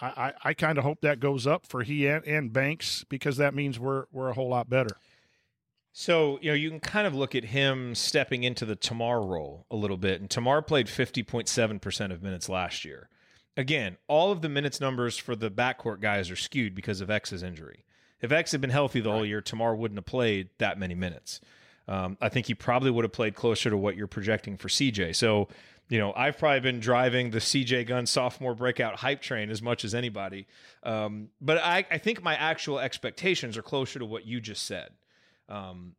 I, 0.01 0.07
I, 0.07 0.33
I 0.45 0.55
kind 0.55 0.79
of 0.79 0.85
hope 0.85 1.01
that 1.03 1.21
goes 1.21 1.47
up 1.47 1.67
for 1.67 1.83
he 1.83 2.07
and, 2.07 2.25
and 2.27 2.53
Banks 2.53 3.05
because 3.09 3.37
that 3.37 3.55
means 3.55 3.79
we're 3.79 4.05
we're 4.13 4.29
a 4.29 4.35
whole 4.35 4.49
lot 4.49 4.69
better. 4.69 4.97
So, 5.97 6.41
you 6.43 6.51
know, 6.51 6.57
you 6.57 6.71
can 6.71 6.81
kind 6.81 7.07
of 7.07 7.15
look 7.15 7.37
at 7.37 7.45
him 7.45 7.95
stepping 7.95 8.43
into 8.43 8.65
the 8.65 8.75
Tamar 8.75 9.21
role 9.21 9.65
a 9.71 9.77
little 9.77 9.97
bit. 9.97 10.21
And 10.21 10.29
Tamar 10.29 10.61
played 10.61 10.89
50.7% 10.89 12.13
of 12.13 12.21
minutes 12.21 12.49
last 12.49 12.85
year. 12.85 13.09
Again, 13.57 13.97
all 14.09 14.33
of 14.33 14.43
the 14.43 14.49
minutes 14.49 14.81
numbers 14.81 15.17
for 15.17 15.37
the 15.37 15.53
backcourt 15.53 16.01
guys 16.01 16.33
are 16.33 16.37
skewed 16.37 16.75
because 16.75 17.01
of 17.01 17.11
X's 17.13 17.45
injury. 17.45 17.85
If 18.21 18.33
X 18.33 18.51
had 18.51 18.61
been 18.61 18.71
healthy 18.71 19.01
the 19.01 19.13
whole 19.13 19.25
year, 19.25 19.41
Tamar 19.41 19.77
wouldn't 19.77 19.99
have 19.99 20.05
played 20.05 20.49
that 20.59 20.81
many 20.81 20.97
minutes. 20.97 21.41
Um, 21.87 22.19
I 22.21 22.29
think 22.29 22.47
he 22.47 22.55
probably 22.55 22.91
would 22.91 23.05
have 23.05 23.13
played 23.13 23.37
closer 23.37 23.71
to 23.71 23.77
what 23.77 23.97
you're 23.97 24.09
projecting 24.09 24.57
for 24.57 24.67
CJ. 24.67 25.15
So, 25.15 25.47
you 25.89 25.99
know, 25.99 26.12
I've 26.14 26.39
probably 26.39 26.61
been 26.61 26.80
driving 26.80 27.30
the 27.30 27.39
CJ 27.39 27.87
Gunn 27.87 28.07
sophomore 28.07 28.55
breakout 28.55 28.97
hype 28.97 29.20
train 29.20 29.51
as 29.51 29.61
much 29.61 29.85
as 29.85 29.95
anybody. 29.95 30.47
Um, 30.82 31.28
but 31.41 31.59
I, 31.59 31.85
I 31.91 31.99
think 31.99 32.22
my 32.22 32.35
actual 32.35 32.78
expectations 32.78 33.57
are 33.59 33.62
closer 33.62 33.99
to 33.99 34.05
what 34.07 34.26
you 34.26 34.41
just 34.41 34.64
said. 34.64 34.91
Um, 35.49 35.95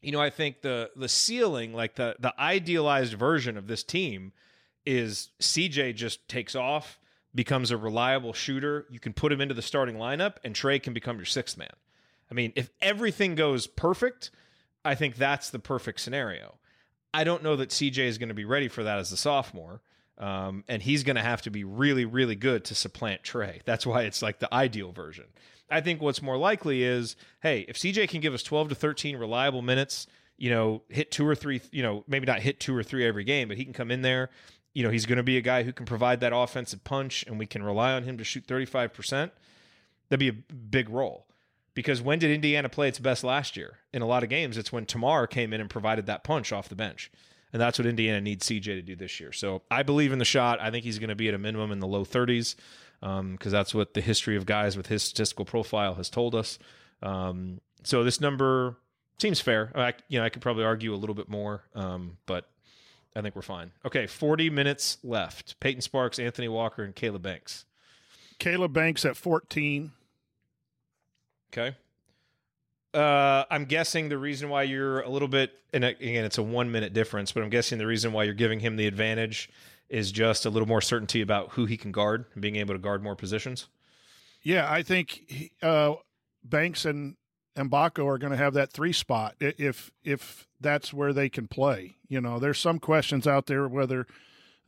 you 0.00 0.12
know, 0.12 0.20
I 0.20 0.30
think 0.30 0.62
the 0.62 0.90
the 0.96 1.08
ceiling, 1.08 1.74
like 1.74 1.96
the 1.96 2.16
the 2.18 2.38
idealized 2.40 3.12
version 3.12 3.58
of 3.58 3.66
this 3.66 3.82
team, 3.82 4.32
is 4.86 5.30
CJ 5.40 5.94
just 5.94 6.26
takes 6.26 6.54
off, 6.54 6.98
becomes 7.34 7.70
a 7.70 7.76
reliable 7.76 8.32
shooter. 8.32 8.86
You 8.90 8.98
can 8.98 9.12
put 9.12 9.30
him 9.30 9.42
into 9.42 9.54
the 9.54 9.62
starting 9.62 9.96
lineup, 9.96 10.36
and 10.42 10.54
Trey 10.54 10.78
can 10.78 10.94
become 10.94 11.16
your 11.16 11.26
sixth 11.26 11.58
man. 11.58 11.68
I 12.30 12.34
mean, 12.34 12.52
if 12.56 12.70
everything 12.80 13.34
goes 13.34 13.66
perfect, 13.66 14.30
I 14.84 14.94
think 14.94 15.16
that's 15.16 15.50
the 15.50 15.58
perfect 15.58 16.00
scenario. 16.00 16.54
I 17.12 17.24
don't 17.24 17.42
know 17.42 17.56
that 17.56 17.70
CJ 17.70 17.98
is 17.98 18.18
going 18.18 18.28
to 18.28 18.34
be 18.34 18.44
ready 18.44 18.68
for 18.68 18.84
that 18.84 18.98
as 18.98 19.12
a 19.12 19.16
sophomore. 19.16 19.80
Um, 20.18 20.64
and 20.68 20.82
he's 20.82 21.02
going 21.02 21.16
to 21.16 21.22
have 21.22 21.40
to 21.42 21.50
be 21.50 21.64
really, 21.64 22.04
really 22.04 22.36
good 22.36 22.66
to 22.66 22.74
supplant 22.74 23.22
Trey. 23.22 23.62
That's 23.64 23.86
why 23.86 24.02
it's 24.02 24.20
like 24.20 24.38
the 24.38 24.52
ideal 24.52 24.92
version. 24.92 25.24
I 25.70 25.80
think 25.80 26.02
what's 26.02 26.20
more 26.20 26.36
likely 26.36 26.82
is 26.82 27.16
hey, 27.42 27.64
if 27.68 27.78
CJ 27.78 28.08
can 28.10 28.20
give 28.20 28.34
us 28.34 28.42
12 28.42 28.70
to 28.70 28.74
13 28.74 29.16
reliable 29.16 29.62
minutes, 29.62 30.06
you 30.36 30.50
know, 30.50 30.82
hit 30.88 31.10
two 31.10 31.26
or 31.26 31.34
three, 31.34 31.62
you 31.72 31.82
know, 31.82 32.04
maybe 32.06 32.26
not 32.26 32.40
hit 32.40 32.60
two 32.60 32.76
or 32.76 32.82
three 32.82 33.06
every 33.06 33.24
game, 33.24 33.48
but 33.48 33.56
he 33.56 33.64
can 33.64 33.72
come 33.72 33.90
in 33.90 34.02
there. 34.02 34.30
You 34.74 34.82
know, 34.82 34.90
he's 34.90 35.06
going 35.06 35.16
to 35.16 35.22
be 35.22 35.36
a 35.36 35.42
guy 35.42 35.62
who 35.62 35.72
can 35.72 35.86
provide 35.86 36.20
that 36.20 36.34
offensive 36.34 36.84
punch 36.84 37.24
and 37.26 37.38
we 37.38 37.46
can 37.46 37.62
rely 37.62 37.92
on 37.92 38.02
him 38.02 38.18
to 38.18 38.24
shoot 38.24 38.46
35%. 38.46 39.30
That'd 40.08 40.20
be 40.20 40.28
a 40.28 40.32
big 40.32 40.90
role. 40.90 41.26
Because 41.74 42.02
when 42.02 42.18
did 42.18 42.30
Indiana 42.30 42.68
play 42.68 42.88
its 42.88 42.98
best 42.98 43.22
last 43.22 43.56
year? 43.56 43.78
In 43.92 44.02
a 44.02 44.06
lot 44.06 44.22
of 44.22 44.28
games, 44.28 44.58
it's 44.58 44.72
when 44.72 44.86
Tamar 44.86 45.26
came 45.26 45.52
in 45.52 45.60
and 45.60 45.70
provided 45.70 46.06
that 46.06 46.24
punch 46.24 46.52
off 46.52 46.68
the 46.68 46.74
bench. 46.74 47.10
And 47.52 47.60
that's 47.60 47.78
what 47.78 47.86
Indiana 47.86 48.20
needs 48.20 48.46
CJ 48.46 48.64
to 48.64 48.82
do 48.82 48.96
this 48.96 49.18
year. 49.20 49.32
So 49.32 49.62
I 49.70 49.82
believe 49.82 50.12
in 50.12 50.18
the 50.18 50.24
shot. 50.24 50.60
I 50.60 50.70
think 50.70 50.84
he's 50.84 50.98
going 50.98 51.08
to 51.08 51.16
be 51.16 51.28
at 51.28 51.34
a 51.34 51.38
minimum 51.38 51.72
in 51.72 51.80
the 51.80 51.86
low 51.86 52.04
30s 52.04 52.56
because 53.00 53.18
um, 53.20 53.38
that's 53.42 53.74
what 53.74 53.94
the 53.94 54.00
history 54.00 54.36
of 54.36 54.46
guys 54.46 54.76
with 54.76 54.86
his 54.86 55.02
statistical 55.02 55.44
profile 55.44 55.94
has 55.94 56.10
told 56.10 56.34
us. 56.34 56.58
Um, 57.02 57.60
so 57.82 58.04
this 58.04 58.20
number 58.20 58.76
seems 59.18 59.40
fair. 59.40 59.72
I, 59.74 59.94
you 60.08 60.18
know, 60.18 60.24
I 60.24 60.28
could 60.28 60.42
probably 60.42 60.64
argue 60.64 60.94
a 60.94 60.96
little 60.96 61.14
bit 61.14 61.28
more, 61.28 61.62
um, 61.74 62.18
but 62.26 62.48
I 63.16 63.22
think 63.22 63.34
we're 63.34 63.42
fine. 63.42 63.72
Okay, 63.84 64.06
40 64.06 64.50
minutes 64.50 64.98
left. 65.02 65.58
Payton 65.60 65.82
Sparks, 65.82 66.18
Anthony 66.18 66.48
Walker, 66.48 66.82
and 66.82 66.94
Caleb 66.94 67.22
Banks. 67.22 67.64
Caleb 68.38 68.72
Banks 68.72 69.04
at 69.04 69.16
14. 69.16 69.92
Okay. 71.52 71.76
Uh, 72.92 73.44
I'm 73.50 73.66
guessing 73.66 74.08
the 74.08 74.18
reason 74.18 74.48
why 74.48 74.64
you're 74.64 75.00
a 75.02 75.08
little 75.08 75.28
bit, 75.28 75.52
and 75.72 75.84
again, 75.84 76.24
it's 76.24 76.38
a 76.38 76.42
one 76.42 76.72
minute 76.72 76.92
difference, 76.92 77.30
but 77.32 77.42
I'm 77.42 77.50
guessing 77.50 77.78
the 77.78 77.86
reason 77.86 78.12
why 78.12 78.24
you're 78.24 78.34
giving 78.34 78.60
him 78.60 78.76
the 78.76 78.86
advantage 78.86 79.48
is 79.88 80.10
just 80.10 80.44
a 80.46 80.50
little 80.50 80.66
more 80.68 80.80
certainty 80.80 81.20
about 81.20 81.50
who 81.50 81.66
he 81.66 81.76
can 81.76 81.92
guard 81.92 82.24
and 82.34 82.42
being 82.42 82.56
able 82.56 82.74
to 82.74 82.78
guard 82.80 83.02
more 83.02 83.14
positions. 83.16 83.68
Yeah, 84.42 84.70
I 84.70 84.82
think 84.82 85.10
he- 85.28 85.52
uh, 85.62 85.94
Banks 86.42 86.84
and 86.84 87.16
Mgbako 87.56 88.06
are 88.06 88.18
going 88.18 88.30
to 88.30 88.36
have 88.36 88.54
that 88.54 88.72
three 88.72 88.92
spot 88.92 89.34
if 89.40 89.90
if 90.02 90.46
that's 90.60 90.92
where 90.92 91.12
they 91.12 91.28
can 91.28 91.46
play. 91.48 91.96
You 92.08 92.20
know, 92.20 92.38
there's 92.38 92.58
some 92.58 92.78
questions 92.78 93.26
out 93.26 93.46
there 93.46 93.68
whether 93.68 94.06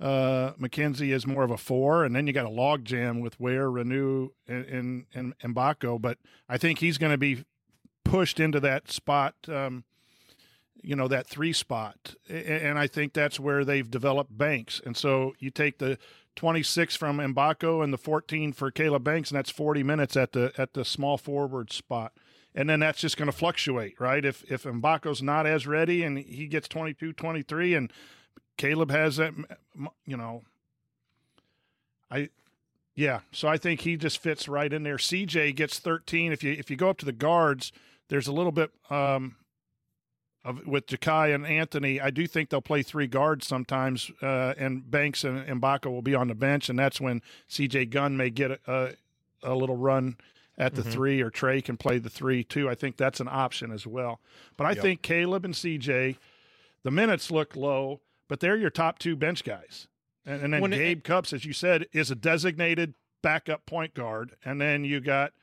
uh, 0.03 0.55
Mackenzie 0.59 1.12
is 1.12 1.28
more 1.28 1.44
of 1.44 1.53
a 1.53 1.57
four, 1.57 2.05
and 2.05 2.14
then 2.14 2.26
you 2.26 2.32
got 2.32 2.44
a 2.44 2.50
log 2.50 2.84
jam 2.84 3.20
with 3.20 3.38
Ware, 3.38 3.70
Reneau, 3.70 4.30
and 4.48 4.64
and, 4.66 5.07
and 5.14 5.55
Mgbako. 5.55 6.00
But 6.00 6.18
I 6.48 6.59
think 6.59 6.80
he's 6.80 6.98
going 6.98 7.12
to 7.12 7.18
be 7.18 7.44
pushed 8.05 8.40
into 8.40 8.59
that 8.61 8.90
spot. 8.90 9.36
Um, 9.48 9.84
you 10.82 10.96
know 10.96 11.07
that 11.07 11.28
three 11.28 11.53
spot, 11.53 12.16
A- 12.28 12.64
and 12.66 12.80
I 12.80 12.88
think 12.88 13.12
that's 13.12 13.38
where 13.38 13.64
they've 13.64 13.88
developed 13.88 14.36
Banks. 14.36 14.80
And 14.84 14.96
so 14.96 15.34
you 15.38 15.50
take 15.50 15.78
the 15.78 15.98
26 16.34 16.96
from 16.96 17.18
Mgbako 17.18 17.84
and 17.84 17.92
the 17.92 17.98
14 17.98 18.53
for 18.53 18.72
Caleb 18.72 19.05
Banks, 19.05 19.30
and 19.30 19.38
that's 19.38 19.50
40 19.50 19.84
minutes 19.84 20.16
at 20.16 20.32
the 20.32 20.53
at 20.59 20.74
the 20.74 20.84
small 20.84 21.16
forward 21.16 21.72
spot. 21.72 22.12
And 22.57 22.68
then 22.68 22.80
that's 22.80 23.00
just 23.00 23.16
going 23.16 23.30
to 23.30 23.36
fluctuate, 23.36 24.00
right? 24.00 24.24
If 24.24 24.42
if 24.50 24.64
Mgbako's 24.64 25.22
not 25.22 25.46
as 25.46 25.64
ready 25.64 26.03
and 26.03 26.18
he 26.18 26.48
gets 26.48 26.66
22, 26.66 27.12
23, 27.12 27.74
and 27.76 27.92
Caleb 28.57 28.90
has 28.90 29.16
that, 29.16 29.32
you 30.07 30.16
know, 30.16 30.42
I, 32.11 32.28
yeah. 32.94 33.20
So 33.32 33.48
I 33.48 33.57
think 33.57 33.80
he 33.80 33.96
just 33.96 34.18
fits 34.18 34.48
right 34.48 34.72
in 34.72 34.82
there. 34.82 34.96
CJ 34.96 35.57
gets 35.57 35.78
13. 35.78 36.32
If 36.32 36.42
you 36.42 36.53
if 36.53 36.70
you 36.70 36.76
go 36.76 36.90
up 36.90 36.98
to 36.98 37.07
the 37.07 37.12
guards, 37.12 37.72
there's 38.09 38.26
a 38.26 38.32
little 38.32 38.53
bit 38.53 38.70
um, 38.90 39.36
of 40.44 40.66
with 40.66 40.86
Jakai 40.86 41.34
and 41.34 41.46
Anthony. 41.46 42.00
I 42.00 42.11
do 42.11 42.26
think 42.26 42.50
they'll 42.50 42.61
play 42.61 42.82
three 42.82 43.07
guards 43.07 43.46
sometimes, 43.46 44.11
uh, 44.20 44.55
and 44.59 44.88
Banks 44.90 45.24
and 45.24 45.46
Mgbako 45.61 45.86
will 45.86 46.03
be 46.03 46.14
on 46.14 46.28
the 46.28 46.34
bench, 46.34 46.68
and 46.68 46.78
that's 46.78 47.00
when 47.00 47.22
CJ 47.48 47.90
Gunn 47.90 48.16
may 48.16 48.28
get 48.30 48.50
a, 48.50 48.59
a, 48.66 48.90
a 49.42 49.55
little 49.55 49.76
run 49.76 50.16
at 50.59 50.74
the 50.74 50.82
Mhm. 50.82 50.92
three, 50.92 51.22
or 51.22 51.30
Trey 51.30 51.62
can 51.62 51.78
play 51.78 51.98
the 51.98 52.11
three 52.11 52.44
too. 52.44 52.68
I 52.68 52.74
think 52.74 52.98
that's 52.98 53.20
an 53.20 53.28
option 53.28 53.72
as 53.72 53.86
well. 53.86 54.20
But 54.59 54.66
I 54.66 54.70
Yep. 54.72 54.82
think 54.82 55.03
Caleb 55.03 55.44
and 55.46 55.55
CJ, 55.57 56.18
the 56.82 56.90
minutes 56.90 57.30
look 57.30 57.57
low, 57.57 58.00
but 58.33 58.41
they're 58.41 58.57
your 58.57 58.70
top 58.70 58.99
two 58.99 59.14
bench 59.14 59.45
guys. 59.45 59.89
And, 60.24 60.41
and 60.41 60.55
then 60.55 60.62
When 60.62 60.72
it- 60.72 60.78
Gabe 60.78 61.05
Cupps, 61.05 61.35
as 61.35 61.45
you 61.45 61.53
said, 61.53 61.85
is 61.93 62.11
a 62.11 62.14
designated 62.14 62.95
backup 63.22 63.66
point 63.66 63.93
guard. 63.93 64.37
And 64.43 64.59
then 64.59 64.85
you 64.85 65.01
got 65.01 65.35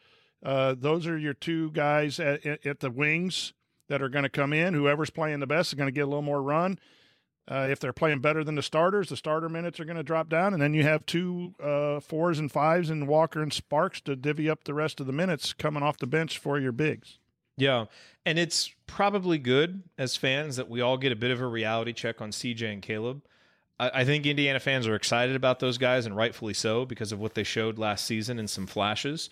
uh, 0.43 0.73
those 0.75 1.05
are 1.05 1.15
your 1.15 1.35
two 1.35 1.69
guys 1.69 2.19
at, 2.19 2.43
at, 2.43 2.65
at 2.65 2.79
the 2.79 2.89
wings 2.89 3.53
that 3.89 4.01
are 4.01 4.09
going 4.09 4.23
to 4.23 4.29
come 4.29 4.53
in. 4.53 4.73
Whoever's 4.73 5.11
playing 5.11 5.39
the 5.39 5.45
best 5.45 5.69
is 5.69 5.75
going 5.75 5.85
to 5.85 5.91
get 5.91 6.01
a 6.01 6.07
little 6.07 6.23
more 6.23 6.41
run. 6.41 6.79
Uh, 7.47 7.67
if 7.69 7.79
they're 7.79 7.93
playing 7.93 8.21
better 8.21 8.43
than 8.43 8.55
the 8.55 8.63
starters, 8.63 9.09
the 9.09 9.17
starter 9.17 9.49
minutes 9.49 9.79
are 9.79 9.85
going 9.85 9.95
to 9.95 10.01
drop 10.01 10.27
down, 10.27 10.53
and 10.53 10.61
then 10.61 10.73
you 10.73 10.81
have 10.81 11.05
two 11.05 11.53
uh, 11.63 11.99
fours 11.99 12.39
and 12.39 12.51
fives 12.51 12.89
and 12.89 13.07
Walker 13.07 13.43
and 13.43 13.53
Sparks 13.53 14.01
to 14.01 14.15
divvy 14.15 14.49
up 14.49 14.63
the 14.63 14.73
rest 14.73 14.99
of 14.99 15.05
the 15.05 15.13
minutes 15.13 15.53
coming 15.53 15.83
off 15.83 15.99
the 15.99 16.07
bench 16.07 16.39
for 16.39 16.59
your 16.59 16.71
bigs. 16.71 17.18
Yeah. 17.59 17.85
And 18.25 18.37
it's 18.37 18.71
probably 18.87 19.37
good 19.37 19.83
as 19.97 20.15
fans 20.15 20.55
that 20.57 20.69
we 20.69 20.81
all 20.81 20.97
get 20.97 21.11
a 21.11 21.15
bit 21.15 21.31
of 21.31 21.41
a 21.41 21.47
reality 21.47 21.93
check 21.93 22.21
on 22.21 22.31
CJ 22.31 22.73
and 22.73 22.81
Caleb. 22.81 23.21
I, 23.79 24.01
I 24.01 24.05
think 24.05 24.25
Indiana 24.25 24.59
fans 24.59 24.87
are 24.87 24.95
excited 24.95 25.35
about 25.35 25.59
those 25.59 25.77
guys, 25.77 26.05
and 26.05 26.15
rightfully 26.15 26.53
so, 26.53 26.85
because 26.85 27.11
of 27.11 27.19
what 27.19 27.33
they 27.35 27.43
showed 27.43 27.79
last 27.79 28.05
season 28.05 28.37
in 28.39 28.47
some 28.47 28.67
flashes. 28.67 29.29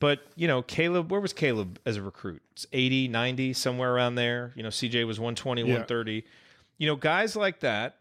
But, 0.00 0.20
you 0.36 0.46
know, 0.46 0.62
Caleb, 0.62 1.10
where 1.10 1.20
was 1.20 1.32
Caleb 1.32 1.80
as 1.84 1.96
a 1.96 2.02
recruit? 2.02 2.40
It's 2.52 2.66
80, 2.72 3.08
90, 3.08 3.52
somewhere 3.52 3.92
around 3.92 4.14
there. 4.14 4.52
You 4.54 4.62
know, 4.62 4.68
CJ 4.68 5.04
was 5.06 5.18
120, 5.18 5.62
Yeah. 5.62 5.66
130. 5.66 6.24
You 6.78 6.86
know, 6.86 6.94
guys 6.94 7.34
like 7.34 7.60
that, 7.60 7.96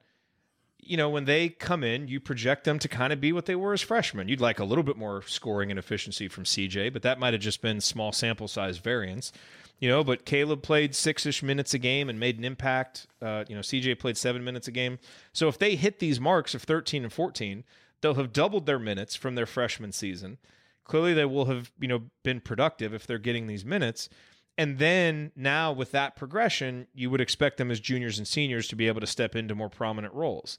you 0.79 0.95
know, 0.95 1.09
when 1.09 1.25
they 1.25 1.49
come 1.49 1.83
in, 1.83 2.07
you 2.07 2.19
project 2.19 2.63
them 2.63 2.77
to 2.79 2.87
kind 2.87 3.11
of 3.11 3.19
be 3.19 3.33
what 3.33 3.47
they 3.47 3.55
were 3.55 3.73
as 3.73 3.81
freshmen. 3.81 4.27
You'd 4.29 4.39
like 4.39 4.59
a 4.59 4.63
little 4.63 4.83
bit 4.83 4.95
more 4.95 5.23
scoring 5.23 5.71
and 5.71 5.79
efficiency 5.79 6.27
from 6.27 6.43
CJ, 6.43 6.93
but 6.93 7.01
that 7.01 7.19
might 7.19 7.33
have 7.33 7.41
just 7.41 7.61
been 7.61 7.81
small 7.81 8.11
sample 8.11 8.47
size 8.47 8.77
variance. 8.77 9.33
You 9.79 9.89
know, 9.89 10.03
but 10.03 10.25
Caleb 10.25 10.63
played 10.63 10.95
six 10.95 11.25
ish 11.25 11.43
minutes 11.43 11.73
a 11.73 11.77
game 11.77 12.09
and 12.09 12.19
made 12.19 12.37
an 12.37 12.43
impact. 12.43 13.07
Uh, 13.21 13.43
you 13.47 13.55
know, 13.55 13.61
CJ 13.61 13.99
played 13.99 14.17
seven 14.17 14.43
minutes 14.43 14.67
a 14.67 14.71
game. 14.71 14.97
So 15.33 15.47
if 15.47 15.59
they 15.59 15.75
hit 15.75 15.99
these 15.99 16.19
marks 16.19 16.55
of 16.55 16.63
13 16.63 17.03
and 17.03 17.13
14, 17.13 17.63
they'll 18.01 18.15
have 18.15 18.33
doubled 18.33 18.65
their 18.65 18.79
minutes 18.79 19.15
from 19.15 19.35
their 19.35 19.45
freshman 19.45 19.91
season. 19.91 20.39
Clearly, 20.83 21.13
they 21.13 21.25
will 21.25 21.45
have, 21.45 21.71
you 21.79 21.87
know, 21.87 22.03
been 22.23 22.39
productive 22.39 22.93
if 22.93 23.05
they're 23.05 23.19
getting 23.19 23.45
these 23.45 23.65
minutes. 23.65 24.09
And 24.57 24.79
then 24.79 25.31
now 25.35 25.71
with 25.71 25.91
that 25.91 26.15
progression, 26.15 26.87
you 26.95 27.11
would 27.11 27.21
expect 27.21 27.57
them 27.57 27.69
as 27.69 27.79
juniors 27.79 28.17
and 28.17 28.27
seniors 28.27 28.67
to 28.69 28.75
be 28.75 28.87
able 28.87 29.01
to 29.01 29.07
step 29.07 29.35
into 29.35 29.53
more 29.53 29.69
prominent 29.69 30.13
roles. 30.13 30.57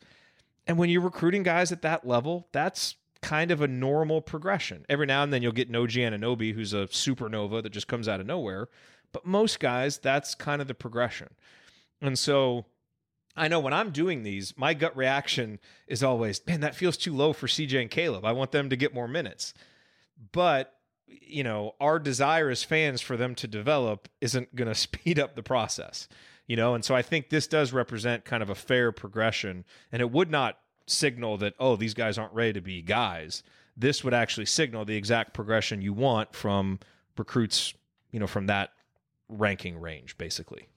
And 0.66 0.78
when 0.78 0.90
you're 0.90 1.00
recruiting 1.00 1.42
guys 1.42 1.72
at 1.72 1.82
that 1.82 2.06
level, 2.06 2.46
that's 2.52 2.94
kind 3.22 3.50
of 3.50 3.60
a 3.60 3.66
normal 3.66 4.20
progression. 4.20 4.86
Every 4.88 5.06
now 5.06 5.22
and 5.22 5.32
then 5.32 5.42
you'll 5.42 5.52
get 5.52 5.68
an 5.68 5.74
OG 5.74 5.90
Anunoby, 5.90 6.54
who's 6.54 6.72
a 6.72 6.86
supernova 6.86 7.62
that 7.62 7.70
just 7.70 7.88
comes 7.88 8.06
out 8.06 8.20
of 8.20 8.26
nowhere. 8.26 8.68
But 9.12 9.26
most 9.26 9.60
guys, 9.60 9.98
that's 9.98 10.34
kind 10.34 10.60
of 10.60 10.68
the 10.68 10.74
progression. 10.74 11.28
And 12.00 12.18
so 12.18 12.66
I 13.36 13.48
know 13.48 13.60
when 13.60 13.72
I'm 13.72 13.90
doing 13.90 14.22
these, 14.22 14.56
my 14.56 14.74
gut 14.74 14.96
reaction 14.96 15.58
is 15.86 16.02
always, 16.02 16.44
man, 16.46 16.60
that 16.60 16.74
feels 16.74 16.96
too 16.96 17.14
low 17.14 17.32
for 17.32 17.46
CJ 17.46 17.80
and 17.80 17.90
Caleb. 17.90 18.24
I 18.24 18.32
want 18.32 18.52
them 18.52 18.70
to 18.70 18.76
get 18.76 18.94
more 18.94 19.08
minutes. 19.08 19.54
But 20.32 20.74
you 21.08 21.42
know, 21.42 21.74
our 21.80 21.98
desire 21.98 22.50
as 22.50 22.62
fans 22.62 23.00
for 23.00 23.16
them 23.16 23.34
to 23.36 23.48
develop 23.48 24.08
isn't 24.20 24.54
going 24.54 24.68
to 24.68 24.74
speed 24.74 25.18
up 25.18 25.34
the 25.34 25.42
process, 25.42 26.08
you 26.46 26.56
know? 26.56 26.74
And 26.74 26.84
so 26.84 26.94
I 26.94 27.02
think 27.02 27.30
this 27.30 27.46
does 27.46 27.72
represent 27.72 28.24
kind 28.24 28.42
of 28.42 28.50
a 28.50 28.54
fair 28.54 28.92
progression. 28.92 29.64
And 29.92 30.02
it 30.02 30.10
would 30.10 30.30
not 30.30 30.58
signal 30.86 31.36
that, 31.38 31.54
oh, 31.58 31.76
these 31.76 31.94
guys 31.94 32.18
aren't 32.18 32.32
ready 32.32 32.54
to 32.54 32.60
be 32.60 32.82
guys. 32.82 33.42
This 33.76 34.02
would 34.02 34.14
actually 34.14 34.46
signal 34.46 34.84
the 34.84 34.96
exact 34.96 35.34
progression 35.34 35.82
you 35.82 35.92
want 35.92 36.34
from 36.34 36.80
recruits, 37.16 37.74
you 38.10 38.18
know, 38.18 38.26
from 38.26 38.46
that 38.46 38.70
ranking 39.28 39.78
range, 39.80 40.16
basically. 40.18 40.68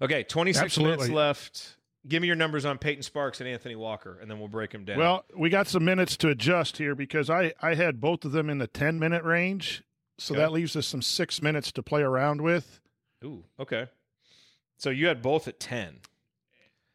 Okay, 0.00 0.22
26 0.24 0.62
Absolutely. 0.64 0.96
minutes 0.96 1.10
left. 1.14 1.76
Give 2.06 2.20
me 2.20 2.28
your 2.28 2.36
numbers 2.36 2.64
on 2.64 2.78
Payton 2.78 3.02
Sparks 3.02 3.40
and 3.40 3.48
Anthony 3.48 3.74
Walker, 3.74 4.18
and 4.20 4.30
then 4.30 4.38
we'll 4.38 4.48
break 4.48 4.70
them 4.70 4.84
down. 4.84 4.98
Well, 4.98 5.24
we 5.36 5.50
got 5.50 5.66
some 5.66 5.84
minutes 5.84 6.16
to 6.18 6.28
adjust 6.28 6.76
here 6.76 6.94
because 6.94 7.28
I, 7.28 7.52
I 7.60 7.74
had 7.74 8.00
both 8.00 8.24
of 8.24 8.32
them 8.32 8.48
in 8.48 8.58
the 8.58 8.68
10 8.68 8.98
minute 8.98 9.24
range. 9.24 9.82
So 10.18 10.34
Okay. 10.34 10.40
that 10.42 10.52
leaves 10.52 10.76
us 10.76 10.86
some 10.86 11.02
six 11.02 11.42
minutes 11.42 11.72
to 11.72 11.82
play 11.82 12.02
around 12.02 12.40
with. 12.42 12.80
Ooh, 13.24 13.44
okay. 13.58 13.88
So 14.78 14.90
you 14.90 15.08
had 15.08 15.20
both 15.20 15.48
at 15.48 15.58
10 15.58 16.00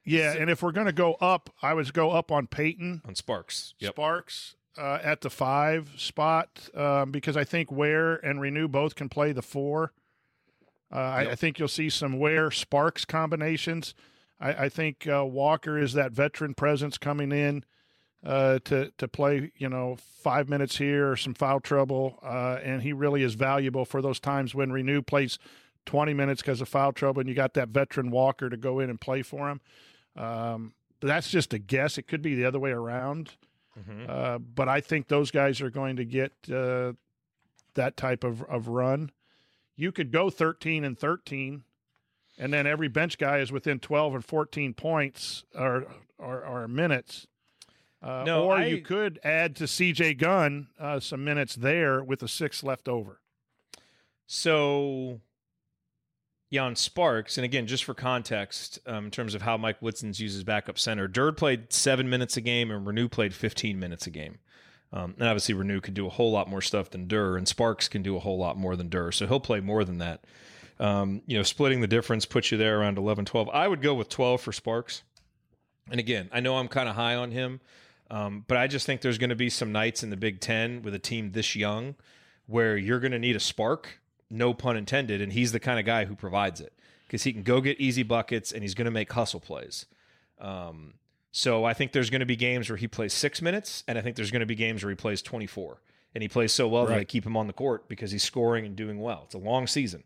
Yeah. 0.05 0.33
And 0.33 0.49
if 0.49 0.63
we're 0.63 0.71
going 0.71 0.87
to 0.87 0.93
go 0.93 1.15
up, 1.15 1.49
I 1.61 1.73
would 1.73 1.93
go 1.93 2.11
up 2.11 2.31
on 2.31 2.47
Payton 2.47 3.01
on 3.05 3.15
Sparks. 3.15 3.73
Yep. 3.79 3.93
Sparks 3.93 4.55
uh, 4.77 4.99
at 5.03 5.21
the 5.21 5.29
five 5.29 5.91
spot 5.97 6.69
um, 6.75 7.11
because 7.11 7.35
I 7.35 7.43
think 7.43 7.71
Ware 7.71 8.15
and 8.15 8.39
Reneau 8.39 8.69
both 8.69 8.95
can 8.95 9.09
play 9.09 9.31
the 9.31 9.41
four. 9.41 9.93
Uh, 10.93 10.97
I, 10.97 11.31
I 11.31 11.35
think 11.35 11.57
you'll 11.57 11.67
see 11.67 11.89
some 11.89 12.19
Ware 12.19 12.51
Sparks 12.51 13.05
combinations. 13.05 13.93
I, 14.39 14.65
I 14.65 14.69
think 14.69 15.07
uh, 15.07 15.25
Walker 15.25 15.77
is 15.77 15.93
that 15.93 16.11
veteran 16.11 16.53
presence 16.53 16.97
coming 16.97 17.31
in 17.31 17.63
uh, 18.25 18.59
to 18.65 18.91
to 18.97 19.07
play. 19.07 19.51
You 19.57 19.69
know, 19.69 19.97
five 19.97 20.49
minutes 20.49 20.77
here 20.77 21.11
or 21.11 21.15
some 21.15 21.33
foul 21.33 21.59
trouble, 21.59 22.19
uh, 22.23 22.59
and 22.63 22.81
he 22.81 22.93
really 22.93 23.23
is 23.23 23.35
valuable 23.35 23.85
for 23.85 24.01
those 24.01 24.19
times 24.19 24.53
when 24.53 24.71
Reneau 24.71 25.05
plays 25.05 25.39
twenty 25.85 26.13
minutes 26.13 26.41
because 26.41 26.61
of 26.61 26.67
foul 26.67 26.91
trouble, 26.91 27.21
and 27.21 27.29
you 27.29 27.35
got 27.35 27.53
that 27.53 27.69
veteran 27.69 28.11
Walker 28.11 28.49
to 28.49 28.57
go 28.57 28.79
in 28.79 28.89
and 28.89 28.99
play 28.99 29.21
for 29.21 29.49
him. 29.49 29.61
Um, 30.17 30.73
but 30.99 31.07
that's 31.07 31.29
just 31.29 31.53
a 31.53 31.59
guess. 31.59 31.97
It 31.97 32.07
could 32.07 32.21
be 32.21 32.35
the 32.35 32.45
other 32.45 32.59
way 32.59 32.71
around. 32.71 33.35
Mm-hmm. 33.79 34.05
Uh, 34.09 34.37
but 34.39 34.67
I 34.67 34.81
think 34.81 35.07
those 35.07 35.31
guys 35.31 35.61
are 35.61 35.69
going 35.69 35.95
to 35.95 36.05
get 36.05 36.33
uh, 36.53 36.93
that 37.75 37.95
type 37.97 38.23
of, 38.23 38.43
of 38.43 38.67
run. 38.67 39.11
You 39.75 39.91
could 39.91 40.11
go 40.11 40.29
13 40.29 40.83
and 40.83 40.97
13, 40.99 41.63
and 42.37 42.53
then 42.53 42.67
every 42.67 42.87
bench 42.89 43.17
guy 43.17 43.37
is 43.39 43.51
within 43.51 43.79
12 43.79 44.15
and 44.15 44.25
14 44.25 44.73
points 44.73 45.43
or, 45.55 45.87
or, 46.17 46.45
or 46.45 46.67
minutes. 46.67 47.27
Uh, 48.03 48.23
No, 48.25 48.45
or 48.45 48.57
I- 48.57 48.65
you 48.65 48.81
could 48.81 49.19
add 49.23 49.55
to 49.57 49.63
CJ 49.65 50.17
Gunn 50.17 50.67
uh, 50.79 50.99
some 50.99 51.23
minutes 51.23 51.55
there 51.55 52.03
with 52.03 52.21
a 52.23 52.27
six 52.27 52.63
left 52.63 52.87
over. 52.87 53.19
So, 54.27 55.21
on 56.59 56.75
Sparks, 56.75 57.37
and 57.37 57.45
again, 57.45 57.65
just 57.65 57.83
for 57.83 57.93
context, 57.93 58.79
um, 58.85 59.05
in 59.05 59.11
terms 59.11 59.35
of 59.35 59.41
how 59.41 59.57
Mike 59.57 59.81
Woodson's 59.81 60.19
uses 60.19 60.43
backup 60.43 60.77
center, 60.77 61.07
Durd 61.07 61.37
played 61.37 61.71
seven 61.71 62.09
minutes 62.09 62.35
a 62.35 62.41
game 62.41 62.71
and 62.71 62.85
Reneau 62.85 63.09
played 63.09 63.33
15 63.33 63.79
minutes 63.79 64.05
a 64.07 64.09
game. 64.09 64.39
Um, 64.93 65.15
and 65.17 65.27
obviously, 65.27 65.55
Reneau 65.55 65.81
can 65.81 65.93
do 65.93 66.05
a 66.05 66.09
whole 66.09 66.31
lot 66.31 66.49
more 66.49 66.61
stuff 66.61 66.89
than 66.89 67.07
Durr, 67.07 67.37
and 67.37 67.47
Sparks 67.47 67.87
can 67.87 68.01
do 68.01 68.17
a 68.17 68.19
whole 68.19 68.37
lot 68.37 68.57
more 68.57 68.75
than 68.75 68.89
Durr. 68.89 69.11
So 69.11 69.25
he'll 69.25 69.39
play 69.39 69.61
more 69.61 69.85
than 69.85 69.99
that. 69.99 70.25
Um, 70.79 71.21
you 71.27 71.37
know, 71.37 71.43
splitting 71.43 71.79
the 71.79 71.87
difference 71.87 72.25
puts 72.25 72.51
you 72.51 72.57
there 72.57 72.79
around 72.79 72.97
11, 72.97 73.25
12. 73.25 73.49
I 73.53 73.67
would 73.67 73.81
go 73.81 73.93
with 73.93 74.09
12 74.09 74.41
for 74.41 74.51
Sparks. 74.51 75.03
And 75.89 75.99
again, 75.99 76.29
I 76.33 76.39
know 76.41 76.57
I'm 76.57 76.67
kind 76.67 76.89
of 76.89 76.95
high 76.95 77.15
on 77.15 77.31
him, 77.31 77.61
um, 78.09 78.43
but 78.47 78.57
I 78.57 78.67
just 78.67 78.85
think 78.85 79.01
there's 79.01 79.17
going 79.17 79.29
to 79.29 79.35
be 79.35 79.49
some 79.49 79.71
nights 79.71 80.03
in 80.03 80.09
the 80.09 80.17
Big 80.17 80.39
Ten 80.41 80.81
with 80.81 80.93
a 80.93 80.99
team 80.99 81.31
this 81.31 81.55
young 81.55 81.95
where 82.47 82.75
you're 82.75 82.99
going 82.99 83.11
to 83.11 83.19
need 83.19 83.35
a 83.35 83.39
spark, 83.39 84.00
no 84.31 84.53
pun 84.53 84.77
intended, 84.77 85.21
and 85.21 85.33
he's 85.33 85.51
the 85.51 85.59
kind 85.59 85.79
of 85.79 85.85
guy 85.85 86.05
who 86.05 86.15
provides 86.15 86.61
it 86.61 86.73
because 87.07 87.23
he 87.23 87.33
can 87.33 87.43
go 87.43 87.59
get 87.61 87.79
easy 87.79 88.03
buckets 88.03 88.51
and 88.51 88.63
he's 88.63 88.73
going 88.73 88.85
to 88.85 88.91
make 88.91 89.11
hustle 89.11 89.39
plays. 89.39 89.85
Um, 90.39 90.93
so 91.31 91.65
I 91.65 91.73
think 91.73 91.91
there's 91.91 92.09
going 92.09 92.21
to 92.21 92.25
be 92.25 92.35
games 92.35 92.69
where 92.69 92.77
he 92.77 92.87
plays 92.87 93.13
six 93.13 93.41
minutes, 93.41 93.83
and 93.87 93.97
I 93.97 94.01
think 94.01 94.15
there's 94.15 94.31
going 94.31 94.41
to 94.41 94.45
be 94.45 94.55
games 94.55 94.83
where 94.83 94.89
he 94.89 94.95
plays 94.95 95.21
24, 95.21 95.81
and 96.15 96.21
he 96.21 96.27
plays 96.27 96.51
so 96.51 96.67
well 96.67 96.85
that 96.85 96.97
I 96.97 97.03
keep 97.03 97.25
him 97.25 97.37
on 97.37 97.47
the 97.47 97.53
court 97.53 97.87
because 97.87 98.11
he's 98.11 98.23
scoring 98.23 98.65
and 98.65 98.75
doing 98.75 98.99
well. 98.99 99.23
It's 99.25 99.35
a 99.35 99.39
long 99.39 99.67
season. 99.67 100.03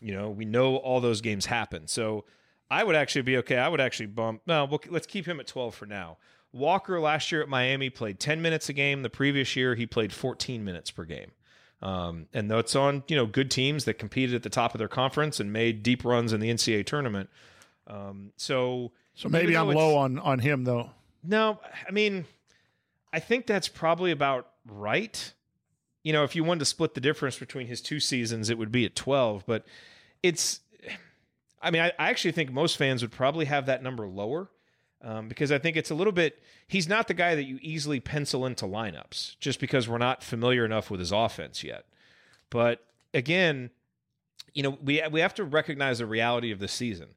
You 0.00 0.14
know, 0.14 0.30
we 0.30 0.44
know 0.44 0.76
all 0.76 1.00
those 1.00 1.20
games 1.20 1.46
happen. 1.46 1.86
So 1.86 2.24
I 2.70 2.82
would 2.82 2.96
actually 2.96 3.22
be 3.22 3.36
okay. 3.38 3.56
I 3.56 3.68
would 3.68 3.80
actually 3.80 4.06
bump. 4.06 4.42
No, 4.46 4.64
we'll, 4.64 4.80
let's 4.90 5.06
keep 5.06 5.26
him 5.26 5.38
at 5.38 5.46
12 5.46 5.74
for 5.74 5.86
now. 5.86 6.18
Walker 6.52 7.00
last 7.00 7.32
year 7.32 7.42
at 7.42 7.48
Miami 7.48 7.90
played 7.90 8.18
10 8.20 8.40
minutes 8.40 8.68
a 8.68 8.72
game. 8.72 9.02
The 9.02 9.10
previous 9.10 9.56
year 9.56 9.74
he 9.74 9.86
played 9.86 10.12
14 10.12 10.64
minutes 10.64 10.90
per 10.90 11.04
game. 11.04 11.32
Um, 11.84 12.28
and 12.32 12.50
that's 12.50 12.74
on 12.74 13.04
you 13.08 13.16
know 13.16 13.26
good 13.26 13.50
teams 13.50 13.84
that 13.84 13.98
competed 13.98 14.34
at 14.34 14.42
the 14.42 14.48
top 14.48 14.74
of 14.74 14.78
their 14.78 14.88
conference 14.88 15.38
and 15.38 15.52
made 15.52 15.82
deep 15.82 16.02
runs 16.04 16.32
in 16.32 16.40
the 16.40 16.48
NCAA 16.48 16.86
tournament. 16.86 17.28
Um, 17.86 18.32
so 18.38 18.92
So 19.14 19.28
maybe 19.28 19.54
I'm 19.54 19.68
low 19.68 19.96
on, 19.98 20.18
on 20.18 20.38
him, 20.38 20.64
though. 20.64 20.90
no, 21.22 21.60
I 21.86 21.90
mean, 21.92 22.24
I 23.12 23.20
think 23.20 23.46
that's 23.46 23.68
probably 23.68 24.10
about 24.12 24.48
right. 24.66 25.34
You 26.02 26.14
know, 26.14 26.24
if 26.24 26.34
you 26.34 26.42
wanted 26.42 26.60
to 26.60 26.64
split 26.64 26.94
the 26.94 27.00
difference 27.02 27.38
between 27.38 27.66
his 27.66 27.82
two 27.82 28.00
seasons, 28.00 28.48
it 28.48 28.56
would 28.56 28.72
be 28.72 28.86
at 28.86 28.94
12. 28.96 29.44
But 29.46 29.66
it's, 30.22 30.60
I 31.60 31.70
mean, 31.70 31.82
I, 31.82 31.88
I 31.98 32.08
actually 32.08 32.32
think 32.32 32.50
most 32.50 32.78
fans 32.78 33.02
would 33.02 33.12
probably 33.12 33.44
have 33.44 33.66
that 33.66 33.82
number 33.82 34.06
lower 34.06 34.48
um, 35.04 35.28
because 35.28 35.52
I 35.52 35.58
think 35.58 35.76
it's 35.76 35.90
a 35.90 35.94
little 35.94 36.12
bit, 36.12 36.42
he's 36.66 36.88
not 36.88 37.08
the 37.08 37.14
guy 37.14 37.34
that 37.34 37.44
you 37.44 37.58
easily 37.60 38.00
pencil 38.00 38.46
into 38.46 38.64
lineups 38.64 39.38
just 39.38 39.60
because 39.60 39.86
we're 39.88 39.98
not 39.98 40.22
familiar 40.22 40.64
enough 40.64 40.90
with 40.90 40.98
his 40.98 41.12
offense 41.12 41.62
yet. 41.62 41.84
But 42.48 42.82
again, 43.12 43.70
you 44.54 44.62
know, 44.62 44.78
we, 44.82 45.02
we 45.10 45.20
have 45.20 45.34
to 45.34 45.44
recognize 45.44 45.98
the 45.98 46.06
reality 46.06 46.50
of 46.50 46.58
the 46.58 46.68
season. 46.68 47.08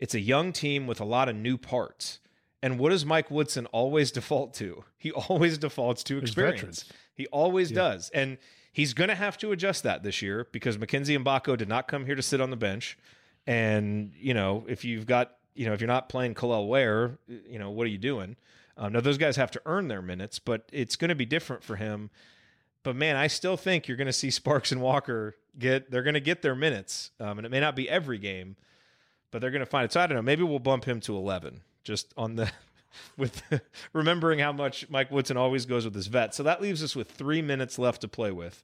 It's 0.00 0.14
a 0.14 0.20
young 0.20 0.52
team 0.52 0.86
with 0.86 1.00
a 1.00 1.04
lot 1.04 1.28
of 1.28 1.36
new 1.36 1.56
parts. 1.56 2.18
And 2.62 2.78
what 2.80 2.90
does 2.90 3.06
Mike 3.06 3.30
Woodson 3.30 3.66
always 3.66 4.10
default 4.12 4.52
to? 4.54 4.84
He 4.98 5.12
always 5.12 5.56
defaults 5.56 6.02
to 6.04 6.18
experience. 6.18 6.84
He 7.14 7.26
always 7.28 7.70
does. 7.70 8.10
And 8.10 8.38
he's 8.72 8.92
going 8.92 9.08
to 9.08 9.14
have 9.14 9.38
to 9.38 9.52
adjust 9.52 9.84
that 9.84 10.02
this 10.02 10.20
year 10.20 10.48
because 10.50 10.78
Mackenzie 10.78 11.16
Mgbako 11.16 11.56
did 11.56 11.68
not 11.68 11.86
come 11.86 12.06
here 12.06 12.16
to 12.16 12.22
sit 12.22 12.40
on 12.40 12.50
the 12.50 12.56
bench. 12.56 12.98
And, 13.46 14.12
you 14.16 14.34
know, 14.34 14.64
if 14.68 14.84
you've 14.84 15.06
got, 15.06 15.35
you 15.56 15.66
know, 15.66 15.72
if 15.72 15.80
you're 15.80 15.88
not 15.88 16.08
playing 16.08 16.34
Kel'el 16.34 16.68
Ware, 16.68 17.18
you 17.28 17.58
know, 17.58 17.70
what 17.70 17.86
are 17.86 17.90
you 17.90 17.98
doing? 17.98 18.36
Um, 18.76 18.92
now, 18.92 19.00
those 19.00 19.18
guys 19.18 19.36
have 19.36 19.50
to 19.52 19.62
earn 19.64 19.88
their 19.88 20.02
minutes, 20.02 20.38
but 20.38 20.68
it's 20.72 20.96
going 20.96 21.08
to 21.08 21.14
be 21.14 21.24
different 21.24 21.64
for 21.64 21.76
him. 21.76 22.10
But 22.82 22.94
man, 22.94 23.16
I 23.16 23.26
still 23.26 23.56
think 23.56 23.88
you're 23.88 23.96
going 23.96 24.06
to 24.06 24.12
see 24.12 24.30
Sparks 24.30 24.70
and 24.70 24.80
Walker 24.80 25.36
get, 25.58 25.90
they're 25.90 26.02
going 26.02 26.14
to 26.14 26.20
get 26.20 26.42
their 26.42 26.54
minutes. 26.54 27.10
Um, 27.18 27.38
and 27.38 27.46
it 27.46 27.50
may 27.50 27.60
not 27.60 27.74
be 27.74 27.88
every 27.88 28.18
game, 28.18 28.56
but 29.30 29.40
they're 29.40 29.50
going 29.50 29.60
to 29.60 29.66
find 29.66 29.86
it. 29.86 29.92
So 29.92 30.00
I 30.00 30.06
don't 30.06 30.16
know. 30.16 30.22
Maybe 30.22 30.42
we'll 30.42 30.58
bump 30.58 30.84
him 30.84 31.00
to 31.00 31.16
11 31.16 31.62
just 31.84 32.12
on 32.16 32.36
the 32.36 32.50
with 33.16 33.42
remembering 33.92 34.38
how 34.38 34.52
much 34.52 34.88
Mike 34.90 35.10
Woodson 35.10 35.36
always 35.36 35.66
goes 35.66 35.84
with 35.84 35.94
his 35.94 36.06
vet. 36.06 36.34
So 36.34 36.42
that 36.42 36.60
leaves 36.60 36.82
us 36.82 36.94
with 36.94 37.10
three 37.10 37.42
minutes 37.42 37.78
left 37.78 38.02
to 38.02 38.08
play 38.08 38.30
with. 38.30 38.62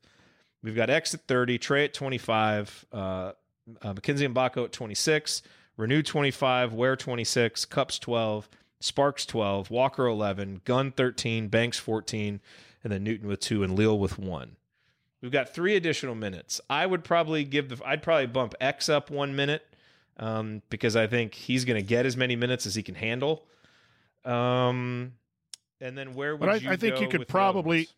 We've 0.62 0.76
got 0.76 0.90
X 0.90 1.14
at 1.14 1.26
30, 1.26 1.58
Trey 1.58 1.84
at 1.86 1.94
25, 1.94 2.86
uh, 2.92 2.96
uh, 2.96 3.32
Mackenzie 3.82 4.28
Mgbako 4.28 4.64
at 4.64 4.72
26, 4.72 5.42
Reneau 5.78 6.04
25, 6.04 6.74
Ware 6.74 6.96
26, 6.96 7.64
Cupps 7.64 7.98
12, 7.98 8.48
Sparks 8.80 9.24
12, 9.26 9.70
Walker 9.70 10.06
11, 10.06 10.62
Gunn 10.64 10.92
13, 10.92 11.48
Banks 11.48 11.78
14, 11.78 12.40
and 12.84 12.92
then 12.92 13.04
Newton 13.04 13.28
with 13.28 13.40
two 13.40 13.62
and 13.62 13.76
Leal 13.76 13.98
with 13.98 14.18
one. 14.18 14.56
We've 15.20 15.32
got 15.32 15.54
three 15.54 15.76
additional 15.76 16.16
minutes. 16.16 16.60
I 16.68 16.84
would 16.84 17.04
probably 17.04 17.44
give 17.44 17.68
the, 17.68 17.80
I'd 17.86 18.02
probably 18.02 18.26
bump 18.26 18.54
X 18.60 18.88
up 18.88 19.08
one 19.08 19.36
minute 19.36 19.64
um, 20.16 20.62
because 20.68 20.96
I 20.96 21.06
think 21.06 21.34
he's 21.34 21.64
going 21.64 21.80
to 21.80 21.86
get 21.86 22.06
as 22.06 22.16
many 22.16 22.34
minutes 22.34 22.66
as 22.66 22.74
he 22.74 22.82
can 22.82 22.96
handle. 22.96 23.44
Um, 24.24 25.12
and 25.80 25.96
then 25.96 26.14
where 26.14 26.36
would 26.36 26.40
But 26.40 26.48
I, 26.48 26.54
you 26.56 26.70
I 26.70 26.76
think 26.76 27.00
you 27.00 27.08
could 27.08 27.28
probably, 27.28 27.88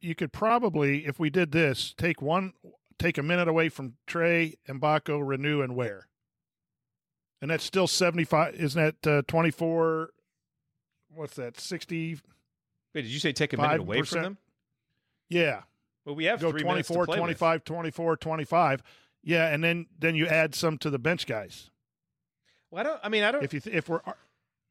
you 0.00 0.14
could 0.14 0.32
probably, 0.32 1.06
if 1.06 1.18
we 1.18 1.28
did 1.28 1.52
this, 1.52 1.94
take 1.96 2.22
one, 2.22 2.54
take 2.98 3.18
a 3.18 3.22
minute 3.22 3.48
away 3.48 3.68
from 3.68 3.94
Trey, 4.06 4.54
Mgbako, 4.66 5.20
Reneau, 5.20 5.62
and 5.62 5.76
Ware. 5.76 6.08
And 7.42 7.50
that's 7.50 7.64
still 7.64 7.86
75. 7.86 8.54
Isn't 8.54 8.96
that 9.02 9.18
uh, 9.18 9.22
24? 9.28 10.10
What's 11.14 11.36
that? 11.36 11.60
60. 11.60 12.18
Wait, 12.94 13.02
did 13.02 13.10
you 13.10 13.18
say 13.18 13.32
take 13.32 13.52
a 13.52 13.56
minute 13.56 13.80
away 13.80 14.02
from 14.02 14.22
them? 14.22 14.38
Yeah. 15.28 15.62
Well, 16.04 16.14
we 16.14 16.24
have 16.24 16.40
Go 16.40 16.50
three 16.50 16.62
minutes 16.64 16.88
to 16.88 16.94
24, 16.94 17.06
play 17.06 17.14
with. 17.14 17.38
25, 17.38 17.64
24, 17.64 18.16
25. 18.16 18.82
Yeah. 19.22 19.48
And 19.48 19.62
then, 19.62 19.86
then 19.98 20.14
you 20.14 20.26
add 20.26 20.54
some 20.54 20.78
to 20.78 20.90
the 20.90 20.98
bench 20.98 21.26
guys. 21.26 21.70
Well, 22.70 22.80
I 22.80 22.82
don't. 22.84 23.00
I 23.02 23.08
mean, 23.08 23.22
I 23.22 23.32
don't. 23.32 23.44
If 23.44 23.54
you, 23.54 23.60
th- 23.60 23.74
if 23.76 23.88
we're, 23.88 24.00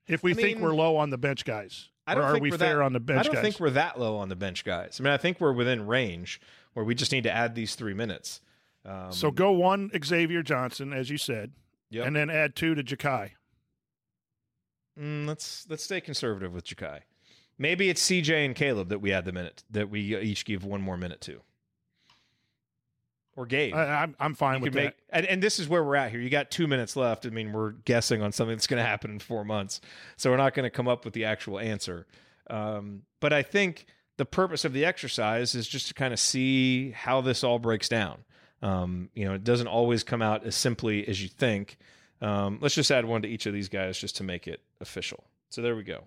if 0.08 0.24
we 0.24 0.32
I 0.32 0.34
think 0.34 0.58
mean, 0.58 0.66
we're 0.66 0.74
low 0.76 0.98
on 0.98 1.10
the 1.10 1.18
bench 1.18 1.46
guys, 1.46 1.90
I 2.08 2.14
don't 2.14 2.24
or 2.24 2.28
are 2.28 2.34
think 2.34 2.44
we 2.44 2.52
fair 2.52 2.78
that, 2.78 2.84
on 2.84 2.94
the 2.94 3.00
bench 3.00 3.22
I 3.22 3.24
don't 3.24 3.34
guys? 3.36 3.42
think 3.44 3.60
we're 3.60 3.70
that 3.72 4.00
low 4.00 4.18
on 4.18 4.30
the 4.30 4.36
bench 4.36 4.64
guys. 4.66 4.98
I 5.00 5.04
mean, 5.04 5.14
I 5.14 5.18
think 5.18 5.40
we're 5.40 5.54
within 5.54 5.88
range 5.88 6.42
where 6.74 6.84
we 6.86 6.94
just 6.94 7.12
need 7.12 7.24
to 7.24 7.32
add 7.32 7.56
these 7.56 7.76
three 7.76 7.94
minutes. 7.94 8.42
Um, 8.86 9.12
so 9.12 9.32
go 9.32 9.52
one 9.52 9.90
Xavier 10.04 10.44
Johnson, 10.44 10.94
as 10.94 11.10
you 11.10 11.18
said, 11.18 11.52
Yep. 11.96 12.08
and 12.08 12.16
then 12.16 12.30
add 12.30 12.56
two 12.56 12.76
to 12.76 12.84
Jakai. 12.84 13.32
mm, 15.00 15.26
let's 15.26 15.66
let's 15.70 15.84
stay 15.84 16.02
conservative 16.02 16.54
with 16.54 16.66
Jakai. 16.66 17.00
Maybe 17.58 17.90
it's 17.90 18.06
CJ 18.06 18.46
and 18.46 18.54
Caleb 18.54 18.90
that 18.90 19.00
we 19.00 19.14
add 19.14 19.24
the 19.24 19.32
minute 19.32 19.64
that 19.72 19.90
we 19.90 20.18
each 20.18 20.44
give 20.44 20.66
one 20.66 20.82
more 20.82 20.98
minute 20.98 21.22
to, 21.22 21.40
or 23.38 23.46
Gabe. 23.46 23.74
I, 23.74 24.04
I'm 24.04 24.16
I'm 24.20 24.34
fine 24.36 24.58
You 24.58 24.64
with 24.64 24.74
that. 24.74 24.84
make, 24.84 24.94
and, 25.10 25.26
and 25.26 25.42
this 25.42 25.58
is 25.58 25.70
where 25.70 25.84
we're 25.84 25.96
at 25.96 26.12
here. 26.12 26.20
You 26.20 26.30
got 26.30 26.52
two 26.52 26.68
minutes 26.68 26.98
left. 26.98 27.26
I 27.26 27.30
mean, 27.30 27.54
we're 27.54 27.72
guessing 27.72 28.22
on 28.22 28.34
something 28.34 28.56
that's 28.58 28.68
going 28.68 28.82
to 28.84 28.88
happen 28.88 29.12
in 29.12 29.20
four 29.20 29.46
months, 29.46 29.80
so 30.18 30.30
we're 30.32 30.38
not 30.38 30.54
going 30.54 30.66
to 30.66 30.70
come 30.70 30.90
up 30.90 31.06
with 31.06 31.14
the 31.14 31.24
actual 31.24 31.60
answer. 31.60 32.08
Um, 32.50 33.04
but 33.22 33.32
I 33.32 33.42
think 33.42 33.86
the 34.18 34.26
purpose 34.26 34.66
of 34.66 34.74
the 34.74 34.84
exercise 34.84 35.56
is 35.56 35.66
just 35.68 35.88
to 35.88 35.94
kind 35.94 36.14
of 36.14 36.20
see 36.20 36.92
how 36.92 37.22
this 37.22 37.42
all 37.44 37.58
breaks 37.60 37.88
down. 37.88 38.26
Um, 38.66 39.10
you 39.14 39.26
know, 39.26 39.36
it 39.36 39.44
doesn't 39.44 39.68
always 39.68 40.04
come 40.04 40.24
out 40.24 40.44
as 40.44 40.56
simply 40.56 41.08
as 41.08 41.22
you 41.22 41.30
think. 41.30 41.78
Um, 42.20 42.58
let's 42.62 42.74
just 42.74 42.90
add 42.90 43.06
one 43.06 43.22
to 43.22 43.28
each 43.28 43.46
of 43.46 43.54
these 43.54 43.70
guys 43.70 44.00
just 44.00 44.18
to 44.18 44.24
make 44.24 44.48
it 44.48 44.60
official. 44.82 45.24
So 45.50 45.62
there 45.62 45.76
we 45.76 45.84
go. 45.84 46.06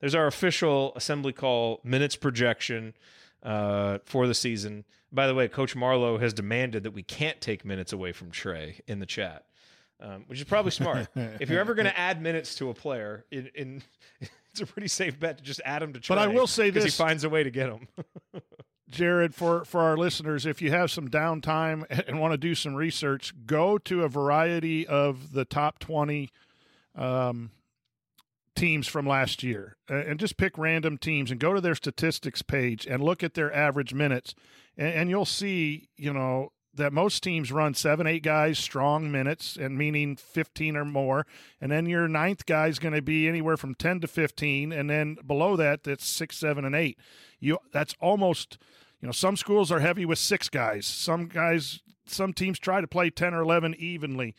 There's 0.00 0.14
our 0.14 0.26
official 0.26 0.94
assembly 0.96 1.34
call 1.34 1.80
minutes 1.84 2.16
projection 2.16 2.94
uh, 3.42 3.98
for 4.06 4.26
the 4.26 4.34
season. 4.34 4.84
By 5.12 5.26
the 5.26 5.34
way, 5.34 5.48
Coach 5.48 5.76
Marlowe 5.76 6.16
has 6.16 6.32
demanded 6.32 6.84
that 6.84 6.92
we 6.92 7.02
can't 7.02 7.40
take 7.42 7.62
minutes 7.62 7.92
away 7.92 8.12
from 8.12 8.30
Trey 8.30 8.80
in 8.86 9.00
the 9.00 9.06
chat, 9.06 9.44
um, 10.00 10.24
which 10.28 10.38
is 10.38 10.44
probably 10.44 10.70
smart. 10.70 11.08
if 11.14 11.50
you're 11.50 11.60
ever 11.60 11.74
going 11.74 11.86
to 11.86 11.98
add 11.98 12.22
minutes 12.22 12.54
to 12.56 12.70
a 12.70 12.74
player, 12.74 13.26
in, 13.30 13.50
in 13.54 13.82
it's 14.50 14.62
a 14.62 14.66
pretty 14.66 14.88
safe 14.88 15.20
bet 15.20 15.38
to 15.38 15.44
just 15.44 15.60
add 15.62 15.82
him 15.82 15.92
to 15.92 16.00
Trey. 16.00 16.16
But 16.16 16.22
I 16.22 16.28
will 16.28 16.46
say 16.46 16.70
because 16.70 16.84
this- 16.84 16.96
he 16.96 17.02
finds 17.02 17.24
a 17.24 17.28
way 17.28 17.42
to 17.42 17.50
get 17.50 17.68
him. 17.68 17.88
Jerod, 18.90 19.34
for, 19.34 19.64
for 19.64 19.80
our 19.80 19.96
listeners, 19.96 20.46
if 20.46 20.62
you 20.62 20.70
have 20.70 20.90
some 20.90 21.08
downtime 21.08 21.84
and 22.08 22.20
want 22.20 22.32
to 22.32 22.38
do 22.38 22.54
some 22.54 22.74
research, 22.74 23.34
go 23.46 23.78
to 23.78 24.04
a 24.04 24.08
variety 24.08 24.86
of 24.86 25.32
the 25.32 25.44
top 25.44 25.78
20 25.78 26.30
um, 26.94 27.50
teams 28.56 28.88
from 28.88 29.06
last 29.06 29.42
year 29.42 29.76
and 29.88 30.18
just 30.18 30.36
pick 30.36 30.58
random 30.58 30.98
teams 30.98 31.30
and 31.30 31.38
go 31.38 31.54
to 31.54 31.60
their 31.60 31.74
statistics 31.74 32.42
page 32.42 32.86
and 32.86 33.02
look 33.02 33.22
at 33.22 33.34
their 33.34 33.54
average 33.54 33.94
minutes. 33.94 34.34
And, 34.76 34.94
and 34.94 35.10
you'll 35.10 35.24
see, 35.24 35.88
you 35.96 36.12
know, 36.12 36.52
that 36.78 36.92
most 36.92 37.22
teams 37.22 37.52
run 37.52 37.74
seven, 37.74 38.06
eight 38.06 38.22
guys 38.22 38.58
strong 38.58 39.12
minutes, 39.12 39.56
and 39.56 39.76
meaning 39.76 40.16
15 40.16 40.76
or 40.76 40.84
more. 40.84 41.26
And 41.60 41.70
then 41.70 41.86
your 41.86 42.08
ninth 42.08 42.46
guy 42.46 42.68
is 42.68 42.78
going 42.78 42.94
to 42.94 43.02
be 43.02 43.28
anywhere 43.28 43.56
from 43.56 43.74
10 43.74 44.00
to 44.00 44.08
15. 44.08 44.72
And 44.72 44.88
then 44.88 45.16
below 45.26 45.56
that, 45.56 45.84
that's 45.84 46.06
six, 46.06 46.38
seven, 46.38 46.64
and 46.64 46.74
eight. 46.74 46.98
You 47.38 47.58
That's 47.72 47.94
almost, 48.00 48.58
you 49.00 49.06
know, 49.06 49.12
some 49.12 49.36
schools 49.36 49.70
are 49.70 49.80
heavy 49.80 50.04
with 50.04 50.18
six 50.18 50.48
guys. 50.48 50.86
Some 50.86 51.26
guys, 51.26 51.80
some 52.06 52.32
teams 52.32 52.58
try 52.58 52.80
to 52.80 52.88
play 52.88 53.10
10 53.10 53.34
or 53.34 53.42
11 53.42 53.76
evenly. 53.78 54.34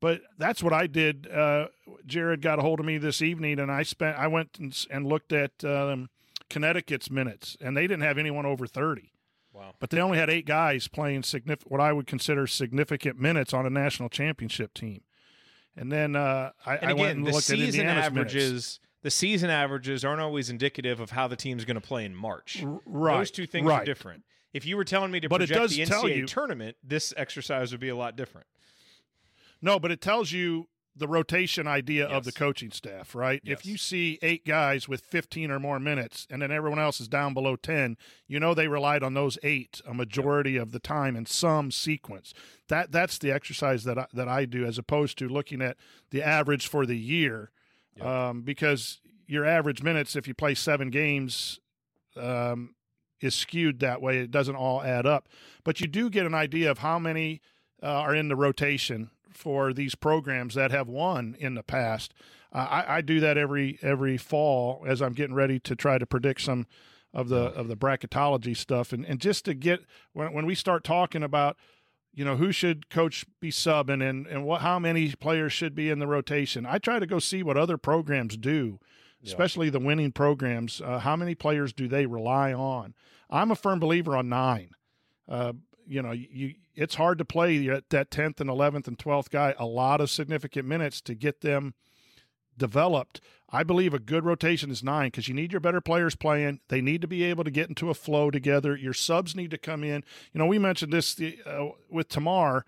But 0.00 0.20
that's 0.36 0.62
what 0.62 0.74
I 0.74 0.86
did. 0.86 1.26
Uh, 1.32 1.68
Jerod 2.06 2.42
got 2.42 2.58
a 2.58 2.62
hold 2.62 2.78
of 2.78 2.84
me 2.84 2.98
this 2.98 3.22
evening, 3.22 3.58
and 3.58 3.72
I 3.72 3.84
spent. 3.84 4.18
I 4.18 4.26
went 4.26 4.58
and, 4.58 4.86
and 4.90 5.06
looked 5.06 5.32
at 5.32 5.64
um, 5.64 6.10
Connecticut's 6.50 7.10
minutes, 7.10 7.56
and 7.58 7.74
they 7.74 7.86
didn't 7.86 8.02
have 8.02 8.18
anyone 8.18 8.44
over 8.44 8.66
thirty. 8.66 9.13
Wow. 9.54 9.74
But 9.78 9.90
they 9.90 10.00
only 10.00 10.18
had 10.18 10.28
eight 10.28 10.46
guys 10.46 10.88
playing 10.88 11.22
significant, 11.22 11.70
what 11.70 11.80
I 11.80 11.92
would 11.92 12.06
consider 12.08 12.46
significant 12.46 13.18
minutes 13.20 13.54
on 13.54 13.64
a 13.64 13.70
national 13.70 14.08
championship 14.08 14.74
team. 14.74 15.02
And 15.76 15.90
then 15.92 16.16
uh, 16.16 16.50
I, 16.66 16.76
And 16.76 16.90
I 16.90 16.92
went 16.92 17.16
and 17.18 17.26
the 17.26 17.30
looked 17.32 17.48
at 17.50 17.56
the 17.56 17.64
season 17.66 17.80
Indiana's 17.82 18.06
averages. 18.06 18.50
minutes. 18.50 18.80
The 19.02 19.10
season 19.10 19.50
averages 19.50 20.04
aren't 20.04 20.20
always 20.20 20.50
indicative 20.50 20.98
of 20.98 21.10
how 21.10 21.28
the 21.28 21.36
team's 21.36 21.64
going 21.64 21.74
to 21.76 21.80
play 21.86 22.04
in 22.04 22.14
March. 22.14 22.64
right, 22.84 23.18
Those 23.18 23.30
two 23.30 23.46
things 23.46 23.70
are 23.70 23.84
different. 23.84 24.24
If 24.52 24.66
you 24.66 24.76
were 24.76 24.84
telling 24.84 25.10
me 25.10 25.20
to 25.20 25.28
But 25.28 25.38
project 25.38 25.70
the 25.70 25.82
NCAA 25.82 26.16
you- 26.16 26.26
tournament, 26.26 26.76
this 26.82 27.12
exercise 27.16 27.70
would 27.70 27.80
be 27.80 27.88
a 27.90 27.96
lot 27.96 28.16
different. 28.16 28.46
No, 29.62 29.78
but 29.78 29.90
it 29.90 30.00
tells 30.00 30.32
you 30.32 30.68
the 30.96 31.08
rotation 31.08 31.66
idea 31.66 32.06
of 32.06 32.24
the 32.24 32.32
coaching 32.32 32.70
staff, 32.70 33.14
right? 33.14 33.40
Yes. 33.42 33.58
If 33.58 33.66
you 33.66 33.76
see 33.76 34.18
eight 34.22 34.46
guys 34.46 34.88
with 34.88 35.00
15 35.00 35.50
or 35.50 35.58
more 35.58 35.80
minutes 35.80 36.26
and 36.30 36.40
then 36.40 36.52
everyone 36.52 36.78
else 36.78 37.00
is 37.00 37.08
down 37.08 37.34
below 37.34 37.56
10, 37.56 37.96
you 38.28 38.38
know 38.38 38.54
they 38.54 38.68
relied 38.68 39.02
on 39.02 39.14
those 39.14 39.36
eight 39.42 39.80
a 39.86 39.92
majority 39.92 40.56
of 40.56 40.70
the 40.70 40.78
time 40.78 41.16
in 41.16 41.26
some 41.26 41.70
sequence. 41.70 42.32
That 42.68 42.92
that's 42.92 43.18
the 43.18 43.32
exercise 43.32 43.84
that 43.84 43.98
I, 43.98 44.06
that 44.12 44.28
I 44.28 44.44
do 44.44 44.64
as 44.64 44.78
opposed 44.78 45.18
to 45.18 45.28
looking 45.28 45.60
at 45.60 45.76
the 46.10 46.22
average 46.22 46.68
for 46.68 46.86
the 46.86 46.98
year. 46.98 47.50
Um, 48.00 48.42
because 48.42 49.00
your 49.26 49.44
average 49.44 49.82
minutes 49.82 50.16
if 50.16 50.26
you 50.26 50.34
play 50.34 50.54
7 50.54 50.90
games 50.90 51.60
um, 52.16 52.74
is 53.20 53.34
skewed 53.34 53.80
that 53.80 54.00
way. 54.00 54.18
It 54.18 54.30
doesn't 54.30 54.56
all 54.56 54.82
add 54.82 55.06
up. 55.06 55.28
But 55.64 55.80
you 55.80 55.86
do 55.86 56.10
get 56.10 56.26
an 56.26 56.34
idea 56.34 56.70
of 56.70 56.78
how 56.78 56.98
many 56.98 57.40
uh, 57.82 57.86
are 57.86 58.14
in 58.14 58.28
the 58.28 58.36
rotation 58.36 59.10
for 59.36 59.72
these 59.72 59.94
programs 59.94 60.54
that 60.54 60.70
have 60.70 60.88
won 60.88 61.36
in 61.38 61.54
the 61.54 61.62
past. 61.62 62.14
Uh, 62.52 62.66
I, 62.70 62.96
I 62.96 63.00
do 63.00 63.20
that 63.20 63.36
every 63.36 63.78
every 63.82 64.16
fall 64.16 64.84
as 64.86 65.02
I'm 65.02 65.12
getting 65.12 65.34
ready 65.34 65.58
to 65.60 65.74
try 65.74 65.98
to 65.98 66.06
predict 66.06 66.42
some 66.42 66.66
of 67.12 67.28
the 67.28 67.36
of 67.36 67.68
the 67.68 67.76
bracketology 67.76 68.56
stuff, 68.56 68.92
and, 68.92 69.04
and 69.04 69.20
just 69.20 69.44
to 69.46 69.54
get 69.54 69.80
when 70.12 70.32
when 70.32 70.46
we 70.46 70.54
start 70.54 70.84
talking 70.84 71.22
about 71.22 71.56
you 72.12 72.24
know 72.24 72.36
who 72.36 72.52
should 72.52 72.88
coach 72.88 73.24
be 73.40 73.50
subbing 73.50 74.08
and 74.08 74.26
and 74.26 74.44
what 74.44 74.60
how 74.60 74.78
many 74.78 75.12
players 75.14 75.52
should 75.52 75.74
be 75.74 75.90
in 75.90 75.98
the 75.98 76.06
rotation. 76.06 76.64
I 76.66 76.78
try 76.78 76.98
to 76.98 77.06
go 77.06 77.18
see 77.18 77.42
what 77.42 77.56
other 77.56 77.76
programs 77.76 78.36
do, 78.36 78.78
especially 79.24 79.70
the 79.70 79.80
winning 79.80 80.12
programs. 80.12 80.80
Uh, 80.80 81.00
how 81.00 81.16
many 81.16 81.34
players 81.34 81.72
do 81.72 81.88
they 81.88 82.06
rely 82.06 82.52
on? 82.52 82.94
I'm 83.30 83.50
a 83.50 83.56
firm 83.56 83.80
believer 83.80 84.16
on 84.16 84.28
nine. 84.28 84.70
Uh, 85.28 85.54
you 85.86 86.02
know, 86.02 86.12
you 86.12 86.54
it's 86.74 86.96
hard 86.96 87.18
to 87.18 87.24
play 87.24 87.66
that 87.66 87.90
that 87.90 88.10
tenth 88.10 88.40
and 88.40 88.50
eleventh 88.50 88.88
and 88.88 88.98
twelfth 88.98 89.30
guy 89.30 89.54
a 89.58 89.66
lot 89.66 90.00
of 90.00 90.10
significant 90.10 90.66
minutes 90.66 91.00
to 91.02 91.14
get 91.14 91.40
them 91.40 91.74
developed. 92.56 93.20
I 93.50 93.62
believe 93.62 93.94
a 93.94 93.98
good 93.98 94.24
rotation 94.24 94.70
is 94.70 94.82
nine 94.82 95.08
because 95.08 95.28
you 95.28 95.34
need 95.34 95.52
your 95.52 95.60
better 95.60 95.80
players 95.80 96.16
playing. 96.16 96.60
They 96.68 96.80
need 96.80 97.02
to 97.02 97.08
be 97.08 97.22
able 97.22 97.44
to 97.44 97.50
get 97.50 97.68
into 97.68 97.90
a 97.90 97.94
flow 97.94 98.30
together. 98.30 98.76
Your 98.76 98.94
subs 98.94 99.36
need 99.36 99.50
to 99.52 99.58
come 99.58 99.84
in. 99.84 100.02
You 100.32 100.38
know, 100.38 100.46
we 100.46 100.58
mentioned 100.58 100.92
this 100.92 101.20
uh, 101.46 101.68
with 101.88 102.08
Tamar. 102.08 102.64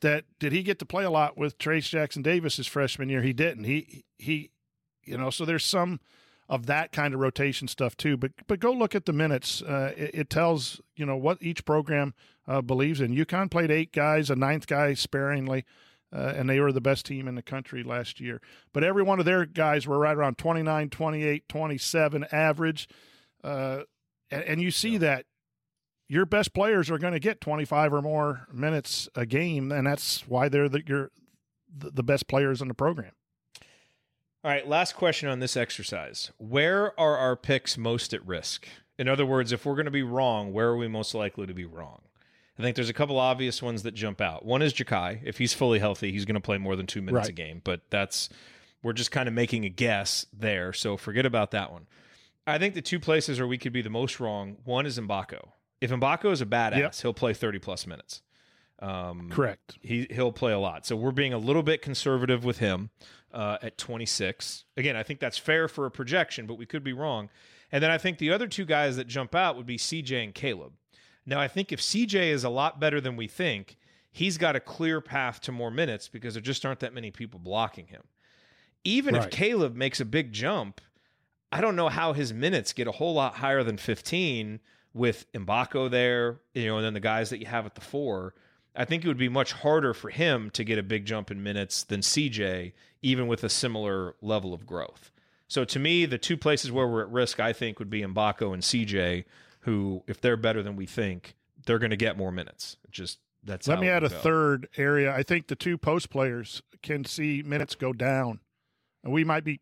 That 0.00 0.24
did 0.38 0.52
he 0.52 0.62
get 0.62 0.78
to 0.78 0.86
play 0.86 1.04
a 1.04 1.10
lot 1.10 1.36
with 1.36 1.58
Trayce 1.58 1.90
Jackson 1.90 2.22
Davis 2.22 2.56
his 2.56 2.66
freshman 2.66 3.10
year? 3.10 3.22
He 3.22 3.34
didn't. 3.34 3.64
He 3.64 4.04
he, 4.16 4.50
you 5.04 5.18
know. 5.18 5.28
So 5.28 5.44
there's 5.44 5.64
some 5.64 6.00
of 6.50 6.66
that 6.66 6.90
kind 6.90 7.14
of 7.14 7.20
rotation 7.20 7.68
stuff 7.68 7.96
too. 7.96 8.16
But 8.16 8.32
but 8.48 8.58
go 8.58 8.72
look 8.72 8.94
at 8.94 9.06
the 9.06 9.12
minutes. 9.12 9.62
Uh, 9.62 9.94
it, 9.96 10.10
it 10.12 10.30
tells 10.30 10.80
you 10.96 11.06
know 11.06 11.16
what 11.16 11.38
each 11.40 11.64
program 11.64 12.12
uh, 12.46 12.60
believes 12.60 13.00
in. 13.00 13.14
UConn 13.14 13.50
played 13.50 13.70
eight 13.70 13.92
guys, 13.92 14.28
a 14.28 14.36
ninth 14.36 14.66
guy 14.66 14.92
sparingly, 14.94 15.64
uh, 16.12 16.34
and 16.36 16.50
they 16.50 16.58
were 16.58 16.72
the 16.72 16.80
best 16.80 17.06
team 17.06 17.28
in 17.28 17.36
the 17.36 17.42
country 17.42 17.84
last 17.84 18.20
year. 18.20 18.42
But 18.74 18.82
every 18.82 19.04
one 19.04 19.20
of 19.20 19.24
their 19.24 19.46
guys 19.46 19.86
were 19.86 19.98
right 19.98 20.16
around 20.16 20.38
29, 20.38 20.90
28, 20.90 21.48
27 21.48 22.26
average. 22.32 22.88
Uh, 23.44 23.82
and, 24.30 24.42
and 24.42 24.60
you 24.60 24.72
see 24.72 24.98
that 24.98 25.26
your 26.08 26.26
best 26.26 26.52
players 26.52 26.90
are 26.90 26.98
going 26.98 27.12
to 27.12 27.20
get 27.20 27.40
25 27.40 27.92
or 27.92 28.02
more 28.02 28.48
minutes 28.52 29.08
a 29.14 29.24
game, 29.24 29.70
and 29.70 29.86
that's 29.86 30.26
why 30.26 30.48
they're 30.48 30.68
the, 30.68 30.82
your, 30.84 31.12
the, 31.72 31.90
the 31.92 32.02
best 32.02 32.26
players 32.26 32.60
in 32.60 32.66
the 32.66 32.74
program. 32.74 33.12
All 34.42 34.50
right, 34.50 34.66
last 34.66 34.94
question 34.94 35.28
on 35.28 35.40
this 35.40 35.56
exercise. 35.56 36.30
Where 36.38 36.98
are 36.98 37.16
our 37.16 37.36
picks 37.36 37.76
most 37.76 38.14
at 38.14 38.26
risk? 38.26 38.66
In 38.98 39.06
other 39.08 39.26
words, 39.26 39.52
if 39.52 39.66
we're 39.66 39.74
going 39.74 39.84
to 39.84 39.90
be 39.90 40.02
wrong, 40.02 40.52
where 40.52 40.68
are 40.68 40.76
we 40.76 40.88
most 40.88 41.14
likely 41.14 41.46
to 41.46 41.54
be 41.54 41.64
wrong? 41.66 42.00
I 42.58 42.62
think 42.62 42.76
there's 42.76 42.88
a 42.88 42.94
couple 42.94 43.18
obvious 43.18 43.62
ones 43.62 43.82
that 43.82 43.92
jump 43.94 44.20
out. 44.20 44.44
One 44.44 44.62
is 44.62 44.72
Jakai. 44.74 45.20
If 45.24 45.38
he's 45.38 45.52
fully 45.54 45.78
healthy, 45.78 46.12
he's 46.12 46.24
going 46.24 46.34
to 46.34 46.40
play 46.40 46.58
more 46.58 46.76
than 46.76 46.86
two 46.86 47.00
minutes 47.02 47.24
Right. 47.24 47.28
a 47.30 47.32
game. 47.32 47.60
But 47.64 47.82
that's 47.90 48.28
we're 48.82 48.92
just 48.94 49.10
kind 49.10 49.28
of 49.28 49.34
making 49.34 49.64
a 49.64 49.68
guess 49.70 50.26
there. 50.32 50.72
So 50.72 50.96
forget 50.96 51.26
about 51.26 51.50
that 51.52 51.70
one. 51.72 51.86
I 52.46 52.58
think 52.58 52.74
the 52.74 52.82
two 52.82 52.98
places 53.00 53.38
where 53.38 53.46
we 53.48 53.58
could 53.58 53.72
be 53.72 53.82
the 53.82 53.90
most 53.90 54.20
wrong. 54.20 54.56
One 54.64 54.86
is 54.86 54.98
Mgbako. 54.98 55.50
If 55.82 55.90
Mgbako 55.90 56.32
is 56.32 56.40
a 56.40 56.46
badass, 56.46 56.78
Yep. 56.78 56.94
he'll 56.96 57.14
play 57.14 57.32
30 57.34 57.58
plus 57.58 57.86
minutes. 57.86 58.22
Um, 58.78 59.28
Correct. 59.30 59.78
He 59.82 60.06
he'll 60.10 60.32
play 60.32 60.52
a 60.52 60.58
lot. 60.58 60.86
So 60.86 60.96
we're 60.96 61.10
being 61.12 61.34
a 61.34 61.38
little 61.38 61.62
bit 61.62 61.82
conservative 61.82 62.44
with 62.44 62.58
him 62.58 62.88
uh, 63.32 63.58
at 63.62 63.78
26. 63.78 64.64
Again, 64.76 64.96
I 64.96 65.02
think 65.02 65.20
that's 65.20 65.38
fair 65.38 65.68
for 65.68 65.86
a 65.86 65.90
projection, 65.90 66.46
but 66.46 66.58
we 66.58 66.66
could 66.66 66.84
be 66.84 66.92
wrong. 66.92 67.30
And 67.72 67.82
then 67.82 67.90
I 67.90 67.98
think 67.98 68.18
the 68.18 68.32
other 68.32 68.46
two 68.46 68.64
guys 68.64 68.96
that 68.96 69.06
jump 69.06 69.34
out 69.34 69.56
would 69.56 69.66
be 69.66 69.76
CJ 69.78 70.24
and 70.24 70.34
Caleb. 70.34 70.72
Now 71.26 71.40
I 71.40 71.48
think 71.48 71.72
if 71.72 71.80
CJ 71.80 72.30
is 72.30 72.44
a 72.44 72.48
lot 72.48 72.80
better 72.80 73.00
than 73.00 73.16
we 73.16 73.28
think, 73.28 73.76
he's 74.10 74.38
got 74.38 74.56
a 74.56 74.60
clear 74.60 75.00
path 75.00 75.40
to 75.42 75.52
more 75.52 75.70
minutes 75.70 76.08
because 76.08 76.34
there 76.34 76.42
just 76.42 76.64
aren't 76.66 76.80
that 76.80 76.94
many 76.94 77.10
people 77.10 77.38
blocking 77.38 77.86
him. 77.86 78.02
Even 78.82 79.14
if 79.14 79.30
Caleb 79.30 79.76
makes 79.76 80.00
a 80.00 80.04
big 80.04 80.32
jump, 80.32 80.80
I 81.52 81.60
don't 81.60 81.76
know 81.76 81.88
how 81.88 82.12
his 82.12 82.32
minutes 82.32 82.72
get 82.72 82.88
a 82.88 82.92
whole 82.92 83.14
lot 83.14 83.34
higher 83.34 83.62
than 83.62 83.76
15 83.76 84.60
with 84.94 85.30
Mgbako 85.32 85.90
there, 85.90 86.40
you 86.54 86.66
know, 86.66 86.76
and 86.76 86.84
then 86.84 86.94
the 86.94 87.00
guys 87.00 87.30
that 87.30 87.38
you 87.38 87.46
have 87.46 87.66
at 87.66 87.74
the 87.74 87.80
four. 87.80 88.34
I 88.74 88.84
think 88.84 89.04
it 89.04 89.08
would 89.08 89.18
be 89.18 89.28
much 89.28 89.52
harder 89.52 89.94
for 89.94 90.10
him 90.10 90.50
to 90.50 90.64
get 90.64 90.78
a 90.78 90.82
big 90.82 91.04
jump 91.04 91.30
in 91.30 91.42
minutes 91.42 91.82
than 91.82 92.00
CJ, 92.00 92.72
even 93.02 93.26
with 93.26 93.42
a 93.42 93.48
similar 93.48 94.14
level 94.22 94.54
of 94.54 94.66
growth. 94.66 95.10
So 95.48 95.64
to 95.64 95.78
me, 95.78 96.06
the 96.06 96.18
two 96.18 96.36
places 96.36 96.70
where 96.70 96.86
we're 96.86 97.02
at 97.02 97.10
risk, 97.10 97.40
I 97.40 97.52
think, 97.52 97.78
would 97.80 97.90
be 97.90 98.02
Mgbako 98.02 98.54
and 98.54 98.62
CJ, 98.62 99.24
who, 99.60 100.04
if 100.06 100.20
they're 100.20 100.36
better 100.36 100.62
than 100.62 100.76
we 100.76 100.86
think, 100.86 101.34
they're 101.66 101.80
going 101.80 101.90
to 101.90 101.96
get 101.96 102.16
more 102.16 102.30
minutes. 102.30 102.76
Just 102.90 103.18
that's 103.42 103.66
Let 103.66 103.80
me 103.80 103.88
add 103.88 104.04
a 104.04 104.08
go. 104.08 104.16
third 104.16 104.68
area. 104.76 105.12
I 105.12 105.22
think 105.22 105.48
the 105.48 105.56
two 105.56 105.76
post 105.76 106.10
players 106.10 106.62
can 106.82 107.04
see 107.04 107.42
minutes 107.42 107.74
go 107.74 107.92
down. 107.92 108.40
And 109.02 109.12
we 109.12 109.24
might 109.24 109.44
be 109.44 109.60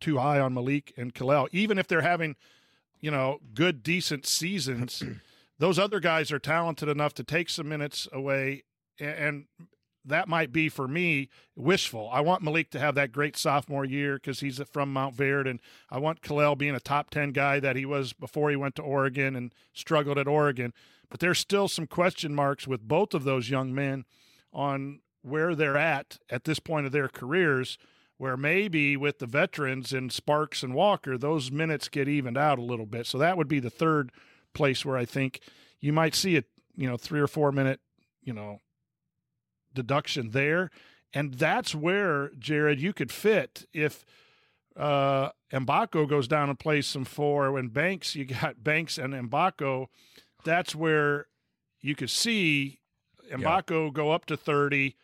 too 0.00 0.18
high 0.18 0.40
on 0.40 0.52
Malik 0.52 0.92
and 0.96 1.14
Kel'el, 1.14 1.48
even 1.52 1.78
if 1.78 1.86
they're 1.86 2.02
having, 2.02 2.36
you 3.00 3.10
know, 3.10 3.40
good, 3.54 3.82
decent 3.82 4.26
seasons. 4.26 5.02
those 5.58 5.78
other 5.78 6.00
guys 6.00 6.32
are 6.32 6.38
talented 6.38 6.88
enough 6.88 7.14
to 7.14 7.24
take 7.24 7.48
some 7.48 7.68
minutes 7.68 8.08
away. 8.12 8.64
And 8.98 9.46
that 10.04 10.28
might 10.28 10.52
be 10.52 10.68
for 10.68 10.86
me 10.86 11.28
wishful. 11.56 12.10
I 12.12 12.20
want 12.20 12.42
Malik 12.42 12.70
to 12.72 12.78
have 12.78 12.94
that 12.96 13.12
great 13.12 13.36
sophomore 13.36 13.84
year 13.84 14.14
because 14.16 14.40
he's 14.40 14.60
from 14.70 14.92
Montverde, 14.92 15.48
and 15.48 15.60
I 15.90 15.98
want 15.98 16.20
Kel'el 16.20 16.58
being 16.58 16.74
a 16.74 16.80
top 16.80 17.10
ten 17.10 17.32
guy 17.32 17.58
that 17.60 17.76
he 17.76 17.84
was 17.84 18.12
before 18.12 18.50
he 18.50 18.56
went 18.56 18.74
to 18.76 18.82
Oregon 18.82 19.34
and 19.34 19.54
struggled 19.72 20.18
at 20.18 20.28
Oregon. 20.28 20.72
But 21.08 21.20
there's 21.20 21.38
still 21.38 21.68
some 21.68 21.86
question 21.86 22.34
marks 22.34 22.66
with 22.66 22.86
both 22.86 23.14
of 23.14 23.24
those 23.24 23.50
young 23.50 23.74
men 23.74 24.04
on 24.52 25.00
where 25.22 25.54
they're 25.54 25.78
at 25.78 26.18
at 26.28 26.44
this 26.44 26.58
point 26.58 26.86
of 26.86 26.92
their 26.92 27.08
careers. 27.08 27.78
Where 28.16 28.36
maybe 28.36 28.96
with 28.96 29.18
the 29.18 29.26
veterans 29.26 29.92
and 29.92 30.12
Sparks 30.12 30.62
and 30.62 30.72
Walker, 30.72 31.18
those 31.18 31.50
minutes 31.50 31.88
get 31.88 32.08
evened 32.08 32.38
out 32.38 32.60
a 32.60 32.62
little 32.62 32.86
bit. 32.86 33.06
So 33.06 33.18
that 33.18 33.36
would 33.36 33.48
be 33.48 33.58
the 33.58 33.70
third 33.70 34.12
place 34.54 34.84
where 34.84 34.96
I 34.96 35.04
think 35.04 35.40
you 35.80 35.92
might 35.92 36.14
see 36.14 36.36
a 36.36 36.44
you 36.76 36.88
know 36.88 36.96
three 36.96 37.20
or 37.20 37.26
four 37.26 37.52
minute 37.52 37.80
you 38.22 38.32
know 38.32 38.58
deduction 39.74 40.30
there. 40.30 40.70
And 41.16 41.34
that's 41.34 41.74
where, 41.76 42.30
Jerod, 42.30 42.80
you 42.80 42.92
could 42.92 43.12
fit 43.12 43.66
if 43.72 44.04
uh 44.76 45.30
Mgbako 45.52 46.08
goes 46.08 46.26
down 46.26 46.48
and 46.48 46.58
plays 46.58 46.86
some 46.86 47.04
four. 47.04 47.52
When 47.52 47.68
Banks, 47.68 48.16
you 48.16 48.24
got 48.24 48.64
Banks 48.64 48.98
and 48.98 49.14
Mgbako, 49.14 49.86
that's 50.44 50.74
where 50.74 51.26
you 51.80 51.94
could 51.94 52.10
see 52.10 52.80
Mgbako 53.30 53.92
go 53.92 54.10
up 54.10 54.26
to 54.26 54.36
30, 54.36 54.96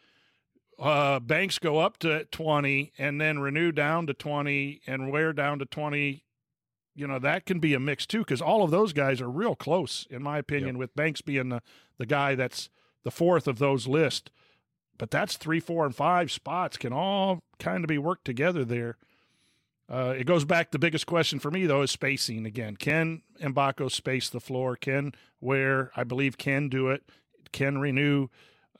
uh, 0.78 1.20
Banks 1.20 1.58
go 1.58 1.78
up 1.78 1.98
to 1.98 2.24
20, 2.26 2.92
and 2.98 3.20
then 3.20 3.38
Reneau 3.38 3.74
down 3.74 4.06
to 4.06 4.14
20, 4.14 4.80
and 4.86 5.12
Ware 5.12 5.32
down 5.32 5.58
to 5.58 5.66
20. 5.66 6.24
You 7.00 7.06
know, 7.06 7.18
that 7.18 7.46
can 7.46 7.58
be 7.60 7.72
a 7.74 7.80
mix 7.80 8.04
too, 8.06 8.18
because 8.20 8.42
all 8.42 8.62
of 8.62 8.70
those 8.70 8.92
guys 8.92 9.20
are 9.20 9.30
real 9.30 9.54
close, 9.54 10.06
in 10.10 10.22
my 10.22 10.38
opinion, 10.38 10.76
with 10.78 10.94
Banks 10.94 11.20
being 11.22 11.48
the, 11.48 11.62
the 11.98 12.06
guy 12.06 12.34
that's 12.34 12.68
the 13.04 13.10
fourth 13.10 13.48
of 13.48 13.58
those 13.58 13.86
list 13.86 14.30
but 14.98 15.10
that's 15.10 15.38
three, 15.38 15.60
four, 15.60 15.86
and 15.86 15.96
five 15.96 16.30
spots 16.30 16.76
can 16.76 16.92
all 16.92 17.42
kind 17.58 17.82
of 17.82 17.88
be 17.88 17.96
worked 17.96 18.26
together 18.26 18.66
there. 18.66 18.98
Uh, 19.88 20.14
it 20.14 20.24
goes 20.24 20.44
back. 20.44 20.72
The 20.72 20.78
biggest 20.78 21.06
question 21.06 21.38
for 21.38 21.50
me 21.50 21.64
though 21.64 21.80
is 21.80 21.90
spacing 21.90 22.44
again. 22.44 22.76
Can 22.76 23.22
Mgbako 23.40 23.90
space 23.90 24.28
the 24.28 24.40
floor? 24.40 24.76
Can 24.76 25.12
Ware 25.40 25.90
I 25.96 26.04
believe 26.04 26.36
can 26.36 26.68
do 26.68 26.90
it? 26.90 27.02
Can 27.50 27.76
Reneau? 27.76 28.28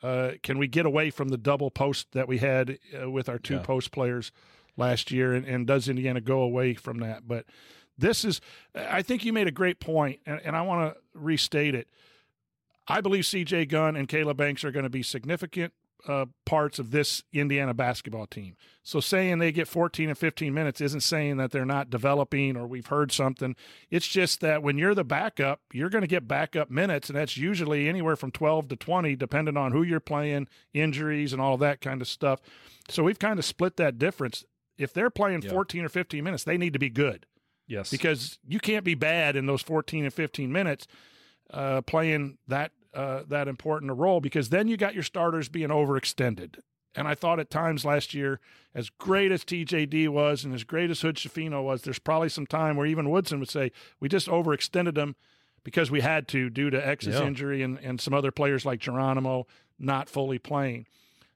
Uh, 0.03 0.33
can 0.43 0.59
we 0.59 0.69
get 0.69 0.85
away 0.85 1.09
from 1.09 1.29
the 1.31 1.39
double 1.39 1.71
post 1.71 2.09
that 2.13 2.29
we 2.29 2.37
had 2.37 2.79
uh, 3.03 3.11
with 3.11 3.31
our 3.31 3.39
two 3.39 3.55
Yeah. 3.55 3.63
post 3.63 3.91
players 3.91 4.31
last 4.77 5.11
year? 5.11 5.33
And, 5.33 5.47
and 5.47 5.67
does 5.67 5.89
Indiana 5.89 6.21
go 6.21 6.43
away 6.43 6.75
from 6.75 6.99
that? 6.99 7.27
But 7.27 7.47
this 8.01 8.25
is, 8.25 8.41
I 8.75 9.03
think 9.03 9.25
you 9.25 9.33
made 9.33 9.47
a 9.47 9.53
great 9.53 9.81
point, 9.81 10.21
and, 10.27 10.41
and 10.45 10.57
I 10.57 10.63
want 10.63 10.95
to 10.95 11.01
restate 11.15 11.75
it. 11.75 11.89
I 12.89 13.01
believe 13.01 13.25
CJ 13.25 13.69
Gunn 13.69 13.97
and 13.97 14.09
Caleb 14.09 14.37
Banks 14.37 14.65
are 14.65 14.73
going 14.73 14.83
to 14.85 14.91
be 14.91 15.03
significant 15.03 15.73
uh, 16.09 16.27
parts 16.47 16.79
of 16.79 16.91
this 16.91 17.23
Indiana 17.33 17.75
basketball 17.75 18.27
team. 18.27 18.57
So 18.83 19.01
saying 19.01 19.39
they 19.39 19.53
get 19.53 19.69
14 19.69 20.09
and 20.09 20.19
15 20.19 20.53
minutes 20.53 20.81
isn't 20.81 21.03
saying 21.03 21.37
that 21.37 21.51
they're 21.51 21.67
not 21.67 21.91
developing 21.91 22.57
or 22.57 22.67
we've 22.67 22.87
heard 22.87 23.13
something. 23.13 23.55
It's 23.91 24.09
just 24.09 24.41
that 24.41 24.63
when 24.63 24.79
you're 24.79 24.95
the 24.95 25.05
backup, 25.05 25.61
you're 25.73 25.91
going 25.91 26.03
to 26.03 26.09
get 26.09 26.27
backup 26.27 26.71
minutes, 26.71 27.11
and 27.11 27.19
that's 27.19 27.37
usually 27.37 27.89
anywhere 27.89 28.17
from 28.17 28.31
12 28.31 28.69
to 28.69 28.77
20, 28.77 29.15
depending 29.17 29.57
on 29.57 29.73
who 29.73 29.83
you're 29.83 30.01
playing, 30.01 30.49
injuries, 30.73 31.33
and 31.33 31.41
all 31.43 31.59
that 31.59 31.81
kind 31.81 32.01
of 32.01 32.09
stuff. 32.09 32.41
So 32.89 33.05
we've 33.05 33.19
kind 33.19 33.39
of 33.39 33.45
split 33.45 33.77
that 33.77 33.99
difference. 33.99 34.45
If 34.79 34.93
they're 34.95 35.11
playing 35.11 35.43
Yeah. 35.43 35.51
14 35.51 35.85
or 35.85 35.91
15 35.91 36.25
minutes, 36.25 36.45
they 36.45 36.57
need 36.57 36.73
to 36.73 36.79
be 36.79 36.91
good 36.91 37.27
Yes. 37.71 37.91
because 37.91 38.39
you 38.47 38.59
can't 38.61 38.85
be 38.85 38.95
bad 38.95 39.37
in 39.37 39.47
those 39.47 39.63
14 39.63 40.05
and 40.05 40.13
15 40.13 40.53
minutes 40.53 40.87
uh, 41.53 41.81
playing 41.83 42.37
that 42.49 42.73
uh, 42.93 43.23
that 43.29 43.47
important 43.49 43.91
a 43.91 43.95
role 43.95 44.21
because 44.21 44.49
then 44.49 44.67
you 44.69 44.77
got 44.77 44.95
your 44.95 45.05
starters 45.05 45.49
being 45.49 45.69
overextended. 45.69 46.59
And 46.97 47.07
I 47.07 47.15
thought 47.15 47.39
at 47.39 47.49
times 47.51 47.85
last 47.85 48.15
year, 48.15 48.41
as 48.75 48.91
great 48.91 49.31
as 49.31 49.45
TJD 49.45 50.09
was 50.09 50.45
and 50.45 50.53
as 50.53 50.65
great 50.65 50.91
as 50.91 51.01
Hood 51.03 51.15
Schifino 51.15 51.63
was, 51.63 51.83
there's 51.83 52.01
probably 52.01 52.29
some 52.29 52.47
time 52.47 52.77
where 52.77 52.87
even 52.87 53.09
Woodson 53.11 53.39
would 53.39 53.49
say, 53.49 53.71
we 54.01 54.09
just 54.09 54.27
overextended 54.27 54.97
them 54.97 55.15
because 55.63 55.89
we 55.93 56.01
had 56.01 56.27
to 56.29 56.51
due 56.51 56.69
to 56.71 56.85
X's 56.85 57.15
Yeah. 57.15 57.27
injury 57.29 57.63
and, 57.63 57.79
and 57.79 58.01
some 58.01 58.13
other 58.13 58.33
players 58.33 58.67
like 58.67 58.81
Geronimo 58.81 59.47
not 59.79 60.09
fully 60.09 60.39
playing. 60.41 60.87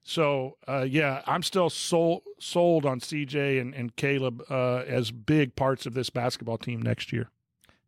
So 0.05 0.59
uh, 0.68 0.82
yeah, 0.82 1.22
I'm 1.26 1.43
still 1.43 1.70
sold 1.70 2.22
sold 2.39 2.85
on 2.85 3.01
CJ 3.01 3.60
and, 3.60 3.74
and 3.74 3.97
Caleb 3.97 4.43
uh, 4.51 4.85
as 4.86 5.10
big 5.10 5.56
parts 5.56 5.86
of 5.86 5.94
this 5.94 6.10
basketball 6.10 6.59
team 6.59 6.81
next 6.82 7.12
year. 7.12 7.31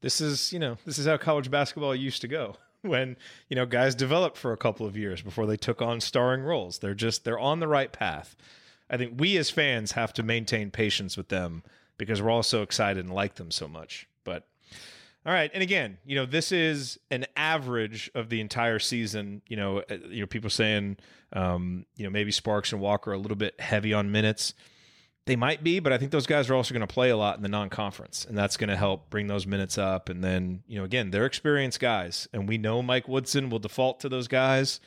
this 0.00 0.20
is 0.20 0.52
you 0.52 0.58
know 0.58 0.78
this 0.86 0.98
is 0.98 1.06
how 1.06 1.18
college 1.18 1.50
basketball 1.50 1.94
used 1.94 2.22
to 2.22 2.28
go 2.28 2.56
when 2.82 3.16
you 3.48 3.54
know 3.54 3.66
guys 3.66 3.94
developed 3.94 4.38
for 4.38 4.52
a 4.52 4.56
couple 4.56 4.86
of 4.86 4.96
years 4.96 5.20
before 5.20 5.46
they 5.46 5.58
took 5.58 5.82
on 5.82 6.00
starring 6.00 6.42
roles. 6.42 6.78
They're 6.78 6.94
just 6.94 7.24
they're 7.24 7.38
on 7.38 7.60
the 7.60 7.68
right 7.68 7.92
path. 7.92 8.34
I 8.88 8.96
think 8.96 9.20
we 9.20 9.36
as 9.36 9.50
fans 9.50 9.92
have 9.92 10.12
to 10.14 10.22
maintain 10.22 10.70
patience 10.70 11.16
with 11.16 11.28
them 11.28 11.64
because 11.98 12.22
we're 12.22 12.30
all 12.30 12.42
so 12.42 12.62
excited 12.62 13.04
and 13.04 13.14
like 13.14 13.34
them 13.34 13.50
so 13.50 13.68
much. 13.68 14.08
But 14.24 14.46
all 15.26 15.32
right 15.32 15.50
and 15.52 15.62
again 15.62 15.98
you 16.04 16.14
know 16.14 16.24
this 16.24 16.52
is 16.52 16.98
an 17.10 17.26
average 17.36 18.10
of 18.14 18.28
the 18.28 18.40
entire 18.40 18.78
season 18.78 19.42
you 19.48 19.56
know 19.56 19.78
uh, 19.90 19.96
you 20.08 20.20
know 20.20 20.26
people 20.26 20.50
saying 20.50 20.96
um 21.32 21.84
you 21.96 22.04
know 22.04 22.10
maybe 22.10 22.30
sparks 22.30 22.72
and 22.72 22.80
walker 22.80 23.10
are 23.10 23.14
a 23.14 23.18
little 23.18 23.36
bit 23.36 23.58
heavy 23.60 23.92
on 23.92 24.10
minutes 24.10 24.54
they 25.26 25.36
might 25.36 25.64
be, 25.64 25.80
but 25.80 25.92
I 25.92 25.98
think 25.98 26.12
those 26.12 26.26
guys 26.26 26.48
are 26.48 26.54
also 26.54 26.72
going 26.72 26.86
to 26.86 26.92
play 26.92 27.10
a 27.10 27.16
lot 27.16 27.36
in 27.36 27.42
the 27.42 27.48
non-conference, 27.48 28.24
and 28.26 28.38
that's 28.38 28.56
going 28.56 28.70
to 28.70 28.76
help 28.76 29.10
bring 29.10 29.26
those 29.26 29.44
minutes 29.44 29.76
up. 29.76 30.08
And 30.08 30.22
then, 30.22 30.62
you 30.68 30.78
know, 30.78 30.84
again, 30.84 31.10
they're 31.10 31.26
experienced 31.26 31.80
guys, 31.80 32.28
and 32.32 32.48
we 32.48 32.58
know 32.58 32.80
Mike 32.80 33.08
Woodson 33.08 33.50
will 33.50 33.58
default 33.58 33.98
to 34.00 34.08
those 34.08 34.28
guys. 34.28 34.80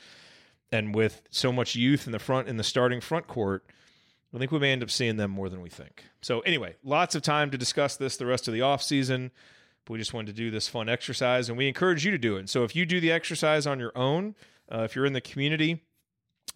And 0.72 0.94
with 0.94 1.22
so 1.30 1.52
much 1.52 1.76
youth 1.76 2.06
in 2.06 2.12
the 2.12 2.18
front 2.18 2.48
in 2.48 2.56
the 2.56 2.64
starting 2.64 3.02
front 3.02 3.26
court, 3.26 3.66
I 4.34 4.38
think 4.38 4.50
we 4.50 4.58
may 4.58 4.72
end 4.72 4.82
up 4.82 4.90
seeing 4.90 5.16
them 5.16 5.30
more 5.30 5.50
than 5.50 5.60
we 5.60 5.68
think. 5.68 6.04
So 6.22 6.40
anyway, 6.40 6.76
lots 6.82 7.14
of 7.14 7.22
time 7.22 7.50
to 7.50 7.58
discuss 7.58 7.96
this 7.96 8.16
the 8.16 8.26
rest 8.26 8.48
of 8.48 8.54
the 8.54 8.60
offseason. 8.60 9.32
But 9.32 9.32
we 9.90 9.98
just 9.98 10.14
wanted 10.14 10.28
to 10.28 10.32
do 10.32 10.50
this 10.50 10.68
fun 10.68 10.88
exercise, 10.88 11.48
and 11.48 11.58
we 11.58 11.66
encourage 11.66 12.04
you 12.04 12.12
to 12.12 12.18
do 12.18 12.36
it. 12.36 12.48
So 12.48 12.64
if 12.64 12.76
you 12.76 12.86
do 12.86 13.00
the 13.00 13.10
exercise 13.10 13.66
on 13.66 13.80
your 13.80 13.92
own, 13.96 14.36
uh, 14.72 14.82
if 14.82 14.94
you're 14.94 15.04
in 15.04 15.12
the 15.12 15.20
community, 15.20 15.82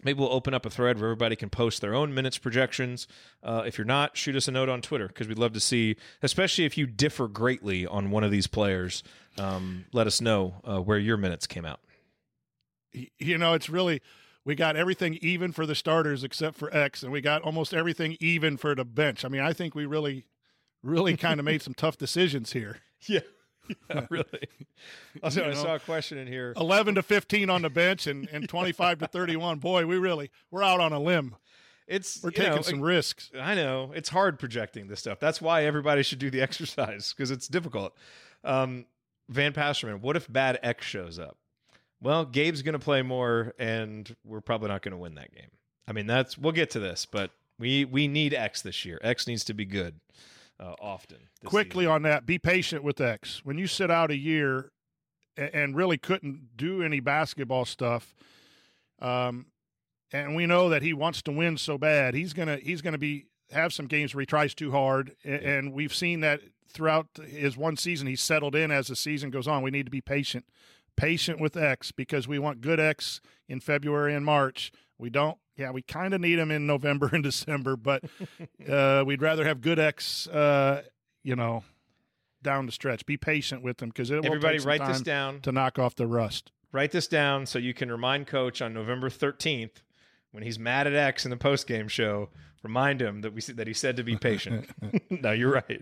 maybe 0.03 0.19
we'll 0.19 0.31
open 0.31 0.53
up 0.53 0.65
a 0.65 0.69
thread 0.69 0.97
where 0.97 1.07
everybody 1.07 1.35
can 1.35 1.49
post 1.49 1.81
their 1.81 1.93
own 1.93 2.13
minutes 2.13 2.37
projections. 2.37 3.07
Uh, 3.43 3.63
if 3.65 3.77
you're 3.77 3.85
not, 3.85 4.15
shoot 4.15 4.35
us 4.35 4.47
a 4.47 4.51
note 4.51 4.69
on 4.69 4.81
Twitter 4.81 5.07
because 5.07 5.27
we'd 5.27 5.37
love 5.37 5.51
to 5.53 5.59
see, 5.59 5.97
especially 6.21 6.63
if 6.63 6.77
you 6.77 6.87
differ 6.87 7.27
greatly 7.27 7.85
on 7.85 8.09
one 8.09 8.23
of 8.23 8.31
these 8.31 8.47
players. 8.47 9.03
Um, 9.37 9.85
let 9.91 10.07
us 10.07 10.21
know 10.21 10.61
uh, 10.63 10.79
where 10.79 10.97
your 10.97 11.17
minutes 11.17 11.45
came 11.45 11.65
out. 11.65 11.81
You 13.19 13.37
know, 13.37 13.53
it's 13.53 13.69
really 13.69 14.01
we 14.45 14.55
got 14.55 14.77
everything 14.77 15.17
even 15.21 15.51
for 15.51 15.65
the 15.65 15.75
starters 15.75 16.23
except 16.23 16.55
for 16.55 16.73
X, 16.73 17.03
and 17.03 17.11
we 17.11 17.19
got 17.19 17.41
almost 17.41 17.73
everything 17.73 18.15
even 18.21 18.55
for 18.55 18.73
the 18.75 18.85
bench. 18.85 19.25
I 19.25 19.27
mean, 19.27 19.41
I 19.41 19.51
think 19.51 19.75
we 19.75 19.85
really, 19.85 20.25
really 20.81 21.17
kind 21.17 21.41
of 21.41 21.45
made 21.45 21.61
some 21.61 21.73
tough 21.73 21.97
decisions 21.97 22.53
here. 22.53 22.77
Yeah. 23.09 23.19
yeah, 23.89 24.05
really. 24.09 24.47
Also, 25.23 25.43
You 25.43 25.51
I 25.51 25.53
saw 25.53 25.75
a 25.75 25.79
question 25.79 26.17
in 26.17 26.27
here. 26.27 26.53
11 26.55 26.95
to 26.95 27.03
15 27.03 27.49
on 27.49 27.63
the 27.63 27.69
bench 27.69 28.05
and, 28.05 28.29
and 28.31 28.47
25 28.47 28.99
to 28.99 29.07
31. 29.07 29.59
Boy, 29.59 29.85
we 29.87 29.97
really 29.97 30.29
we're 30.51 30.63
out 30.63 30.79
on 30.79 30.93
a 30.93 30.99
limb. 30.99 31.35
It's 31.87 32.21
We're 32.23 32.31
taking 32.31 32.55
know, 32.55 32.61
some 32.61 32.81
risks. 32.81 33.31
I 33.39 33.53
know 33.53 33.91
it's 33.93 34.09
hard 34.09 34.39
projecting 34.39 34.87
this 34.87 34.99
stuff. 34.99 35.19
That's 35.19 35.41
why 35.41 35.65
everybody 35.65 36.01
should 36.03 36.19
do 36.19 36.31
the 36.31 36.41
exercise 36.43 37.13
because 37.13 37.31
it's 37.31 37.47
difficult. 37.47 37.95
Um, 38.43 38.85
Van 39.29 39.53
Passerman, 39.53 40.01
what 40.01 40.15
if 40.15 40.31
Bad 40.31 40.59
X 40.63 40.85
shows 40.85 41.19
up? 41.19 41.37
Well, 42.01 42.25
Gabe's 42.25 42.61
going 42.61 42.73
to 42.73 42.79
play 42.79 43.01
more, 43.01 43.53
and 43.57 44.15
we're 44.23 44.41
probably 44.41 44.69
not 44.69 44.81
going 44.81 44.91
to 44.91 44.97
win 44.97 45.15
that 45.15 45.33
game. 45.33 45.49
I 45.87 45.93
mean, 45.93 46.07
that's 46.07 46.37
we'll 46.37 46.53
get 46.53 46.71
to 46.71 46.79
this, 46.79 47.05
but 47.05 47.31
we 47.59 47.85
we 47.85 48.07
need 48.07 48.33
X 48.33 48.61
this 48.61 48.83
year. 48.85 48.99
X 49.03 49.27
needs 49.27 49.43
to 49.45 49.53
be 49.53 49.65
good 49.65 49.99
uh, 50.59 50.73
often. 50.79 51.17
Quickly 51.43 51.85
on 51.85 52.01
that, 52.03 52.25
be 52.25 52.37
patient 52.39 52.83
with 52.83 52.99
X. 53.01 53.41
When 53.43 53.57
you 53.57 53.67
sit 53.67 53.91
out 53.91 54.11
a 54.11 54.15
year 54.17 54.71
and 55.37 55.75
really 55.75 55.97
couldn't 55.97 56.55
do 56.55 56.81
any 56.81 56.99
basketball 56.99 57.65
stuff, 57.65 58.15
um, 58.99 59.47
and 60.11 60.35
we 60.35 60.45
know 60.45 60.69
that 60.69 60.81
he 60.81 60.93
wants 60.93 61.21
to 61.23 61.31
win 61.31 61.57
so 61.57 61.77
bad, 61.77 62.13
he's 62.13 62.33
gonna 62.33 62.57
he's 62.57 62.81
gonna 62.81 62.97
be 62.97 63.25
have 63.51 63.73
some 63.73 63.85
games 63.87 64.15
where 64.15 64.21
he 64.21 64.25
tries 64.25 64.53
too 64.55 64.71
hard, 64.71 65.15
a- 65.25 65.45
and 65.45 65.73
we've 65.73 65.93
seen 65.93 66.21
that 66.21 66.41
throughout 66.71 67.07
his 67.27 67.57
one 67.57 67.75
season. 67.77 68.07
He's 68.07 68.21
settled 68.21 68.55
in 68.55 68.71
as 68.71 68.87
the 68.87 68.95
season 68.95 69.29
goes 69.29 69.47
on. 69.47 69.61
We 69.61 69.71
need 69.71 69.85
to 69.85 69.91
be 69.91 70.01
patient, 70.01 70.45
patient 70.95 71.39
with 71.39 71.57
X 71.57 71.91
because 71.91 72.27
we 72.27 72.39
want 72.39 72.61
good 72.61 72.79
X 72.79 73.19
in 73.47 73.59
February 73.59 74.13
and 74.15 74.25
March. 74.25 74.71
We 74.97 75.09
don't. 75.09 75.37
Yeah, 75.57 75.71
we 75.71 75.81
kind 75.81 76.13
of 76.13 76.21
need 76.21 76.37
him 76.37 76.51
in 76.51 76.67
November 76.67 77.09
and 77.13 77.23
December, 77.23 77.75
but 77.75 78.03
uh, 78.69 79.03
we'd 79.05 79.21
rather 79.21 79.45
have 79.45 79.61
good 79.61 79.79
X. 79.79 80.27
Uh, 80.27 80.83
you 81.23 81.35
know, 81.35 81.63
down 82.45 82.65
the 82.65 82.71
stretch. 82.71 83.05
Be 83.05 83.17
patient 83.17 83.63
with 83.63 83.77
them 83.77 83.89
because 83.89 84.11
it 84.11 84.17
will 84.17 84.27
Everybody 84.27 84.59
write 84.59 84.85
this 84.85 85.01
down. 85.01 85.41
to 85.41 85.51
knock 85.51 85.77
off 85.79 85.95
the 85.95 86.07
rust. 86.07 86.51
Write 86.71 86.91
this 86.91 87.07
down 87.07 87.45
so 87.45 87.57
you 87.59 87.73
can 87.73 87.91
remind 87.91 88.27
Coach 88.27 88.61
on 88.61 88.73
November 88.73 89.09
13th 89.09 89.81
when 90.31 90.43
he's 90.43 90.59
mad 90.59 90.87
at 90.87 90.93
X 90.93 91.25
in 91.25 91.31
the 91.31 91.37
postgame 91.37 91.89
show. 91.89 92.29
Remind 92.63 93.01
him 93.01 93.21
that 93.21 93.33
we 93.33 93.41
that 93.41 93.67
he 93.67 93.73
said 93.73 93.97
to 93.97 94.03
be 94.03 94.15
patient. 94.17 94.69
no, 95.09 95.31
you're 95.31 95.51
right. 95.51 95.81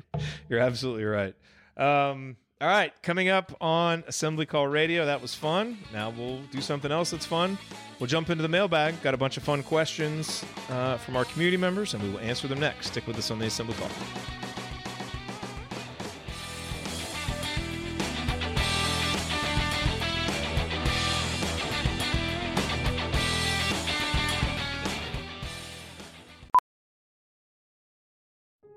You're 0.49 0.59
absolutely 0.59 1.05
right. 1.05 1.35
Um, 1.77 2.37
all 2.63 2.69
right, 2.69 2.93
coming 3.01 3.27
up 3.27 3.53
on 3.59 4.05
Assembly 4.07 4.45
Call 4.45 4.69
Radio. 4.69 5.05
That 5.05 5.21
was 5.21 5.35
fun. 5.35 5.77
Now 5.91 6.11
we'll 6.11 6.39
do 6.43 6.61
something 6.61 6.93
else 6.93 7.11
that's 7.11 7.25
fun. 7.25 7.57
We'll 7.99 8.07
jump 8.07 8.29
into 8.29 8.41
the 8.41 8.47
mailbag. 8.47 9.01
Got 9.01 9.13
a 9.13 9.17
bunch 9.17 9.35
of 9.35 9.43
fun 9.43 9.63
questions 9.63 10.45
uh, 10.69 10.95
from 10.95 11.17
our 11.17 11.25
community 11.25 11.57
members, 11.57 11.93
and 11.93 12.01
we 12.01 12.09
will 12.09 12.21
answer 12.21 12.47
them 12.47 12.61
next. 12.61 12.87
Stick 12.87 13.05
with 13.05 13.17
us 13.17 13.31
on 13.31 13.39
the 13.39 13.47
Assembly 13.47 13.75
Call. 13.75 13.89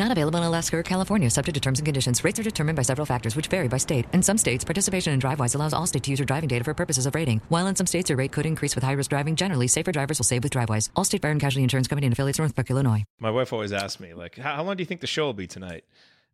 Not 0.00 0.10
available 0.10 0.38
in 0.38 0.46
Alaska 0.46 0.78
or 0.78 0.82
California, 0.82 1.28
subject 1.28 1.56
to 1.56 1.60
terms 1.60 1.78
and 1.78 1.84
conditions. 1.84 2.24
Rates 2.24 2.40
are 2.40 2.42
determined 2.42 2.74
by 2.74 2.80
several 2.80 3.04
factors, 3.04 3.36
which 3.36 3.48
vary 3.48 3.68
by 3.68 3.76
state. 3.76 4.06
In 4.14 4.22
some 4.22 4.38
states, 4.38 4.64
participation 4.64 5.12
in 5.12 5.20
DriveWise 5.20 5.54
allows 5.54 5.74
Allstate 5.74 6.00
to 6.04 6.10
use 6.10 6.18
your 6.18 6.24
driving 6.24 6.48
data 6.48 6.64
for 6.64 6.72
purposes 6.72 7.04
of 7.04 7.14
rating. 7.14 7.42
While 7.50 7.66
in 7.66 7.76
some 7.76 7.86
states, 7.86 8.08
your 8.08 8.16
rate 8.16 8.32
could 8.32 8.46
increase 8.46 8.74
with 8.74 8.82
high 8.82 8.92
risk 8.92 9.10
driving. 9.10 9.36
Generally, 9.36 9.68
safer 9.68 9.92
drivers 9.92 10.18
will 10.18 10.24
save 10.24 10.42
with 10.42 10.54
DriveWise. 10.54 10.90
Allstate 10.92 11.20
Fire 11.20 11.32
and 11.32 11.38
Casualty 11.38 11.64
Insurance 11.64 11.86
Company 11.86 12.06
and 12.06 12.14
affiliates, 12.14 12.38
Northbrook, 12.38 12.70
Illinois. 12.70 13.04
My 13.18 13.30
wife 13.30 13.52
always 13.52 13.74
asks 13.74 14.00
me, 14.00 14.14
like, 14.14 14.36
how, 14.36 14.56
how 14.56 14.62
long 14.62 14.78
do 14.78 14.80
you 14.80 14.86
think 14.86 15.02
the 15.02 15.06
show 15.06 15.26
will 15.26 15.34
be 15.34 15.46
tonight? 15.46 15.84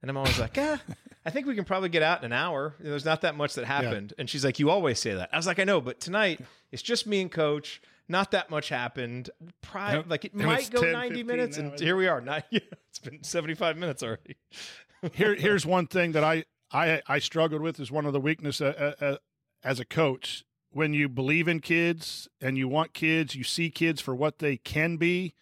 And 0.00 0.08
I'm 0.12 0.16
always 0.16 0.38
like, 0.38 0.56
yeah, 0.56 0.76
I 1.24 1.30
think 1.30 1.48
we 1.48 1.56
can 1.56 1.64
probably 1.64 1.88
get 1.88 2.04
out 2.04 2.20
in 2.20 2.26
an 2.26 2.32
hour. 2.32 2.76
There's 2.78 3.04
not 3.04 3.22
that 3.22 3.34
much 3.34 3.54
that 3.54 3.64
happened. 3.64 4.12
And 4.16 4.30
she's 4.30 4.44
like, 4.44 4.60
you 4.60 4.70
always 4.70 5.00
say 5.00 5.14
that. 5.14 5.30
I 5.32 5.36
was 5.38 5.48
like, 5.48 5.58
I 5.58 5.64
know, 5.64 5.80
but 5.80 5.98
tonight 5.98 6.40
it's 6.70 6.82
just 6.82 7.04
me 7.04 7.20
and 7.20 7.32
Coach. 7.32 7.82
Not 8.08 8.30
that 8.30 8.50
much 8.50 8.68
happened. 8.68 9.30
Pri-. 9.62 10.04
Like 10.06 10.24
it 10.24 10.32
And 10.32 10.44
might 10.44 10.70
go 10.70 10.80
10, 10.80 10.92
90 10.92 11.22
minutes, 11.22 11.58
and 11.58 11.78
here 11.78 11.96
we 11.96 12.06
are. 12.06 12.20
Not, 12.22 12.44
yeah, 12.50 12.60
it's 12.88 12.98
been 12.98 13.22
75 13.22 13.76
minutes 13.76 14.02
already. 14.02 14.36
Here, 15.12 15.34
here's 15.34 15.66
one 15.66 15.86
thing 15.86 16.12
that 16.12 16.24
I, 16.24 16.44
I 16.72 17.02
I 17.06 17.18
struggled 17.18 17.60
with 17.60 17.78
is 17.78 17.92
one 17.92 18.06
of 18.06 18.14
the 18.14 18.18
weakness 18.18 18.60
uh, 18.62 18.94
uh, 19.00 19.04
uh, 19.04 19.16
as 19.62 19.78
a 19.78 19.84
coach. 19.84 20.42
When 20.70 20.94
you 20.94 21.08
believe 21.08 21.48
in 21.48 21.60
kids 21.60 22.28
and 22.40 22.56
you 22.56 22.66
want 22.66 22.94
kids, 22.94 23.34
you 23.36 23.44
see 23.44 23.70
kids 23.70 24.00
for 24.00 24.14
what 24.16 24.38
they 24.38 24.56
can 24.56 24.96
be. 24.96 25.34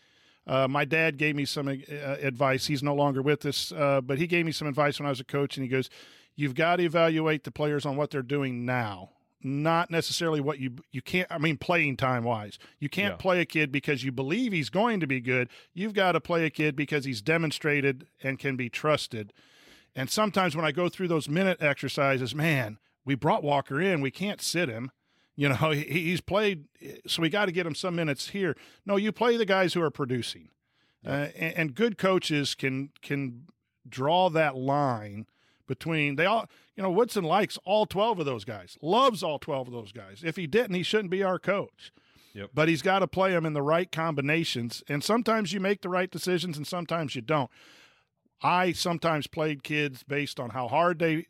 Uh, 0.46 0.68
my 0.68 0.84
dad 0.84 1.16
gave 1.16 1.34
me 1.36 1.44
some 1.44 1.68
uh, 1.68 1.72
advice. 2.20 2.66
He's 2.66 2.82
no 2.82 2.94
longer 2.94 3.22
with 3.22 3.46
us, 3.46 3.72
uh, 3.72 4.00
but 4.02 4.18
he 4.18 4.26
gave 4.26 4.44
me 4.44 4.52
some 4.52 4.68
advice 4.68 4.98
when 4.98 5.06
I 5.06 5.10
was 5.10 5.20
a 5.20 5.24
coach, 5.24 5.56
and 5.56 5.64
he 5.64 5.70
goes, 5.70 5.88
"You've 6.34 6.54
got 6.56 6.76
to 6.76 6.82
evaluate 6.82 7.44
the 7.44 7.50
players 7.52 7.86
on 7.86 7.96
what 7.96 8.10
they're 8.10 8.22
doing 8.22 8.66
now, 8.66 9.12
not 9.44 9.90
necessarily 9.90 10.40
what 10.40 10.58
you 10.58 10.76
you 10.90 11.02
can't. 11.02 11.30
I 11.30 11.38
mean, 11.38 11.58
playing 11.58 11.96
time 11.98 12.24
wise, 12.24 12.58
you 12.80 12.88
can't 12.88 13.12
Yeah. 13.12 13.16
play 13.18 13.40
a 13.40 13.44
kid 13.44 13.70
because 13.70 14.02
you 14.02 14.10
believe 14.10 14.52
he's 14.52 14.70
going 14.70 15.00
to 15.00 15.06
be 15.06 15.20
good. 15.20 15.48
You've 15.74 15.92
got 15.94 16.12
to 16.12 16.20
play 16.20 16.44
a 16.46 16.50
kid 16.50 16.74
because 16.74 17.04
he's 17.04 17.20
demonstrated 17.20 18.06
and 18.22 18.38
can 18.38 18.56
be 18.56 18.68
trusted. 18.70 19.32
And 19.94 20.10
sometimes 20.10 20.56
when 20.56 20.64
I 20.64 20.72
go 20.72 20.88
through 20.88 21.08
those 21.08 21.28
minute 21.28 21.62
exercises, 21.62 22.34
man, 22.34 22.78
we 23.04 23.14
brought 23.14 23.44
Walker 23.44 23.80
in. 23.80 24.00
We 24.00 24.10
can't 24.10 24.40
sit 24.40 24.68
him. 24.68 24.90
You 25.36 25.50
know, 25.50 25.70
he, 25.72 25.82
he's 25.84 26.20
played, 26.20 26.64
so 27.06 27.20
we 27.22 27.28
got 27.28 27.46
to 27.46 27.52
get 27.52 27.66
him 27.66 27.74
some 27.74 27.94
minutes 27.96 28.30
here. 28.30 28.56
No, 28.86 28.96
you 28.96 29.12
play 29.12 29.36
the 29.36 29.44
guys 29.44 29.74
who 29.74 29.82
are 29.82 29.90
producing, 29.90 30.48
uh, 31.06 31.28
and, 31.36 31.54
and 31.56 31.74
good 31.74 31.98
coaches 31.98 32.54
can 32.54 32.90
can 33.02 33.44
draw 33.88 34.30
that 34.30 34.56
line 34.56 35.26
between 35.66 36.16
they 36.16 36.24
all. 36.26 36.48
You 36.76 36.82
know, 36.82 36.90
Woodson 36.90 37.24
likes 37.24 37.58
all 37.64 37.86
twelve 37.86 38.18
of 38.18 38.26
those 38.26 38.44
guys, 38.44 38.76
loves 38.82 39.22
all 39.22 39.38
twelve 39.38 39.68
of 39.68 39.72
those 39.72 39.92
guys. 39.92 40.22
If 40.24 40.36
he 40.36 40.46
didn't, 40.46 40.74
he 40.74 40.82
shouldn't 40.82 41.10
be 41.10 41.22
our 41.22 41.38
coach. 41.38 41.92
Yep. 42.34 42.50
But 42.52 42.68
he's 42.68 42.82
got 42.82 42.98
to 42.98 43.06
play 43.06 43.30
them 43.30 43.46
in 43.46 43.52
the 43.52 43.62
right 43.62 43.90
combinations, 43.92 44.82
and 44.88 45.04
sometimes 45.04 45.52
you 45.52 45.60
make 45.60 45.82
the 45.82 45.88
right 45.88 46.10
decisions, 46.10 46.56
and 46.56 46.66
sometimes 46.66 47.14
you 47.14 47.22
don't. 47.22 47.48
I 48.42 48.72
sometimes 48.72 49.28
played 49.28 49.62
kids 49.62 50.02
based 50.02 50.40
on 50.40 50.50
how 50.50 50.66
hard 50.66 50.98
they, 50.98 51.26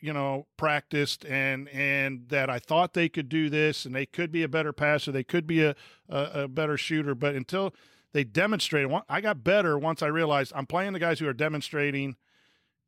you 0.00 0.12
know, 0.12 0.48
practiced 0.56 1.24
and 1.24 1.68
and 1.68 2.28
that 2.28 2.50
I 2.50 2.58
thought 2.58 2.92
they 2.92 3.08
could 3.08 3.28
do 3.28 3.48
this 3.48 3.86
and 3.86 3.94
they 3.94 4.04
could 4.04 4.32
be 4.32 4.42
a 4.42 4.48
better 4.48 4.72
passer, 4.72 5.12
they 5.12 5.24
could 5.24 5.46
be 5.46 5.62
a 5.62 5.76
a, 6.08 6.42
a 6.42 6.48
better 6.48 6.76
shooter, 6.76 7.14
but 7.14 7.36
until 7.36 7.72
they 8.12 8.24
demonstrated, 8.24 8.90
I 9.08 9.20
got 9.20 9.44
better 9.44 9.78
once 9.78 10.02
I 10.02 10.08
realized 10.08 10.52
I'm 10.56 10.66
playing 10.66 10.92
the 10.94 10.98
guys 10.98 11.20
who 11.20 11.28
are 11.28 11.32
demonstrating, 11.32 12.16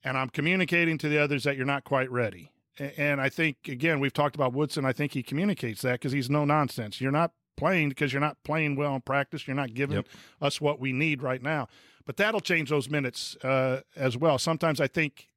and 0.04 0.16
I'm 0.16 0.28
communicating 0.28 0.98
to 0.98 1.08
the 1.08 1.18
others 1.18 1.44
that 1.44 1.56
you're 1.56 1.66
not 1.66 1.84
quite 1.84 2.10
ready. 2.10 2.50
And 2.96 3.20
I 3.20 3.28
think 3.28 3.56
again 3.68 4.00
we've 4.00 4.12
talked 4.12 4.34
about 4.34 4.52
Woodson. 4.52 4.84
I 4.84 4.92
think 4.92 5.12
he 5.12 5.22
communicates 5.22 5.82
that 5.82 5.94
because 6.00 6.12
he's 6.12 6.30
no 6.30 6.44
nonsense. 6.44 7.00
You're 7.00 7.12
not 7.12 7.32
playing 7.56 7.90
because 7.90 8.12
you're 8.12 8.20
not 8.20 8.42
playing 8.42 8.76
well 8.76 8.94
in 8.94 9.02
practice. 9.02 9.46
You're 9.46 9.56
not 9.56 9.74
giving 9.74 9.96
Yep. 9.96 10.06
us 10.40 10.60
what 10.60 10.80
we 10.80 10.92
need 10.92 11.22
right 11.22 11.42
now. 11.42 11.68
But 12.06 12.16
that'll 12.16 12.40
change 12.40 12.70
those 12.70 12.88
minutes 12.88 13.36
uh, 13.44 13.82
as 13.94 14.16
well. 14.16 14.38
Sometimes 14.38 14.80
I 14.80 14.86
think, 14.86 15.28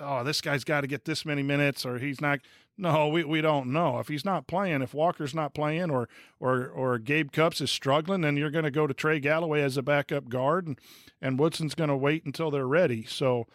oh, 0.00 0.24
this 0.24 0.40
guy's 0.40 0.64
got 0.64 0.80
to 0.80 0.86
get 0.88 1.04
this 1.04 1.24
many 1.24 1.42
minutes, 1.42 1.86
or 1.86 1.98
he's 1.98 2.20
not. 2.20 2.40
No, 2.76 3.08
we, 3.08 3.24
we 3.24 3.40
don't 3.40 3.72
know 3.72 3.98
if 3.98 4.08
he's 4.08 4.24
not 4.24 4.46
playing. 4.46 4.82
If 4.82 4.92
Walker's 4.94 5.34
not 5.34 5.54
playing, 5.54 5.90
or 5.90 6.08
or 6.40 6.66
or 6.68 6.98
Gabe 6.98 7.30
Cupps 7.30 7.60
is 7.60 7.70
struggling, 7.70 8.20
then 8.22 8.36
you're 8.36 8.50
going 8.50 8.64
to 8.64 8.70
go 8.70 8.86
to 8.88 8.94
Trey 8.94 9.20
Galloway 9.20 9.62
as 9.62 9.76
a 9.76 9.82
backup 9.82 10.28
guard, 10.28 10.66
and 10.66 10.78
and 11.22 11.38
Woodson's 11.38 11.74
going 11.76 11.90
to 11.90 11.96
wait 11.96 12.24
until 12.24 12.50
they're 12.50 12.66
ready. 12.68 13.04
So 13.04 13.46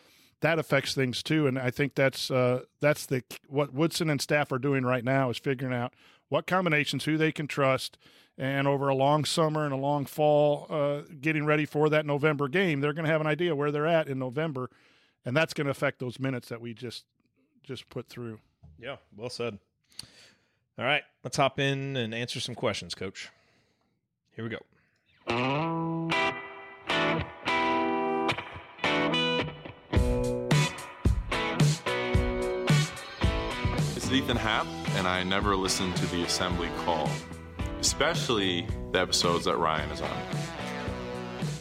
that 0.44 0.60
affects 0.60 0.94
things 0.94 1.24
too. 1.24 1.48
And 1.48 1.58
I 1.58 1.72
think 1.72 1.96
that's 1.96 2.30
uh, 2.30 2.64
that's 2.82 3.06
the 3.06 3.24
what 3.48 3.74
Woodson 3.74 4.10
and 4.10 4.22
staff 4.22 4.52
are 4.52 4.60
doing 4.60 4.84
right 4.84 5.04
now 5.04 5.30
is 5.30 5.38
figuring 5.38 5.74
out 5.74 5.94
what 6.30 6.46
combinations, 6.48 7.06
who 7.06 7.18
they 7.18 7.32
can 7.32 7.48
trust, 7.48 7.98
and 8.38 8.68
over 8.68 8.90
a 8.90 8.96
long 8.96 9.24
summer 9.26 9.64
and 9.64 9.74
a 9.74 9.78
long 9.78 10.06
fall, 10.06 10.68
uh, 10.70 11.02
getting 11.22 11.46
ready 11.46 11.66
for 11.66 11.90
that 11.90 12.06
November 12.06 12.48
game, 12.48 12.82
they're 12.82 12.94
going 12.94 13.06
to 13.06 13.12
have 13.12 13.22
an 13.22 13.28
idea 13.28 13.56
where 13.56 13.72
they're 13.72 13.88
at 13.88 14.08
in 14.08 14.20
November, 14.20 14.70
and 15.26 15.36
that's 15.36 15.54
going 15.54 15.66
to 15.66 15.72
affect 15.72 16.00
those 16.00 16.20
minutes 16.20 16.50
that 16.50 16.60
we 16.62 16.74
just 16.74 17.06
just 17.64 17.90
put 17.90 18.10
through. 18.10 18.40
Yeah, 18.78 18.98
well 19.16 19.30
said. 19.30 19.58
All 20.78 20.86
right, 20.86 21.04
let's 21.24 21.38
hop 21.38 21.60
in 21.60 21.96
and 21.96 22.14
answer 22.14 22.40
some 22.42 22.56
questions, 22.56 22.94
Coach. 22.94 23.30
Here 24.36 24.44
we 24.44 24.50
go. 24.50 25.93
Ethan 34.14 34.38
Happ, 34.38 34.68
and 34.96 35.08
I 35.08 35.24
never 35.24 35.56
listen 35.56 35.92
to 35.94 36.06
the 36.08 36.22
assembly 36.24 36.70
call, 36.86 37.10
especially 37.80 38.68
the 38.92 39.00
episodes 39.00 39.46
that 39.46 39.58
Ryan 39.58 39.90
is 39.90 40.02
on. 40.02 40.12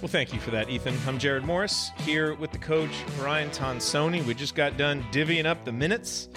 Well, 0.02 0.08
thank 0.08 0.34
you 0.34 0.40
for 0.40 0.50
that, 0.50 0.68
Ethan. 0.68 0.94
I'm 1.06 1.18
Jerod 1.18 1.44
Morris 1.44 1.92
here 2.00 2.34
with 2.34 2.52
the 2.52 2.58
coach 2.58 2.90
Ryan 3.18 3.48
Tonsoni. 3.50 4.22
We 4.26 4.34
just 4.34 4.54
got 4.54 4.76
done 4.76 5.02
divvying 5.12 5.46
up 5.46 5.64
the 5.64 5.72
minutes 5.72 6.28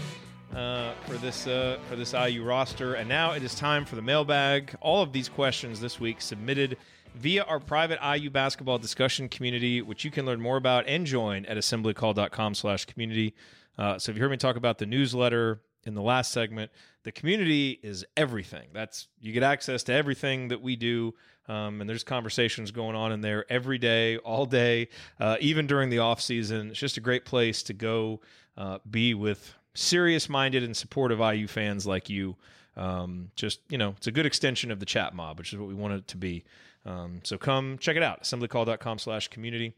uh, 0.56 0.94
for 1.06 1.16
this 1.16 1.48
uh, 1.48 1.80
for 1.90 1.98
this 1.98 2.14
IU 2.14 2.46
roster, 2.46 2.94
and 2.94 3.10
now 3.10 3.34
it 3.34 3.44
is 3.44 3.54
time 3.54 3.84
for 3.84 3.98
the 3.98 4.02
mailbag. 4.02 4.74
All 4.80 5.02
of 5.02 5.12
these 5.12 5.28
questions 5.28 5.82
this 5.82 6.00
week 6.00 6.22
submitted 6.22 6.78
via 7.16 7.44
our 7.44 7.60
private 7.60 8.00
IU 8.02 8.30
basketball 8.30 8.78
discussion 8.78 9.28
community, 9.28 9.82
which 9.82 10.06
you 10.06 10.12
can 10.12 10.26
learn 10.26 10.40
more 10.40 10.56
about 10.56 10.88
and 10.88 11.06
join 11.06 11.46
at 11.46 11.58
assemblycall.com/community. 11.58 13.34
Uh, 13.78 14.00
so 14.00 14.12
if 14.12 14.16
you 14.16 14.22
heard 14.22 14.32
me 14.32 14.38
talk 14.38 14.56
about 14.56 14.78
the 14.78 14.86
newsletter 14.86 15.60
in 15.86 15.94
the 15.94 16.02
last 16.02 16.32
segment, 16.32 16.72
the 17.04 17.12
community 17.12 17.80
is 17.84 18.06
everything. 18.18 18.68
That's 18.74 19.08
you 19.20 19.32
get 19.32 19.44
access 19.44 19.84
to 19.84 19.94
everything 19.94 20.48
that 20.50 20.62
we 20.62 20.76
do, 20.76 21.14
um, 21.48 21.80
and 21.80 21.90
there's 21.90 22.04
conversations 22.04 22.72
going 22.72 22.96
on 22.96 23.12
in 23.12 23.22
there 23.22 23.46
every 23.50 23.78
day, 23.78 24.18
all 24.18 24.46
day, 24.46 24.90
uh, 25.20 25.38
even 25.40 25.68
during 25.68 25.90
the 25.90 26.00
off 26.00 26.20
season. 26.20 26.72
It's 26.72 26.80
just 26.80 26.98
a 26.98 27.02
great 27.02 27.26
place 27.26 27.62
to 27.64 27.74
go 27.74 28.22
uh, 28.58 28.80
be 28.90 29.14
with 29.14 29.54
serious-minded 29.76 30.64
and 30.64 30.76
supportive 30.76 31.20
IU 31.20 31.48
fans 31.48 31.86
like 31.86 32.10
you. 32.10 32.36
Um, 32.76 33.30
just 33.36 33.60
you 33.70 33.78
know, 33.78 33.94
it's 33.98 34.08
a 34.08 34.12
good 34.12 34.26
extension 34.26 34.72
of 34.72 34.80
the 34.80 34.86
chat 34.86 35.14
mob, 35.14 35.38
which 35.38 35.54
is 35.54 35.60
what 35.60 35.68
we 35.68 35.76
want 35.76 35.94
it 35.94 36.08
to 36.10 36.18
be. 36.18 36.44
Um, 36.86 37.22
so 37.24 37.38
come 37.38 37.78
check 37.78 37.96
it 37.96 38.04
out, 38.04 38.24
assemblycall.com/community. 38.24 39.76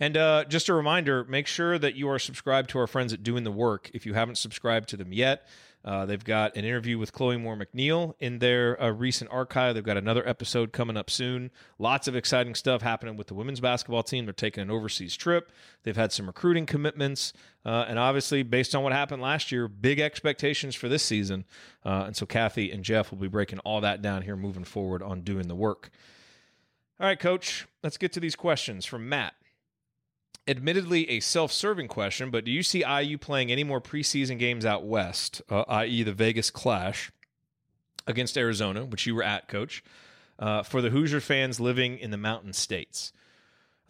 And 0.00 0.16
uh, 0.16 0.44
just 0.44 0.68
a 0.68 0.74
reminder 0.74 1.24
make 1.24 1.46
sure 1.46 1.78
that 1.78 1.94
you 1.94 2.08
are 2.08 2.18
subscribed 2.18 2.70
to 2.70 2.78
our 2.78 2.86
friends 2.86 3.12
at 3.12 3.22
Doing 3.22 3.44
the 3.44 3.50
Work. 3.50 3.90
If 3.92 4.06
you 4.06 4.14
haven't 4.14 4.36
subscribed 4.36 4.88
to 4.90 4.96
them 4.96 5.12
yet, 5.12 5.46
uh, 5.84 6.04
they've 6.04 6.24
got 6.24 6.56
an 6.56 6.64
interview 6.64 6.98
with 6.98 7.12
Chloe 7.12 7.36
Moore 7.36 7.56
McNeil 7.56 8.14
in 8.18 8.40
their 8.40 8.80
uh, 8.82 8.90
recent 8.90 9.30
archive. 9.30 9.74
They've 9.74 9.84
got 9.84 9.96
another 9.96 10.26
episode 10.28 10.72
coming 10.72 10.96
up 10.96 11.08
soon. 11.08 11.50
Lots 11.78 12.08
of 12.08 12.16
exciting 12.16 12.54
stuff 12.54 12.82
happening 12.82 13.16
with 13.16 13.28
the 13.28 13.34
women's 13.34 13.60
basketball 13.60 14.02
team. 14.02 14.26
They're 14.26 14.32
taking 14.32 14.62
an 14.62 14.70
overseas 14.70 15.16
trip. 15.16 15.52
They've 15.84 15.96
had 15.96 16.12
some 16.12 16.26
recruiting 16.26 16.66
commitments. 16.66 17.32
Uh, 17.64 17.86
and 17.88 17.98
obviously, 17.98 18.42
based 18.42 18.74
on 18.74 18.82
what 18.82 18.92
happened 18.92 19.22
last 19.22 19.52
year, 19.52 19.68
big 19.68 20.00
expectations 20.00 20.74
for 20.74 20.88
this 20.88 21.04
season. 21.04 21.44
Uh, 21.84 22.04
and 22.06 22.16
so, 22.16 22.26
Kathy 22.26 22.70
and 22.70 22.84
Jeff 22.84 23.10
will 23.10 23.18
be 23.18 23.28
breaking 23.28 23.60
all 23.60 23.80
that 23.80 24.02
down 24.02 24.22
here 24.22 24.36
moving 24.36 24.64
forward 24.64 25.02
on 25.02 25.22
Doing 25.22 25.48
the 25.48 25.54
Work. 25.54 25.90
All 27.00 27.06
right, 27.06 27.18
coach, 27.18 27.66
let's 27.84 27.96
get 27.96 28.12
to 28.14 28.20
these 28.20 28.34
questions 28.34 28.84
from 28.84 29.08
Matt 29.08 29.34
admittedly 30.48 31.08
a 31.10 31.20
self-serving 31.20 31.88
question, 31.88 32.30
but 32.30 32.44
do 32.44 32.50
you 32.50 32.62
see 32.62 32.82
IU 32.84 33.18
playing 33.18 33.52
any 33.52 33.64
more 33.64 33.80
preseason 33.80 34.38
games 34.38 34.64
out 34.64 34.84
west, 34.84 35.42
uh, 35.50 35.64
i.e., 35.68 36.02
the 36.02 36.12
Vegas 36.12 36.50
Clash 36.50 37.12
against 38.06 38.38
Arizona, 38.38 38.84
which 38.84 39.06
you 39.06 39.14
were 39.14 39.22
at, 39.22 39.48
Coach, 39.48 39.84
uh, 40.38 40.62
for 40.62 40.80
the 40.80 40.90
Hoosier 40.90 41.20
fans 41.20 41.60
living 41.60 41.98
in 41.98 42.10
the 42.10 42.16
Mountain 42.16 42.54
States? 42.54 43.12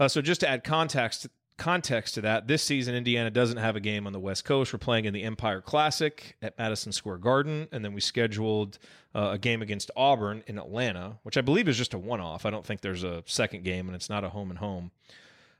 Uh, 0.00 0.08
so, 0.08 0.20
just 0.20 0.40
to 0.40 0.48
add 0.48 0.64
context 0.64 1.28
context 1.58 2.14
to 2.14 2.20
that, 2.20 2.46
this 2.46 2.62
season 2.62 2.94
Indiana 2.94 3.30
doesn't 3.30 3.56
have 3.56 3.74
a 3.74 3.80
game 3.80 4.06
on 4.06 4.12
the 4.12 4.20
West 4.20 4.44
Coast. 4.44 4.72
We're 4.72 4.78
playing 4.78 5.04
in 5.04 5.12
the 5.12 5.24
Empire 5.24 5.60
Classic 5.60 6.36
at 6.40 6.56
Madison 6.56 6.92
Square 6.92 7.18
Garden, 7.18 7.66
and 7.72 7.84
then 7.84 7.92
we 7.92 8.00
scheduled 8.00 8.78
uh, 9.14 9.30
a 9.32 9.38
game 9.38 9.60
against 9.60 9.90
Auburn 9.96 10.44
in 10.46 10.56
Atlanta, 10.56 11.18
which 11.24 11.36
I 11.36 11.40
believe 11.40 11.68
is 11.68 11.76
just 11.76 11.94
a 11.94 11.98
one-off. 11.98 12.46
I 12.46 12.50
don't 12.50 12.64
think 12.64 12.80
there's 12.80 13.02
a 13.02 13.24
second 13.26 13.64
game, 13.64 13.88
and 13.88 13.96
it's 13.96 14.08
not 14.08 14.22
a 14.22 14.28
home 14.30 14.50
and 14.50 14.60
home. 14.60 14.92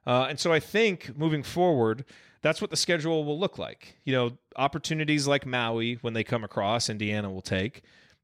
Uh, 0.09 0.27
and 0.31 0.41
so 0.41 0.51
I 0.51 0.59
think 0.59 1.17
moving 1.19 1.43
forward, 1.43 2.07
that's 2.41 2.63
what 2.63 2.71
the 2.71 2.77
schedule 2.77 3.27
will 3.27 3.39
look 3.39 3.59
like. 3.59 3.99
You 4.05 4.15
know, 4.15 4.39
opportunities 4.57 5.29
like 5.29 5.45
Maui, 5.45 5.99
when 6.01 6.15
they 6.15 6.25
come 6.25 6.43
across, 6.43 6.89
Indiana 6.89 7.31
will 7.31 7.43
take. 7.43 7.83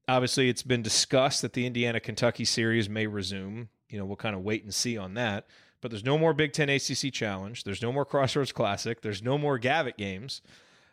Obviously, 0.09 0.49
it's 0.49 0.63
been 0.63 0.81
discussed 0.81 1.43
that 1.43 1.53
the 1.53 1.67
Indiana 1.67 2.01
Kentucky 2.01 2.47
series 2.47 2.89
may 2.89 3.07
resume. 3.07 3.69
You 3.91 3.99
know, 3.99 4.07
we'll 4.07 4.17
kind 4.17 4.35
of 4.35 4.43
wait 4.43 4.65
and 4.65 4.73
see 4.73 4.97
on 4.97 5.13
that. 5.15 5.47
But 5.83 5.91
there's 5.91 6.05
no 6.05 6.17
more 6.17 6.33
Big 6.33 6.55
Ten 6.55 6.71
ACC 6.71 7.13
Challenge. 7.13 7.65
There's 7.65 7.83
no 7.83 7.93
more 7.93 8.07
Crossroads 8.07 8.53
Classic. 8.53 9.03
There's 9.03 9.23
no 9.23 9.37
more 9.37 9.59
Gavitt 9.59 9.99
games. 9.99 10.41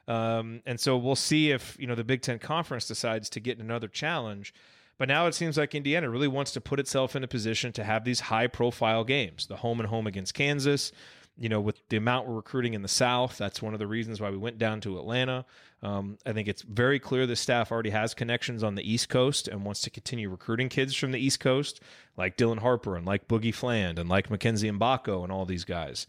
Um, 0.10 0.62
and 0.66 0.78
so 0.78 0.98
we'll 0.98 1.16
see 1.16 1.52
if, 1.52 1.78
you 1.80 1.88
know, 1.88 1.96
the 1.96 2.04
Big 2.04 2.22
Ten 2.22 2.38
Conference 2.38 2.86
decides 2.86 3.30
to 3.30 3.40
get 3.40 3.60
another 3.60 3.88
challenge. 3.88 4.54
But 4.98 5.08
now 5.08 5.26
it 5.28 5.34
seems 5.34 5.58
like 5.58 5.74
Indiana 5.74 6.10
really 6.10 6.28
wants 6.28 6.52
to 6.52 6.62
put 6.62 6.80
itself 6.80 7.16
in 7.16 7.24
a 7.24 7.28
position 7.28 7.72
to 7.74 7.84
have 7.84 8.04
these 8.04 8.20
high 8.20 8.48
profile 8.48 9.04
games, 9.04 9.48
the 9.48 9.58
home 9.58 9.80
and 9.80 9.90
home 9.90 10.08
against 10.08 10.34
Kansas. 10.34 10.92
You 11.38 11.50
know, 11.50 11.62
with 11.62 11.82
the 11.90 11.98
amount 11.98 12.28
we're 12.28 12.36
recruiting 12.36 12.76
in 12.76 12.84
the 12.84 12.88
South, 12.88 13.38
that's 13.38 13.62
one 13.62 13.74
of 13.74 13.80
the 13.80 13.88
reasons 13.88 14.22
why 14.22 14.30
we 14.30 14.38
went 14.38 14.60
down 14.60 14.80
to 14.82 15.00
Atlanta. 15.00 15.46
Um, 15.82 16.18
I 16.26 16.34
think 16.34 16.48
it's 16.48 16.62
very 16.62 17.00
clear 17.00 17.26
the 17.26 17.36
staff 17.36 17.72
already 17.72 17.90
has 17.90 18.14
connections 18.14 18.64
on 18.64 18.76
the 18.76 18.90
East 18.90 19.10
Coast 19.10 19.48
and 19.48 19.66
wants 19.66 19.82
to 19.82 19.90
continue 19.90 20.30
recruiting 20.30 20.70
kids 20.70 20.94
from 20.94 21.12
the 21.12 21.20
East 21.20 21.40
Coast, 21.40 21.82
like 22.16 22.38
Dylan 22.38 22.60
Harper 22.60 22.96
and 22.96 23.06
like 23.06 23.28
Boogie 23.28 23.56
Fland 23.56 23.98
and 23.98 24.08
like 24.08 24.30
Mackenzie 24.30 24.70
Mgbako 24.70 25.24
and 25.24 25.32
all 25.32 25.46
these 25.46 25.66
guys. 25.66 26.06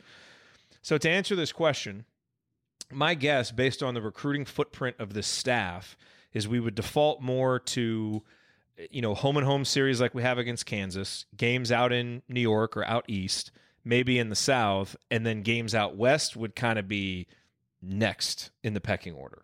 So, 0.82 0.98
to 0.98 1.08
answer 1.08 1.34
this 1.34 1.52
question, 1.52 2.04
my 2.90 3.14
guess, 3.14 3.52
based 3.52 3.82
on 3.82 3.94
the 3.94 4.02
recruiting 4.02 4.44
footprint 4.44 4.96
of 4.98 5.14
the 5.14 5.22
staff, 5.22 5.96
is 6.32 6.48
we 6.48 6.60
would 6.60 6.74
default 6.74 7.22
more 7.22 7.58
to 7.58 8.22
you 8.90 9.02
know, 9.02 9.14
home 9.14 9.36
and 9.36 9.46
home 9.46 9.64
series 9.64 10.00
like 10.00 10.14
we 10.14 10.22
have 10.22 10.38
against 10.38 10.66
Kansas, 10.66 11.26
games 11.36 11.70
out 11.70 11.92
in 11.92 12.22
New 12.28 12.40
York 12.40 12.76
or 12.76 12.84
out 12.84 13.04
east, 13.08 13.50
maybe 13.84 14.18
in 14.18 14.28
the 14.28 14.36
South, 14.36 14.96
and 15.10 15.26
then 15.26 15.42
games 15.42 15.74
out 15.74 15.96
west 15.96 16.36
would 16.36 16.54
kind 16.56 16.78
of 16.78 16.88
be 16.88 17.26
next 17.80 18.50
in 18.62 18.74
the 18.74 18.80
pecking 18.80 19.14
order. 19.14 19.42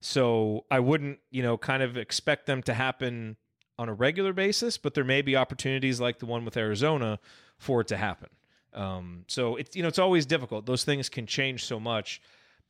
So 0.00 0.64
I 0.70 0.80
wouldn't, 0.80 1.18
you 1.30 1.42
know, 1.42 1.56
kind 1.56 1.82
of 1.82 1.96
expect 1.96 2.46
them 2.46 2.62
to 2.64 2.74
happen 2.74 3.36
on 3.78 3.88
a 3.88 3.94
regular 3.94 4.32
basis, 4.32 4.78
but 4.78 4.94
there 4.94 5.04
may 5.04 5.22
be 5.22 5.36
opportunities 5.36 6.00
like 6.00 6.18
the 6.18 6.26
one 6.26 6.44
with 6.44 6.56
Arizona 6.56 7.18
for 7.58 7.80
it 7.80 7.88
to 7.88 7.96
happen. 7.96 8.28
Um, 8.72 9.24
so 9.28 9.56
it's 9.56 9.76
you 9.76 9.82
know 9.82 9.88
it's 9.88 9.98
always 9.98 10.26
difficult. 10.26 10.66
Those 10.66 10.84
things 10.84 11.08
can 11.08 11.26
change 11.26 11.64
so 11.64 11.78
much. 11.78 12.20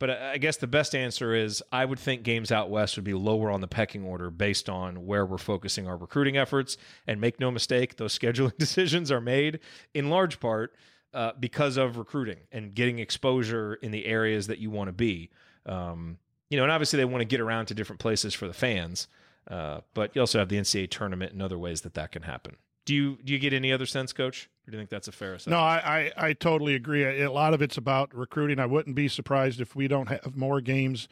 But 0.01 0.11
I 0.11 0.39
guess 0.39 0.57
the 0.57 0.67
best 0.67 0.95
answer 0.95 1.35
is 1.35 1.63
I 1.71 1.85
would 1.85 1.99
think 1.99 2.25
games 2.25 2.51
out 2.51 2.69
west 2.69 2.97
would 2.97 3.05
be 3.05 3.15
lower 3.15 3.51
on 3.51 3.61
the 3.61 3.69
pecking 3.69 4.05
order 4.05 4.29
based 4.31 4.69
on 4.69 5.07
where 5.07 5.25
we're 5.25 5.39
focusing 5.39 5.87
our 5.87 5.97
recruiting 5.97 6.37
efforts. 6.37 6.77
And 7.07 7.21
make 7.21 7.39
no 7.39 7.51
mistake, 7.51 7.97
those 7.97 8.19
scheduling 8.19 8.57
decisions 8.59 9.11
are 9.11 9.21
made 9.21 9.61
in 9.95 10.11
large 10.11 10.41
part 10.41 10.75
uh, 11.15 11.33
because 11.39 11.77
of 11.77 11.97
recruiting 11.97 12.39
and 12.51 12.75
getting 12.75 12.99
exposure 12.99 13.75
in 13.75 13.93
the 13.93 14.05
areas 14.05 14.49
that 14.49 14.59
you 14.59 14.69
want 14.71 14.89
to 14.89 14.93
be. 14.93 15.31
Um, 15.65 16.19
you 16.51 16.57
know, 16.57 16.65
and 16.65 16.73
obviously 16.73 16.97
they 16.97 17.05
want 17.05 17.21
to 17.23 17.27
get 17.27 17.41
around 17.41 17.67
to 17.67 17.75
different 17.75 18.01
places 18.01 18.35
for 18.35 18.47
the 18.47 18.53
fans, 18.53 19.09
uh, 19.49 19.81
but 19.95 20.15
you 20.15 20.21
also 20.21 20.39
have 20.39 20.49
the 20.49 20.57
NCAA 20.57 20.91
tournament 20.91 21.33
and 21.33 21.41
other 21.41 21.59
ways 21.59 21.83
that 21.83 21.95
that 21.95 22.13
can 22.13 22.23
happen. 22.23 22.57
Do 22.85 22.95
you 22.95 23.19
do 23.25 23.33
you 23.33 23.39
get 23.39 23.53
any 23.53 23.73
other 23.73 23.87
sense, 23.87 24.13
Coach? 24.13 24.49
Or 24.67 24.71
do 24.71 24.77
you 24.77 24.81
think 24.81 24.91
that's 24.91 25.09
a 25.09 25.13
fair 25.13 25.35
assessment? 25.35 25.59
No, 25.59 25.63
I, 25.63 26.13
I, 26.17 26.29
I 26.29 26.33
totally 26.33 26.75
agree. 26.75 27.23
A 27.23 27.31
lot 27.31 27.55
of 27.55 27.63
it's 27.63 27.77
about 27.77 28.15
recruiting. 28.15 28.59
I 28.59 28.67
wouldn't 28.67 28.97
be 28.97 29.09
surprised 29.09 29.61
if 29.61 29.77
we 29.77 29.89
don't 29.89 30.09
have 30.09 30.37
more 30.37 30.61
games 30.61 31.09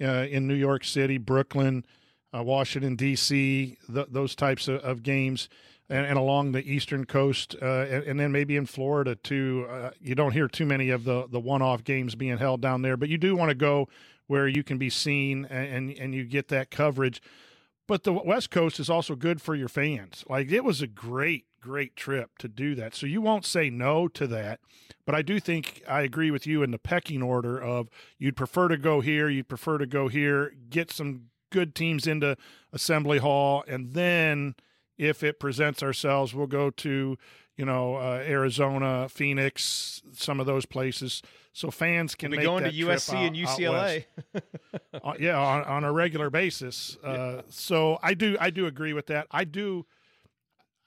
uh, 0.00 0.26
in 0.28 0.46
New 0.46 0.54
York 0.54 0.84
City, 0.84 1.18
Brooklyn, 1.18 1.84
uh, 2.36 2.42
Washington 2.42 2.96
D.C., 2.96 3.76
th- 3.92 4.06
those 4.10 4.34
types 4.34 4.68
of, 4.68 4.80
of 4.80 5.02
games, 5.02 5.48
and, 5.88 6.04
and, 6.04 6.18
along 6.18 6.52
the 6.52 6.68
eastern 6.68 7.04
coast, 7.04 7.54
uh, 7.62 7.86
and, 7.88 8.04
and, 8.04 8.20
then 8.20 8.32
maybe 8.32 8.56
in 8.56 8.66
Florida 8.66 9.14
too. 9.14 9.66
Uh, 9.70 9.90
you 10.00 10.16
don't 10.16 10.32
hear 10.32 10.48
too 10.48 10.66
many 10.66 10.90
of 10.90 11.04
the 11.04 11.28
the 11.30 11.40
one 11.40 11.62
off 11.62 11.84
games 11.84 12.16
being 12.16 12.38
held 12.38 12.60
down 12.60 12.82
there, 12.82 12.96
but 12.96 13.08
you 13.08 13.18
do 13.18 13.36
want 13.36 13.50
to 13.50 13.54
go 13.54 13.88
where 14.26 14.48
you 14.48 14.64
can 14.64 14.78
be 14.78 14.90
seen 14.90 15.44
and 15.44 15.90
and 15.92 16.12
you 16.12 16.24
get 16.24 16.48
that 16.48 16.70
coverage. 16.70 17.22
But 17.86 18.02
the 18.02 18.12
West 18.12 18.50
Coast 18.50 18.80
is 18.80 18.90
also 18.90 19.14
good 19.14 19.40
for 19.40 19.54
your 19.54 19.68
fans. 19.68 20.24
Like 20.28 20.50
it 20.50 20.64
was 20.64 20.82
a 20.82 20.86
great 20.86 21.46
great 21.60 21.96
trip 21.96 22.38
to 22.38 22.46
do 22.46 22.76
that. 22.76 22.94
So 22.94 23.06
you 23.06 23.20
won't 23.20 23.44
say 23.44 23.70
no 23.70 24.06
to 24.08 24.26
that. 24.28 24.60
But 25.04 25.16
I 25.16 25.22
do 25.22 25.40
think 25.40 25.82
I 25.88 26.02
agree 26.02 26.30
with 26.30 26.46
you 26.46 26.62
in 26.62 26.70
the 26.70 26.78
pecking 26.78 27.22
order 27.22 27.60
of 27.60 27.88
you'd 28.18 28.36
prefer 28.36 28.68
to 28.68 28.76
go 28.76 29.00
here, 29.00 29.28
you'd 29.28 29.48
prefer 29.48 29.78
to 29.78 29.86
go 29.86 30.06
here, 30.06 30.52
get 30.70 30.92
some 30.92 31.22
good 31.50 31.74
teams 31.74 32.06
into 32.06 32.36
Assembly 32.72 33.18
Hall, 33.18 33.64
and 33.66 33.94
then 33.94 34.54
if 34.98 35.22
it 35.22 35.40
presents 35.40 35.82
ourselves, 35.82 36.34
we'll 36.34 36.46
go 36.46 36.70
to 36.70 37.16
you 37.56 37.64
know 37.64 37.96
uh, 37.96 38.22
Arizona, 38.26 39.08
Phoenix, 39.08 40.02
some 40.12 40.40
of 40.40 40.46
those 40.46 40.66
places, 40.66 41.22
so 41.56 41.70
fans 41.70 42.14
can 42.14 42.32
make 42.32 42.42
going 42.42 42.64
to 42.64 42.70
USC 42.70 43.14
and 43.14 43.34
out- 43.34 43.48
out 43.48 43.58
UCLA. 43.58 44.04
uh, 45.02 45.14
yeah, 45.18 45.38
on, 45.38 45.64
on 45.64 45.84
a 45.84 45.92
regular 45.92 46.28
basis. 46.28 46.98
Uh, 47.02 47.40
so 47.48 47.98
I 48.02 48.12
do 48.12 48.36
I 48.38 48.50
do 48.50 48.66
agree 48.66 48.92
with 48.92 49.06
that. 49.06 49.26
I 49.30 49.44
do. 49.44 49.86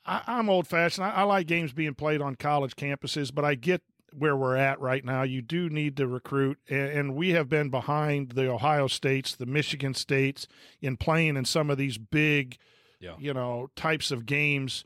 I, 0.06 0.22
I'm 0.28 0.48
old 0.48 0.68
fashioned. 0.68 1.08
I, 1.08 1.10
I 1.10 1.24
like 1.24 1.48
games 1.48 1.74
being 1.74 1.96
played 1.96 2.22
on 2.22 2.36
college 2.36 2.76
campuses, 2.76 3.34
but 3.34 3.44
I 3.44 3.56
get 3.56 3.82
where 4.14 4.36
we're 4.36 4.58
at 4.58 4.80
right 4.80 5.04
now. 5.04 5.24
You 5.24 5.42
do 5.42 5.72
need 5.72 5.98
to 5.98 6.06
recruit, 6.08 6.60
and, 6.70 6.90
and 6.92 7.16
we 7.16 7.30
have 7.32 7.50
been 7.50 7.70
behind 7.72 8.34
the 8.34 8.48
Ohio 8.52 8.86
States, 8.86 9.36
the 9.36 9.48
Michigan 9.48 9.96
States 9.96 10.48
in 10.82 10.98
playing 10.98 11.36
in 11.36 11.46
some 11.46 11.72
of 11.72 11.80
these 11.80 11.98
big, 11.98 12.58
Yeah. 13.00 13.16
you 13.18 13.34
know, 13.34 13.72
types 13.76 14.12
of 14.12 14.28
games, 14.28 14.84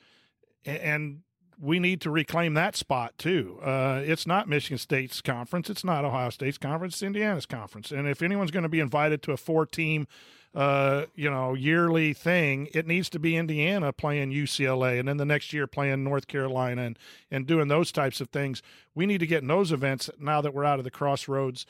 and 0.66 1.24
we 1.60 1.80
need 1.80 2.02
to 2.02 2.10
reclaim 2.10 2.54
that 2.56 2.76
spot 2.76 3.18
too. 3.18 3.60
Uh, 3.62 4.02
it's 4.06 4.28
not 4.28 4.48
Michigan 4.48 4.78
State's 4.78 5.22
conference, 5.22 5.70
it's 5.70 5.84
not 5.84 6.06
Ohio 6.06 6.30
State's 6.30 6.58
conference, 6.58 6.96
it's 6.96 7.04
Indiana's 7.04 7.46
conference, 7.46 7.92
and 7.92 8.08
if 8.08 8.22
anyone's 8.22 8.52
going 8.52 8.64
to 8.64 8.70
be 8.70 8.80
invited 8.80 9.22
to 9.24 9.32
a 9.32 9.38
four-team 9.38 10.08
uh, 10.56 11.06
you 11.16 11.30
know, 11.30 11.56
yearly 11.56 12.14
thing, 12.14 12.68
it 12.74 12.86
needs 12.86 13.10
to 13.10 13.20
be 13.20 13.36
Indiana 13.36 13.92
playing 13.92 14.32
UCLA 14.32 15.00
and 15.00 15.08
then 15.08 15.18
the 15.18 15.26
next 15.26 15.52
year 15.52 15.66
playing 15.66 16.04
North 16.04 16.28
Carolina 16.28 16.84
and, 16.84 17.00
and 17.32 17.48
doing 17.48 17.68
those 17.68 17.92
types 17.92 18.22
of 18.22 18.30
things. 18.30 18.62
We 18.94 19.06
need 19.06 19.18
to 19.20 19.28
get 19.28 19.42
in 19.42 19.48
those 19.48 19.72
events 19.72 20.10
now 20.20 20.42
that 20.42 20.54
we're 20.54 20.66
out 20.66 20.78
of 20.78 20.84
the 20.84 20.92
crossroads. 20.92 21.66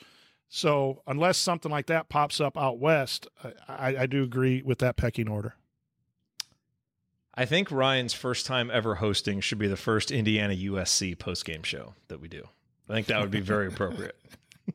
So 0.48 1.02
unless 1.06 1.38
something 1.38 1.72
like 1.72 1.86
that 1.86 2.10
pops 2.10 2.40
up 2.40 2.58
out 2.58 2.78
west, 2.78 3.26
I, 3.66 3.96
I 4.00 4.06
do 4.06 4.22
agree 4.22 4.62
with 4.62 4.78
that 4.80 4.96
pecking 4.96 5.28
order. 5.28 5.54
I 7.36 7.46
think 7.46 7.70
Ryan's 7.70 8.14
first 8.14 8.46
time 8.46 8.70
ever 8.70 8.96
hosting 8.96 9.40
should 9.40 9.58
be 9.58 9.66
the 9.66 9.76
first 9.76 10.10
Indiana 10.10 10.54
USC 10.54 11.16
postgame 11.16 11.64
show 11.64 11.94
that 12.08 12.20
we 12.20 12.28
do. 12.28 12.44
I 12.88 12.92
think 12.92 13.08
that 13.08 13.20
would 13.20 13.30
be 13.30 13.40
very 13.40 13.66
appropriate. 13.66 14.16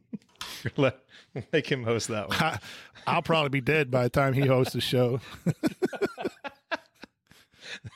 Let 0.77 0.99
make 1.53 1.71
him 1.71 1.83
host 1.83 2.09
that 2.09 2.29
one. 2.29 2.37
I, 2.37 2.59
I'll 3.07 3.21
probably 3.21 3.49
be 3.49 3.61
dead 3.61 3.89
by 3.91 4.03
the 4.03 4.09
time 4.09 4.33
he 4.33 4.45
hosts 4.45 4.73
the 4.73 4.81
show. 4.81 5.21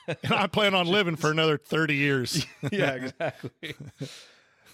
and 0.08 0.18
I 0.32 0.48
plan 0.48 0.76
on 0.76 0.88
living 0.88 1.16
for 1.16 1.32
another 1.32 1.58
30 1.58 1.96
years. 1.96 2.46
yeah, 2.72 2.94
exactly. 2.94 3.76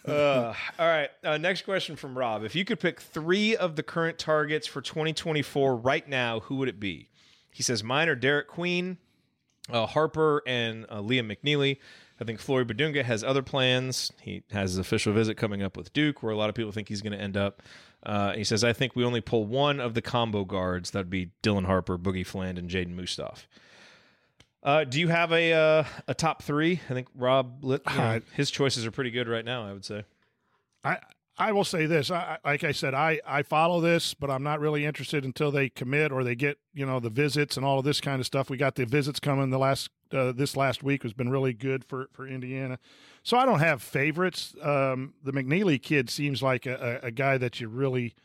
Uh, 0.07 0.53
all 0.77 0.87
right. 0.87 1.09
Uh, 1.23 1.37
next 1.37 1.63
question 1.63 1.95
from 1.95 2.17
Rob. 2.17 2.43
If 2.43 2.55
you 2.55 2.63
could 2.63 2.79
pick 2.79 2.99
three 3.01 3.55
of 3.55 3.75
the 3.75 3.83
current 3.83 4.19
targets 4.19 4.67
for 4.67 4.81
2024 4.81 5.75
right 5.77 6.07
now, 6.07 6.41
who 6.41 6.57
would 6.57 6.69
it 6.69 6.79
be? 6.79 7.09
He 7.51 7.63
says 7.63 7.83
mine 7.83 8.07
are 8.07 8.15
Derek 8.15 8.47
Queen, 8.47 8.97
uh, 9.71 9.85
Harper, 9.85 10.41
and 10.45 10.85
uh, 10.89 10.97
Liam 11.01 11.31
McNeely. 11.33 11.77
I 12.21 12.25
think 12.25 12.39
Flory 12.39 12.65
Bidunga 12.65 13.03
has 13.03 13.23
other 13.23 13.41
plans. 13.41 14.11
He 14.21 14.43
has 14.51 14.71
his 14.71 14.77
official 14.77 15.13
visit 15.13 15.37
coming 15.37 15.63
up 15.63 15.77
with 15.77 15.93
Duke, 15.93 16.21
where 16.21 16.33
a 16.33 16.35
lot 16.37 16.49
of 16.49 16.55
people 16.55 16.71
think 16.71 16.89
he's 16.89 17.01
going 17.01 17.13
to 17.13 17.21
end 17.21 17.37
up. 17.37 17.61
Uh, 18.03 18.33
he 18.33 18.43
says, 18.43 18.63
I 18.63 18.73
think 18.73 18.95
we 18.95 19.03
only 19.05 19.21
pull 19.21 19.45
one 19.45 19.79
of 19.79 19.93
the 19.93 20.01
combo 20.01 20.43
guards. 20.43 20.91
That'd 20.91 21.09
be 21.09 21.31
Dylan 21.43 21.65
Harper, 21.65 21.97
Boogie 21.97 22.25
Fland, 22.25 22.57
and 22.57 22.69
Jaden 22.69 22.95
Mustaf. 22.95 23.45
Uh, 24.61 24.83
do 24.83 24.99
you 24.99 25.07
have 25.07 25.31
a 25.31 25.53
uh, 25.53 25.83
a 26.09 26.13
top 26.13 26.43
three? 26.43 26.81
I 26.89 26.93
think 26.93 27.07
Rob, 27.15 27.63
lit, 27.63 27.81
you 27.89 27.95
know, 27.97 28.03
Uh, 28.03 28.19
his 28.35 28.51
choices 28.51 28.85
are 28.85 28.91
pretty 28.91 29.11
good 29.11 29.29
right 29.29 29.45
now. 29.45 29.65
I 29.65 29.71
would 29.71 29.85
say. 29.85 30.03
I 30.83 30.97
I 31.39 31.53
will 31.53 31.63
say 31.63 31.85
this. 31.85 32.11
I, 32.11 32.37
like 32.43 32.65
I 32.65 32.73
said, 32.73 32.93
I, 32.93 33.21
I 33.25 33.43
follow 33.43 33.79
this, 33.79 34.13
but 34.13 34.29
I'm 34.29 34.43
not 34.43 34.59
really 34.59 34.85
interested 34.85 35.23
until 35.23 35.51
they 35.51 35.69
commit 35.69 36.11
or 36.11 36.25
they 36.25 36.35
get 36.35 36.59
you 36.73 36.85
know 36.85 36.99
the 36.99 37.09
visits 37.09 37.55
and 37.55 37.65
all 37.65 37.79
of 37.79 37.85
this 37.85 38.01
kind 38.01 38.19
of 38.19 38.25
stuff. 38.25 38.49
We 38.49 38.57
got 38.57 38.75
the 38.75 38.85
visits 38.85 39.21
coming. 39.21 39.49
The 39.49 39.57
last 39.57 39.89
uh, 40.11 40.33
this 40.33 40.57
last 40.57 40.83
week 40.83 41.03
has 41.03 41.13
been 41.13 41.29
really 41.29 41.53
good 41.53 41.85
for 41.85 42.09
for 42.11 42.27
Indiana. 42.27 42.77
So 43.23 43.37
I 43.37 43.45
don't 43.45 43.59
have 43.59 43.81
favorites. 43.81 44.53
Um, 44.61 45.13
the 45.23 45.31
McNeely 45.31 45.81
kid 45.81 46.09
seems 46.09 46.43
like 46.43 46.65
a, 46.65 46.99
a, 47.03 47.11
guy 47.11 47.37
that 47.37 47.59
you 47.59 47.67
really 47.67 48.15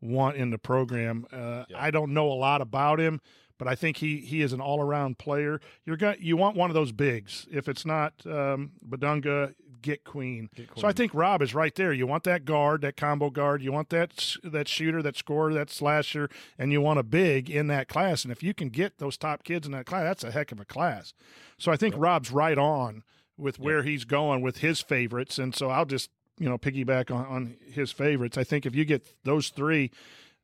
want 0.00 0.36
in 0.36 0.50
the 0.50 0.58
program. 0.58 1.26
Uh, 1.32 1.64
I 1.76 1.90
don't 1.90 2.12
know 2.12 2.30
a 2.30 2.34
lot 2.34 2.60
about 2.60 3.00
him, 3.00 3.20
but 3.58 3.68
I 3.68 3.76
think 3.76 3.98
he 3.98 4.18
he 4.18 4.42
is 4.42 4.52
an 4.52 4.60
all 4.60 4.80
around 4.80 5.18
player. 5.18 5.60
You're 5.86 5.96
going 5.96 6.16
you 6.18 6.36
want 6.36 6.56
one 6.56 6.70
of 6.70 6.74
those 6.74 6.90
bigs. 6.90 7.46
If 7.52 7.68
it's 7.68 7.86
not 7.86 8.14
um, 8.26 8.72
Bidunga, 8.88 9.54
get 9.84 10.02
Queen. 10.02 10.48
So 10.76 10.88
I 10.88 10.92
think 10.92 11.14
Rob 11.14 11.42
is 11.42 11.54
right 11.54 11.74
there. 11.74 11.92
You 11.92 12.06
want 12.06 12.24
that 12.24 12.44
guard, 12.44 12.80
that 12.80 12.96
combo 12.96 13.30
guard. 13.30 13.62
You 13.62 13.70
want 13.70 13.90
that 13.90 14.36
that 14.42 14.66
shooter, 14.66 15.02
that 15.02 15.16
scorer, 15.16 15.52
that 15.54 15.70
slasher, 15.70 16.28
and 16.58 16.72
you 16.72 16.80
want 16.80 16.98
a 16.98 17.02
big 17.02 17.50
in 17.50 17.68
that 17.68 17.86
class. 17.86 18.24
And 18.24 18.32
if 18.32 18.42
you 18.42 18.54
can 18.54 18.70
get 18.70 18.98
those 18.98 19.16
top 19.16 19.44
kids 19.44 19.66
in 19.66 19.72
that 19.72 19.86
class, 19.86 20.04
that's 20.04 20.24
a 20.24 20.30
heck 20.32 20.50
of 20.50 20.58
a 20.58 20.64
class. 20.64 21.12
So 21.58 21.70
I 21.70 21.76
think 21.76 21.94
Rob's 21.96 22.30
right 22.30 22.58
on 22.58 23.04
with 23.36 23.58
where 23.58 23.82
he's 23.82 24.04
going 24.04 24.40
with 24.40 24.58
his 24.58 24.80
favorites. 24.80 25.38
And 25.38 25.54
so 25.54 25.68
I'll 25.70 25.86
just 25.86 26.10
you 26.38 26.48
know 26.48 26.58
piggyback 26.58 27.14
on, 27.14 27.26
on 27.26 27.56
his 27.70 27.92
favorites. 27.92 28.38
I 28.38 28.44
think 28.44 28.66
if 28.66 28.74
you 28.74 28.84
get 28.84 29.06
those 29.24 29.50
three. 29.50 29.90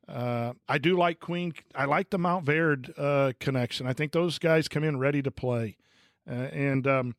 Uh, 0.07 0.53
I 0.67 0.77
do 0.77 0.97
like 0.97 1.21
Queen. 1.21 1.53
I 1.73 1.85
like 1.85 2.09
the 2.09 2.17
Mount 2.17 2.43
Verde 2.43 2.91
uh, 2.97 3.31
connection. 3.39 3.87
I 3.87 3.93
think 3.93 4.11
those 4.11 4.39
guys 4.39 4.67
come 4.67 4.83
in 4.83 4.97
ready 4.97 5.21
to 5.21 5.31
play, 5.31 5.77
uh, 6.29 6.33
and 6.33 6.85
um, 6.85 7.15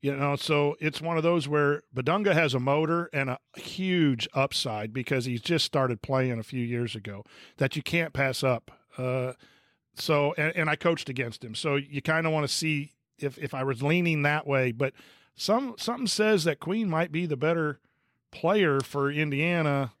you 0.00 0.16
know, 0.16 0.36
so 0.36 0.76
it's 0.80 1.00
one 1.00 1.16
of 1.16 1.22
those 1.22 1.46
where 1.46 1.82
Bidunga 1.94 2.32
has 2.32 2.54
a 2.54 2.60
motor 2.60 3.10
and 3.12 3.28
a 3.30 3.38
huge 3.56 4.26
upside 4.32 4.92
because 4.92 5.26
he's 5.26 5.42
just 5.42 5.64
started 5.64 6.00
playing 6.00 6.38
a 6.38 6.42
few 6.42 6.64
years 6.64 6.94
ago 6.94 7.24
that 7.58 7.76
you 7.76 7.82
can't 7.82 8.14
pass 8.14 8.42
up. 8.42 8.70
Uh, 8.96 9.34
so, 9.94 10.34
and, 10.38 10.56
and 10.56 10.70
I 10.70 10.76
coached 10.76 11.08
against 11.08 11.44
him, 11.44 11.54
so 11.54 11.76
you 11.76 12.00
kind 12.00 12.26
of 12.26 12.32
want 12.32 12.48
to 12.48 12.54
see 12.54 12.92
if 13.18 13.36
if 13.38 13.52
I 13.52 13.64
was 13.64 13.82
leaning 13.82 14.22
that 14.22 14.46
way, 14.46 14.72
but 14.72 14.94
some 15.34 15.74
something 15.78 16.06
says 16.06 16.44
that 16.44 16.60
Queen 16.60 16.88
might 16.88 17.12
be 17.12 17.26
the 17.26 17.36
better 17.36 17.80
player 18.30 18.80
for 18.80 19.10
Indiana. 19.10 19.92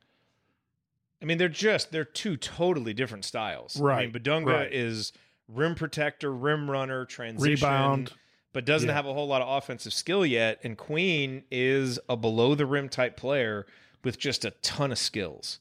I 1.22 1.26
mean, 1.26 1.36
they're 1.38 1.48
just 1.48 1.92
they're 1.92 2.04
two 2.04 2.36
totally 2.36 2.94
different 2.94 3.24
styles. 3.24 3.78
Right. 3.78 3.98
I 3.98 4.06
mean, 4.06 4.12
Bidunga 4.12 4.46
right. 4.46 4.72
is 4.72 5.12
rim 5.48 5.74
protector, 5.74 6.32
rim 6.32 6.70
runner, 6.70 7.04
transition, 7.04 7.66
Rebound. 7.66 8.12
But 8.52 8.64
doesn't 8.64 8.88
Yeah. 8.88 8.94
have 8.94 9.06
a 9.06 9.12
whole 9.14 9.26
lot 9.28 9.42
of 9.42 9.48
offensive 9.48 9.92
skill 9.92 10.24
yet. 10.26 10.58
And 10.64 10.76
Queen 10.76 11.44
is 11.50 11.98
a 12.08 12.16
below 12.16 12.54
the 12.54 12.66
rim 12.66 12.88
type 12.88 13.16
player 13.16 13.66
with 14.02 14.18
just 14.18 14.44
a 14.44 14.50
ton 14.62 14.90
of 14.92 14.98
skills. 14.98 15.60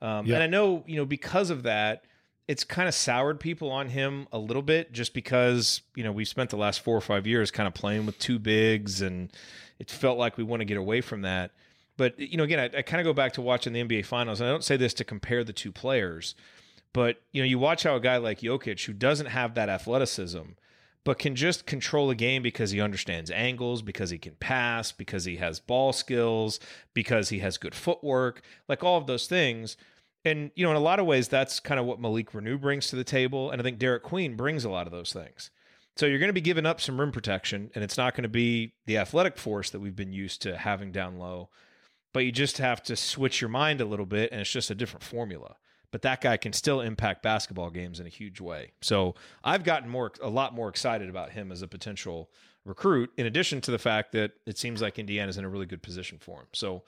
Um, 0.00 0.26
Yeah. 0.26 0.34
And 0.36 0.42
I 0.42 0.46
know 0.46 0.84
you 0.86 0.96
know 0.96 1.04
because 1.06 1.50
of 1.50 1.62
that, 1.64 2.04
it's 2.48 2.64
kind 2.64 2.88
of 2.88 2.94
soured 2.94 3.38
people 3.38 3.70
on 3.70 3.88
him 3.88 4.26
a 4.32 4.38
little 4.38 4.62
bit, 4.62 4.92
just 4.92 5.14
because 5.14 5.82
you 5.94 6.02
know 6.04 6.10
we've 6.12 6.26
spent 6.28 6.50
the 6.50 6.56
last 6.56 6.80
four 6.80 6.96
or 6.96 7.00
five 7.00 7.26
years 7.26 7.50
kind 7.50 7.66
of 7.66 7.74
playing 7.74 8.04
with 8.06 8.18
two 8.18 8.38
bigs, 8.38 9.00
and 9.00 9.30
it 9.78 9.90
felt 9.90 10.18
like 10.18 10.36
we 10.36 10.42
want 10.44 10.60
to 10.60 10.64
get 10.64 10.76
away 10.76 11.00
from 11.00 11.22
that. 11.22 11.52
But 11.96 12.18
you 12.18 12.36
know, 12.36 12.44
again, 12.44 12.58
I, 12.58 12.78
I 12.78 12.82
kind 12.82 13.00
of 13.00 13.04
go 13.04 13.12
back 13.12 13.32
to 13.34 13.42
watching 13.42 13.72
the 13.74 13.80
NBA 13.84 14.04
Finals, 14.06 14.40
and 14.40 14.48
I 14.48 14.52
don't 14.52 14.64
say 14.64 14.76
this 14.76 14.92
to 14.94 15.04
compare 15.04 15.44
the 15.44 15.52
two 15.52 15.70
players, 15.70 16.34
but 16.92 17.20
you 17.30 17.40
know, 17.42 17.46
you 17.46 17.58
watch 17.60 17.84
how 17.84 17.94
a 17.94 18.00
guy 18.00 18.16
like 18.16 18.40
Jokic, 18.40 18.84
who 18.86 18.92
doesn't 18.92 19.26
have 19.26 19.54
that 19.54 19.68
athleticism, 19.68 20.40
but 21.04 21.18
can 21.18 21.34
just 21.34 21.66
control 21.66 22.10
a 22.10 22.14
game 22.14 22.42
because 22.42 22.70
he 22.70 22.80
understands 22.80 23.30
angles, 23.30 23.82
because 23.82 24.10
he 24.10 24.18
can 24.18 24.34
pass, 24.36 24.92
because 24.92 25.24
he 25.24 25.36
has 25.36 25.60
ball 25.60 25.92
skills, 25.92 26.60
because 26.94 27.30
he 27.30 27.40
has 27.40 27.58
good 27.58 27.74
footwork, 27.74 28.42
like 28.68 28.84
all 28.84 28.98
of 28.98 29.06
those 29.06 29.26
things. 29.26 29.76
And 30.24 30.50
you 30.54 30.64
know, 30.64 30.70
in 30.70 30.76
a 30.76 30.80
lot 30.80 31.00
of 31.00 31.06
ways, 31.06 31.28
that's 31.28 31.58
kind 31.60 31.80
of 31.80 31.86
what 31.86 32.00
Malik 32.00 32.32
Reneau 32.32 32.60
brings 32.60 32.88
to 32.88 32.96
the 32.96 33.04
table, 33.04 33.50
and 33.50 33.60
I 33.60 33.64
think 33.64 33.78
Derek 33.78 34.02
Queen 34.02 34.36
brings 34.36 34.64
a 34.64 34.70
lot 34.70 34.86
of 34.86 34.92
those 34.92 35.12
things. 35.12 35.50
So 35.96 36.06
you're 36.06 36.20
going 36.20 36.28
to 36.28 36.32
be 36.32 36.40
giving 36.40 36.64
up 36.64 36.80
some 36.80 36.98
rim 36.98 37.12
protection, 37.12 37.70
and 37.74 37.84
it's 37.84 37.98
not 37.98 38.14
going 38.14 38.22
to 38.22 38.28
be 38.28 38.72
the 38.86 38.96
athletic 38.98 39.36
force 39.36 39.70
that 39.70 39.80
we've 39.80 39.96
been 39.96 40.12
used 40.12 40.40
to 40.42 40.56
having 40.56 40.92
down 40.92 41.18
low 41.18 41.50
but 42.12 42.24
you 42.24 42.32
just 42.32 42.58
have 42.58 42.82
to 42.84 42.96
switch 42.96 43.40
your 43.40 43.50
mind 43.50 43.80
a 43.80 43.84
little 43.84 44.06
bit 44.06 44.30
and 44.30 44.40
it's 44.40 44.50
just 44.50 44.70
a 44.70 44.74
different 44.74 45.02
formula 45.02 45.56
but 45.92 46.02
that 46.02 46.20
guy 46.20 46.36
can 46.36 46.52
still 46.52 46.80
impact 46.80 47.22
basketball 47.22 47.70
games 47.70 48.00
in 48.00 48.06
a 48.06 48.10
huge 48.10 48.40
way. 48.40 48.72
So 48.80 49.14
i've 49.44 49.62
gotten 49.62 49.88
more 49.88 50.10
a 50.20 50.28
lot 50.28 50.54
more 50.54 50.68
excited 50.68 51.08
about 51.08 51.30
him 51.30 51.52
as 51.52 51.62
a 51.62 51.68
potential 51.68 52.30
recruit 52.64 53.10
in 53.16 53.26
addition 53.26 53.60
to 53.60 53.70
the 53.70 53.78
fact 53.78 54.12
that 54.12 54.32
it 54.46 54.56
seems 54.58 54.80
like 54.80 54.98
indiana's 54.98 55.36
in 55.36 55.44
a 55.44 55.48
really 55.48 55.66
good 55.66 55.82
position 55.82 56.18
for 56.18 56.40
him. 56.40 56.48
So 56.52 56.82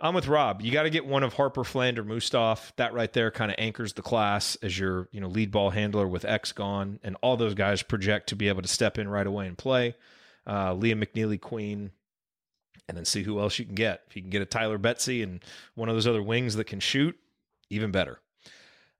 i'm 0.00 0.14
with 0.14 0.26
rob. 0.26 0.60
You 0.60 0.72
got 0.72 0.82
to 0.82 0.90
get 0.90 1.06
one 1.06 1.22
of 1.22 1.32
harper 1.32 1.64
Fland 1.64 1.98
or 1.98 2.04
mustaf 2.04 2.72
that 2.76 2.92
right 2.92 3.12
there 3.12 3.30
kind 3.30 3.50
of 3.50 3.56
anchors 3.58 3.94
the 3.94 4.02
class 4.02 4.56
as 4.62 4.78
your 4.78 5.08
you 5.12 5.20
know 5.20 5.28
lead 5.28 5.50
ball 5.50 5.70
handler 5.70 6.06
with 6.06 6.26
x 6.26 6.52
gone 6.52 6.98
and 7.02 7.16
all 7.22 7.36
those 7.36 7.54
guys 7.54 7.82
project 7.82 8.28
to 8.28 8.36
be 8.36 8.48
able 8.48 8.62
to 8.62 8.68
step 8.68 8.98
in 8.98 9.08
right 9.08 9.26
away 9.26 9.46
and 9.46 9.56
play. 9.56 9.94
Uh, 10.46 10.74
liam 10.74 11.02
mcneely 11.02 11.40
queen 11.40 11.90
and 12.88 12.96
then 12.96 13.04
see 13.04 13.22
who 13.22 13.40
else 13.40 13.58
you 13.58 13.64
can 13.64 13.74
get. 13.74 14.02
If 14.08 14.16
you 14.16 14.22
can 14.22 14.30
get 14.30 14.42
a 14.42 14.46
Tyler 14.46 14.78
Betsey 14.78 15.22
and 15.22 15.40
one 15.74 15.88
of 15.88 15.94
those 15.94 16.06
other 16.06 16.22
wings 16.22 16.56
that 16.56 16.64
can 16.64 16.80
shoot, 16.80 17.16
even 17.70 17.90
better. 17.90 18.20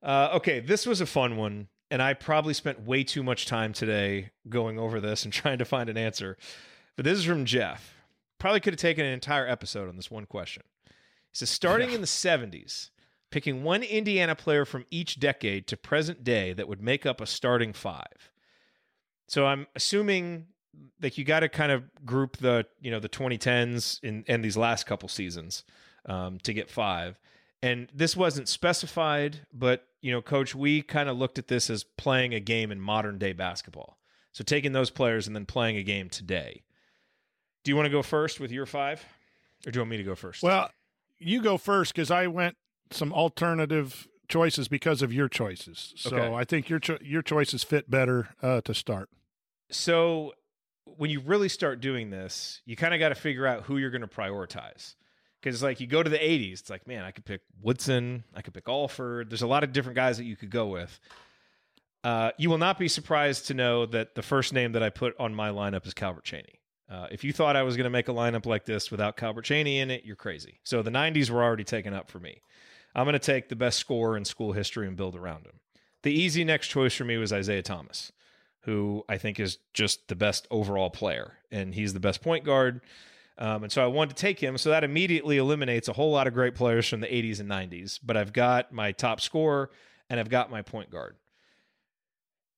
Uh, 0.04 0.30
okay, 0.34 0.60
this 0.60 0.86
was 0.86 1.00
a 1.00 1.06
fun 1.06 1.36
one, 1.36 1.68
and 1.90 2.02
I 2.02 2.12
probably 2.12 2.52
spent 2.52 2.82
way 2.82 3.04
too 3.04 3.22
much 3.22 3.46
time 3.46 3.72
today 3.72 4.30
going 4.48 4.78
over 4.78 5.00
this 5.00 5.24
and 5.24 5.32
trying 5.32 5.58
to 5.58 5.64
find 5.64 5.88
an 5.88 5.96
answer. 5.96 6.36
But 6.96 7.04
this 7.04 7.18
is 7.18 7.24
from 7.24 7.46
Jeff. 7.46 7.94
Probably 8.38 8.60
could 8.60 8.74
have 8.74 8.80
taken 8.80 9.06
an 9.06 9.12
entire 9.12 9.48
episode 9.48 9.88
on 9.88 9.96
this 9.96 10.10
one 10.10 10.26
question. 10.26 10.62
He 10.86 11.38
says, 11.38 11.50
starting 11.50 11.90
in 11.90 12.00
the 12.02 12.06
70s, 12.06 12.90
picking 13.30 13.64
one 13.64 13.82
Indiana 13.82 14.34
player 14.34 14.64
from 14.64 14.84
each 14.90 15.18
decade 15.18 15.66
to 15.68 15.76
present 15.76 16.22
day 16.22 16.52
that 16.52 16.68
would 16.68 16.82
make 16.82 17.06
up 17.06 17.20
a 17.20 17.26
starting 17.26 17.72
five. 17.72 18.30
So 19.26 19.46
I'm 19.46 19.66
assuming 19.74 20.46
like 21.02 21.18
you 21.18 21.24
got 21.24 21.40
to 21.40 21.48
kind 21.48 21.72
of 21.72 21.84
group 22.04 22.36
the 22.36 22.66
you 22.80 22.90
know 22.90 23.00
the 23.00 23.08
2010s 23.08 24.02
in 24.02 24.24
and 24.28 24.44
these 24.44 24.56
last 24.56 24.86
couple 24.86 25.08
seasons 25.08 25.64
um, 26.06 26.38
to 26.40 26.52
get 26.52 26.70
five. 26.70 27.18
And 27.64 27.88
this 27.94 28.14
wasn't 28.14 28.46
specified, 28.48 29.40
but 29.50 29.86
you 30.02 30.12
know, 30.12 30.20
coach, 30.20 30.54
we 30.54 30.82
kind 30.82 31.08
of 31.08 31.16
looked 31.16 31.38
at 31.38 31.48
this 31.48 31.70
as 31.70 31.82
playing 31.82 32.34
a 32.34 32.40
game 32.40 32.70
in 32.70 32.78
modern 32.78 33.16
day 33.16 33.32
basketball. 33.32 33.96
So 34.32 34.44
taking 34.44 34.72
those 34.72 34.90
players 34.90 35.26
and 35.26 35.34
then 35.34 35.46
playing 35.46 35.78
a 35.78 35.82
game 35.82 36.10
today. 36.10 36.62
Do 37.62 37.70
you 37.70 37.76
want 37.76 37.86
to 37.86 37.90
go 37.90 38.02
first 38.02 38.38
with 38.38 38.50
your 38.50 38.66
five? 38.66 39.02
Or 39.66 39.70
do 39.70 39.78
you 39.78 39.80
want 39.80 39.90
me 39.92 39.96
to 39.96 40.02
go 40.02 40.14
first? 40.14 40.42
Well, 40.42 40.70
you 41.18 41.40
go 41.40 41.56
first 41.56 41.94
because 41.94 42.10
I 42.10 42.26
went 42.26 42.56
some 42.90 43.14
alternative 43.14 44.08
choices 44.28 44.68
because 44.68 45.00
of 45.00 45.10
your 45.10 45.28
choices. 45.30 45.94
So 45.96 46.16
Okay. 46.16 46.34
I 46.34 46.44
think 46.44 46.68
your 46.68 46.80
cho- 46.80 46.98
your 47.00 47.22
choices 47.22 47.64
fit 47.64 47.90
better 47.90 48.28
uh, 48.42 48.60
to 48.62 48.74
start. 48.74 49.08
So 49.70 50.34
when 50.84 51.08
you 51.08 51.20
really 51.20 51.48
start 51.48 51.80
doing 51.80 52.10
this, 52.10 52.60
you 52.66 52.76
kind 52.76 52.92
of 52.92 53.00
got 53.00 53.08
to 53.08 53.14
figure 53.14 53.46
out 53.46 53.62
who 53.62 53.78
you're 53.78 53.90
going 53.90 54.02
to 54.02 54.06
prioritize. 54.06 54.96
Because 55.44 55.62
like 55.62 55.78
you 55.78 55.86
go 55.86 56.02
to 56.02 56.08
the 56.08 56.16
80s, 56.16 56.52
it's 56.54 56.70
like, 56.70 56.86
man, 56.88 57.04
I 57.04 57.10
could 57.10 57.26
pick 57.26 57.42
Woodson, 57.60 58.24
I 58.34 58.40
could 58.40 58.54
pick 58.54 58.66
Alford. 58.66 59.28
There's 59.28 59.42
a 59.42 59.46
lot 59.46 59.62
of 59.62 59.74
different 59.74 59.96
guys 59.96 60.16
that 60.16 60.24
you 60.24 60.36
could 60.36 60.50
go 60.50 60.68
with. 60.68 60.98
Uh, 62.02 62.30
you 62.38 62.48
will 62.48 62.58
not 62.58 62.78
be 62.78 62.88
surprised 62.88 63.48
to 63.48 63.54
know 63.54 63.84
that 63.84 64.14
the 64.14 64.22
first 64.22 64.54
name 64.54 64.72
that 64.72 64.82
I 64.82 64.88
put 64.88 65.14
on 65.20 65.34
my 65.34 65.50
lineup 65.50 65.86
is 65.86 65.92
Calbert 65.92 66.24
Cheaney. 66.24 66.56
Uh, 66.90 67.08
if 67.10 67.24
you 67.24 67.32
thought 67.32 67.56
I 67.56 67.62
was 67.62 67.76
going 67.76 67.84
to 67.84 67.90
make 67.90 68.08
a 68.08 68.12
lineup 68.12 68.46
like 68.46 68.64
this 68.64 68.90
without 68.90 69.18
Calbert 69.18 69.44
Cheaney 69.44 69.76
in 69.76 69.90
it, 69.90 70.06
you're 70.06 70.16
crazy. 70.16 70.60
So 70.64 70.80
the 70.80 70.90
90s 70.90 71.28
were 71.28 71.42
already 71.42 71.64
taken 71.64 71.92
up 71.92 72.10
for 72.10 72.18
me. 72.18 72.40
I'm 72.94 73.04
going 73.04 73.12
to 73.12 73.18
take 73.18 73.50
the 73.50 73.56
best 73.56 73.78
scorer 73.78 74.16
in 74.16 74.24
school 74.24 74.52
history 74.52 74.86
and 74.86 74.96
build 74.96 75.14
around 75.14 75.44
him. 75.44 75.60
The 76.04 76.12
easy 76.12 76.42
next 76.44 76.68
choice 76.68 76.94
for 76.94 77.04
me 77.04 77.18
was 77.18 77.32
Isiah 77.32 77.62
Thomas, 77.62 78.12
who 78.62 79.04
I 79.10 79.18
think 79.18 79.38
is 79.38 79.58
just 79.74 80.08
the 80.08 80.16
best 80.16 80.46
overall 80.50 80.90
player, 80.90 81.34
and 81.50 81.74
he's 81.74 81.92
the 81.92 82.00
best 82.00 82.22
point 82.22 82.44
guard. 82.44 82.80
Um, 83.36 83.64
and 83.64 83.72
so 83.72 83.82
I 83.82 83.86
wanted 83.86 84.16
to 84.16 84.20
take 84.20 84.40
him. 84.40 84.56
So 84.58 84.70
that 84.70 84.84
immediately 84.84 85.38
eliminates 85.38 85.88
a 85.88 85.92
whole 85.92 86.12
lot 86.12 86.26
of 86.26 86.34
great 86.34 86.54
players 86.54 86.88
from 86.88 87.00
the 87.00 87.06
80s 87.06 87.40
and 87.40 87.50
90s. 87.50 87.98
But 88.02 88.16
I've 88.16 88.32
got 88.32 88.72
my 88.72 88.92
top 88.92 89.20
scorer 89.20 89.70
and 90.08 90.20
I've 90.20 90.28
got 90.28 90.50
my 90.50 90.62
point 90.62 90.90
guard. 90.90 91.16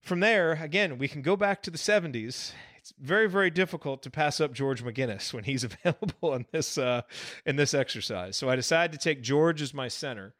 From 0.02 0.20
there, 0.20 0.52
again, 0.52 0.98
we 0.98 1.08
can 1.08 1.22
go 1.22 1.36
back 1.36 1.62
to 1.62 1.70
the 1.70 1.78
70s. 1.78 2.52
It's 2.78 2.92
very, 3.00 3.28
very 3.28 3.50
difficult 3.50 4.02
to 4.04 4.10
pass 4.10 4.40
up 4.40 4.52
George 4.52 4.84
McGinnis 4.84 5.32
when 5.32 5.44
he's 5.44 5.64
available 5.84 6.34
in 6.34 6.46
this 6.52 6.78
uh, 6.78 7.02
in 7.44 7.56
this 7.56 7.74
exercise. 7.74 8.36
So 8.36 8.48
I 8.48 8.54
decided 8.54 8.92
to 8.98 9.02
take 9.02 9.22
George 9.22 9.62
as 9.62 9.74
my 9.74 9.88
center. 9.88 10.34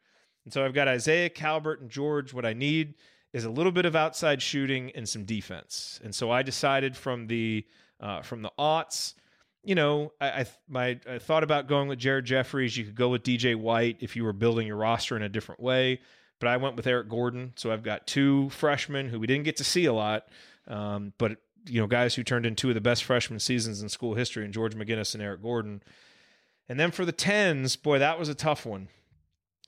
And 0.45 0.53
so 0.53 0.63
I've 0.63 0.73
got 0.73 0.87
Isiah, 0.87 1.29
Calbert, 1.29 1.81
and 1.81 1.89
George. 1.89 2.33
What 2.33 2.45
I 2.45 2.53
need 2.53 2.93
is 3.33 3.43
a 3.43 3.49
little 3.49 3.73
bit 3.73 3.85
of 3.85 3.97
outside 3.97 4.41
shooting 4.41 4.91
and 4.95 5.07
some 5.07 5.25
defense. 5.25 5.99
And 6.01 6.15
so 6.15 6.31
I 6.31 6.43
decided 6.43 6.95
from 6.95 7.27
the 7.27 7.65
uh, 7.99 8.21
from 8.21 8.43
the 8.43 8.51
aughts, 8.57 9.15
you 9.67 9.75
know, 9.75 10.13
I 10.21 10.27
I, 10.27 10.45
my, 10.69 10.99
I 11.07 11.19
thought 11.19 11.43
about 11.43 11.67
going 11.67 11.89
with 11.89 11.99
Jared 11.99 12.23
Jeffries. 12.23 12.77
You 12.77 12.85
could 12.85 12.95
go 12.95 13.09
with 13.09 13.23
DJ 13.23 13.53
White 13.53 13.97
if 13.99 14.15
you 14.15 14.23
were 14.23 14.31
building 14.31 14.65
your 14.65 14.77
roster 14.77 15.17
in 15.17 15.21
a 15.21 15.29
different 15.29 15.61
way. 15.61 15.99
But 16.39 16.47
I 16.47 16.55
went 16.55 16.77
with 16.77 16.87
Eric 16.87 17.09
Gordon. 17.09 17.51
So 17.57 17.71
I've 17.71 17.83
got 17.83 18.07
two 18.07 18.49
freshmen 18.51 19.09
who 19.09 19.19
we 19.19 19.27
didn't 19.27 19.43
get 19.43 19.57
to 19.57 19.65
see 19.65 19.85
a 19.85 19.93
lot, 19.93 20.27
um, 20.67 21.11
but 21.17 21.37
you 21.65 21.81
know, 21.81 21.87
guys 21.87 22.15
who 22.15 22.23
turned 22.23 22.45
in 22.45 22.55
two 22.55 22.69
of 22.69 22.75
the 22.75 22.81
best 22.81 23.03
freshman 23.03 23.41
seasons 23.41 23.81
in 23.81 23.89
school 23.89 24.13
history, 24.13 24.45
and 24.45 24.53
George 24.53 24.73
McGinnis 24.73 25.13
and 25.13 25.21
Eric 25.21 25.41
Gordon. 25.41 25.83
And 26.69 26.79
then 26.79 26.91
for 26.91 27.03
the 27.03 27.11
tens, 27.11 27.75
boy, 27.75 27.99
that 27.99 28.17
was 28.17 28.29
a 28.29 28.35
tough 28.35 28.65
one. 28.65 28.87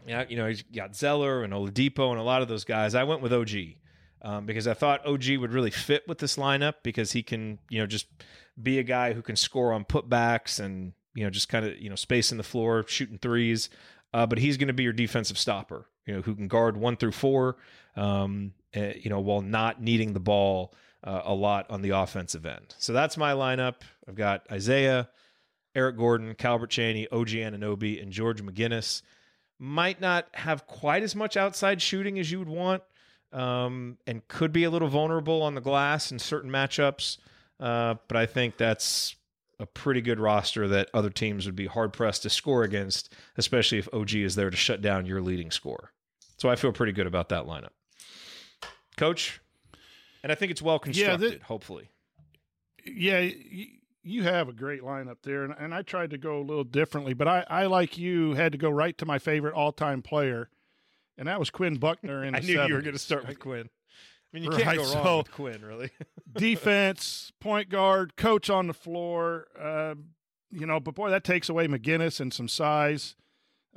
Yeah, 0.08 0.24
you 0.30 0.38
know, 0.38 0.48
you 0.48 0.64
got 0.74 0.96
Zeller 0.96 1.44
and 1.44 1.52
Oladipo 1.52 2.12
and 2.12 2.20
a 2.20 2.24
lot 2.24 2.42
of 2.42 2.48
those 2.48 2.64
guys. 2.64 2.96
I 2.96 3.04
went 3.04 3.22
with 3.22 3.34
OG 3.34 3.50
um, 4.22 4.46
because 4.46 4.66
I 4.66 4.74
thought 4.74 5.06
OG 5.06 5.38
would 5.40 5.52
really 5.52 5.72
fit 5.72 6.08
with 6.08 6.20
this 6.20 6.38
lineup 6.38 6.76
because 6.84 7.12
he 7.12 7.22
can, 7.22 7.60
you 7.70 7.80
know, 7.80 7.86
just 7.86 8.08
be 8.62 8.80
a 8.80 8.84
guy 8.84 9.14
who 9.14 9.22
can 9.22 9.36
score 9.36 9.74
on 9.74 9.86
putbacks 9.86 10.60
and 10.60 10.94
you 11.14 11.24
know 11.24 11.30
just 11.30 11.50
kind 11.50 11.66
of 11.66 11.80
you 11.80 11.90
know 11.90 11.96
spacing 11.96 12.38
the 12.38 12.44
floor, 12.44 12.86
shooting 12.88 13.18
threes. 13.18 13.70
Uh, 14.14 14.26
but 14.26 14.40
he's 14.40 14.58
going 14.58 14.68
to 14.68 14.74
be 14.74 14.84
your 14.84 14.94
defensive 14.94 15.38
stopper, 15.38 15.86
you 16.08 16.14
know, 16.16 16.22
who 16.22 16.34
can 16.34 16.48
guard 16.48 16.76
one 16.76 16.98
through 16.98 17.12
four, 17.12 17.58
um, 17.96 18.54
uh, 18.76 18.92
you 19.00 19.10
know, 19.10 19.20
while 19.20 19.42
not 19.42 19.82
needing 19.82 20.14
the 20.14 20.20
ball 20.20 20.74
uh, 21.04 21.22
a 21.26 21.34
lot 21.34 21.70
on 21.70 21.82
the 21.82 21.92
offensive 21.92 22.46
end. 22.46 22.76
So 22.80 22.92
that's 22.94 23.18
my 23.18 23.34
lineup. 23.34 23.76
I've 24.08 24.16
got 24.16 24.46
Isiah, 24.52 25.10
Eric 25.76 25.98
Gordon, 25.98 26.34
Calbert 26.36 26.72
Cheaney, 26.72 27.08
OG 27.12 27.30
Anunoby, 27.30 28.02
and 28.02 28.12
George 28.12 28.44
McGinnis. 28.44 29.02
Might 29.60 30.02
not 30.02 30.28
have 30.34 30.66
quite 30.66 31.04
as 31.04 31.16
much 31.16 31.38
outside 31.38 31.82
shooting 31.82 32.18
as 32.18 32.32
you 32.32 32.40
would 32.40 32.50
want, 32.50 32.82
um, 33.32 33.98
and 34.08 34.28
could 34.28 34.52
be 34.52 34.64
a 34.64 34.70
little 34.70 34.88
vulnerable 34.88 35.42
on 35.42 35.54
the 35.54 35.62
glass 35.62 36.12
in 36.12 36.20
certain 36.20 36.50
matchups. 36.50 37.18
Uh, 37.60 37.96
but 38.08 38.18
I 38.18 38.26
think 38.26 38.58
that's 38.58 39.16
a 39.60 39.66
pretty 39.66 40.02
good 40.02 40.20
roster 40.20 40.68
that 40.70 40.90
other 40.94 41.10
teams 41.10 41.46
would 41.46 41.56
be 41.56 41.66
hard 41.68 41.92
pressed 41.92 42.24
to 42.24 42.30
score 42.30 42.64
against, 42.64 43.14
especially 43.38 43.78
if 43.78 43.90
OG 43.94 44.14
is 44.16 44.36
there 44.36 44.50
to 44.50 44.56
shut 44.58 44.82
down 44.82 45.06
your 45.06 45.22
leading 45.22 45.52
scorer. 45.52 45.92
So 46.38 46.48
I 46.50 46.56
feel 46.56 46.72
pretty 46.72 46.94
good 46.94 47.08
about 47.08 47.30
that 47.30 47.44
lineup. 47.46 47.72
Coach, 48.98 49.42
and 50.24 50.32
I 50.32 50.36
think 50.36 50.52
it's 50.52 50.62
well 50.62 50.76
Yeah, 50.76 50.84
constructed, 50.84 51.34
that- 51.34 51.42
hopefully. 51.44 51.90
Yeah, 52.86 53.20
y- 53.20 53.68
you 54.04 54.24
have 54.24 54.48
a 54.48 54.54
great 54.54 54.82
lineup 54.82 55.18
there, 55.24 55.44
and, 55.44 55.54
and 55.60 55.74
I 55.74 55.82
tried 55.82 56.12
to 56.12 56.18
go 56.18 56.40
a 56.40 56.42
little 56.44 56.64
differently, 56.64 57.14
but 57.14 57.28
I, 57.28 57.46
I 57.50 57.66
like 57.66 57.98
you 57.98 58.34
had 58.36 58.54
to 58.54 58.58
go 58.58 58.70
right 58.70 58.98
to 58.98 59.06
my 59.06 59.20
favorite 59.20 59.54
all 59.54 59.74
time 59.74 60.02
player, 60.02 60.50
and 61.18 61.28
that 61.28 61.38
was 61.40 61.50
Quinn 61.50 61.76
Buckner. 61.76 62.24
In 62.24 62.34
I 62.36 62.40
knew 62.40 62.62
you 62.66 62.74
were 62.74 62.82
going 62.82 62.94
to 62.94 63.00
start 63.00 63.28
with 63.28 63.40
Quinn. 63.40 63.70
I 64.32 64.38
mean, 64.38 64.44
you 64.44 64.50
Right, 64.52 64.62
can't 64.64 64.78
go 64.78 64.84
wrong 64.94 65.04
so- 65.04 65.18
with 65.20 65.32
Quinn, 65.32 65.62
really. 65.64 65.90
defense, 66.38 67.32
point 67.40 67.70
guard, 67.70 68.16
coach 68.16 68.50
on 68.50 68.68
the 68.68 68.74
floor. 68.74 69.48
Uh, 69.60 69.96
you 70.52 70.66
know, 70.66 70.80
but 70.80 70.96
boy, 70.96 71.10
that 71.10 71.24
takes 71.24 71.50
away 71.50 71.68
McGinnis 71.68 72.20
and 72.20 72.34
some 72.34 72.48
size. 72.48 73.16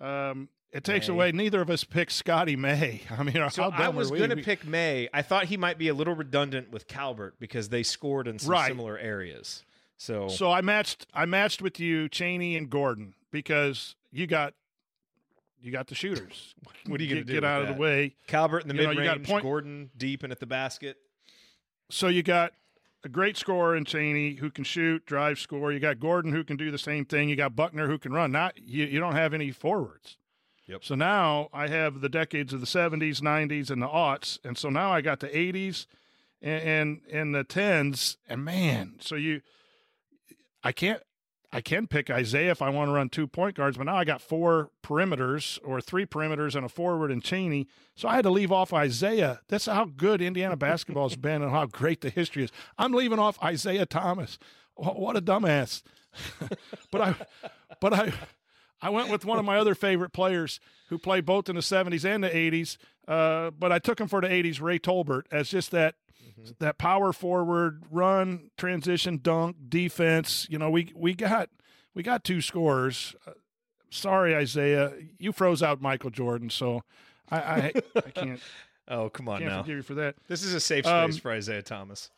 Um, 0.00 0.48
it 0.72 0.84
takes 0.84 1.08
May. 1.08 1.14
away. 1.14 1.32
Neither 1.32 1.60
of 1.60 1.68
us 1.70 1.84
picked 1.84 2.12
Scotty 2.12 2.56
May. 2.56 3.02
I 3.10 3.22
mean, 3.22 3.36
So 3.50 3.64
I 3.64 3.88
was 3.88 4.10
going 4.10 4.30
to 4.30 4.36
pick 4.36 4.66
May. 4.66 5.08
I 5.12 5.22
thought 5.22 5.46
he 5.46 5.56
might 5.56 5.76
be 5.78 5.88
a 5.88 5.94
little 5.94 6.14
redundant 6.14 6.70
with 6.70 6.86
Calbert 6.86 7.34
because 7.38 7.68
they 7.68 7.82
scored 7.82 8.26
in 8.26 8.38
some 8.38 8.52
Right. 8.52 8.68
similar 8.68 8.98
areas. 8.98 9.64
So, 9.98 10.28
So 10.28 10.50
I 10.50 10.62
matched. 10.62 11.06
I 11.14 11.26
matched 11.26 11.62
with 11.62 11.78
you, 11.78 12.08
Cheaney 12.08 12.56
and 12.56 12.68
Gordon, 12.70 13.14
because 13.30 13.94
you 14.10 14.26
got 14.26 14.54
you 15.62 15.72
got 15.72 15.86
the 15.86 15.94
shooters. 15.94 16.54
what 16.86 17.00
are 17.00 17.04
you 17.04 17.08
going 17.10 17.22
to 17.22 17.24
Get- 17.24 17.26
do? 17.26 17.32
Get 17.34 17.42
with 17.42 17.44
out 17.44 17.62
of 17.62 17.68
that? 17.68 17.74
the 17.76 17.80
way. 17.80 18.14
Calbert 18.26 18.62
in 18.62 18.68
the 18.68 18.74
You 18.74 18.88
mid 18.88 18.98
you 18.98 19.04
got 19.04 19.16
range, 19.16 19.28
point- 19.28 19.42
Gordon 19.44 19.90
deep 19.96 20.22
and 20.22 20.32
at 20.32 20.40
the 20.40 20.46
basket. 20.46 20.96
So 21.90 22.08
you 22.08 22.22
got 22.22 22.52
a 23.04 23.08
great 23.08 23.36
scorer 23.36 23.76
in 23.76 23.84
Cheaney 23.84 24.38
who 24.38 24.50
can 24.50 24.64
shoot, 24.64 25.04
drive, 25.06 25.38
score. 25.38 25.72
You 25.72 25.80
got 25.80 25.98
Gordon 26.00 26.32
who 26.32 26.44
can 26.44 26.56
do 26.56 26.70
the 26.70 26.78
same 26.78 27.04
thing. 27.04 27.28
You 27.28 27.36
got 27.36 27.54
Buckner 27.56 27.86
who 27.88 27.98
can 27.98 28.12
run. 28.12 28.32
Not 28.32 28.56
you, 28.58 28.84
you 28.86 29.00
don't 29.00 29.14
have 29.14 29.34
any 29.34 29.50
forwards. 29.50 30.16
Yep. 30.68 30.84
So 30.84 30.94
now 30.94 31.48
I 31.52 31.66
have 31.66 32.00
the 32.00 32.08
decades 32.08 32.52
of 32.52 32.60
the 32.60 32.66
70s, 32.66 33.20
90s, 33.20 33.70
and 33.70 33.82
the 33.82 33.88
aughts. 33.88 34.38
And 34.44 34.56
so 34.56 34.70
now 34.70 34.92
I 34.92 35.00
got 35.00 35.18
the 35.20 35.26
80s 35.28 35.86
and, 36.40 36.62
and, 36.62 37.00
and 37.12 37.34
the 37.34 37.44
10s. 37.44 38.16
And 38.28 38.44
man, 38.44 38.94
so 39.00 39.16
you, 39.16 39.42
I 40.62 40.70
can't, 40.72 41.02
I 41.52 41.60
can 41.60 41.86
pick 41.86 42.08
Isiah 42.08 42.50
if 42.50 42.62
I 42.62 42.70
want 42.70 42.88
to 42.88 42.92
run 42.92 43.10
two 43.10 43.26
point 43.26 43.56
guards, 43.56 43.76
but 43.76 43.84
now 43.84 43.96
I 43.96 44.04
got 44.04 44.22
four 44.22 44.70
perimeters 44.82 45.58
or 45.62 45.82
three 45.82 46.06
perimeters 46.06 46.54
and 46.54 46.64
a 46.64 46.68
forward 46.68 47.10
and 47.10 47.22
Cheaney. 47.22 47.66
So 47.94 48.08
I 48.08 48.14
had 48.14 48.22
to 48.22 48.30
leave 48.30 48.50
off 48.50 48.72
Isiah. 48.72 49.40
That's 49.48 49.66
how 49.66 49.84
good 49.84 50.22
Indiana 50.22 50.56
basketball 50.56 51.08
has 51.10 51.16
been 51.16 51.42
and 51.42 51.50
how 51.50 51.66
great 51.66 52.00
the 52.00 52.08
history 52.08 52.44
is. 52.44 52.50
I'm 52.78 52.92
leaving 52.92 53.18
off 53.18 53.38
Isiah 53.46 53.84
Thomas. 53.84 54.38
What 54.76 55.16
a 55.16 55.20
dumbass. 55.20 55.82
but 56.90 57.00
I, 57.00 57.14
but 57.80 57.92
I, 57.92 58.12
I 58.80 58.88
went 58.88 59.10
with 59.10 59.26
one 59.26 59.38
of 59.38 59.44
my 59.44 59.58
other 59.58 59.74
favorite 59.74 60.14
players 60.14 60.58
who 60.88 60.98
played 60.98 61.26
both 61.26 61.50
in 61.50 61.56
the 61.56 61.62
70s 61.62 62.04
and 62.06 62.24
the 62.24 62.30
80s. 62.30 62.78
Uh, 63.06 63.50
but 63.50 63.72
I 63.72 63.78
took 63.78 64.00
him 64.00 64.08
for 64.08 64.22
the 64.22 64.28
80s, 64.28 64.60
Ray 64.60 64.78
Tolbert, 64.78 65.24
as 65.30 65.50
just 65.50 65.70
that 65.72 65.96
that 66.58 66.78
power 66.78 67.12
forward, 67.12 67.84
run, 67.90 68.50
transition, 68.56 69.18
dunk, 69.22 69.56
defense. 69.68 70.46
You 70.50 70.58
know, 70.58 70.70
we 70.70 70.92
we 70.94 71.14
got 71.14 71.48
we 71.94 72.02
got 72.02 72.24
two 72.24 72.40
scores 72.40 73.14
Uh, 73.26 73.32
sorry, 73.90 74.34
Isiah, 74.34 74.92
you 75.18 75.32
froze 75.32 75.62
out 75.62 75.80
Michael 75.80 76.10
Jordan, 76.10 76.50
so 76.50 76.82
I 77.30 77.36
I, 77.38 77.72
I 77.96 78.10
can't. 78.10 78.40
Oh, 78.88 79.08
come 79.08 79.28
on 79.28 79.38
can't 79.38 79.50
now. 79.50 79.62
forgive 79.62 79.76
you 79.76 79.82
for 79.82 79.94
that. 79.94 80.16
This 80.26 80.42
is 80.42 80.54
a 80.54 80.60
safe 80.60 80.84
Um, 80.86 81.12
space 81.12 81.22
for 81.22 81.32
Isiah 81.34 81.62
Thomas. 81.62 82.10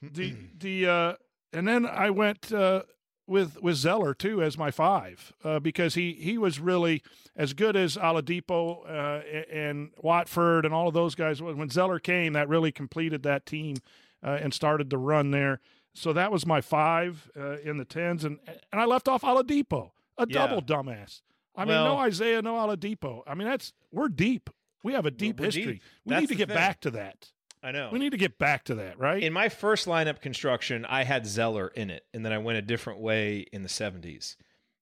the 0.00 0.32
the 0.58 0.86
uh 0.86 1.14
and 1.52 1.66
then 1.66 1.84
I 1.84 2.10
went 2.10 2.52
uh 2.52 2.82
with 3.26 3.60
with 3.62 3.76
Zeller 3.76 4.14
too 4.14 4.42
as 4.42 4.56
my 4.56 4.70
five 4.70 5.32
uh, 5.44 5.58
because 5.60 5.94
he 5.94 6.12
he 6.12 6.38
was 6.38 6.60
really 6.60 7.02
as 7.34 7.52
good 7.52 7.76
as 7.76 7.96
Oladipo 7.96 8.88
uh, 8.88 9.22
and 9.52 9.90
Watford 10.00 10.64
and 10.64 10.72
all 10.72 10.88
of 10.88 10.94
those 10.94 11.14
guys. 11.14 11.42
When 11.42 11.68
Zeller 11.70 11.98
came, 11.98 12.32
that 12.34 12.48
really 12.48 12.72
completed 12.72 13.22
that 13.24 13.46
team 13.46 13.76
uh, 14.24 14.38
and 14.40 14.54
started 14.54 14.90
to 14.90 14.98
run 14.98 15.30
there. 15.30 15.60
So 15.94 16.12
that 16.12 16.30
was 16.30 16.46
my 16.46 16.60
five 16.60 17.30
uh, 17.36 17.58
in 17.58 17.78
the 17.78 17.84
tens, 17.84 18.24
and 18.24 18.38
and 18.72 18.80
I 18.80 18.84
left 18.84 19.08
off 19.08 19.22
Oladipo, 19.22 19.90
a 20.18 20.26
Yeah. 20.28 20.46
double 20.46 20.62
dumbass. 20.62 21.22
I 21.54 21.64
mean, 21.64 21.74
no 21.74 22.04
Isiah, 22.04 22.42
no 22.42 22.54
Oladipo. 22.54 23.22
I 23.26 23.34
mean, 23.34 23.48
that's 23.48 23.72
we're 23.90 24.08
deep. 24.08 24.50
We 24.84 24.92
have 24.92 25.06
a 25.06 25.10
deep 25.10 25.40
history. 25.40 25.64
deep. 25.64 25.82
We 26.04 26.16
need 26.16 26.28
to 26.28 26.34
get 26.34 26.48
thing. 26.48 26.56
back 26.56 26.80
to 26.82 26.90
that. 26.92 27.32
I 27.66 27.72
know. 27.72 27.88
We 27.90 27.98
need 27.98 28.12
to 28.12 28.16
get 28.16 28.38
back 28.38 28.64
to 28.66 28.76
that, 28.76 28.96
right? 28.96 29.20
In 29.20 29.32
my 29.32 29.48
first 29.48 29.88
lineup 29.88 30.20
construction, 30.20 30.84
I 30.84 31.02
had 31.02 31.26
Zeller 31.26 31.66
in 31.66 31.90
it, 31.90 32.04
and 32.14 32.24
then 32.24 32.32
I 32.32 32.38
went 32.38 32.58
a 32.58 32.62
different 32.62 33.00
way 33.00 33.44
in 33.52 33.64
the 33.64 33.68
70s. 33.68 34.36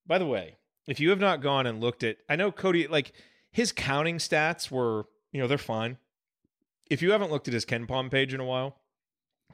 By 0.05 0.19
the 0.19 0.27
way, 0.27 0.57
if 0.87 0.99
you 0.99 1.09
have 1.09 1.19
not 1.19 1.41
gone 1.41 1.65
and 1.65 1.81
looked 1.81 2.03
at, 2.03 2.17
I 2.29 2.35
know 2.35 2.51
Cody, 2.51 2.85
like 2.85 3.13
his 3.51 3.71
counting 3.71 4.19
stats 4.19 4.69
were, 4.69 5.07
you 5.31 5.41
know, 5.41 5.47
they're 5.47 5.57
fine. 5.57 5.97
If 6.87 7.01
you 7.01 7.11
haven't 7.11 7.31
looked 7.31 7.47
at 7.47 7.55
his 7.55 7.65
KenPom 7.65 8.11
page 8.11 8.35
in 8.35 8.39
a 8.39 8.45
while, 8.45 8.77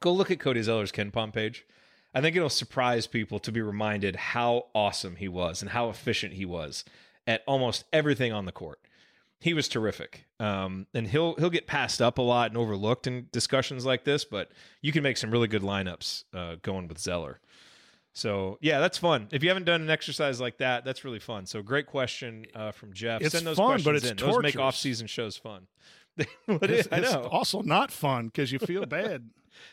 go 0.01 0.11
look 0.11 0.29
at 0.29 0.41
Cody 0.41 0.61
Zeller's 0.61 0.91
KenPom 0.91 1.31
page. 1.31 1.65
I 2.13 2.19
think 2.19 2.35
it'll 2.35 2.49
surprise 2.49 3.07
people 3.07 3.39
to 3.39 3.51
be 3.53 3.61
reminded 3.61 4.17
how 4.17 4.65
awesome 4.75 5.15
he 5.15 5.29
was 5.29 5.61
and 5.61 5.71
how 5.71 5.89
efficient 5.89 6.33
he 6.33 6.43
was 6.43 6.83
at 7.25 7.43
almost 7.47 7.85
everything 7.93 8.33
on 8.33 8.43
the 8.43 8.51
court. 8.51 8.81
He 9.41 9.55
was 9.55 9.67
terrific, 9.67 10.25
um, 10.39 10.85
and 10.93 11.07
he'll 11.07 11.33
he'll 11.35 11.49
get 11.49 11.65
passed 11.65 11.99
up 11.99 12.19
a 12.19 12.21
lot 12.21 12.51
and 12.51 12.57
overlooked 12.57 13.07
in 13.07 13.27
discussions 13.31 13.85
like 13.87 14.03
this. 14.03 14.23
But 14.23 14.51
you 14.81 14.91
can 14.91 15.01
make 15.01 15.17
some 15.17 15.31
really 15.31 15.47
good 15.47 15.63
lineups 15.63 16.25
uh, 16.31 16.55
going 16.61 16.87
with 16.87 16.99
Zeller. 16.99 17.39
So 18.13 18.59
yeah, 18.61 18.79
that's 18.79 18.99
fun. 18.99 19.29
If 19.31 19.41
you 19.41 19.49
haven't 19.49 19.63
done 19.63 19.81
an 19.81 19.89
exercise 19.89 20.39
like 20.39 20.57
that, 20.59 20.85
that's 20.85 21.03
really 21.03 21.17
fun. 21.17 21.47
So 21.47 21.63
great 21.63 21.87
question 21.87 22.45
uh, 22.53 22.71
from 22.71 22.93
Jeff. 22.93 23.21
It's 23.21 23.31
Send 23.31 23.47
those 23.47 23.57
fun, 23.57 23.81
questions 23.81 23.85
but 23.85 23.95
it's 23.95 24.09
in. 24.11 24.17
Those 24.17 24.43
make 24.43 24.59
off-season 24.59 25.07
shows 25.07 25.37
fun. 25.37 25.67
It's, 26.47 26.87
I 26.91 26.97
it's 26.97 27.11
know 27.11 27.23
also 27.23 27.61
not 27.61 27.89
fun 27.91 28.27
because 28.27 28.51
you 28.51 28.59
feel 28.59 28.85
bad. 28.85 29.29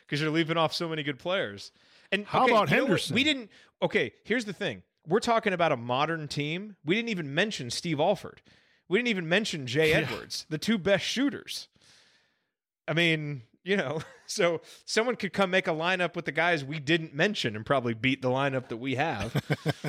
because 0.07 0.23
you're 0.23 0.31
leaving 0.31 0.57
off 0.57 0.73
so 0.73 0.89
many 0.89 1.03
good 1.03 1.19
players. 1.19 1.73
And 2.11 2.25
How 2.25 2.45
okay, 2.45 2.53
about? 2.53 2.69
Henderson? 2.71 3.15
We 3.15 3.23
didn't. 3.25 3.51
Okay, 3.83 4.13
here's 4.25 4.47
the 4.47 4.55
thing: 4.55 4.83
we're 5.07 5.21
talking 5.21 5.53
about 5.53 5.73
a 5.73 5.77
modern 5.77 6.27
team. 6.27 6.77
We 6.87 6.95
didn't 6.95 7.11
even 7.11 7.35
mention 7.35 7.71
Steve 7.71 8.01
Alford. 8.01 8.41
We 8.89 8.99
didn't 8.99 9.09
even 9.09 9.29
mention 9.29 9.67
Jay 9.67 9.91
Yeah. 9.91 9.99
Edwards, 9.99 10.47
the 10.49 10.59
two 10.59 10.79
best 10.79 11.05
shooters. 11.05 11.69
I 12.87 12.95
mean, 12.95 13.43
you 13.65 13.77
know, 13.77 14.01
so 14.27 14.61
someone 14.87 15.17
could 15.17 15.33
come 15.33 15.51
make 15.51 15.67
a 15.69 15.73
lineup 15.73 16.17
with 16.17 16.25
the 16.25 16.33
guys 16.33 16.65
we 16.65 16.79
didn't 16.79 17.15
mention 17.15 17.55
and 17.55 17.67
probably 17.67 17.95
beat 17.95 18.23
the 18.23 18.31
lineup 18.31 18.69
that 18.69 18.79
we 18.79 18.95
have. 18.95 19.33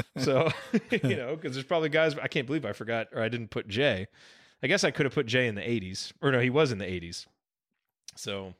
so, 0.18 0.52
you 0.92 1.16
know, 1.16 1.36
because 1.36 1.56
there's 1.56 1.66
probably 1.66 1.90
guys 1.90 2.18
I 2.18 2.28
can't 2.28 2.46
believe 2.46 2.66
I 2.66 2.74
forgot 2.74 3.08
or 3.14 3.22
I 3.22 3.30
didn't 3.30 3.50
put 3.52 3.68
Jay. 3.68 4.08
I 4.62 4.68
guess 4.68 4.84
I 4.84 4.92
could 4.92 5.06
have 5.06 5.14
put 5.14 5.26
Jay 5.26 5.48
in 5.48 5.56
the 5.56 5.62
80s, 5.62 6.12
or 6.22 6.32
no, 6.34 6.40
he 6.42 6.50
was 6.50 6.74
in 6.74 6.80
the 6.80 6.86
80s. 6.86 7.28
So, 8.18 8.56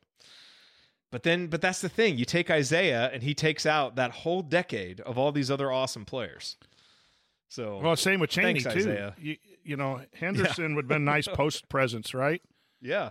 but 1.12 1.24
then, 1.24 1.48
but 1.48 1.60
that's 1.60 1.82
the 1.82 1.90
thing. 1.90 2.18
You 2.18 2.24
take 2.24 2.50
Isiah, 2.50 3.10
and 3.12 3.22
he 3.22 3.34
takes 3.34 3.66
out 3.66 3.98
that 3.98 4.12
whole 4.12 4.42
decade 4.42 5.02
of 5.02 5.18
all 5.18 5.34
these 5.34 5.52
other 5.52 5.70
awesome 5.70 6.06
players. 6.06 6.56
So, 7.50 7.80
Well, 7.84 7.96
same 7.96 8.20
with 8.20 8.30
Cheaney 8.30 8.62
thanks, 8.64 8.84
too. 8.86 9.12
You, 9.20 9.38
you 9.64 9.76
know, 9.76 10.02
Henderson 10.14 10.76
would 10.76 10.86
have 10.86 10.90
been 10.90 11.04
nice 11.06 11.28
post 11.28 11.68
presence, 11.68 12.14
right? 12.14 12.42
Yeah. 12.82 13.10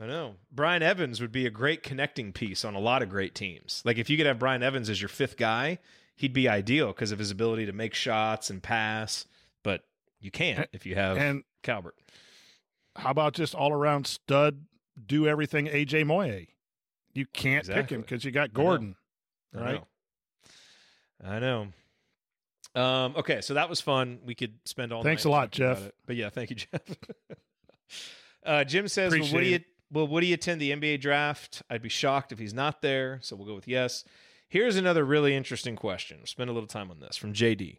I 0.00 0.06
know. 0.06 0.36
Brian 0.50 0.82
Evans 0.82 1.20
would 1.20 1.30
be 1.30 1.46
a 1.46 1.50
great 1.50 1.82
connecting 1.82 2.32
piece 2.32 2.64
on 2.64 2.74
a 2.74 2.78
lot 2.80 3.02
of 3.02 3.10
great 3.10 3.34
teams. 3.34 3.82
Like 3.84 3.98
if 3.98 4.08
you 4.08 4.16
could 4.16 4.24
have 4.26 4.38
Brian 4.38 4.62
Evans 4.62 4.88
as 4.88 5.00
your 5.02 5.10
fifth 5.10 5.36
guy, 5.36 5.78
he'd 6.16 6.32
be 6.32 6.48
ideal 6.48 6.88
because 6.88 7.12
of 7.12 7.18
his 7.18 7.30
ability 7.30 7.66
to 7.66 7.72
make 7.72 7.92
shots 7.92 8.48
and 8.48 8.62
pass. 8.62 9.26
But 9.62 9.82
you 10.18 10.30
can't 10.30 10.66
if 10.72 10.86
you 10.86 10.94
have 10.94 11.18
And 11.18 11.44
Calbert. 11.62 11.94
how 12.96 13.10
about 13.10 13.34
just 13.34 13.54
all 13.54 13.72
around 13.72 14.06
stud, 14.06 14.64
do 15.06 15.28
everything 15.28 15.66
AJ 15.66 16.06
Moye? 16.06 16.46
You 17.12 17.26
can't 17.26 17.66
pick 17.66 17.90
him 17.90 18.00
because 18.00 18.24
you 18.24 18.30
got 18.30 18.44
I 18.44 18.46
know. 18.46 18.52
Gordon, 18.64 18.96
I 19.54 19.60
right? 19.60 19.74
know. 19.74 19.86
I 21.22 21.38
know. 21.40 21.68
Um, 22.74 23.14
okay, 23.16 23.40
so 23.40 23.54
that 23.54 23.68
was 23.68 23.80
fun. 23.80 24.20
We 24.24 24.34
could 24.34 24.54
spend 24.64 24.92
all 24.92 25.02
Thanks 25.02 25.24
a 25.24 25.30
lot, 25.30 25.50
Jeff. 25.50 25.90
But 26.06 26.16
yeah, 26.16 26.30
thank 26.30 26.50
you, 26.50 26.56
Jeff. 26.56 26.82
uh, 28.44 28.64
Jim 28.64 28.88
says, 28.88 29.12
will 29.12 29.18
Appreciate 29.18 29.34
Woody, 29.34 29.54
it. 29.54 29.64
will 29.90 30.06
Woody 30.06 30.32
attend 30.32 30.60
the 30.60 30.70
NBA 30.70 31.00
draft? 31.00 31.62
I'd 31.68 31.82
be 31.82 31.88
shocked 31.88 32.32
if 32.32 32.38
he's 32.38 32.54
not 32.54 32.80
there. 32.82 33.18
So 33.22 33.36
we'll 33.36 33.46
go 33.46 33.54
with 33.54 33.68
yes. 33.68 34.04
Here's 34.48 34.76
another 34.76 35.04
really 35.04 35.34
interesting 35.34 35.76
question. 35.76 36.18
We'll 36.18 36.26
spend 36.26 36.50
a 36.50 36.52
little 36.52 36.66
time 36.68 36.90
on 36.90 37.00
this 37.00 37.16
from 37.16 37.32
JD. 37.32 37.78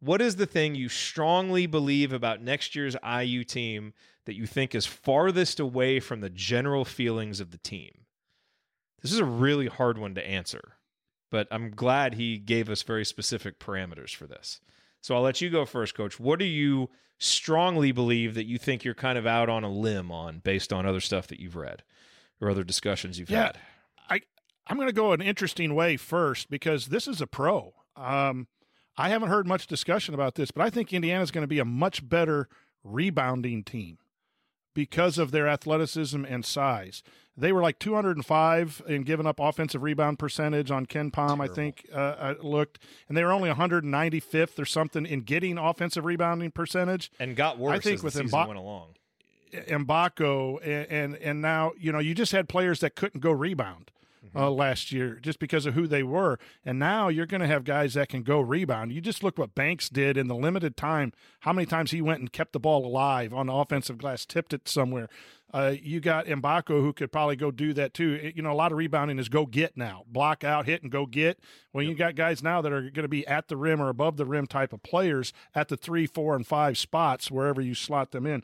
What 0.00 0.20
is 0.20 0.36
the 0.36 0.46
thing 0.46 0.74
you 0.74 0.88
strongly 0.88 1.66
believe 1.66 2.12
about 2.12 2.42
next 2.42 2.74
year's 2.74 2.96
IU 3.08 3.44
team 3.44 3.92
that 4.26 4.34
you 4.34 4.46
think 4.46 4.74
is 4.74 4.86
farthest 4.86 5.60
away 5.60 6.00
from 6.00 6.20
the 6.20 6.30
general 6.30 6.84
feelings 6.84 7.38
of 7.38 7.50
the 7.52 7.58
team? 7.58 7.90
This 9.00 9.12
is 9.12 9.18
a 9.18 9.24
really 9.24 9.66
hard 9.66 9.98
one 9.98 10.14
to 10.14 10.24
answer, 10.26 10.74
but 11.32 11.48
I'm 11.50 11.70
glad 11.70 12.14
he 12.14 12.36
gave 12.36 12.68
us 12.68 12.82
very 12.82 13.06
specific 13.06 13.58
parameters 13.58 14.14
for 14.14 14.26
this. 14.26 14.60
So 15.00 15.16
I'll 15.16 15.22
let 15.22 15.40
you 15.40 15.48
go 15.48 15.64
first, 15.64 15.94
coach. 15.96 16.20
What 16.20 16.38
do 16.38 16.44
you 16.44 16.90
strongly 17.18 17.90
believe 17.90 18.34
that 18.34 18.44
you 18.44 18.58
think 18.58 18.84
you're 18.84 18.94
kind 18.94 19.16
of 19.16 19.26
out 19.26 19.48
on 19.48 19.64
a 19.64 19.70
limb 19.70 20.12
on 20.12 20.40
based 20.40 20.72
on 20.72 20.84
other 20.84 21.00
stuff 21.00 21.26
that 21.28 21.40
you've 21.40 21.56
read 21.56 21.82
or 22.38 22.50
other 22.50 22.62
discussions 22.62 23.18
you've 23.18 23.30
Yeah, 23.30 23.46
had? 23.46 23.58
I 24.10 24.20
I'm 24.66 24.76
going 24.76 24.88
to 24.88 24.94
go 24.94 25.12
an 25.12 25.22
interesting 25.22 25.74
way 25.74 25.96
first 25.96 26.50
because 26.50 26.86
this 26.86 27.08
is 27.08 27.22
a 27.22 27.26
pro. 27.26 27.72
Um, 27.96 28.46
I 28.98 29.08
haven't 29.08 29.30
heard 29.30 29.46
much 29.46 29.66
discussion 29.66 30.12
about 30.14 30.34
this, 30.34 30.50
but 30.50 30.62
I 30.62 30.68
think 30.68 30.92
Indiana's 30.92 31.30
going 31.30 31.42
to 31.42 31.48
be 31.48 31.58
a 31.60 31.64
much 31.64 32.06
better 32.06 32.48
rebounding 32.84 33.64
team 33.64 33.96
because 34.74 35.18
of 35.18 35.30
their 35.30 35.48
athleticism 35.48 36.24
and 36.24 36.44
size. 36.44 37.02
They 37.36 37.52
were 37.52 37.62
like 37.62 37.78
205 37.78 38.82
in 38.86 39.02
giving 39.04 39.26
up 39.26 39.40
offensive 39.40 39.82
rebound 39.82 40.18
percentage 40.18 40.70
on 40.70 40.84
KenPom, 40.84 41.40
I 41.40 41.48
think 41.48 41.86
uh, 41.94 42.14
I 42.18 42.32
looked, 42.32 42.78
and 43.08 43.16
they 43.16 43.24
were 43.24 43.32
only 43.32 43.48
195th 43.50 44.58
or 44.58 44.66
something 44.66 45.06
in 45.06 45.20
getting 45.20 45.56
offensive 45.56 46.04
rebounding 46.04 46.50
percentage. 46.50 47.10
And 47.18 47.34
got 47.34 47.58
worse 47.58 47.76
I 47.76 47.80
think 47.80 47.96
as 47.96 48.02
with 48.02 48.14
the 48.14 48.24
Mba- 48.24 48.48
went 48.48 48.58
along. 48.58 48.88
Mgbako 49.52 50.60
and, 50.62 50.90
and 50.90 51.16
and 51.16 51.42
now 51.42 51.72
you 51.78 51.92
know 51.92 51.98
you 51.98 52.14
just 52.14 52.32
had 52.32 52.48
players 52.48 52.80
that 52.80 52.94
couldn't 52.94 53.20
go 53.20 53.30
rebound 53.30 53.90
uh, 54.34 54.50
last 54.50 54.92
year 54.92 55.18
just 55.20 55.38
because 55.38 55.66
of 55.66 55.74
who 55.74 55.86
they 55.86 56.02
were, 56.02 56.38
and 56.64 56.78
now 56.78 57.08
you're 57.08 57.26
going 57.26 57.40
to 57.40 57.46
have 57.46 57.64
guys 57.64 57.94
that 57.94 58.08
can 58.08 58.22
go 58.22 58.40
rebound. 58.40 58.92
You 58.92 59.00
just 59.00 59.22
look 59.22 59.38
what 59.38 59.54
Banks 59.54 59.88
did 59.88 60.16
in 60.16 60.28
the 60.28 60.34
limited 60.34 60.76
time. 60.76 61.12
How 61.40 61.52
many 61.52 61.66
times 61.66 61.90
he 61.90 62.00
went 62.00 62.20
and 62.20 62.32
kept 62.32 62.52
the 62.52 62.60
ball 62.60 62.86
alive 62.86 63.32
on 63.34 63.46
the 63.46 63.54
offensive 63.54 63.98
glass, 63.98 64.24
tipped 64.26 64.52
it 64.52 64.68
somewhere. 64.68 65.08
Uh, 65.52 65.74
you 65.82 66.00
got 66.00 66.26
Mgbako 66.26 66.80
who 66.80 66.92
could 66.94 67.12
probably 67.12 67.36
go 67.36 67.50
do 67.50 67.72
that 67.74 67.92
too. 67.92 68.18
It- 68.22 68.36
you 68.36 68.42
know, 68.42 68.52
a 68.52 68.54
lot 68.54 68.72
of 68.72 68.78
rebounding 68.78 69.18
is 69.18 69.28
go 69.28 69.44
get 69.44 69.76
now, 69.76 70.04
block 70.06 70.44
out, 70.44 70.64
hit, 70.66 70.82
and 70.82 70.90
go 70.90 71.04
get. 71.04 71.38
Well, 71.72 71.84
you 71.84 71.94
got 71.94 72.14
guys 72.14 72.42
now 72.42 72.62
that 72.62 72.72
are 72.72 72.80
going 72.80 73.02
to 73.02 73.08
be 73.08 73.26
at 73.26 73.48
the 73.48 73.56
rim 73.56 73.80
or 73.80 73.88
above 73.90 74.16
the 74.16 74.24
rim 74.24 74.46
type 74.46 74.72
of 74.72 74.82
players 74.82 75.32
at 75.54 75.68
the 75.68 75.76
three, 75.76 76.06
four, 76.06 76.34
and 76.34 76.46
five 76.46 76.78
spots 76.78 77.30
wherever 77.30 77.60
you 77.60 77.74
slot 77.74 78.12
them 78.12 78.26
in. 78.26 78.42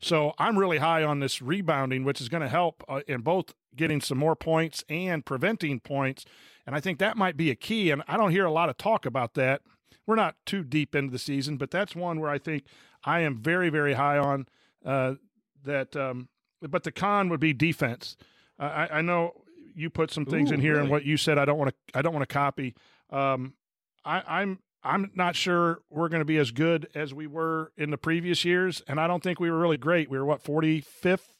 So 0.00 0.32
I'm 0.38 0.58
really 0.58 0.78
high 0.78 1.02
on 1.02 1.20
this 1.20 1.42
rebounding, 1.42 2.04
which 2.04 2.20
is 2.22 2.28
going 2.30 2.42
to 2.42 2.48
help 2.48 2.82
uh, 2.88 3.00
in 3.06 3.20
both 3.20 3.52
getting 3.74 4.00
some 4.00 4.16
more 4.16 4.34
points 4.34 4.82
and 4.88 5.26
preventing 5.26 5.80
points. 5.80 6.24
And 6.66 6.74
I 6.74 6.80
think 6.80 6.98
that 6.98 7.18
might 7.18 7.36
be 7.36 7.50
a 7.50 7.54
key. 7.54 7.90
And 7.90 8.02
I 8.08 8.16
don't 8.16 8.30
hear 8.30 8.46
a 8.46 8.50
lot 8.50 8.70
of 8.70 8.78
talk 8.78 9.04
about 9.04 9.34
that. 9.34 9.60
We're 10.06 10.16
not 10.16 10.36
too 10.46 10.64
deep 10.64 10.94
into 10.94 11.12
the 11.12 11.18
season, 11.18 11.58
but 11.58 11.70
that's 11.70 11.94
one 11.94 12.18
where 12.18 12.30
I 12.30 12.38
think 12.38 12.64
I 13.04 13.20
am 13.20 13.36
very, 13.36 13.68
very 13.68 13.92
high 13.92 14.16
on 14.16 14.46
uh, 14.84 15.14
that. 15.64 15.94
Um, 15.94 16.28
but 16.62 16.84
the 16.84 16.92
con 16.92 17.28
would 17.28 17.40
be 17.40 17.52
defense. 17.52 18.16
Uh, 18.58 18.86
I, 18.90 18.98
I 18.98 19.02
know 19.02 19.32
you 19.74 19.90
put 19.90 20.10
some 20.10 20.24
things 20.24 20.50
Ooh, 20.50 20.54
in 20.54 20.60
here 20.60 20.78
and 20.78 20.90
what 20.90 21.04
you 21.04 21.16
said. 21.16 21.38
I 21.38 21.44
don't 21.44 21.58
want 21.58 21.70
to. 21.70 21.98
I 21.98 22.02
don't 22.02 22.14
want 22.14 22.28
to 22.28 22.32
copy. 22.32 22.74
Um, 23.10 23.54
I, 24.04 24.22
I'm. 24.26 24.58
I'm 24.82 25.10
not 25.16 25.34
sure 25.34 25.80
we're 25.90 26.08
going 26.08 26.20
to 26.20 26.26
be 26.26 26.38
as 26.38 26.52
good 26.52 26.88
as 26.94 27.12
we 27.12 27.26
were 27.26 27.72
in 27.76 27.90
the 27.90 27.98
previous 27.98 28.44
years, 28.44 28.82
and 28.86 29.00
I 29.00 29.08
don't 29.08 29.20
think 29.20 29.40
we 29.40 29.50
were 29.50 29.58
really 29.58 29.78
great. 29.78 30.08
We 30.08 30.16
were 30.16 30.24
what 30.24 30.44
45th, 30.44 31.34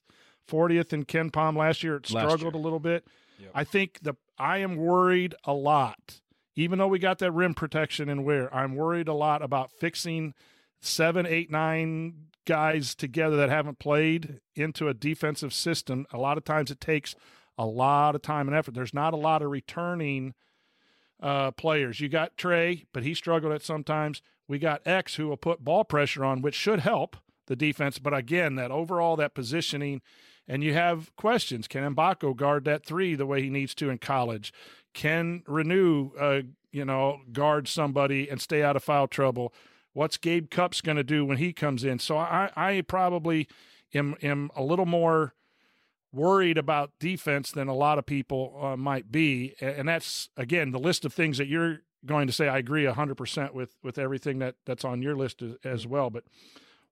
40th 0.50 0.92
in 0.92 1.04
KenPom 1.04 1.56
last 1.56 1.84
year. 1.84 1.94
It 1.94 2.08
struggled 2.08 2.54
a 2.54 2.58
little 2.58 2.80
bit. 2.80 3.06
I 3.54 3.64
think 3.64 4.00
the 4.02 4.16
I 4.38 4.58
am 4.58 4.76
worried 4.76 5.34
a 5.44 5.52
lot, 5.52 6.20
even 6.54 6.78
though 6.78 6.88
we 6.88 6.98
got 6.98 7.18
that 7.20 7.32
rim 7.32 7.54
protection 7.54 8.08
and 8.08 8.24
where 8.24 8.54
I'm 8.54 8.74
worried 8.74 9.08
a 9.08 9.14
lot 9.14 9.42
about 9.42 9.70
fixing 9.70 10.34
seven, 10.80 11.26
eight, 11.26 11.50
nine 11.50 12.26
guys 12.46 12.94
together 12.94 13.36
that 13.36 13.50
haven't 13.50 13.78
played 13.78 14.40
into 14.54 14.88
a 14.88 14.94
defensive 14.94 15.52
system. 15.52 16.06
A 16.12 16.18
lot 16.18 16.38
of 16.38 16.44
times 16.44 16.70
it 16.70 16.80
takes 16.80 17.14
a 17.58 17.66
lot 17.66 18.14
of 18.14 18.22
time 18.22 18.48
and 18.48 18.56
effort. 18.56 18.74
There's 18.74 18.94
not 18.94 19.12
a 19.12 19.18
lot 19.18 19.42
of 19.42 19.50
returning 19.50 20.34
uh, 21.20 21.50
players. 21.52 22.00
You 22.00 22.08
got 22.08 22.36
Trey, 22.36 22.86
but 22.92 23.02
he 23.02 23.14
struggled 23.14 23.52
at 23.52 23.62
sometimes. 23.62 24.22
We 24.48 24.58
got 24.58 24.86
X 24.86 25.16
who 25.16 25.28
will 25.28 25.36
put 25.36 25.64
ball 25.64 25.84
pressure 25.84 26.24
on, 26.24 26.42
which 26.42 26.54
should 26.54 26.80
help 26.80 27.16
the 27.46 27.56
defense. 27.56 27.98
But 27.98 28.14
again, 28.14 28.54
that 28.56 28.70
overall, 28.70 29.16
that 29.16 29.34
positioning, 29.34 30.02
and 30.46 30.62
you 30.62 30.74
have 30.74 31.14
questions. 31.16 31.66
Can 31.66 31.94
Mgbako 31.94 32.36
guard 32.36 32.64
that 32.64 32.84
three 32.84 33.14
the 33.14 33.26
way 33.26 33.42
he 33.42 33.50
needs 33.50 33.74
to 33.76 33.90
in 33.90 33.98
college? 33.98 34.52
Can 34.94 35.42
Reneau, 35.48 36.10
uh, 36.18 36.42
you 36.70 36.84
know, 36.84 37.20
guard 37.32 37.68
somebody 37.68 38.28
and 38.28 38.40
stay 38.40 38.62
out 38.62 38.76
of 38.76 38.84
foul 38.84 39.08
trouble? 39.08 39.52
What's 39.96 40.18
Gabe 40.18 40.50
Cupps 40.50 40.82
going 40.82 40.98
to 40.98 41.02
do 41.02 41.24
when 41.24 41.38
he 41.38 41.54
comes 41.54 41.82
in? 41.82 41.98
So 42.00 42.18
I, 42.18 42.50
I 42.54 42.82
probably 42.82 43.48
am, 43.94 44.14
am 44.22 44.50
a 44.54 44.62
little 44.62 44.84
more 44.84 45.32
worried 46.12 46.58
about 46.58 46.90
defense 47.00 47.50
than 47.50 47.66
a 47.66 47.74
lot 47.74 47.96
of 47.96 48.04
people 48.04 48.58
uh, 48.60 48.76
might 48.76 49.10
be. 49.10 49.54
And 49.58 49.88
that's, 49.88 50.28
again, 50.36 50.70
the 50.70 50.78
list 50.78 51.06
of 51.06 51.14
things 51.14 51.38
that 51.38 51.46
you're 51.46 51.80
going 52.04 52.26
to 52.26 52.32
say. 52.34 52.46
I 52.46 52.58
agree 52.58 52.84
100% 52.84 53.54
with, 53.54 53.74
with 53.82 53.96
everything 53.96 54.38
that, 54.40 54.56
that's 54.66 54.84
on 54.84 55.00
your 55.00 55.16
list 55.16 55.40
as, 55.40 55.54
as 55.64 55.86
well. 55.86 56.10
But 56.10 56.24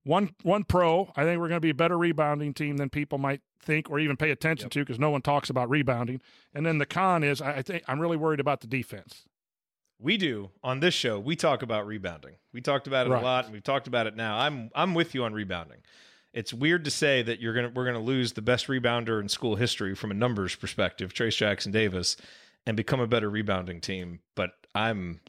one, 0.05 0.35
one 0.43 0.64
pro, 0.64 1.12
I 1.14 1.24
think 1.24 1.39
we're 1.39 1.48
going 1.48 1.59
to 1.59 1.60
be 1.60 1.68
a 1.68 1.74
better 1.74 1.98
rebounding 1.98 2.55
team 2.55 2.78
than 2.78 2.89
people 2.89 3.18
might 3.18 3.43
think 3.60 3.90
or 3.90 3.98
even 3.98 4.16
pay 4.16 4.31
attention 4.31 4.70
to 4.70 4.78
because 4.78 4.98
no 4.98 5.10
one 5.10 5.20
talks 5.20 5.51
about 5.51 5.68
rebounding. 5.68 6.22
And 6.55 6.64
then 6.64 6.78
the 6.78 6.86
con 6.86 7.22
is 7.22 7.43
I, 7.43 7.56
I 7.56 7.62
think 7.62 7.85
I'm 7.86 8.01
really 8.01 8.16
worried 8.16 8.40
about 8.40 8.62
the 8.62 8.66
defense. 8.66 9.26
We 9.99 10.16
do 10.16 10.51
on 10.62 10.81
this 10.81 10.95
show. 10.95 11.19
We 11.19 11.37
talk 11.37 11.62
about 11.62 11.87
rebounding. 11.87 12.35
We 12.53 12.61
talked 12.61 12.87
about 12.87 13.07
it 13.07 13.11
Right. 13.11 13.23
a 13.23 13.25
lot, 13.25 13.45
and 13.45 13.53
we've 13.55 13.62
talked 13.62 13.87
about 13.87 14.07
it 14.07 14.16
now. 14.16 14.39
I'm 14.39 14.71
I'm 14.75 14.95
with 14.95 15.15
you 15.15 15.25
on 15.25 15.33
rebounding. 15.33 15.79
It's 16.33 16.53
weird 16.53 16.85
to 16.85 16.91
say 16.91 17.23
that 17.23 17.41
you're 17.41 17.55
gonna 17.55 17.71
we're 17.71 17.85
gonna 17.87 18.01
lose 18.01 18.33
the 18.33 18.43
best 18.43 18.66
rebounder 18.66 19.21
in 19.21 19.29
school 19.29 19.57
history 19.57 19.95
from 19.95 20.11
a 20.11 20.15
numbers 20.15 20.57
perspective, 20.57 21.15
Trayce 21.15 21.37
Jackson-Davis, 21.37 22.16
and 22.66 22.77
become 22.77 23.01
a 23.01 23.07
better 23.07 23.31
rebounding 23.31 23.81
team. 23.81 24.19
But 24.35 24.51
I'm 24.75 25.21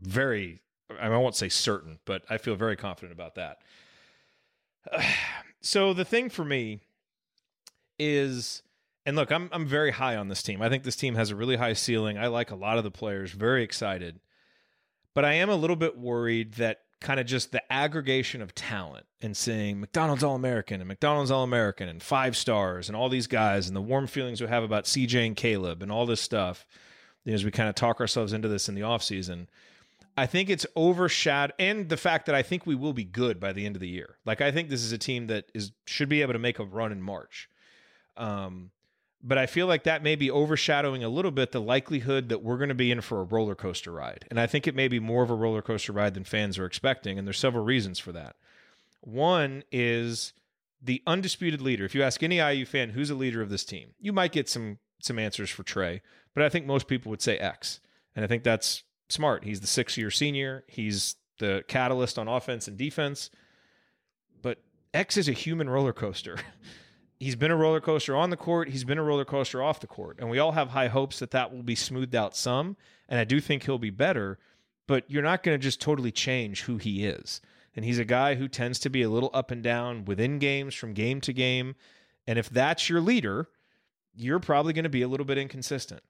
very, 0.00 0.60
I 0.98 1.08
won't 1.10 1.36
say 1.36 1.48
certain, 1.50 1.98
but 2.06 2.24
I 2.30 2.38
feel 2.38 2.56
very 2.56 2.76
confident 2.76 3.12
about 3.12 3.34
that. 3.36 3.58
so 5.60 5.92
the 5.92 6.04
thing 6.04 6.28
for 6.30 6.44
me 6.44 6.80
is, 7.98 8.62
and 9.06 9.16
look, 9.16 9.30
I'm 9.30 9.48
I'm 9.52 9.66
very 9.66 9.90
high 9.90 10.16
on 10.16 10.28
this 10.28 10.42
team. 10.42 10.62
I 10.62 10.68
think 10.68 10.84
this 10.84 10.96
team 10.96 11.14
has 11.14 11.30
a 11.30 11.36
really 11.36 11.56
high 11.56 11.72
ceiling. 11.74 12.18
I 12.18 12.28
like 12.28 12.50
a 12.50 12.56
lot 12.56 12.78
of 12.78 12.84
the 12.84 12.90
players. 12.90 13.32
Very 13.32 13.62
excited, 13.62 14.20
but 15.14 15.24
I 15.24 15.34
am 15.34 15.50
a 15.50 15.56
little 15.56 15.76
bit 15.76 15.98
worried 15.98 16.54
that 16.54 16.80
kind 17.00 17.20
of 17.20 17.26
just 17.26 17.52
the 17.52 17.72
aggregation 17.72 18.40
of 18.40 18.54
talent 18.54 19.04
and 19.20 19.36
saying 19.36 19.78
McDonald's 19.78 20.24
All 20.24 20.34
American 20.34 20.80
and 20.80 20.88
McDonald's 20.88 21.30
All 21.30 21.44
American 21.44 21.86
and 21.86 22.02
five 22.02 22.34
stars 22.34 22.88
and 22.88 22.96
all 22.96 23.10
these 23.10 23.26
guys 23.26 23.66
and 23.66 23.76
the 23.76 23.82
warm 23.82 24.06
feelings 24.06 24.40
we 24.40 24.48
have 24.48 24.62
about 24.62 24.84
CJ 24.84 25.26
and 25.26 25.36
Kaleb 25.36 25.82
and 25.82 25.92
all 25.92 26.06
this 26.06 26.22
stuff 26.22 26.66
you 27.24 27.32
know, 27.32 27.34
as 27.34 27.44
we 27.44 27.50
kind 27.50 27.68
of 27.68 27.74
talk 27.74 28.00
ourselves 28.00 28.32
into 28.32 28.48
this 28.48 28.70
in 28.70 28.74
the 28.74 28.80
offseason. 28.80 29.46
I 30.16 30.26
think 30.26 30.48
it's 30.48 30.64
overshadowed 30.76 31.54
and 31.58 31.88
the 31.88 31.96
fact 31.96 32.26
that 32.26 32.34
I 32.34 32.42
think 32.42 32.66
we 32.66 32.74
will 32.74 32.92
be 32.92 33.04
good 33.04 33.38
by 33.38 33.52
the 33.52 33.66
end 33.66 33.76
of 33.76 33.80
the 33.80 33.88
year. 33.88 34.16
Like 34.24 34.40
I 34.40 34.50
think 34.50 34.70
this 34.70 34.82
is 34.82 34.92
a 34.92 34.98
team 34.98 35.26
that 35.26 35.50
is 35.52 35.72
should 35.86 36.08
be 36.08 36.22
able 36.22 36.32
to 36.32 36.38
make 36.38 36.58
a 36.58 36.64
run 36.64 36.90
in 36.90 37.02
March. 37.02 37.50
Um, 38.16 38.70
but 39.26 39.38
I 39.38 39.46
feel 39.46 39.66
like 39.66 39.84
that 39.84 40.02
may 40.02 40.16
be 40.16 40.30
overshadowing 40.30 41.02
a 41.02 41.08
little 41.08 41.30
bit 41.30 41.50
the 41.50 41.60
likelihood 41.60 42.28
that 42.28 42.42
we're 42.42 42.58
going 42.58 42.68
to 42.68 42.74
be 42.74 42.90
in 42.90 43.00
for 43.00 43.20
a 43.20 43.24
roller 43.24 43.54
coaster 43.54 43.90
ride. 43.90 44.26
And 44.30 44.38
I 44.38 44.46
think 44.46 44.66
it 44.66 44.74
may 44.74 44.86
be 44.86 45.00
more 45.00 45.22
of 45.22 45.30
a 45.30 45.34
roller 45.34 45.62
coaster 45.62 45.92
ride 45.92 46.12
than 46.12 46.24
fans 46.24 46.58
are 46.58 46.66
expecting. 46.66 47.18
And 47.18 47.26
there's 47.26 47.38
several 47.38 47.64
reasons 47.64 47.98
for 47.98 48.12
that. 48.12 48.36
One 49.00 49.64
is 49.72 50.34
the 50.80 51.02
undisputed 51.06 51.62
leader. 51.62 51.86
If 51.86 51.94
you 51.94 52.02
ask 52.02 52.22
any 52.22 52.36
IU 52.36 52.66
fan 52.66 52.90
who's 52.90 53.08
a 53.08 53.14
leader 53.14 53.40
of 53.40 53.48
this 53.48 53.64
team, 53.64 53.94
you 53.98 54.12
might 54.12 54.32
get 54.32 54.48
some 54.48 54.78
some 55.00 55.18
answers 55.18 55.50
for 55.50 55.62
Trey, 55.62 56.00
but 56.34 56.44
I 56.44 56.48
think 56.48 56.66
most 56.66 56.86
people 56.86 57.10
would 57.10 57.20
say 57.20 57.36
X. 57.36 57.80
And 58.16 58.24
I 58.24 58.28
think 58.28 58.42
that's 58.42 58.84
smart. 59.08 59.44
He's 59.44 59.60
the 59.60 59.66
six 59.66 59.96
year 59.96 60.10
senior. 60.10 60.64
He's 60.68 61.16
the 61.38 61.64
catalyst 61.68 62.18
on 62.18 62.28
offense 62.28 62.68
and 62.68 62.76
defense. 62.76 63.30
But 64.40 64.62
X 64.92 65.16
is 65.16 65.28
a 65.28 65.32
human 65.32 65.68
roller 65.68 65.92
coaster. 65.92 66.38
he's 67.18 67.36
been 67.36 67.50
a 67.50 67.56
roller 67.56 67.80
coaster 67.80 68.16
on 68.16 68.30
the 68.30 68.36
court. 68.36 68.68
He's 68.68 68.84
been 68.84 68.98
a 68.98 69.02
roller 69.02 69.24
coaster 69.24 69.62
off 69.62 69.80
the 69.80 69.86
court. 69.86 70.18
And 70.18 70.30
we 70.30 70.38
all 70.38 70.52
have 70.52 70.68
high 70.68 70.88
hopes 70.88 71.18
that 71.18 71.30
that 71.32 71.52
will 71.52 71.62
be 71.62 71.74
smoothed 71.74 72.14
out 72.14 72.36
some. 72.36 72.76
And 73.08 73.18
I 73.18 73.24
do 73.24 73.40
think 73.40 73.64
he'll 73.64 73.78
be 73.78 73.90
better, 73.90 74.38
but 74.86 75.04
you're 75.08 75.22
not 75.22 75.42
going 75.42 75.58
to 75.58 75.62
just 75.62 75.80
totally 75.80 76.12
change 76.12 76.62
who 76.62 76.76
he 76.76 77.06
is. 77.06 77.40
And 77.76 77.84
he's 77.84 77.98
a 77.98 78.04
guy 78.04 78.34
who 78.34 78.48
tends 78.48 78.78
to 78.80 78.90
be 78.90 79.02
a 79.02 79.10
little 79.10 79.30
up 79.34 79.50
and 79.50 79.62
down 79.62 80.04
within 80.04 80.38
games 80.38 80.74
from 80.74 80.92
game 80.92 81.20
to 81.22 81.32
game. 81.32 81.74
And 82.26 82.38
if 82.38 82.48
that's 82.48 82.88
your 82.88 83.00
leader, 83.00 83.48
you're 84.14 84.40
probably 84.40 84.72
going 84.72 84.84
to 84.84 84.90
be 84.90 85.02
a 85.02 85.08
little 85.08 85.26
bit 85.26 85.38
inconsistent. 85.38 86.02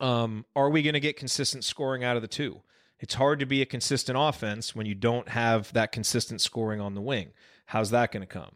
Um, 0.00 0.44
are 0.56 0.70
we 0.70 0.82
going 0.82 0.94
to 0.94 1.00
get 1.00 1.16
consistent 1.16 1.64
scoring 1.64 2.04
out 2.04 2.16
of 2.16 2.22
the 2.22 2.28
two? 2.28 2.62
It's 3.00 3.14
hard 3.14 3.40
to 3.40 3.46
be 3.46 3.62
a 3.62 3.66
consistent 3.66 4.18
offense 4.20 4.74
when 4.74 4.86
you 4.86 4.94
don't 4.94 5.28
have 5.28 5.72
that 5.72 5.92
consistent 5.92 6.40
scoring 6.40 6.80
on 6.80 6.94
the 6.94 7.00
wing. 7.00 7.30
How's 7.66 7.90
that 7.90 8.12
going 8.12 8.22
to 8.22 8.26
come? 8.26 8.52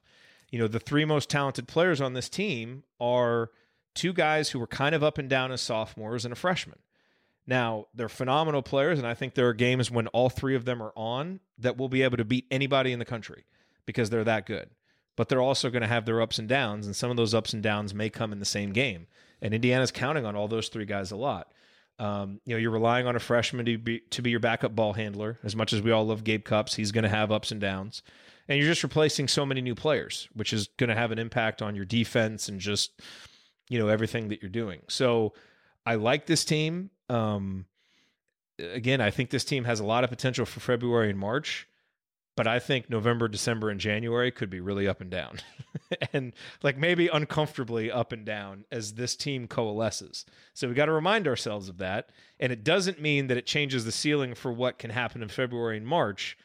You 0.52 0.60
know, 0.60 0.68
the 0.68 0.78
three 0.78 1.04
most 1.04 1.28
talented 1.28 1.66
players 1.66 2.00
on 2.00 2.12
this 2.12 2.28
team 2.28 2.84
are 3.00 3.50
two 3.94 4.12
guys 4.12 4.50
who 4.50 4.60
were 4.60 4.66
kind 4.66 4.94
of 4.94 5.02
up 5.02 5.18
and 5.18 5.28
down 5.28 5.50
as 5.50 5.60
sophomores 5.60 6.24
and 6.24 6.32
a 6.32 6.36
freshman. 6.36 6.78
Now, 7.46 7.86
they're 7.94 8.08
phenomenal 8.08 8.62
players, 8.62 8.98
and 8.98 9.08
I 9.08 9.14
think 9.14 9.34
there 9.34 9.48
are 9.48 9.54
games 9.54 9.90
when 9.90 10.06
all 10.08 10.28
three 10.28 10.54
of 10.54 10.64
them 10.64 10.80
are 10.80 10.92
on 10.94 11.40
that 11.58 11.76
will 11.76 11.88
be 11.88 12.02
able 12.02 12.18
to 12.18 12.24
beat 12.24 12.46
anybody 12.50 12.92
in 12.92 13.00
the 13.00 13.04
country 13.04 13.44
because 13.86 14.10
they're 14.10 14.22
that 14.24 14.46
good. 14.46 14.70
But 15.16 15.28
they're 15.28 15.40
also 15.40 15.70
going 15.70 15.82
to 15.82 15.88
have 15.88 16.04
their 16.04 16.22
ups 16.22 16.38
and 16.38 16.48
downs, 16.48 16.86
and 16.86 16.94
some 16.94 17.10
of 17.10 17.16
those 17.16 17.34
ups 17.34 17.52
and 17.52 17.62
downs 17.62 17.94
may 17.94 18.10
come 18.10 18.32
in 18.32 18.38
the 18.38 18.44
same 18.44 18.72
game. 18.72 19.06
And 19.40 19.52
Indiana's 19.52 19.90
counting 19.90 20.24
on 20.24 20.36
all 20.36 20.48
those 20.48 20.68
three 20.68 20.84
guys 20.84 21.10
a 21.10 21.16
lot. 21.16 21.52
Um, 21.98 22.40
you 22.44 22.54
know, 22.54 22.58
you're 22.58 22.70
relying 22.70 23.06
on 23.06 23.16
a 23.16 23.20
freshman 23.20 23.66
to 23.66 23.78
be 23.78 24.00
to 24.10 24.22
be 24.22 24.30
your 24.30 24.40
backup 24.40 24.74
ball 24.74 24.92
handler. 24.92 25.38
As 25.42 25.54
much 25.54 25.72
as 25.72 25.82
we 25.82 25.90
all 25.90 26.06
love 26.06 26.24
Gabe 26.24 26.44
Cupps, 26.44 26.74
he's 26.74 26.92
going 26.92 27.04
to 27.04 27.10
have 27.10 27.30
ups 27.30 27.52
and 27.52 27.60
downs, 27.60 28.02
and 28.48 28.58
you're 28.58 28.68
just 28.68 28.82
replacing 28.82 29.28
so 29.28 29.46
many 29.46 29.60
new 29.60 29.74
players, 29.74 30.28
which 30.34 30.52
is 30.52 30.68
going 30.76 30.88
to 30.88 30.96
have 30.96 31.12
an 31.12 31.18
impact 31.18 31.62
on 31.62 31.74
your 31.74 31.84
defense 31.84 32.48
and 32.48 32.60
just 32.60 33.00
you 33.68 33.78
know 33.78 33.88
everything 33.88 34.28
that 34.28 34.42
you're 34.42 34.50
doing. 34.50 34.80
So 34.88 35.34
I 35.86 35.96
like 35.96 36.26
this 36.26 36.44
team. 36.44 36.90
Um, 37.08 37.66
again, 38.58 39.00
I 39.00 39.10
think 39.10 39.30
this 39.30 39.44
team 39.44 39.64
has 39.64 39.80
a 39.80 39.84
lot 39.84 40.04
of 40.04 40.10
potential 40.10 40.46
for 40.46 40.60
February 40.60 41.10
and 41.10 41.18
March 41.18 41.68
but 42.36 42.46
I 42.46 42.58
think 42.58 42.88
November, 42.88 43.28
December, 43.28 43.68
and 43.68 43.78
January 43.78 44.30
could 44.30 44.48
be 44.48 44.60
really 44.60 44.88
up 44.88 45.00
and 45.00 45.10
down, 45.10 45.40
and 46.12 46.32
like 46.62 46.78
maybe 46.78 47.08
uncomfortably 47.08 47.90
up 47.90 48.12
and 48.12 48.24
down 48.24 48.64
as 48.72 48.94
this 48.94 49.16
team 49.16 49.46
coalesces. 49.46 50.24
So 50.54 50.68
we 50.68 50.74
got 50.74 50.86
to 50.86 50.92
remind 50.92 51.28
ourselves 51.28 51.68
of 51.68 51.78
that. 51.78 52.10
And 52.40 52.50
it 52.50 52.64
doesn't 52.64 53.00
mean 53.00 53.26
that 53.26 53.36
it 53.36 53.46
changes 53.46 53.84
the 53.84 53.92
ceiling 53.92 54.34
for 54.34 54.50
what 54.50 54.78
can 54.78 54.90
happen 54.90 55.22
in 55.22 55.28
February 55.28 55.76
and 55.76 55.86
March. 55.86 56.38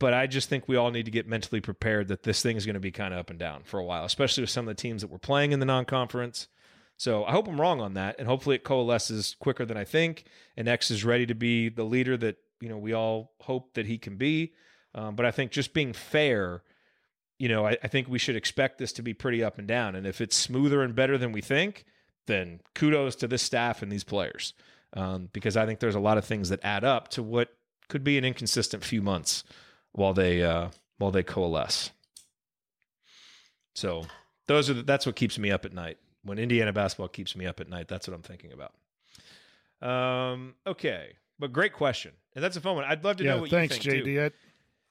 But 0.00 0.12
I 0.12 0.26
just 0.26 0.48
think 0.48 0.66
we 0.66 0.76
all 0.76 0.90
need 0.90 1.04
to 1.04 1.10
get 1.10 1.28
mentally 1.28 1.60
prepared 1.60 2.08
that 2.08 2.24
this 2.24 2.42
thing 2.42 2.56
is 2.56 2.66
going 2.66 2.74
to 2.74 2.80
be 2.80 2.90
kind 2.90 3.14
of 3.14 3.20
up 3.20 3.30
and 3.30 3.38
down 3.38 3.62
for 3.62 3.78
a 3.78 3.84
while, 3.84 4.04
especially 4.04 4.42
with 4.42 4.50
some 4.50 4.68
of 4.68 4.76
the 4.76 4.80
teams 4.80 5.02
that 5.02 5.10
we're 5.10 5.18
playing 5.18 5.52
in 5.52 5.60
the 5.60 5.66
non 5.66 5.84
conference. 5.84 6.48
So 6.96 7.24
I 7.24 7.32
hope 7.32 7.48
I'm 7.48 7.60
wrong 7.60 7.80
on 7.80 7.94
that. 7.94 8.16
And 8.18 8.28
hopefully 8.28 8.56
it 8.56 8.64
coalesces 8.64 9.36
quicker 9.38 9.64
than 9.64 9.76
I 9.76 9.84
think. 9.84 10.24
And 10.56 10.68
X 10.68 10.90
is 10.90 11.04
ready 11.04 11.26
to 11.26 11.34
be 11.34 11.68
the 11.68 11.84
leader 11.84 12.16
that 12.16 12.36
you 12.60 12.68
know 12.68 12.78
we 12.78 12.92
all 12.92 13.32
hope 13.40 13.74
that 13.74 13.86
he 13.86 13.98
can 13.98 14.16
be. 14.16 14.52
Um, 14.94 15.16
but 15.16 15.26
I 15.26 15.30
think 15.30 15.50
just 15.50 15.74
being 15.74 15.92
fair, 15.92 16.62
you 17.38 17.48
know, 17.48 17.66
I, 17.66 17.76
I, 17.82 17.88
think 17.88 18.08
we 18.08 18.20
should 18.20 18.36
expect 18.36 18.78
this 18.78 18.92
to 18.92 19.02
be 19.02 19.12
pretty 19.12 19.42
up 19.42 19.58
and 19.58 19.66
down. 19.66 19.96
And 19.96 20.06
if 20.06 20.20
it's 20.20 20.36
smoother 20.36 20.82
and 20.82 20.94
better 20.94 21.18
than 21.18 21.32
we 21.32 21.40
think, 21.40 21.84
then 22.26 22.60
kudos 22.74 23.16
to 23.16 23.26
this 23.26 23.42
staff 23.42 23.82
and 23.82 23.90
these 23.90 24.04
players, 24.04 24.54
um, 24.92 25.30
because 25.32 25.56
I 25.56 25.66
think 25.66 25.80
there's 25.80 25.96
a 25.96 26.00
lot 26.00 26.16
of 26.16 26.24
things 26.24 26.48
that 26.50 26.60
add 26.62 26.84
up 26.84 27.08
to 27.08 27.24
what 27.24 27.48
could 27.88 28.04
be 28.04 28.16
an 28.16 28.24
inconsistent 28.24 28.84
few 28.84 29.02
months 29.02 29.42
while 29.94 30.12
they 30.12 30.42
uh, 30.42 30.68
while 30.98 31.10
they 31.10 31.22
coalesce. 31.22 31.90
So 33.74 34.04
those 34.46 34.70
are 34.70 34.74
the, 34.74 34.82
that's 34.82 35.06
what 35.06 35.16
keeps 35.16 35.38
me 35.38 35.50
up 35.50 35.64
at 35.64 35.72
night. 35.72 35.98
When 36.22 36.38
Indiana 36.38 36.72
basketball 36.72 37.08
keeps 37.08 37.36
me 37.36 37.46
up 37.46 37.60
at 37.60 37.68
night, 37.68 37.88
that's 37.88 38.08
what 38.08 38.14
I'm 38.14 38.22
thinking 38.22 38.52
about. 38.52 38.72
Um, 39.86 40.54
okay, 40.66 41.16
but 41.38 41.52
great 41.52 41.72
question, 41.72 42.12
and 42.34 42.42
that's 42.42 42.56
a 42.56 42.60
fun 42.60 42.76
one. 42.76 42.84
I'd 42.84 43.04
love 43.04 43.16
to 43.18 43.24
yeah, 43.24 43.34
know 43.34 43.40
what 43.42 43.50
thanks, 43.50 43.76
you 43.76 43.90
think 43.90 44.04
Thanks, 44.04 44.08
JD. 44.08 44.30
too. 44.30 44.36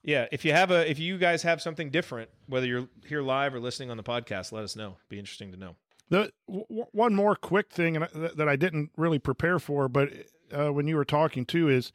Yeah, 0.04 0.28
if 0.34 0.44
you 0.44 0.52
have 0.52 0.70
a 0.70 0.90
if 0.90 1.00
you 1.00 1.18
guys 1.18 1.44
have 1.44 1.62
something 1.62 1.90
different, 1.90 2.30
whether 2.48 2.68
you're 2.68 2.90
here 3.06 3.22
live 3.22 3.56
or 3.56 3.60
listening 3.60 3.90
on 3.90 3.98
the 3.98 4.04
podcast, 4.04 4.52
let 4.52 4.64
us 4.64 4.76
know. 4.76 4.98
Be 5.08 5.18
interesting 5.18 5.52
to 5.54 5.58
know. 5.58 5.76
The 6.10 6.32
w- 6.48 6.86
one 6.92 7.16
more 7.16 7.36
quick 7.36 7.72
thing 7.72 7.96
and 7.96 8.08
that 8.14 8.50
I 8.50 8.58
didn't 8.58 8.92
really 8.98 9.20
prepare 9.20 9.60
for, 9.60 9.88
but 9.88 10.12
uh, 10.52 10.74
when 10.74 10.88
you 10.88 10.98
were 10.98 11.06
talking 11.06 11.46
too, 11.46 11.70
is 11.70 11.94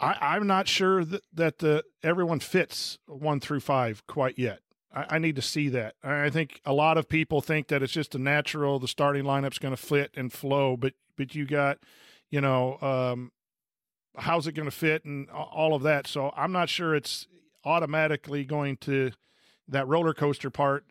I, 0.00 0.36
am 0.36 0.46
not 0.46 0.68
sure 0.68 1.04
that 1.04 1.22
that 1.32 1.58
the 1.58 1.84
everyone 2.02 2.40
fits 2.40 2.98
one 3.06 3.40
through 3.40 3.60
five 3.60 4.06
quite 4.06 4.38
yet. 4.38 4.60
I, 4.94 5.16
I, 5.16 5.18
need 5.18 5.36
to 5.36 5.42
see 5.42 5.68
that. 5.70 5.94
I 6.02 6.30
think 6.30 6.60
a 6.64 6.72
lot 6.72 6.96
of 6.98 7.08
people 7.08 7.40
think 7.40 7.68
that 7.68 7.82
it's 7.82 7.92
just 7.92 8.14
a 8.14 8.18
natural. 8.18 8.78
The 8.78 8.88
starting 8.88 9.24
lineup's 9.24 9.58
going 9.58 9.74
to 9.74 9.82
fit 9.82 10.12
and 10.16 10.32
flow, 10.32 10.76
but 10.76 10.94
but 11.16 11.34
you 11.34 11.46
got 11.46 11.78
you 12.30 12.40
know, 12.40 12.78
um, 12.80 13.32
how's 14.16 14.46
it 14.46 14.52
going 14.52 14.68
to 14.68 14.74
fit 14.74 15.04
and 15.04 15.28
all 15.30 15.74
of 15.74 15.82
that. 15.82 16.06
So 16.06 16.32
I'm 16.36 16.52
not 16.52 16.68
sure 16.68 16.94
it's 16.94 17.26
automatically 17.64 18.44
going 18.44 18.76
to 18.78 19.12
that 19.68 19.86
roller 19.86 20.14
coaster 20.14 20.50
part. 20.50 20.84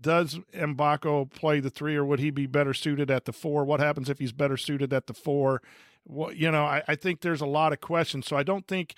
Does 0.00 0.40
Mgbako 0.54 1.30
play 1.30 1.60
the 1.60 1.68
three, 1.68 1.94
or 1.94 2.04
would 2.04 2.20
he 2.20 2.30
be 2.30 2.46
better 2.46 2.72
suited 2.72 3.10
at 3.10 3.26
the 3.26 3.32
four? 3.32 3.64
What 3.64 3.80
happens 3.80 4.08
if 4.08 4.18
he's 4.18 4.32
better 4.32 4.56
suited 4.56 4.94
at 4.94 5.06
the 5.06 5.12
four? 5.12 5.60
Well, 6.06 6.32
you 6.32 6.50
know, 6.50 6.64
I, 6.64 6.82
I 6.88 6.94
think 6.94 7.20
there's 7.20 7.40
a 7.40 7.46
lot 7.46 7.72
of 7.72 7.80
questions. 7.80 8.26
So 8.26 8.36
I 8.36 8.42
don't 8.42 8.66
think 8.66 8.94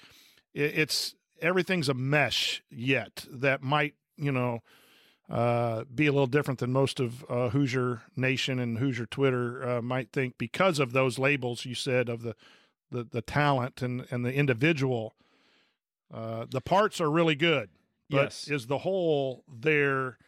it's 0.55 1.15
everything's 1.41 1.89
a 1.89 1.95
mesh 1.95 2.63
yet 2.71 3.27
that 3.31 3.63
might, 3.63 3.95
you 4.17 4.33
know, 4.33 4.61
uh, 5.31 5.85
be 5.95 6.07
a 6.07 6.13
little 6.13 6.27
different 6.27 6.61
than 6.61 6.73
most 6.73 7.01
of 7.01 7.25
uh, 7.29 7.49
Hoosier 7.51 8.03
Nation 8.17 8.59
and 8.59 8.79
Hoosier 8.79 9.07
Twitter 9.07 9.69
uh, 9.69 9.83
might 9.83 10.13
think 10.13 10.37
because 10.37 10.79
of 10.79 10.93
those 10.93 11.19
labels 11.19 11.65
you 11.65 11.75
said 11.75 12.09
of 12.09 12.23
the 12.23 12.35
the, 12.91 13.05
the 13.05 13.23
talent 13.23 13.83
and, 13.83 14.07
and 14.11 14.25
the 14.25 14.33
individual. 14.33 15.15
Uh, 16.13 16.45
the 16.51 16.61
parts 16.61 17.01
are 17.01 17.11
really 17.11 17.35
good, 17.35 17.71
but 18.11 18.25
yes. 18.25 18.49
is 18.49 18.67
the 18.67 18.79
whole 18.79 19.45
there 19.51 20.19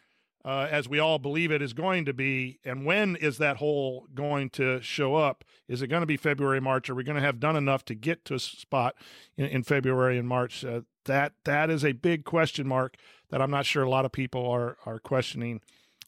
uh, 0.44 0.68
as 0.70 0.88
we 0.88 0.98
all 0.98 1.18
believe 1.18 1.50
it 1.50 1.62
is 1.62 1.72
going 1.72 2.04
to 2.04 2.12
be? 2.12 2.58
And 2.64 2.84
when 2.84 3.16
is 3.16 3.38
that 3.38 3.56
whole 3.56 4.06
going 4.14 4.50
to 4.50 4.80
show 4.82 5.14
up? 5.14 5.44
Is 5.68 5.80
it 5.80 5.88
going 5.88 6.02
to 6.02 6.06
be 6.06 6.16
February, 6.16 6.60
March? 6.60 6.90
Are 6.90 6.94
we 6.94 7.04
going 7.04 7.16
to 7.16 7.22
have 7.22 7.40
done 7.40 7.56
enough 7.56 7.84
to 7.86 7.94
get 7.94 8.24
to 8.26 8.34
a 8.34 8.38
spot 8.38 8.94
in, 9.36 9.46
in 9.46 9.62
February 9.62 10.18
and 10.18 10.28
March? 10.28 10.64
Uh, 10.64 10.82
that 11.06 11.32
that 11.44 11.70
is 11.70 11.84
a 11.84 11.92
big 11.92 12.24
question 12.24 12.66
mark 12.66 12.96
that 13.30 13.40
I'm 13.40 13.50
not 13.50 13.66
sure 13.66 13.82
a 13.82 13.90
lot 13.90 14.04
of 14.04 14.12
people 14.12 14.48
are 14.48 14.76
are 14.86 14.98
questioning, 14.98 15.60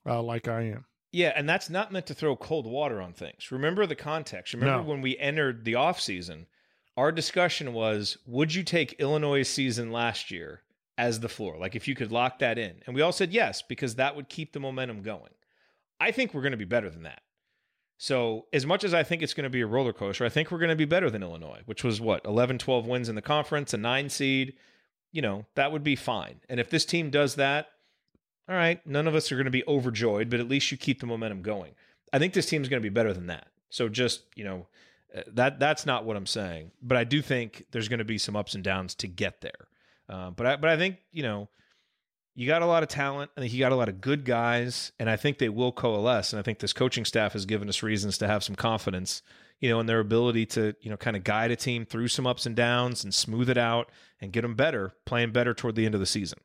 uh, 0.05 0.23
like 0.23 0.49
I 0.49 0.63
am. 0.63 0.85
Yeah, 1.13 1.33
and 1.35 1.49
that's 1.49 1.71
not 1.71 1.93
meant 1.93 2.07
to 2.07 2.15
throw 2.15 2.37
cold 2.37 2.67
water 2.67 3.01
on 3.01 3.13
things. 3.15 3.51
Remember 3.51 3.87
the 3.87 3.95
context. 3.95 4.53
Remember 4.53 4.83
no. 4.83 4.89
when 4.89 5.01
we 5.01 5.17
entered 5.19 5.65
the 5.65 5.75
off 5.75 6.01
season, 6.01 6.47
our 6.97 7.11
discussion 7.11 7.73
was: 7.73 8.19
Would 8.27 8.55
you 8.55 8.63
take 8.63 8.95
Illinois' 8.99 9.49
season 9.49 9.91
last 9.91 10.31
year 10.31 10.63
as 10.98 11.20
the 11.20 11.28
floor? 11.28 11.56
Like 11.59 11.77
if 11.77 11.89
you 11.89 11.94
could 11.94 12.12
lock 12.12 12.39
that 12.40 12.59
in, 12.59 12.82
and 12.86 12.94
we 12.94 13.02
all 13.02 13.12
said 13.12 13.32
yes 13.32 13.62
because 13.62 13.97
that 13.97 14.16
would 14.16 14.28
keep 14.28 14.52
the 14.52 14.60
momentum 14.60 15.02
going. 15.02 15.32
I 16.01 16.10
think 16.10 16.35
we're 16.35 16.43
going 16.43 16.52
to 16.52 16.59
be 16.59 16.64
better 16.64 16.90
than 16.90 17.05
that. 17.05 17.23
So, 17.98 18.47
as 18.52 18.66
much 18.66 18.85
as 18.85 18.93
I 18.93 19.02
think 19.02 19.23
it's 19.23 19.32
going 19.32 19.44
to 19.44 19.51
be 19.51 19.62
a 19.62 19.66
roller 19.66 19.94
coaster, 19.94 20.24
I 20.27 20.28
think 20.28 20.51
we're 20.51 20.59
going 20.59 20.68
to 20.68 20.77
be 20.77 20.85
better 20.85 21.09
than 21.09 21.23
Illinois, 21.23 21.62
which 21.64 21.82
was 21.82 22.01
what, 22.01 22.24
11, 22.27 22.59
12 22.59 22.86
wins 22.86 23.09
in 23.09 23.14
the 23.14 23.23
conference, 23.23 23.73
a 23.73 23.78
nine 23.78 24.10
seed. 24.10 24.55
You 25.12 25.23
know, 25.23 25.47
that 25.55 25.73
would 25.73 25.82
be 25.82 25.97
fine. 25.97 26.40
And 26.51 26.60
if 26.60 26.68
this 26.68 26.85
team 26.85 27.09
does 27.09 27.36
that, 27.36 27.68
all 28.48 28.55
right, 28.55 28.86
none 28.86 29.09
of 29.09 29.14
us 29.14 29.32
are 29.32 29.36
going 29.36 29.47
to 29.47 29.51
be 29.51 29.66
overjoyed, 29.66 30.28
but 30.28 30.40
at 30.40 30.48
least 30.48 30.70
you 30.70 30.77
keep 30.77 31.01
the 31.01 31.06
momentum 31.06 31.40
going. 31.40 31.73
I 32.12 32.18
think 32.18 32.35
this 32.35 32.47
team's 32.47 32.68
going 32.68 32.82
to 32.82 32.89
be 32.89 32.93
better 32.93 33.14
than 33.14 33.28
that. 33.28 33.48
So, 33.70 33.89
just, 33.89 34.24
you 34.35 34.44
know, 34.44 34.66
uh, 35.16 35.23
that 35.32 35.59
that's 35.59 35.86
not 35.86 36.05
what 36.05 36.16
I'm 36.16 36.27
saying, 36.27 36.73
but 36.82 36.98
I 36.98 37.05
do 37.05 37.23
think 37.23 37.64
there's 37.70 37.89
going 37.89 37.98
to 37.98 38.05
be 38.05 38.18
some 38.18 38.36
ups 38.36 38.55
and 38.55 38.62
downs 38.62 38.94
to 38.97 39.09
get 39.09 39.40
there. 39.40 39.68
Uh, 40.09 40.31
but 40.31 40.47
I 40.47 40.57
but 40.57 40.70
I 40.70 40.77
think 40.77 40.99
you 41.12 41.23
know 41.23 41.49
you 42.37 42.47
got 42.47 42.62
a 42.62 42.66
lot 42.66 42.83
of 42.83 42.91
talent. 42.91 43.31
I 43.37 43.41
think 43.41 43.53
you 43.53 43.59
got 43.59 43.73
a 43.73 43.77
lot 43.77 43.89
of 43.89 44.01
good 44.01 44.24
guys, 44.24 44.93
and 45.01 45.09
I 45.09 45.16
think 45.16 45.39
they 45.39 45.49
will 45.49 45.73
coalesce. 45.73 46.33
And 46.33 46.39
I 46.39 46.43
think 46.43 46.59
this 46.59 46.74
coaching 46.74 47.07
staff 47.07 47.33
has 47.33 47.47
given 47.47 47.69
us 47.69 47.83
reasons 47.83 48.19
to 48.19 48.27
have 48.27 48.45
some 48.45 48.55
confidence, 48.55 49.23
you 49.59 49.70
know, 49.70 49.81
in 49.81 49.87
their 49.87 50.01
ability 50.01 50.45
to 50.47 50.74
you 50.81 50.91
know 50.91 50.99
kind 50.99 51.16
of 51.16 51.24
guide 51.24 51.51
a 51.51 51.57
team 51.57 51.87
through 51.87 52.09
some 52.09 52.27
ups 52.27 52.47
and 52.47 52.55
downs 52.55 53.03
and 53.03 53.15
smooth 53.15 53.49
it 53.49 53.59
out 53.59 53.91
and 54.20 54.33
get 54.33 54.43
them 54.43 54.55
better, 54.55 54.93
playing 55.07 55.33
better 55.33 55.55
toward 55.55 55.77
the 55.77 55.87
end 55.87 55.95
of 55.95 56.01
the 56.01 56.07
season. 56.07 56.39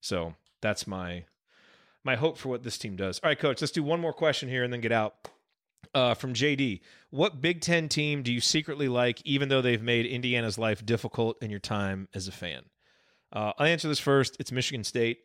So 0.00 0.34
that's 0.60 0.86
my 0.86 1.24
my 2.04 2.16
hope 2.16 2.38
for 2.38 2.48
what 2.48 2.64
this 2.64 2.76
team 2.76 2.96
does. 2.96 3.20
All 3.22 3.30
right, 3.30 3.38
coach, 3.38 3.60
let's 3.60 3.72
do 3.72 3.82
one 3.82 4.00
more 4.00 4.12
question 4.12 4.48
here 4.48 4.64
and 4.64 4.72
then 4.72 4.80
get 4.80 4.92
out. 4.92 5.14
Uh, 5.94 6.14
from 6.14 6.34
JD, 6.34 6.80
what 7.10 7.40
Big 7.40 7.62
Ten 7.62 7.88
team 7.88 8.22
do 8.22 8.30
you 8.30 8.40
secretly 8.40 8.88
like, 8.88 9.22
even 9.24 9.48
though 9.48 9.62
they've 9.62 9.80
made 9.80 10.04
Indiana's 10.04 10.58
life 10.58 10.84
difficult 10.84 11.40
in 11.42 11.48
your 11.48 11.60
time 11.60 12.08
as 12.12 12.28
a 12.28 12.32
fan? 12.32 12.64
Uh, 13.32 13.52
I'll 13.58 13.66
answer 13.66 13.88
this 13.88 13.98
first. 13.98 14.36
It's 14.38 14.52
Michigan 14.52 14.84
State. 14.84 15.20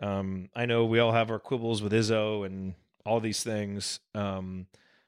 Um, 0.00 0.48
I 0.54 0.66
know 0.66 0.84
we 0.84 0.98
all 0.98 1.12
have 1.12 1.30
our 1.30 1.38
quibbles 1.38 1.82
with 1.82 1.92
Izzo 1.92 2.44
and 2.44 2.74
all 3.06 3.20
these 3.20 3.42
things, 3.42 4.00
um, 4.14 4.66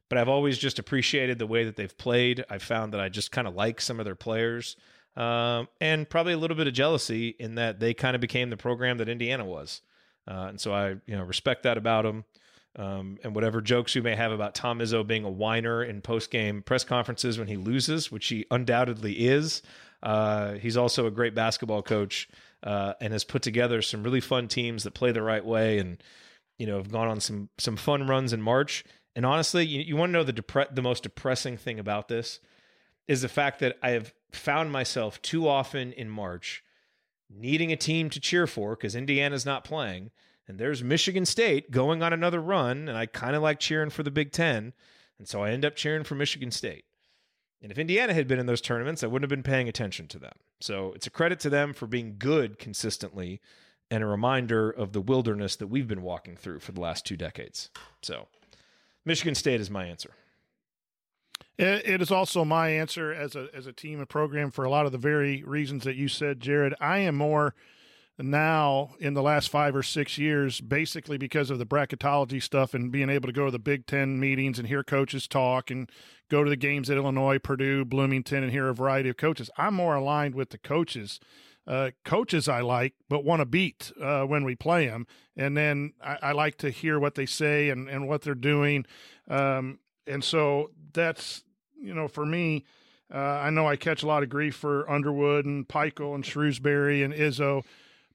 but 0.09 0.19
I've 0.19 0.29
always 0.29 0.59
just 0.59 0.79
appreciated 0.79 1.39
the 1.39 1.47
way 1.47 1.65
that 1.65 1.77
they've 1.77 1.97
played. 1.97 2.45
I've 2.49 2.63
found 2.63 2.93
that 2.93 3.01
I 3.01 3.09
just 3.09 3.33
kind 3.33 3.49
of 3.49 3.55
like 3.55 3.81
some 3.81 3.99
of 3.99 4.05
their 4.05 4.15
players, 4.15 4.77
um, 5.17 5.69
and 5.81 6.09
probably 6.09 6.35
a 6.35 6.39
little 6.39 6.57
bit 6.57 6.69
of 6.69 6.75
jealousy 6.75 7.35
in 7.41 7.57
that 7.57 7.81
they 7.81 7.95
kind 7.95 8.15
of 8.15 8.21
became 8.21 8.51
the 8.51 8.57
program 8.57 8.99
that 8.99 9.09
Indiana 9.09 9.45
was, 9.45 9.83
uh, 10.29 10.47
and 10.51 10.61
so 10.61 10.73
I 10.73 10.91
you 10.91 11.17
know 11.17 11.25
respect 11.25 11.65
that 11.65 11.79
about 11.79 12.05
them. 12.05 12.25
Um, 12.79 13.17
and 13.25 13.35
whatever 13.35 13.63
jokes 13.63 13.95
you 13.95 14.03
may 14.03 14.15
have 14.15 14.33
about 14.33 14.55
Tom 14.55 14.81
Izzo 14.81 15.05
being 15.05 15.25
a 15.25 15.31
whiner 15.31 15.83
in 15.83 16.03
post 16.03 16.31
game 16.31 16.61
press 16.61 16.85
conferences 16.85 17.39
when 17.39 17.49
he 17.49 17.57
loses, 17.57 18.13
which 18.13 18.27
he 18.29 18.45
undoubtedly 18.51 19.15
is, 19.27 19.63
uh, 20.03 20.55
he's 20.55 20.77
also 20.77 21.07
a 21.07 21.11
great 21.11 21.35
basketball 21.35 21.83
coach 21.83 22.29
uh, 22.63 22.95
and 23.01 23.13
has 23.13 23.25
put 23.25 23.43
together 23.43 23.83
some 23.83 24.03
really 24.03 24.21
fun 24.21 24.49
teams 24.49 24.85
that 24.85 24.95
play 24.95 25.13
the 25.13 25.23
right 25.23 25.45
way 25.45 25.79
and 25.79 26.03
you 26.59 26.67
know 26.67 26.79
have 26.79 26.91
gone 26.91 27.09
on 27.09 27.21
some 27.21 27.49
some 27.59 27.77
fun 27.77 28.07
runs 28.07 28.33
in 28.33 28.41
March. 28.41 28.85
And 29.15 29.25
honestly, 29.25 29.65
you, 29.65 29.81
you 29.81 29.97
want 29.97 30.11
to 30.11 30.13
know 30.13 30.25
the 30.25 30.33
depre- 30.33 30.75
the 30.75 30.83
most 30.83 31.03
depressing 31.03 31.57
thing 31.57 31.79
about 31.79 32.09
this 32.09 32.41
is 33.09 33.23
the 33.23 33.29
fact 33.29 33.61
that 33.61 33.79
I 33.83 33.91
have 33.91 34.13
found 34.33 34.73
myself 34.73 35.23
too 35.23 35.49
often 35.49 35.93
in 35.93 36.11
March 36.11 36.63
needing 37.29 37.73
a 37.73 37.77
team 37.77 38.11
to 38.11 38.21
cheer 38.21 38.47
for 38.47 38.77
because 38.77 38.95
Indiana's 38.95 39.47
not 39.47 39.65
playing 39.65 40.11
and 40.49 40.59
there's 40.59 40.83
Michigan 40.83 41.27
State 41.27 41.71
going 41.71 42.03
on 42.03 42.13
another 42.13 42.41
run, 42.41 42.89
and 42.89 42.97
I 42.97 43.07
kind 43.07 43.35
of 43.35 43.43
like 43.43 43.59
cheering 43.59 43.91
for 43.91 44.03
the 44.03 44.11
Big 44.11 44.33
Ten, 44.33 44.73
and 45.19 45.27
so 45.27 45.43
I 45.43 45.51
end 45.51 45.65
up 45.65 45.77
cheering 45.77 46.05
for 46.05 46.15
Michigan 46.15 46.51
State. 46.51 46.85
And 47.67 47.73
if 47.73 47.79
Indiana 47.81 48.15
had 48.15 48.29
been 48.29 48.39
in 48.39 48.47
those 48.47 48.61
tournaments, 48.61 49.03
I 49.03 49.09
wouldn't 49.09 49.29
have 49.29 49.37
been 49.37 49.43
paying 49.43 49.69
attention 49.69 50.07
to 50.07 50.21
them. 50.21 50.35
So 50.61 50.93
it's 50.93 51.09
a 51.09 51.11
credit 51.11 51.41
to 51.41 51.51
them 51.51 51.73
for 51.73 51.89
being 51.89 52.15
good 52.17 52.61
consistently 52.61 53.41
and 53.91 54.05
a 54.05 54.07
reminder 54.07 54.71
of 54.71 54.93
the 54.93 55.01
wilderness 55.01 55.57
that 55.57 55.67
we've 55.67 55.89
been 55.89 56.03
walking 56.03 56.37
through 56.37 56.61
for 56.61 56.71
the 56.71 56.81
last 56.81 57.05
two 57.05 57.17
decades. 57.17 57.71
So 58.03 58.29
Michigan 59.05 59.35
State 59.35 59.61
is 59.61 59.69
my 59.69 59.85
answer. 59.85 60.11
It 61.59 62.01
is 62.01 62.13
also 62.13 62.45
my 62.45 62.69
answer 62.69 63.13
as 63.13 63.35
a 63.35 63.49
as 63.53 63.67
a 63.67 63.73
team 63.73 63.99
and 63.99 64.09
program 64.09 64.53
for 64.53 64.65
a 64.65 64.71
lot 64.71 64.87
of 64.87 64.93
the 64.93 64.99
very 64.99 65.43
reasons 65.43 65.83
that 65.83 65.97
you 65.97 66.07
said, 66.07 66.39
Jerod. 66.39 66.75
I 66.81 66.99
am 66.99 67.17
more 67.17 67.53
now 68.19 68.91
in 68.99 69.15
the 69.15 69.23
last 69.23 69.51
five 69.51 69.77
or 69.77 69.83
six 69.83 70.17
years, 70.17 70.61
basically 70.61 71.19
because 71.19 71.51
of 71.51 71.59
the 71.59 71.67
bracketology 71.67 72.43
stuff 72.43 72.73
and 72.73 72.91
being 72.91 73.11
able 73.11 73.27
to 73.27 73.33
go 73.33 73.45
to 73.45 73.51
the 73.51 73.59
Big 73.59 73.87
Ten 73.87 74.19
meetings 74.19 74.59
and 74.59 74.69
hear 74.69 74.83
coaches 74.83 75.29
talk 75.29 75.71
and 75.71 75.91
go 76.31 76.43
to 76.43 76.51
the 76.51 76.57
games 76.57 76.89
at 76.89 76.97
Illinois, 76.97 77.39
Purdue, 77.39 77.85
Bloomington, 77.85 78.43
and 78.43 78.53
hear 78.53 78.69
a 78.69 78.75
variety 78.75 79.09
of 79.09 79.17
coaches. 79.17 79.51
I'm 79.57 79.75
more 79.75 79.95
aligned 79.95 80.35
with 80.35 80.51
the 80.51 80.59
coaches. 80.59 81.21
Uh, 81.67 81.91
coaches 82.05 82.49
I 82.49 82.61
like, 82.61 82.95
but 83.09 83.25
want 83.25 83.41
to 83.41 83.47
beat 83.47 83.93
uh, 84.01 84.23
when 84.23 84.45
we 84.45 84.55
play 84.55 84.87
them. 84.87 85.07
And 85.37 85.57
then 85.57 85.95
I, 86.03 86.19
I, 86.23 86.33
like 86.33 86.59
to 86.59 86.71
hear 86.71 87.01
what 87.01 87.17
they 87.17 87.27
say 87.27 87.71
and, 87.71 87.89
and 87.89 88.07
what 88.07 88.23
they're 88.23 88.37
doing. 88.37 88.87
Um, 89.29 89.81
and 90.07 90.23
so 90.23 90.71
that's, 90.93 91.43
you 91.77 91.93
know, 91.93 92.07
for 92.07 92.25
me, 92.25 92.65
uh, 93.13 93.19
I 93.19 93.51
know 93.51 93.67
I 93.67 93.75
catch 93.75 94.05
a 94.05 94.07
lot 94.07 94.23
of 94.23 94.29
grief 94.29 94.55
for 94.55 94.89
Underwood 94.89 95.45
and 95.45 95.67
Pikiell 95.67 96.15
and 96.15 96.23
Shrewsberry 96.23 97.05
and 97.05 97.13
Izzo 97.13 97.65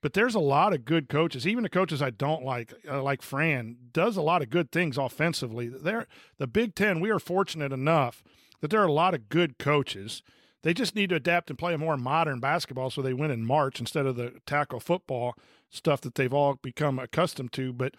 but 0.01 0.13
there's 0.13 0.35
a 0.35 0.39
lot 0.39 0.73
of 0.73 0.85
good 0.85 1.07
coaches. 1.07 1.47
Even 1.47 1.63
the 1.63 1.69
coaches 1.69 2.01
I 2.01 2.09
don't 2.09 2.43
like, 2.43 2.73
uh, 2.89 3.01
like 3.01 3.21
Fran, 3.21 3.77
does 3.93 4.17
a 4.17 4.21
lot 4.21 4.41
of 4.41 4.49
good 4.49 4.71
things 4.71 4.97
offensively. 4.97 5.67
There, 5.67 6.07
the 6.37 6.47
Big 6.47 6.75
Ten, 6.75 6.99
we 6.99 7.11
are 7.11 7.19
fortunate 7.19 7.71
enough 7.71 8.23
that 8.61 8.69
there 8.69 8.81
are 8.81 8.87
a 8.87 8.91
lot 8.91 9.13
of 9.13 9.29
good 9.29 9.57
coaches. 9.57 10.23
They 10.63 10.73
just 10.73 10.95
need 10.95 11.09
to 11.09 11.15
adapt 11.15 11.49
and 11.49 11.57
play 11.57 11.73
a 11.73 11.77
more 11.77 11.97
modern 11.97 12.39
basketball 12.39 12.89
so 12.89 13.01
they 13.01 13.13
win 13.13 13.31
in 13.31 13.45
March 13.45 13.79
instead 13.79 14.05
of 14.05 14.15
the 14.15 14.33
tackle 14.45 14.79
football 14.79 15.35
stuff 15.69 16.01
that 16.01 16.15
they've 16.15 16.33
all 16.33 16.55
become 16.61 16.99
accustomed 16.99 17.53
to. 17.53 17.73
But 17.73 17.95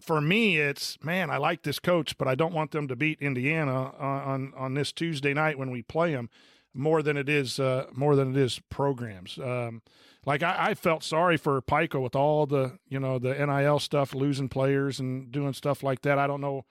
for 0.00 0.20
me, 0.20 0.58
it's 0.58 0.98
man, 1.02 1.30
I 1.30 1.36
like 1.36 1.62
this 1.62 1.78
coach, 1.78 2.18
but 2.18 2.26
I 2.26 2.34
don't 2.34 2.54
want 2.54 2.72
them 2.72 2.88
to 2.88 2.96
beat 2.96 3.20
Indiana 3.20 3.92
on 3.98 4.52
on 4.56 4.74
this 4.74 4.92
Tuesday 4.92 5.34
night 5.34 5.58
when 5.58 5.70
we 5.70 5.82
play 5.82 6.12
them 6.12 6.30
more 6.74 7.02
than 7.02 7.16
it 7.16 7.28
is 7.28 7.60
uh, 7.60 7.86
more 7.92 8.16
than 8.16 8.32
it 8.32 8.36
is 8.36 8.60
programs. 8.70 9.38
Um, 9.38 9.82
like 10.26 10.42
I, 10.42 10.56
I, 10.70 10.74
felt 10.74 11.02
sorry 11.02 11.36
for 11.36 11.60
Pikiell 11.60 12.02
with 12.02 12.16
all 12.16 12.46
the 12.46 12.78
you 12.88 12.98
know 12.98 13.18
the 13.18 13.34
NIL 13.34 13.78
stuff, 13.78 14.14
losing 14.14 14.48
players 14.48 15.00
and 15.00 15.30
doing 15.30 15.52
stuff 15.52 15.82
like 15.82 16.02
that. 16.02 16.18
I 16.18 16.26
don't 16.26 16.40
know 16.40 16.64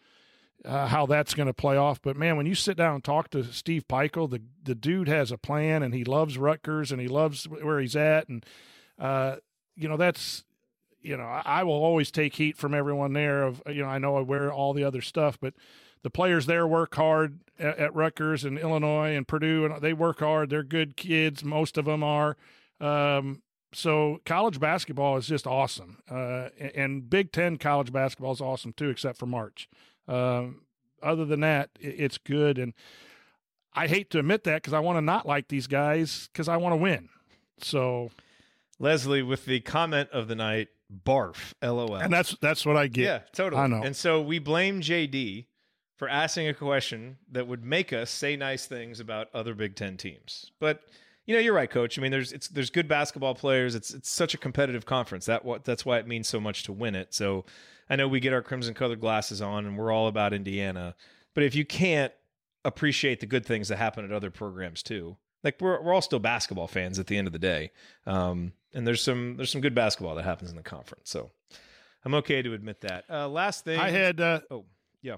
uh, 0.66 0.88
how 0.88 1.06
that's 1.06 1.34
going 1.34 1.48
to 1.48 1.54
play 1.54 1.78
off, 1.78 2.02
but 2.02 2.16
man, 2.16 2.38
when 2.38 2.46
you 2.46 2.56
sit 2.56 2.78
down 2.78 2.96
and 2.96 3.04
talk 3.04 3.30
to 3.32 3.44
Steve 3.44 3.88
Pikiell, 3.88 4.30
the 4.30 4.42
the 4.64 4.76
dude 4.76 5.08
has 5.08 5.32
a 5.32 5.38
plan 5.38 5.84
and 5.84 5.94
he 5.94 6.04
loves 6.04 6.38
Rutgers 6.38 6.92
and 6.92 7.02
he 7.02 7.08
loves 7.08 7.46
where 7.48 7.80
he's 7.80 7.96
at, 7.96 8.28
and 8.30 8.46
uh, 9.00 9.38
you 9.76 9.88
know 9.88 9.98
that's 9.98 10.44
you 11.02 11.18
know 11.18 11.26
I, 11.26 11.42
I 11.46 11.64
will 11.64 11.74
always 11.74 12.12
take 12.12 12.36
heat 12.36 12.58
from 12.58 12.74
everyone 12.74 13.14
there. 13.14 13.44
Of 13.44 13.62
you 13.68 13.82
know 13.84 13.90
I 13.90 13.98
know 13.98 14.18
I 14.18 14.22
wear 14.22 14.52
all 14.52 14.74
the 14.74 14.84
other 14.84 15.02
stuff, 15.02 15.38
but 15.40 15.54
the 16.02 16.10
players 16.10 16.46
there 16.46 16.68
work 16.68 16.96
hard 16.96 17.40
at, 17.60 17.78
at 17.78 17.96
Rutgers 17.96 18.44
and 18.44 18.58
Illinois 18.58 19.16
and 19.16 19.28
Purdue, 19.28 19.66
and 19.66 19.82
they 19.82 19.94
work 19.94 20.20
hard. 20.20 20.50
They're 20.50 20.64
good 20.64 20.96
kids. 20.96 21.44
Most 21.44 21.78
of 21.78 21.86
them 21.86 22.04
are. 22.04 22.38
Um, 22.84 23.42
so 23.74 24.20
college 24.26 24.60
basketball 24.60 25.18
is 25.18 25.26
just 25.26 25.48
awesome, 25.48 26.00
uh, 26.10 26.50
and 26.76 27.10
Big 27.10 27.32
Ten 27.32 27.58
college 27.58 27.92
basketball 27.92 28.34
is 28.34 28.42
awesome 28.42 28.74
too, 28.74 28.90
except 28.90 29.18
for 29.18 29.26
March. 29.26 29.68
Um, 30.08 30.64
other 31.02 31.26
than 31.26 31.40
that, 31.40 31.70
it's 31.80 32.18
good, 32.18 32.58
and 32.58 32.74
I 33.74 33.88
hate 33.88 34.10
to 34.12 34.20
admit 34.20 34.44
that 34.44 34.62
because 34.62 34.74
I 34.74 34.80
want 34.80 34.98
to 34.98 35.02
not 35.02 35.26
like 35.26 35.48
these 35.48 35.68
guys 35.68 36.30
because 36.32 36.48
I 36.48 36.58
want 36.58 36.74
to 36.74 36.78
win. 36.78 37.10
So, 37.60 38.12
Leslie, 38.80 39.24
with 39.24 39.46
the 39.46 39.62
comment 39.62 40.10
of 40.12 40.28
the 40.28 40.36
night, 40.36 40.68
barf, 41.06 41.54
lol, 41.62 41.96
and 41.96 42.14
that's 42.14 42.36
that's 42.42 42.66
what 42.66 42.78
I 42.78 42.88
get. 42.88 43.04
Yeah, 43.04 43.20
totally. 43.34 43.62
I 43.62 43.68
know. 43.68 43.82
And 43.82 43.96
so 43.96 44.22
we 44.22 44.40
blame 44.40 44.82
JD 44.82 45.46
for 45.98 46.10
asking 46.10 46.48
a 46.48 46.54
question 46.54 47.18
that 47.32 47.48
would 47.48 47.64
make 47.64 47.94
us 47.94 48.12
say 48.12 48.36
nice 48.36 48.66
things 48.66 49.00
about 49.00 49.30
other 49.34 49.56
Big 49.56 49.76
Ten 49.76 49.98
teams, 49.98 50.52
but 50.60 50.84
you 51.26 51.34
know, 51.34 51.40
you're 51.40 51.54
right, 51.54 51.70
coach. 51.70 51.98
I 51.98 52.02
mean, 52.02 52.12
there's 52.12 52.34
it's 52.34 52.48
there's 52.50 52.70
good 52.70 52.88
basketball 52.88 53.36
players. 53.36 53.76
It's 53.76 53.94
it's 53.94 54.10
such 54.10 54.34
a 54.34 54.38
competitive 54.38 54.86
conference. 54.86 55.26
That 55.26 55.46
what 55.46 55.64
that's 55.64 55.86
why 55.86 55.98
it 56.00 56.08
means 56.08 56.28
so 56.28 56.40
much 56.40 56.64
to 56.64 56.74
win 56.74 56.96
it. 56.96 57.14
So 57.14 57.46
I 57.90 57.96
know 57.96 58.08
we 58.08 58.20
get 58.20 58.34
our 58.34 58.42
crimson 58.42 58.74
colored 58.74 59.00
glasses 59.00 59.42
on 59.42 59.66
and 59.66 59.78
we're 59.78 59.92
all 59.92 60.08
about 60.08 60.34
Indiana. 60.34 60.96
But 61.34 61.44
if 61.44 61.56
you 61.56 61.66
can't 61.66 62.14
appreciate 62.66 63.20
the 63.20 63.26
good 63.26 63.46
things 63.46 63.68
that 63.70 63.78
happen 63.78 64.06
at 64.06 64.12
other 64.12 64.32
programs 64.32 64.84
too, 64.84 65.18
like 65.44 65.56
we're 65.62 65.82
we're 65.82 65.94
all 65.94 66.02
still 66.02 66.20
basketball 66.20 66.68
fans 66.68 67.00
at 67.00 67.08
the 67.08 67.18
end 67.18 67.28
of 67.28 67.34
the 67.34 67.40
day. 67.40 67.72
Um, 68.06 68.54
and 68.74 68.86
there's 68.86 69.02
some 69.02 69.38
there's 69.38 69.52
some 69.52 69.62
good 69.62 69.76
basketball 69.76 70.16
that 70.16 70.26
happens 70.26 70.50
in 70.50 70.58
the 70.58 70.64
conference. 70.64 71.10
So 71.10 71.32
I'm 72.04 72.16
okay 72.16 72.42
to 72.42 72.54
admit 72.54 72.82
that. 72.82 73.06
Uh, 73.10 73.30
last 73.30 73.64
thing 73.64 73.80
I 73.80 73.90
had. 73.90 74.20
Uh, 74.20 74.42
oh 74.52 74.66
yeah. 75.02 75.18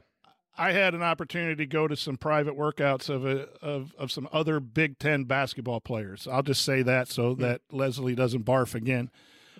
I 0.57 0.71
had 0.71 0.93
an 0.93 1.03
opportunity 1.03 1.55
to 1.55 1.65
go 1.65 1.87
to 1.87 1.95
some 1.95 2.17
private 2.17 2.57
workouts 2.57 3.09
of 3.09 3.25
a, 3.25 3.49
of 3.61 3.93
of 3.97 4.11
some 4.11 4.27
other 4.31 4.59
Big 4.59 4.99
Ten 4.99 5.25
basketball 5.25 5.81
players. 5.81 6.27
I'll 6.31 6.43
just 6.43 6.63
say 6.63 6.81
that 6.81 7.07
so 7.07 7.33
hmm. 7.33 7.41
that 7.41 7.61
Leslie 7.71 8.15
doesn't 8.15 8.45
barf 8.45 8.75
again. 8.75 9.09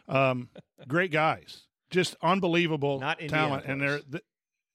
Um, 0.07 0.49
great 0.87 1.11
guys, 1.11 1.63
just 1.89 2.15
unbelievable 2.21 2.99
talent, 3.27 3.65
and 3.65 3.81
they're 3.81 4.01
the, 4.07 4.21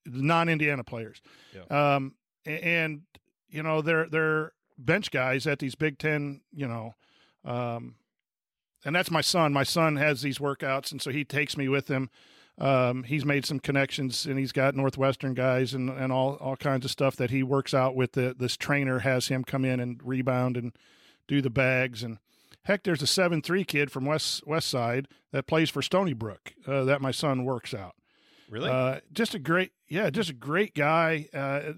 non-Indiana 0.07 0.85
players. 0.85 1.21
Yeah. 1.55 1.95
Um, 1.95 2.15
and 2.45 3.03
you 3.49 3.63
know 3.63 3.83
they're 3.83 4.09
they're 4.09 4.53
bench 4.79 5.11
guys 5.11 5.47
at 5.47 5.59
these 5.59 5.75
Big 5.75 5.99
Ten. 5.99 6.43
You 6.53 6.69
know, 6.69 6.95
um, 7.45 7.97
and 8.85 8.95
that's 8.95 9.11
my 9.11 9.21
son. 9.21 9.53
My 9.53 9.65
son 9.65 9.97
has 9.97 10.23
these 10.23 10.39
workouts, 10.39 10.93
and 10.93 11.01
so 11.01 11.11
he 11.11 11.25
takes 11.25 11.57
me 11.57 11.69
with 11.69 11.89
him 11.89 12.11
um, 12.61 13.05
he's 13.05 13.25
made 13.25 13.47
some 13.47 13.59
connections 13.59 14.27
and 14.27 14.39
he's 14.39 14.53
got 14.53 14.75
Northwestern 14.77 15.33
guys 15.33 15.73
and, 15.73 15.89
and 15.89 16.13
all, 16.13 16.35
all 16.37 16.57
kinds 16.57 16.85
of 16.85 16.91
stuff 16.91 17.17
that 17.17 17.31
he 17.31 17.43
works 17.43 17.73
out 17.73 17.97
with. 17.97 18.13
The, 18.13 18.35
this 18.39 18.57
trainer 18.57 19.01
has 19.01 19.29
him 19.29 19.45
come 19.45 19.65
in 19.65 19.81
and 19.81 20.01
rebound 20.05 20.57
and 20.59 20.73
do 21.27 21.41
the 21.41 21.49
bags. 21.51 22.03
And 22.03 22.19
heck, 22.65 22.83
there's 22.83 23.03
a 23.03 23.07
seven 23.07 23.41
three 23.41 23.65
kid 23.65 23.91
from 23.91 24.05
West 24.05 24.47
West 24.47 24.69
Side 24.69 25.09
that 25.33 25.47
plays 25.47 25.71
for 25.71 25.81
Stony 25.81 26.13
Brook 26.13 26.53
uh, 26.67 26.85
that 26.85 27.01
my 27.01 27.11
son 27.11 27.45
works 27.45 27.73
out. 27.73 27.95
Really? 28.51 28.69
Uh, 28.69 29.01
just 29.13 29.35
a 29.35 29.39
great, 29.39 29.73
yeah, 29.89 30.11
just 30.11 30.29
a 30.29 30.35
great 30.35 30.75
guy. 30.75 31.29
Uh, 31.33 31.73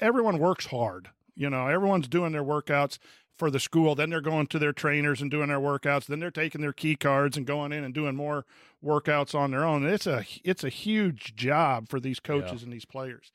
everyone 0.00 0.38
works 0.38 0.66
hard. 0.66 1.08
You 1.34 1.50
know, 1.50 1.66
everyone's 1.66 2.06
doing 2.06 2.32
their 2.32 2.44
workouts 2.44 2.98
for 3.38 3.50
the 3.50 3.60
school. 3.60 3.94
Then 3.94 4.10
they're 4.10 4.20
going 4.20 4.46
to 4.48 4.58
their 4.58 4.72
trainers 4.72 5.22
and 5.22 5.30
doing 5.30 5.48
their 5.48 5.60
workouts. 5.60 6.06
Then 6.06 6.18
they're 6.20 6.30
taking 6.30 6.60
their 6.60 6.72
key 6.72 6.96
cards 6.96 7.36
and 7.36 7.46
going 7.46 7.72
in 7.72 7.84
and 7.84 7.94
doing 7.94 8.16
more 8.16 8.44
workouts 8.84 9.34
on 9.34 9.50
their 9.50 9.64
own. 9.64 9.86
It's 9.86 10.06
a 10.06 10.24
it's 10.44 10.64
a 10.64 10.68
huge 10.68 11.34
job 11.36 11.88
for 11.88 12.00
these 12.00 12.20
coaches 12.20 12.60
Yeah. 12.60 12.64
and 12.64 12.72
these 12.72 12.84
players. 12.84 13.32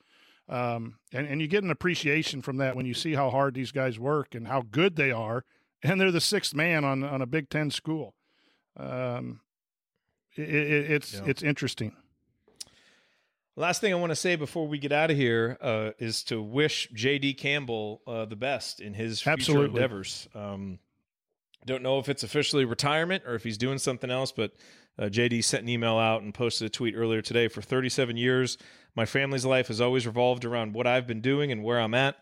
Um, 0.50 0.96
and, 1.14 1.26
and 1.26 1.42
you 1.42 1.48
get 1.48 1.64
an 1.64 1.72
appreciation 1.72 2.42
from 2.42 2.58
that 2.58 2.76
when 2.76 2.86
you 2.86 2.94
see 2.94 3.14
how 3.14 3.30
hard 3.30 3.54
these 3.54 3.72
guys 3.72 3.98
work 3.98 4.36
and 4.36 4.48
how 4.48 4.62
good 4.70 4.96
they 4.96 5.12
are. 5.12 5.44
And 5.86 6.00
they're 6.00 6.12
the 6.12 6.22
sixth 6.22 6.54
man 6.56 6.86
on 6.86 7.04
on 7.04 7.22
a 7.22 7.26
Big 7.26 7.50
Ten 7.50 7.70
school. 7.70 8.14
Um, 8.78 9.42
it, 10.36 10.48
it, 10.50 10.92
it's 10.92 11.14
Yeah. 11.16 11.22
it's 11.26 11.44
interesting. 11.44 11.94
Last 13.56 13.82
thing 13.82 13.94
I 13.94 13.98
want 13.98 14.10
to 14.10 14.16
say 14.16 14.36
before 14.36 14.68
we 14.68 14.80
get 14.80 14.92
out 14.92 15.12
of 15.12 15.18
here 15.18 15.58
uh, 15.62 15.92
is 16.00 16.24
to 16.24 16.42
wish 16.42 16.90
JD 16.92 17.38
Campbell 17.38 18.02
uh, 18.08 18.26
the 18.26 18.36
best 18.36 18.80
in 18.80 18.96
his 18.96 19.22
future 19.22 19.34
Absolutely. 19.34 19.76
endeavors. 19.76 20.28
Um, 20.34 20.80
don't 21.66 21.84
know 21.84 22.00
if 22.00 22.10
it's 22.10 22.24
officially 22.24 22.66
retirement 22.66 23.24
or 23.28 23.36
if 23.36 23.44
he's 23.44 23.60
doing 23.60 23.78
something 23.78 24.10
else, 24.10 24.32
but 24.32 24.54
uh, 24.98 25.04
JD 25.04 25.44
sent 25.44 25.64
an 25.64 25.70
email 25.70 25.98
out 25.98 26.24
and 26.24 26.34
posted 26.34 26.66
a 26.66 26.70
tweet 26.70 26.96
earlier 26.96 27.22
today. 27.22 27.48
For 27.48 27.62
37 27.62 28.18
years, 28.18 28.58
my 28.96 29.06
family's 29.06 29.46
life 29.46 29.68
has 29.68 29.80
always 29.80 30.08
revolved 30.08 30.46
around 30.46 30.74
what 30.74 30.88
I've 30.88 31.06
been 31.06 31.22
doing 31.22 31.52
and 31.52 31.64
where 31.64 31.80
I'm 31.80 31.94
at. 31.94 32.16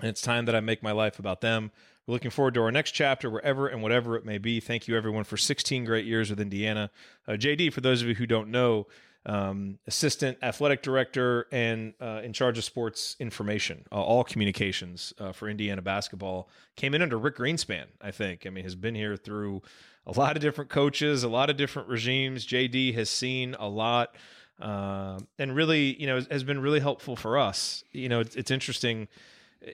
And 0.00 0.08
it's 0.10 0.20
time 0.20 0.44
that 0.46 0.54
I 0.54 0.60
make 0.60 0.82
my 0.82 0.92
life 0.92 1.18
about 1.18 1.40
them. 1.40 1.70
We're 2.06 2.12
looking 2.12 2.30
forward 2.30 2.54
to 2.54 2.62
our 2.62 2.72
next 2.72 2.92
chapter, 2.92 3.30
wherever 3.30 3.68
and 3.68 3.82
whatever 3.82 4.16
it 4.16 4.26
may 4.26 4.38
be. 4.38 4.60
Thank 4.60 4.86
you, 4.86 4.96
everyone, 4.96 5.24
for 5.24 5.36
16 5.38 5.84
great 5.84 6.04
years 6.04 6.28
with 6.28 6.40
Indiana. 6.40 6.90
Uh, 7.26 7.32
JD, 7.32 7.72
for 7.72 7.80
those 7.80 8.02
of 8.02 8.08
you 8.08 8.14
who 8.16 8.26
don't 8.26 8.48
know, 8.48 8.86
um, 9.24 9.78
assistant 9.86 10.38
athletic 10.42 10.82
director 10.82 11.46
and 11.52 11.94
uh, 12.00 12.20
in 12.24 12.32
charge 12.32 12.58
of 12.58 12.64
sports 12.64 13.16
information, 13.20 13.84
uh, 13.92 14.02
all 14.02 14.24
communications 14.24 15.12
uh, 15.18 15.32
for 15.32 15.48
Indiana 15.48 15.82
basketball. 15.82 16.48
Came 16.76 16.94
in 16.94 17.02
under 17.02 17.18
Rick 17.18 17.36
Greenspan, 17.36 17.86
I 18.00 18.10
think. 18.10 18.46
I 18.46 18.50
mean, 18.50 18.64
has 18.64 18.74
been 18.74 18.94
here 18.94 19.16
through 19.16 19.62
a 20.06 20.12
lot 20.12 20.36
of 20.36 20.42
different 20.42 20.70
coaches, 20.70 21.22
a 21.22 21.28
lot 21.28 21.50
of 21.50 21.56
different 21.56 21.88
regimes. 21.88 22.46
JD 22.46 22.94
has 22.94 23.08
seen 23.08 23.54
a 23.58 23.68
lot. 23.68 24.16
Uh, 24.60 25.18
and 25.38 25.56
really, 25.56 26.00
you 26.00 26.06
know, 26.06 26.20
has 26.30 26.44
been 26.44 26.60
really 26.60 26.80
helpful 26.80 27.16
for 27.16 27.38
us. 27.38 27.82
You 27.90 28.08
know, 28.08 28.20
it's, 28.20 28.36
it's 28.36 28.50
interesting. 28.50 29.08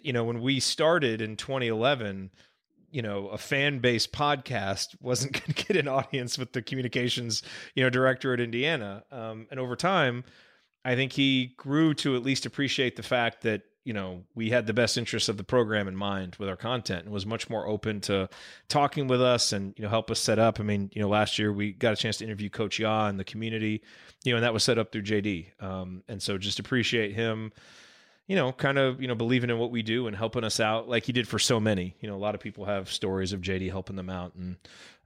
You 0.03 0.13
know, 0.13 0.25
when 0.25 0.41
we 0.41 0.61
started 0.61 1.21
in 1.21 1.37
2011, 1.37 2.31
you 2.91 3.03
know, 3.03 3.29
a 3.29 3.39
fan 3.39 3.79
based 3.79 4.13
podcast 4.13 4.97
wasn't 5.01 5.33
going 5.41 5.53
to 5.53 5.65
get 5.67 5.77
an 5.77 5.89
audience 5.89 6.39
with 6.39 6.53
the 6.53 6.63
communications, 6.63 7.43
you 7.75 7.83
know, 7.83 7.91
director 7.91 8.33
at 8.33 8.41
Indiana. 8.41 9.05
Um, 9.11 9.47
and 9.51 9.61
over 9.61 9.77
time, 9.77 10.25
I 10.85 10.95
think 10.95 11.13
he 11.13 11.55
grew 11.57 11.95
to 11.95 12.17
at 12.17 12.23
least 12.23 12.47
appreciate 12.47 12.97
the 12.97 13.03
fact 13.03 13.43
that, 13.43 13.63
you 13.85 13.93
know, 13.93 14.25
we 14.35 14.51
had 14.51 14.67
the 14.67 14.75
best 14.75 14.99
interests 14.99 15.29
of 15.29 15.37
the 15.37 15.45
program 15.45 15.89
in 15.89 15.97
mind 15.97 16.37
with 16.39 16.49
our 16.49 16.57
content 16.57 17.05
and 17.05 17.13
was 17.13 17.27
much 17.27 17.49
more 17.49 17.67
open 17.67 18.01
to 18.03 18.29
talking 18.69 19.09
with 19.09 19.21
us 19.23 19.53
and, 19.53 19.75
you 19.77 19.83
know, 19.83 19.89
help 19.89 20.11
us 20.11 20.21
set 20.21 20.39
up. 20.39 20.61
I 20.61 20.63
mean, 20.63 20.91
you 20.93 21.01
know, 21.01 21.09
last 21.09 21.39
year 21.39 21.53
we 21.53 21.73
got 21.73 21.95
a 21.95 21.97
chance 21.97 22.19
to 22.19 22.25
interview 22.25 22.51
Coach 22.51 22.79
Ya 22.79 23.07
and 23.07 23.19
the 23.19 23.25
community, 23.25 23.83
you 24.25 24.33
know, 24.33 24.37
and 24.37 24.45
that 24.45 24.53
was 24.53 24.63
set 24.63 24.79
up 24.79 24.93
through 24.93 25.03
JD. 25.03 25.63
Um, 25.63 26.03
and 26.09 26.23
so 26.23 26.39
just 26.39 26.59
appreciate 26.59 27.15
him 27.15 27.53
you 28.29 28.37
know, 28.37 28.53
kind 28.53 28.77
of, 28.77 29.01
you 29.01 29.09
know, 29.09 29.15
believing 29.15 29.49
in 29.49 29.59
what 29.59 29.71
we 29.71 29.83
do 29.83 30.07
and 30.07 30.15
helping 30.15 30.45
us 30.45 30.61
out 30.61 30.87
like 30.87 31.07
he 31.07 31.13
did 31.13 31.27
for 31.27 31.39
so 31.39 31.59
many. 31.59 31.97
You 32.01 32.09
know, 32.09 32.15
a 32.15 32.19
lot 32.19 32.35
of 32.35 32.43
people 32.43 32.67
have 32.67 32.93
stories 32.93 33.33
of 33.33 33.41
JD 33.41 33.71
helping 33.71 33.97
them 33.97 34.11
out. 34.11 34.35
And 34.35 34.57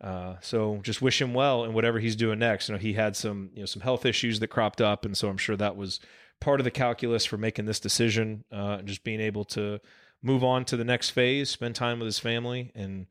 uh, 0.01 0.35
so 0.41 0.81
just 0.83 1.01
wish 1.01 1.23
him 1.23 1.33
well 1.33 1.63
in 1.63 1.73
whatever 1.73 2.01
he's 2.01 2.17
doing 2.17 2.41
next. 2.41 2.69
You 2.69 2.75
know, 2.75 2.81
he 2.81 2.95
had 2.95 3.15
some, 3.15 3.51
you 3.55 3.61
know, 3.61 3.67
some 3.67 3.81
health 3.81 4.05
issues 4.05 4.41
that 4.41 4.49
cropped 4.49 4.81
up. 4.81 5.05
And 5.05 5.17
so 5.17 5.29
I'm 5.29 5.39
sure 5.39 5.57
that 5.57 5.77
was 5.77 6.01
part 6.41 6.59
of 6.59 6.65
the 6.65 6.73
calculus 6.73 7.25
for 7.25 7.39
making 7.39 7.67
this 7.67 7.79
decision 7.79 8.43
uh, 8.53 8.79
and 8.81 8.89
just 8.89 9.05
being 9.05 9.21
able 9.21 9.45
to 9.45 9.79
move 10.21 10.43
on 10.43 10.65
to 10.65 10.77
the 10.77 10.85
next 10.85 11.11
phase, 11.11 11.49
spend 11.49 11.77
time 11.77 12.01
with 12.01 12.07
his 12.07 12.19
family 12.19 12.73
and 12.75 13.07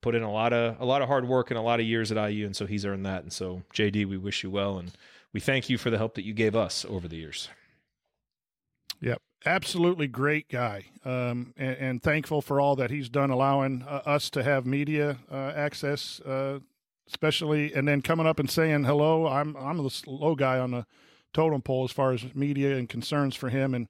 put 0.00 0.16
in 0.16 0.24
a 0.24 0.32
lot 0.32 0.52
of, 0.52 0.80
a 0.80 0.84
lot 0.84 1.02
of 1.02 1.08
hard 1.08 1.28
work 1.28 1.52
and 1.52 1.58
a 1.58 1.62
lot 1.62 1.78
of 1.78 1.86
years 1.86 2.10
at 2.10 2.30
IU. 2.30 2.46
And 2.46 2.56
so 2.56 2.66
he's 2.66 2.84
earned 2.84 3.06
that. 3.06 3.22
And 3.22 3.32
so 3.32 3.62
JD, 3.72 4.08
we 4.08 4.16
wish 4.16 4.42
you 4.42 4.50
well. 4.50 4.78
And 4.78 4.90
we 5.32 5.38
thank 5.38 5.70
you 5.70 5.78
for 5.78 5.90
the 5.90 5.98
help 5.98 6.16
that 6.16 6.24
you 6.24 6.34
gave 6.34 6.56
us 6.56 6.84
over 6.88 7.06
the 7.06 7.16
years. 7.16 7.48
Absolutely 9.44 10.06
great 10.06 10.48
guy, 10.48 10.84
um, 11.04 11.52
and, 11.56 11.76
and 11.78 12.02
thankful 12.02 12.40
for 12.40 12.60
all 12.60 12.76
that 12.76 12.90
he's 12.90 13.08
done, 13.08 13.30
allowing 13.30 13.82
uh, 13.82 14.02
us 14.06 14.30
to 14.30 14.42
have 14.44 14.64
media 14.64 15.18
uh, 15.30 15.52
access, 15.56 16.20
uh, 16.20 16.60
especially, 17.08 17.74
and 17.74 17.88
then 17.88 18.02
coming 18.02 18.26
up 18.26 18.38
and 18.38 18.48
saying 18.48 18.84
hello. 18.84 19.26
I'm 19.26 19.56
I'm 19.56 19.78
the 19.78 20.02
low 20.06 20.36
guy 20.36 20.58
on 20.58 20.70
the 20.70 20.86
totem 21.32 21.60
pole 21.60 21.82
as 21.84 21.90
far 21.90 22.12
as 22.12 22.34
media 22.36 22.76
and 22.76 22.88
concerns 22.88 23.34
for 23.34 23.48
him, 23.48 23.74
and 23.74 23.88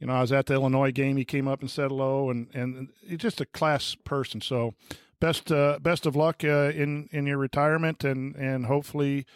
you 0.00 0.08
know 0.08 0.14
I 0.14 0.20
was 0.20 0.32
at 0.32 0.46
the 0.46 0.54
Illinois 0.54 0.90
game. 0.90 1.16
He 1.16 1.24
came 1.24 1.46
up 1.46 1.60
and 1.60 1.70
said 1.70 1.90
hello, 1.90 2.28
and 2.28 2.48
and 2.52 2.88
he's 3.06 3.18
just 3.18 3.40
a 3.40 3.46
class 3.46 3.94
person. 3.94 4.40
So 4.40 4.74
best 5.20 5.52
uh, 5.52 5.78
best 5.80 6.06
of 6.06 6.16
luck 6.16 6.42
uh, 6.42 6.72
in 6.74 7.08
in 7.12 7.24
your 7.24 7.38
retirement, 7.38 8.02
and 8.02 8.34
and 8.34 8.66
hopefully 8.66 9.26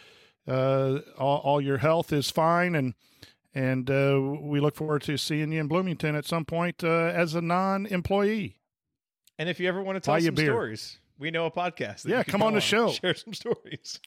uh, 0.49 0.99
all, 1.19 1.39
all 1.39 1.61
your 1.61 1.79
health 1.79 2.13
is 2.13 2.31
fine 2.33 2.75
and 2.75 2.95
and 3.55 3.91
uh, 3.91 4.21
we 4.41 4.61
look 4.61 4.75
forward 4.77 5.03
to 5.03 5.17
seeing 5.17 5.53
you 5.53 5.61
in 5.61 5.69
Bloomington 5.69 6.15
at 6.15 6.25
some 6.25 6.45
point 6.45 6.83
uh, 6.83 6.89
as 7.15 7.35
a 7.35 7.41
non-employee. 7.41 8.57
And 9.39 9.49
if 9.49 9.61
you 9.61 9.69
ever 9.69 9.83
want 9.83 9.97
to 9.97 10.01
tell 10.01 10.15
Buy 10.15 10.21
some 10.21 10.37
stories, 10.37 10.99
we 11.19 11.31
know 11.31 11.47
a 11.47 11.51
podcast. 11.51 12.07
Yeah, 12.07 12.23
come 12.23 12.43
on 12.43 12.55
the 12.55 12.61
show. 12.61 12.89
Share 12.93 13.15
some 13.15 13.35
stories. 13.35 14.01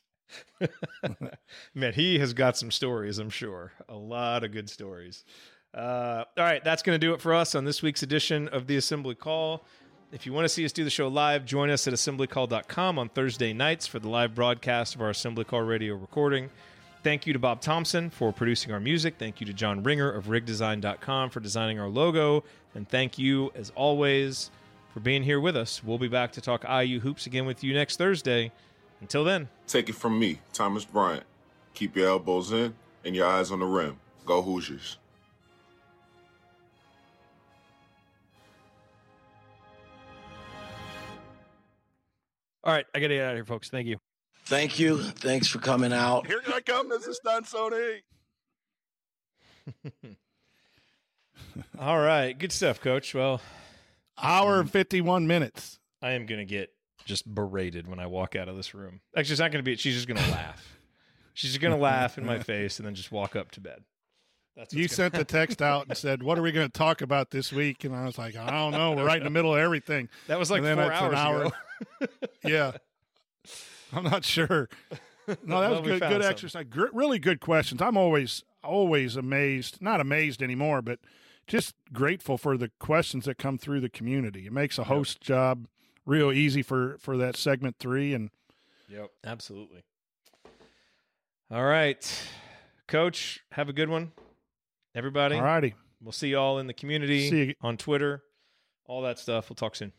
Man, 1.73 1.93
he 1.93 2.19
has 2.19 2.33
got 2.33 2.57
some 2.57 2.71
stories, 2.71 3.19
I'm 3.19 3.29
sure. 3.29 3.73
A 3.87 3.95
lot 3.95 4.43
of 4.43 4.51
good 4.51 4.69
stories. 4.69 5.23
Uh, 5.73 6.23
all 6.37 6.43
right, 6.43 6.63
that's 6.63 6.81
going 6.83 6.99
to 6.99 7.05
do 7.05 7.13
it 7.13 7.21
for 7.21 7.33
us 7.33 7.53
on 7.53 7.65
this 7.65 7.81
week's 7.81 8.01
edition 8.01 8.47
of 8.49 8.67
the 8.67 8.77
Assembly 8.77 9.15
Call. 9.15 9.65
If 10.11 10.25
you 10.25 10.31
want 10.31 10.45
to 10.45 10.49
see 10.49 10.63
us 10.63 10.71
do 10.71 10.83
the 10.83 10.89
show 10.89 11.09
live, 11.09 11.43
join 11.45 11.69
us 11.69 11.87
at 11.87 11.93
assemblycall.com 11.93 12.97
on 12.97 13.09
Thursday 13.09 13.51
nights 13.51 13.85
for 13.85 13.99
the 13.99 14.07
live 14.07 14.33
broadcast 14.33 14.95
of 14.95 15.01
our 15.01 15.09
Assembly 15.09 15.43
Call 15.43 15.61
radio 15.61 15.95
recording. 15.95 16.49
Thank 17.05 17.27
you 17.27 17.33
to 17.33 17.39
Bob 17.39 17.61
Thompson 17.61 18.09
for 18.09 18.33
producing 18.33 18.71
our 18.71 18.79
music. 18.79 19.17
Thank 19.19 19.39
you 19.39 19.45
to 19.45 19.53
John 19.53 19.83
Ringer 19.83 20.11
of 20.11 20.25
rigdesign.com 20.25 21.29
for 21.29 21.39
designing 21.39 21.79
our 21.79 21.87
logo. 21.87 22.43
And 22.73 22.89
thank 22.89 23.19
you, 23.19 23.51
as 23.53 23.71
always, 23.75 24.49
for 24.91 25.01
being 25.01 25.21
here 25.21 25.39
with 25.39 25.55
us. 25.55 25.83
We'll 25.83 25.99
be 25.99 26.07
back 26.07 26.31
to 26.31 26.41
talk 26.41 26.65
IU 26.67 26.99
hoops 26.99 27.27
again 27.27 27.45
with 27.45 27.63
you 27.63 27.75
next 27.75 27.97
Thursday. 27.97 28.51
Until 29.01 29.23
then, 29.23 29.49
Take 29.67 29.87
it 29.87 29.93
from 29.93 30.17
me, 30.17 30.39
Thomas 30.51 30.83
Bryant. 30.83 31.25
Keep 31.75 31.95
your 31.95 32.07
elbows 32.07 32.51
in 32.51 32.73
and 33.03 33.15
your 33.15 33.27
eyes 33.27 33.51
on 33.51 33.59
the 33.59 33.67
rim. 33.67 33.99
Go 34.25 34.41
Hoosiers. 34.41 34.97
All 42.63 42.73
right, 42.73 42.85
I 42.95 42.99
got 42.99 43.09
to 43.09 43.13
get 43.13 43.25
out 43.25 43.33
of 43.33 43.37
here, 43.37 43.45
folks. 43.45 43.69
Thank 43.69 43.85
you. 43.85 43.99
Thank 44.45 44.77
you. 44.79 45.01
Thanks 45.01 45.47
for 45.47 45.59
coming 45.59 45.91
out. 45.93 46.27
Here 46.27 46.41
I 46.53 46.61
come. 46.61 46.89
This 46.89 47.07
is 47.07 47.19
Don 47.23 47.43
Sony. 47.43 48.01
all 51.79 51.97
right, 51.99 52.37
good 52.37 52.51
stuff, 52.51 52.79
Coach. 52.79 53.13
Well, 53.15 53.41
Hour 54.21 54.59
and 54.59 54.71
fifty-one 54.71 55.27
minutes. 55.27 55.79
I 56.01 56.11
am 56.11 56.25
going 56.25 56.39
to 56.39 56.45
get 56.45 56.69
just 57.05 57.25
berated 57.33 57.87
when 57.87 57.99
I 57.99 58.05
walk 58.07 58.35
out 58.35 58.47
of 58.47 58.55
this 58.55 58.73
room. 58.73 59.01
Actually, 59.17 59.33
it's 59.33 59.39
not 59.39 59.51
going 59.51 59.63
to 59.63 59.69
be. 59.69 59.75
She's 59.75 59.95
just 59.95 60.07
going 60.07 60.17
to 60.23 60.31
laugh. 60.31 60.77
She's 61.33 61.49
just 61.51 61.61
going 61.61 61.73
to 61.73 61.79
laugh 61.81 62.17
in 62.17 62.25
my 62.25 62.39
face 62.39 62.77
and 62.79 62.85
then 62.87 62.95
just 62.95 63.11
walk 63.11 63.35
up 63.35 63.51
to 63.51 63.59
bed. 63.61 63.83
That's 64.55 64.73
You 64.73 64.87
sent 64.87 65.13
gonna- 65.13 65.25
the 65.25 65.29
text 65.29 65.61
out 65.61 65.87
and 65.87 65.97
said, 65.97 66.23
"What 66.23 66.37
are 66.39 66.41
we 66.41 66.51
going 66.53 66.67
to 66.67 66.71
talk 66.77 67.01
about 67.01 67.31
this 67.31 67.51
week?" 67.51 67.83
And 67.83 67.93
I 67.95 68.05
was 68.05 68.17
like, 68.17 68.37
"I 68.37 68.49
don't 68.51 68.71
know. 68.71 68.91
We're 68.93 69.05
right 69.05 69.17
in 69.17 69.23
the 69.25 69.29
middle 69.31 69.53
of 69.53 69.59
everything." 69.59 70.07
That 70.27 70.37
was 70.39 70.49
like 70.51 70.61
And 70.63 70.79
four 70.79 70.91
it's 70.91 71.01
an 71.01 71.15
hours 71.15 71.51
hour- 72.01 72.09
yeah, 72.45 72.71
I'm 73.95 74.03
not 74.03 74.23
sure. 74.25 74.69
No, 75.43 75.59
that 75.59 75.71
was 75.71 75.79
good. 75.81 75.99
Good 76.01 76.09
something. 76.11 76.21
exercise. 76.21 76.65
Gr- 76.69 76.85
really 76.93 77.17
good 77.17 77.39
questions. 77.39 77.81
I'm 77.81 77.97
always 77.97 78.43
always 78.63 79.15
amazed. 79.15 79.81
Not 79.81 79.99
amazed 79.99 80.43
anymore, 80.43 80.83
but 80.83 80.99
just 81.47 81.73
grateful 81.91 82.37
for 82.37 82.57
the 82.57 82.69
questions 82.79 83.25
that 83.25 83.39
come 83.39 83.57
through 83.57 83.79
the 83.79 83.89
community. 83.89 84.45
It 84.45 84.53
makes 84.53 84.77
a 84.77 84.83
host 84.83 85.21
job 85.21 85.65
real 86.05 86.31
easy 86.31 86.61
for 86.61 86.97
for 86.99 87.17
that 87.17 87.37
segment 87.37 87.77
three 87.79 88.13
and. 88.13 88.29
Yep, 88.87 89.09
absolutely. 89.23 89.81
All 91.49 91.63
right, 91.65 92.27
Coach, 92.87 93.39
have 93.53 93.67
a 93.67 93.73
good 93.73 93.89
one, 93.89 94.11
everybody. 94.93 95.37
All 95.37 95.41
righty. 95.41 95.73
We'll 96.01 96.11
see 96.11 96.29
you 96.29 96.37
all 96.37 96.59
in 96.59 96.67
the 96.67 96.73
community, 96.73 97.31
See 97.31 97.43
you. 97.45 97.53
on 97.61 97.77
Twitter, 97.77 98.21
all 98.85 99.01
that 99.01 99.17
stuff. 99.17 99.49
We'll 99.49 99.55
talk 99.55 99.75
soon. 99.75 99.91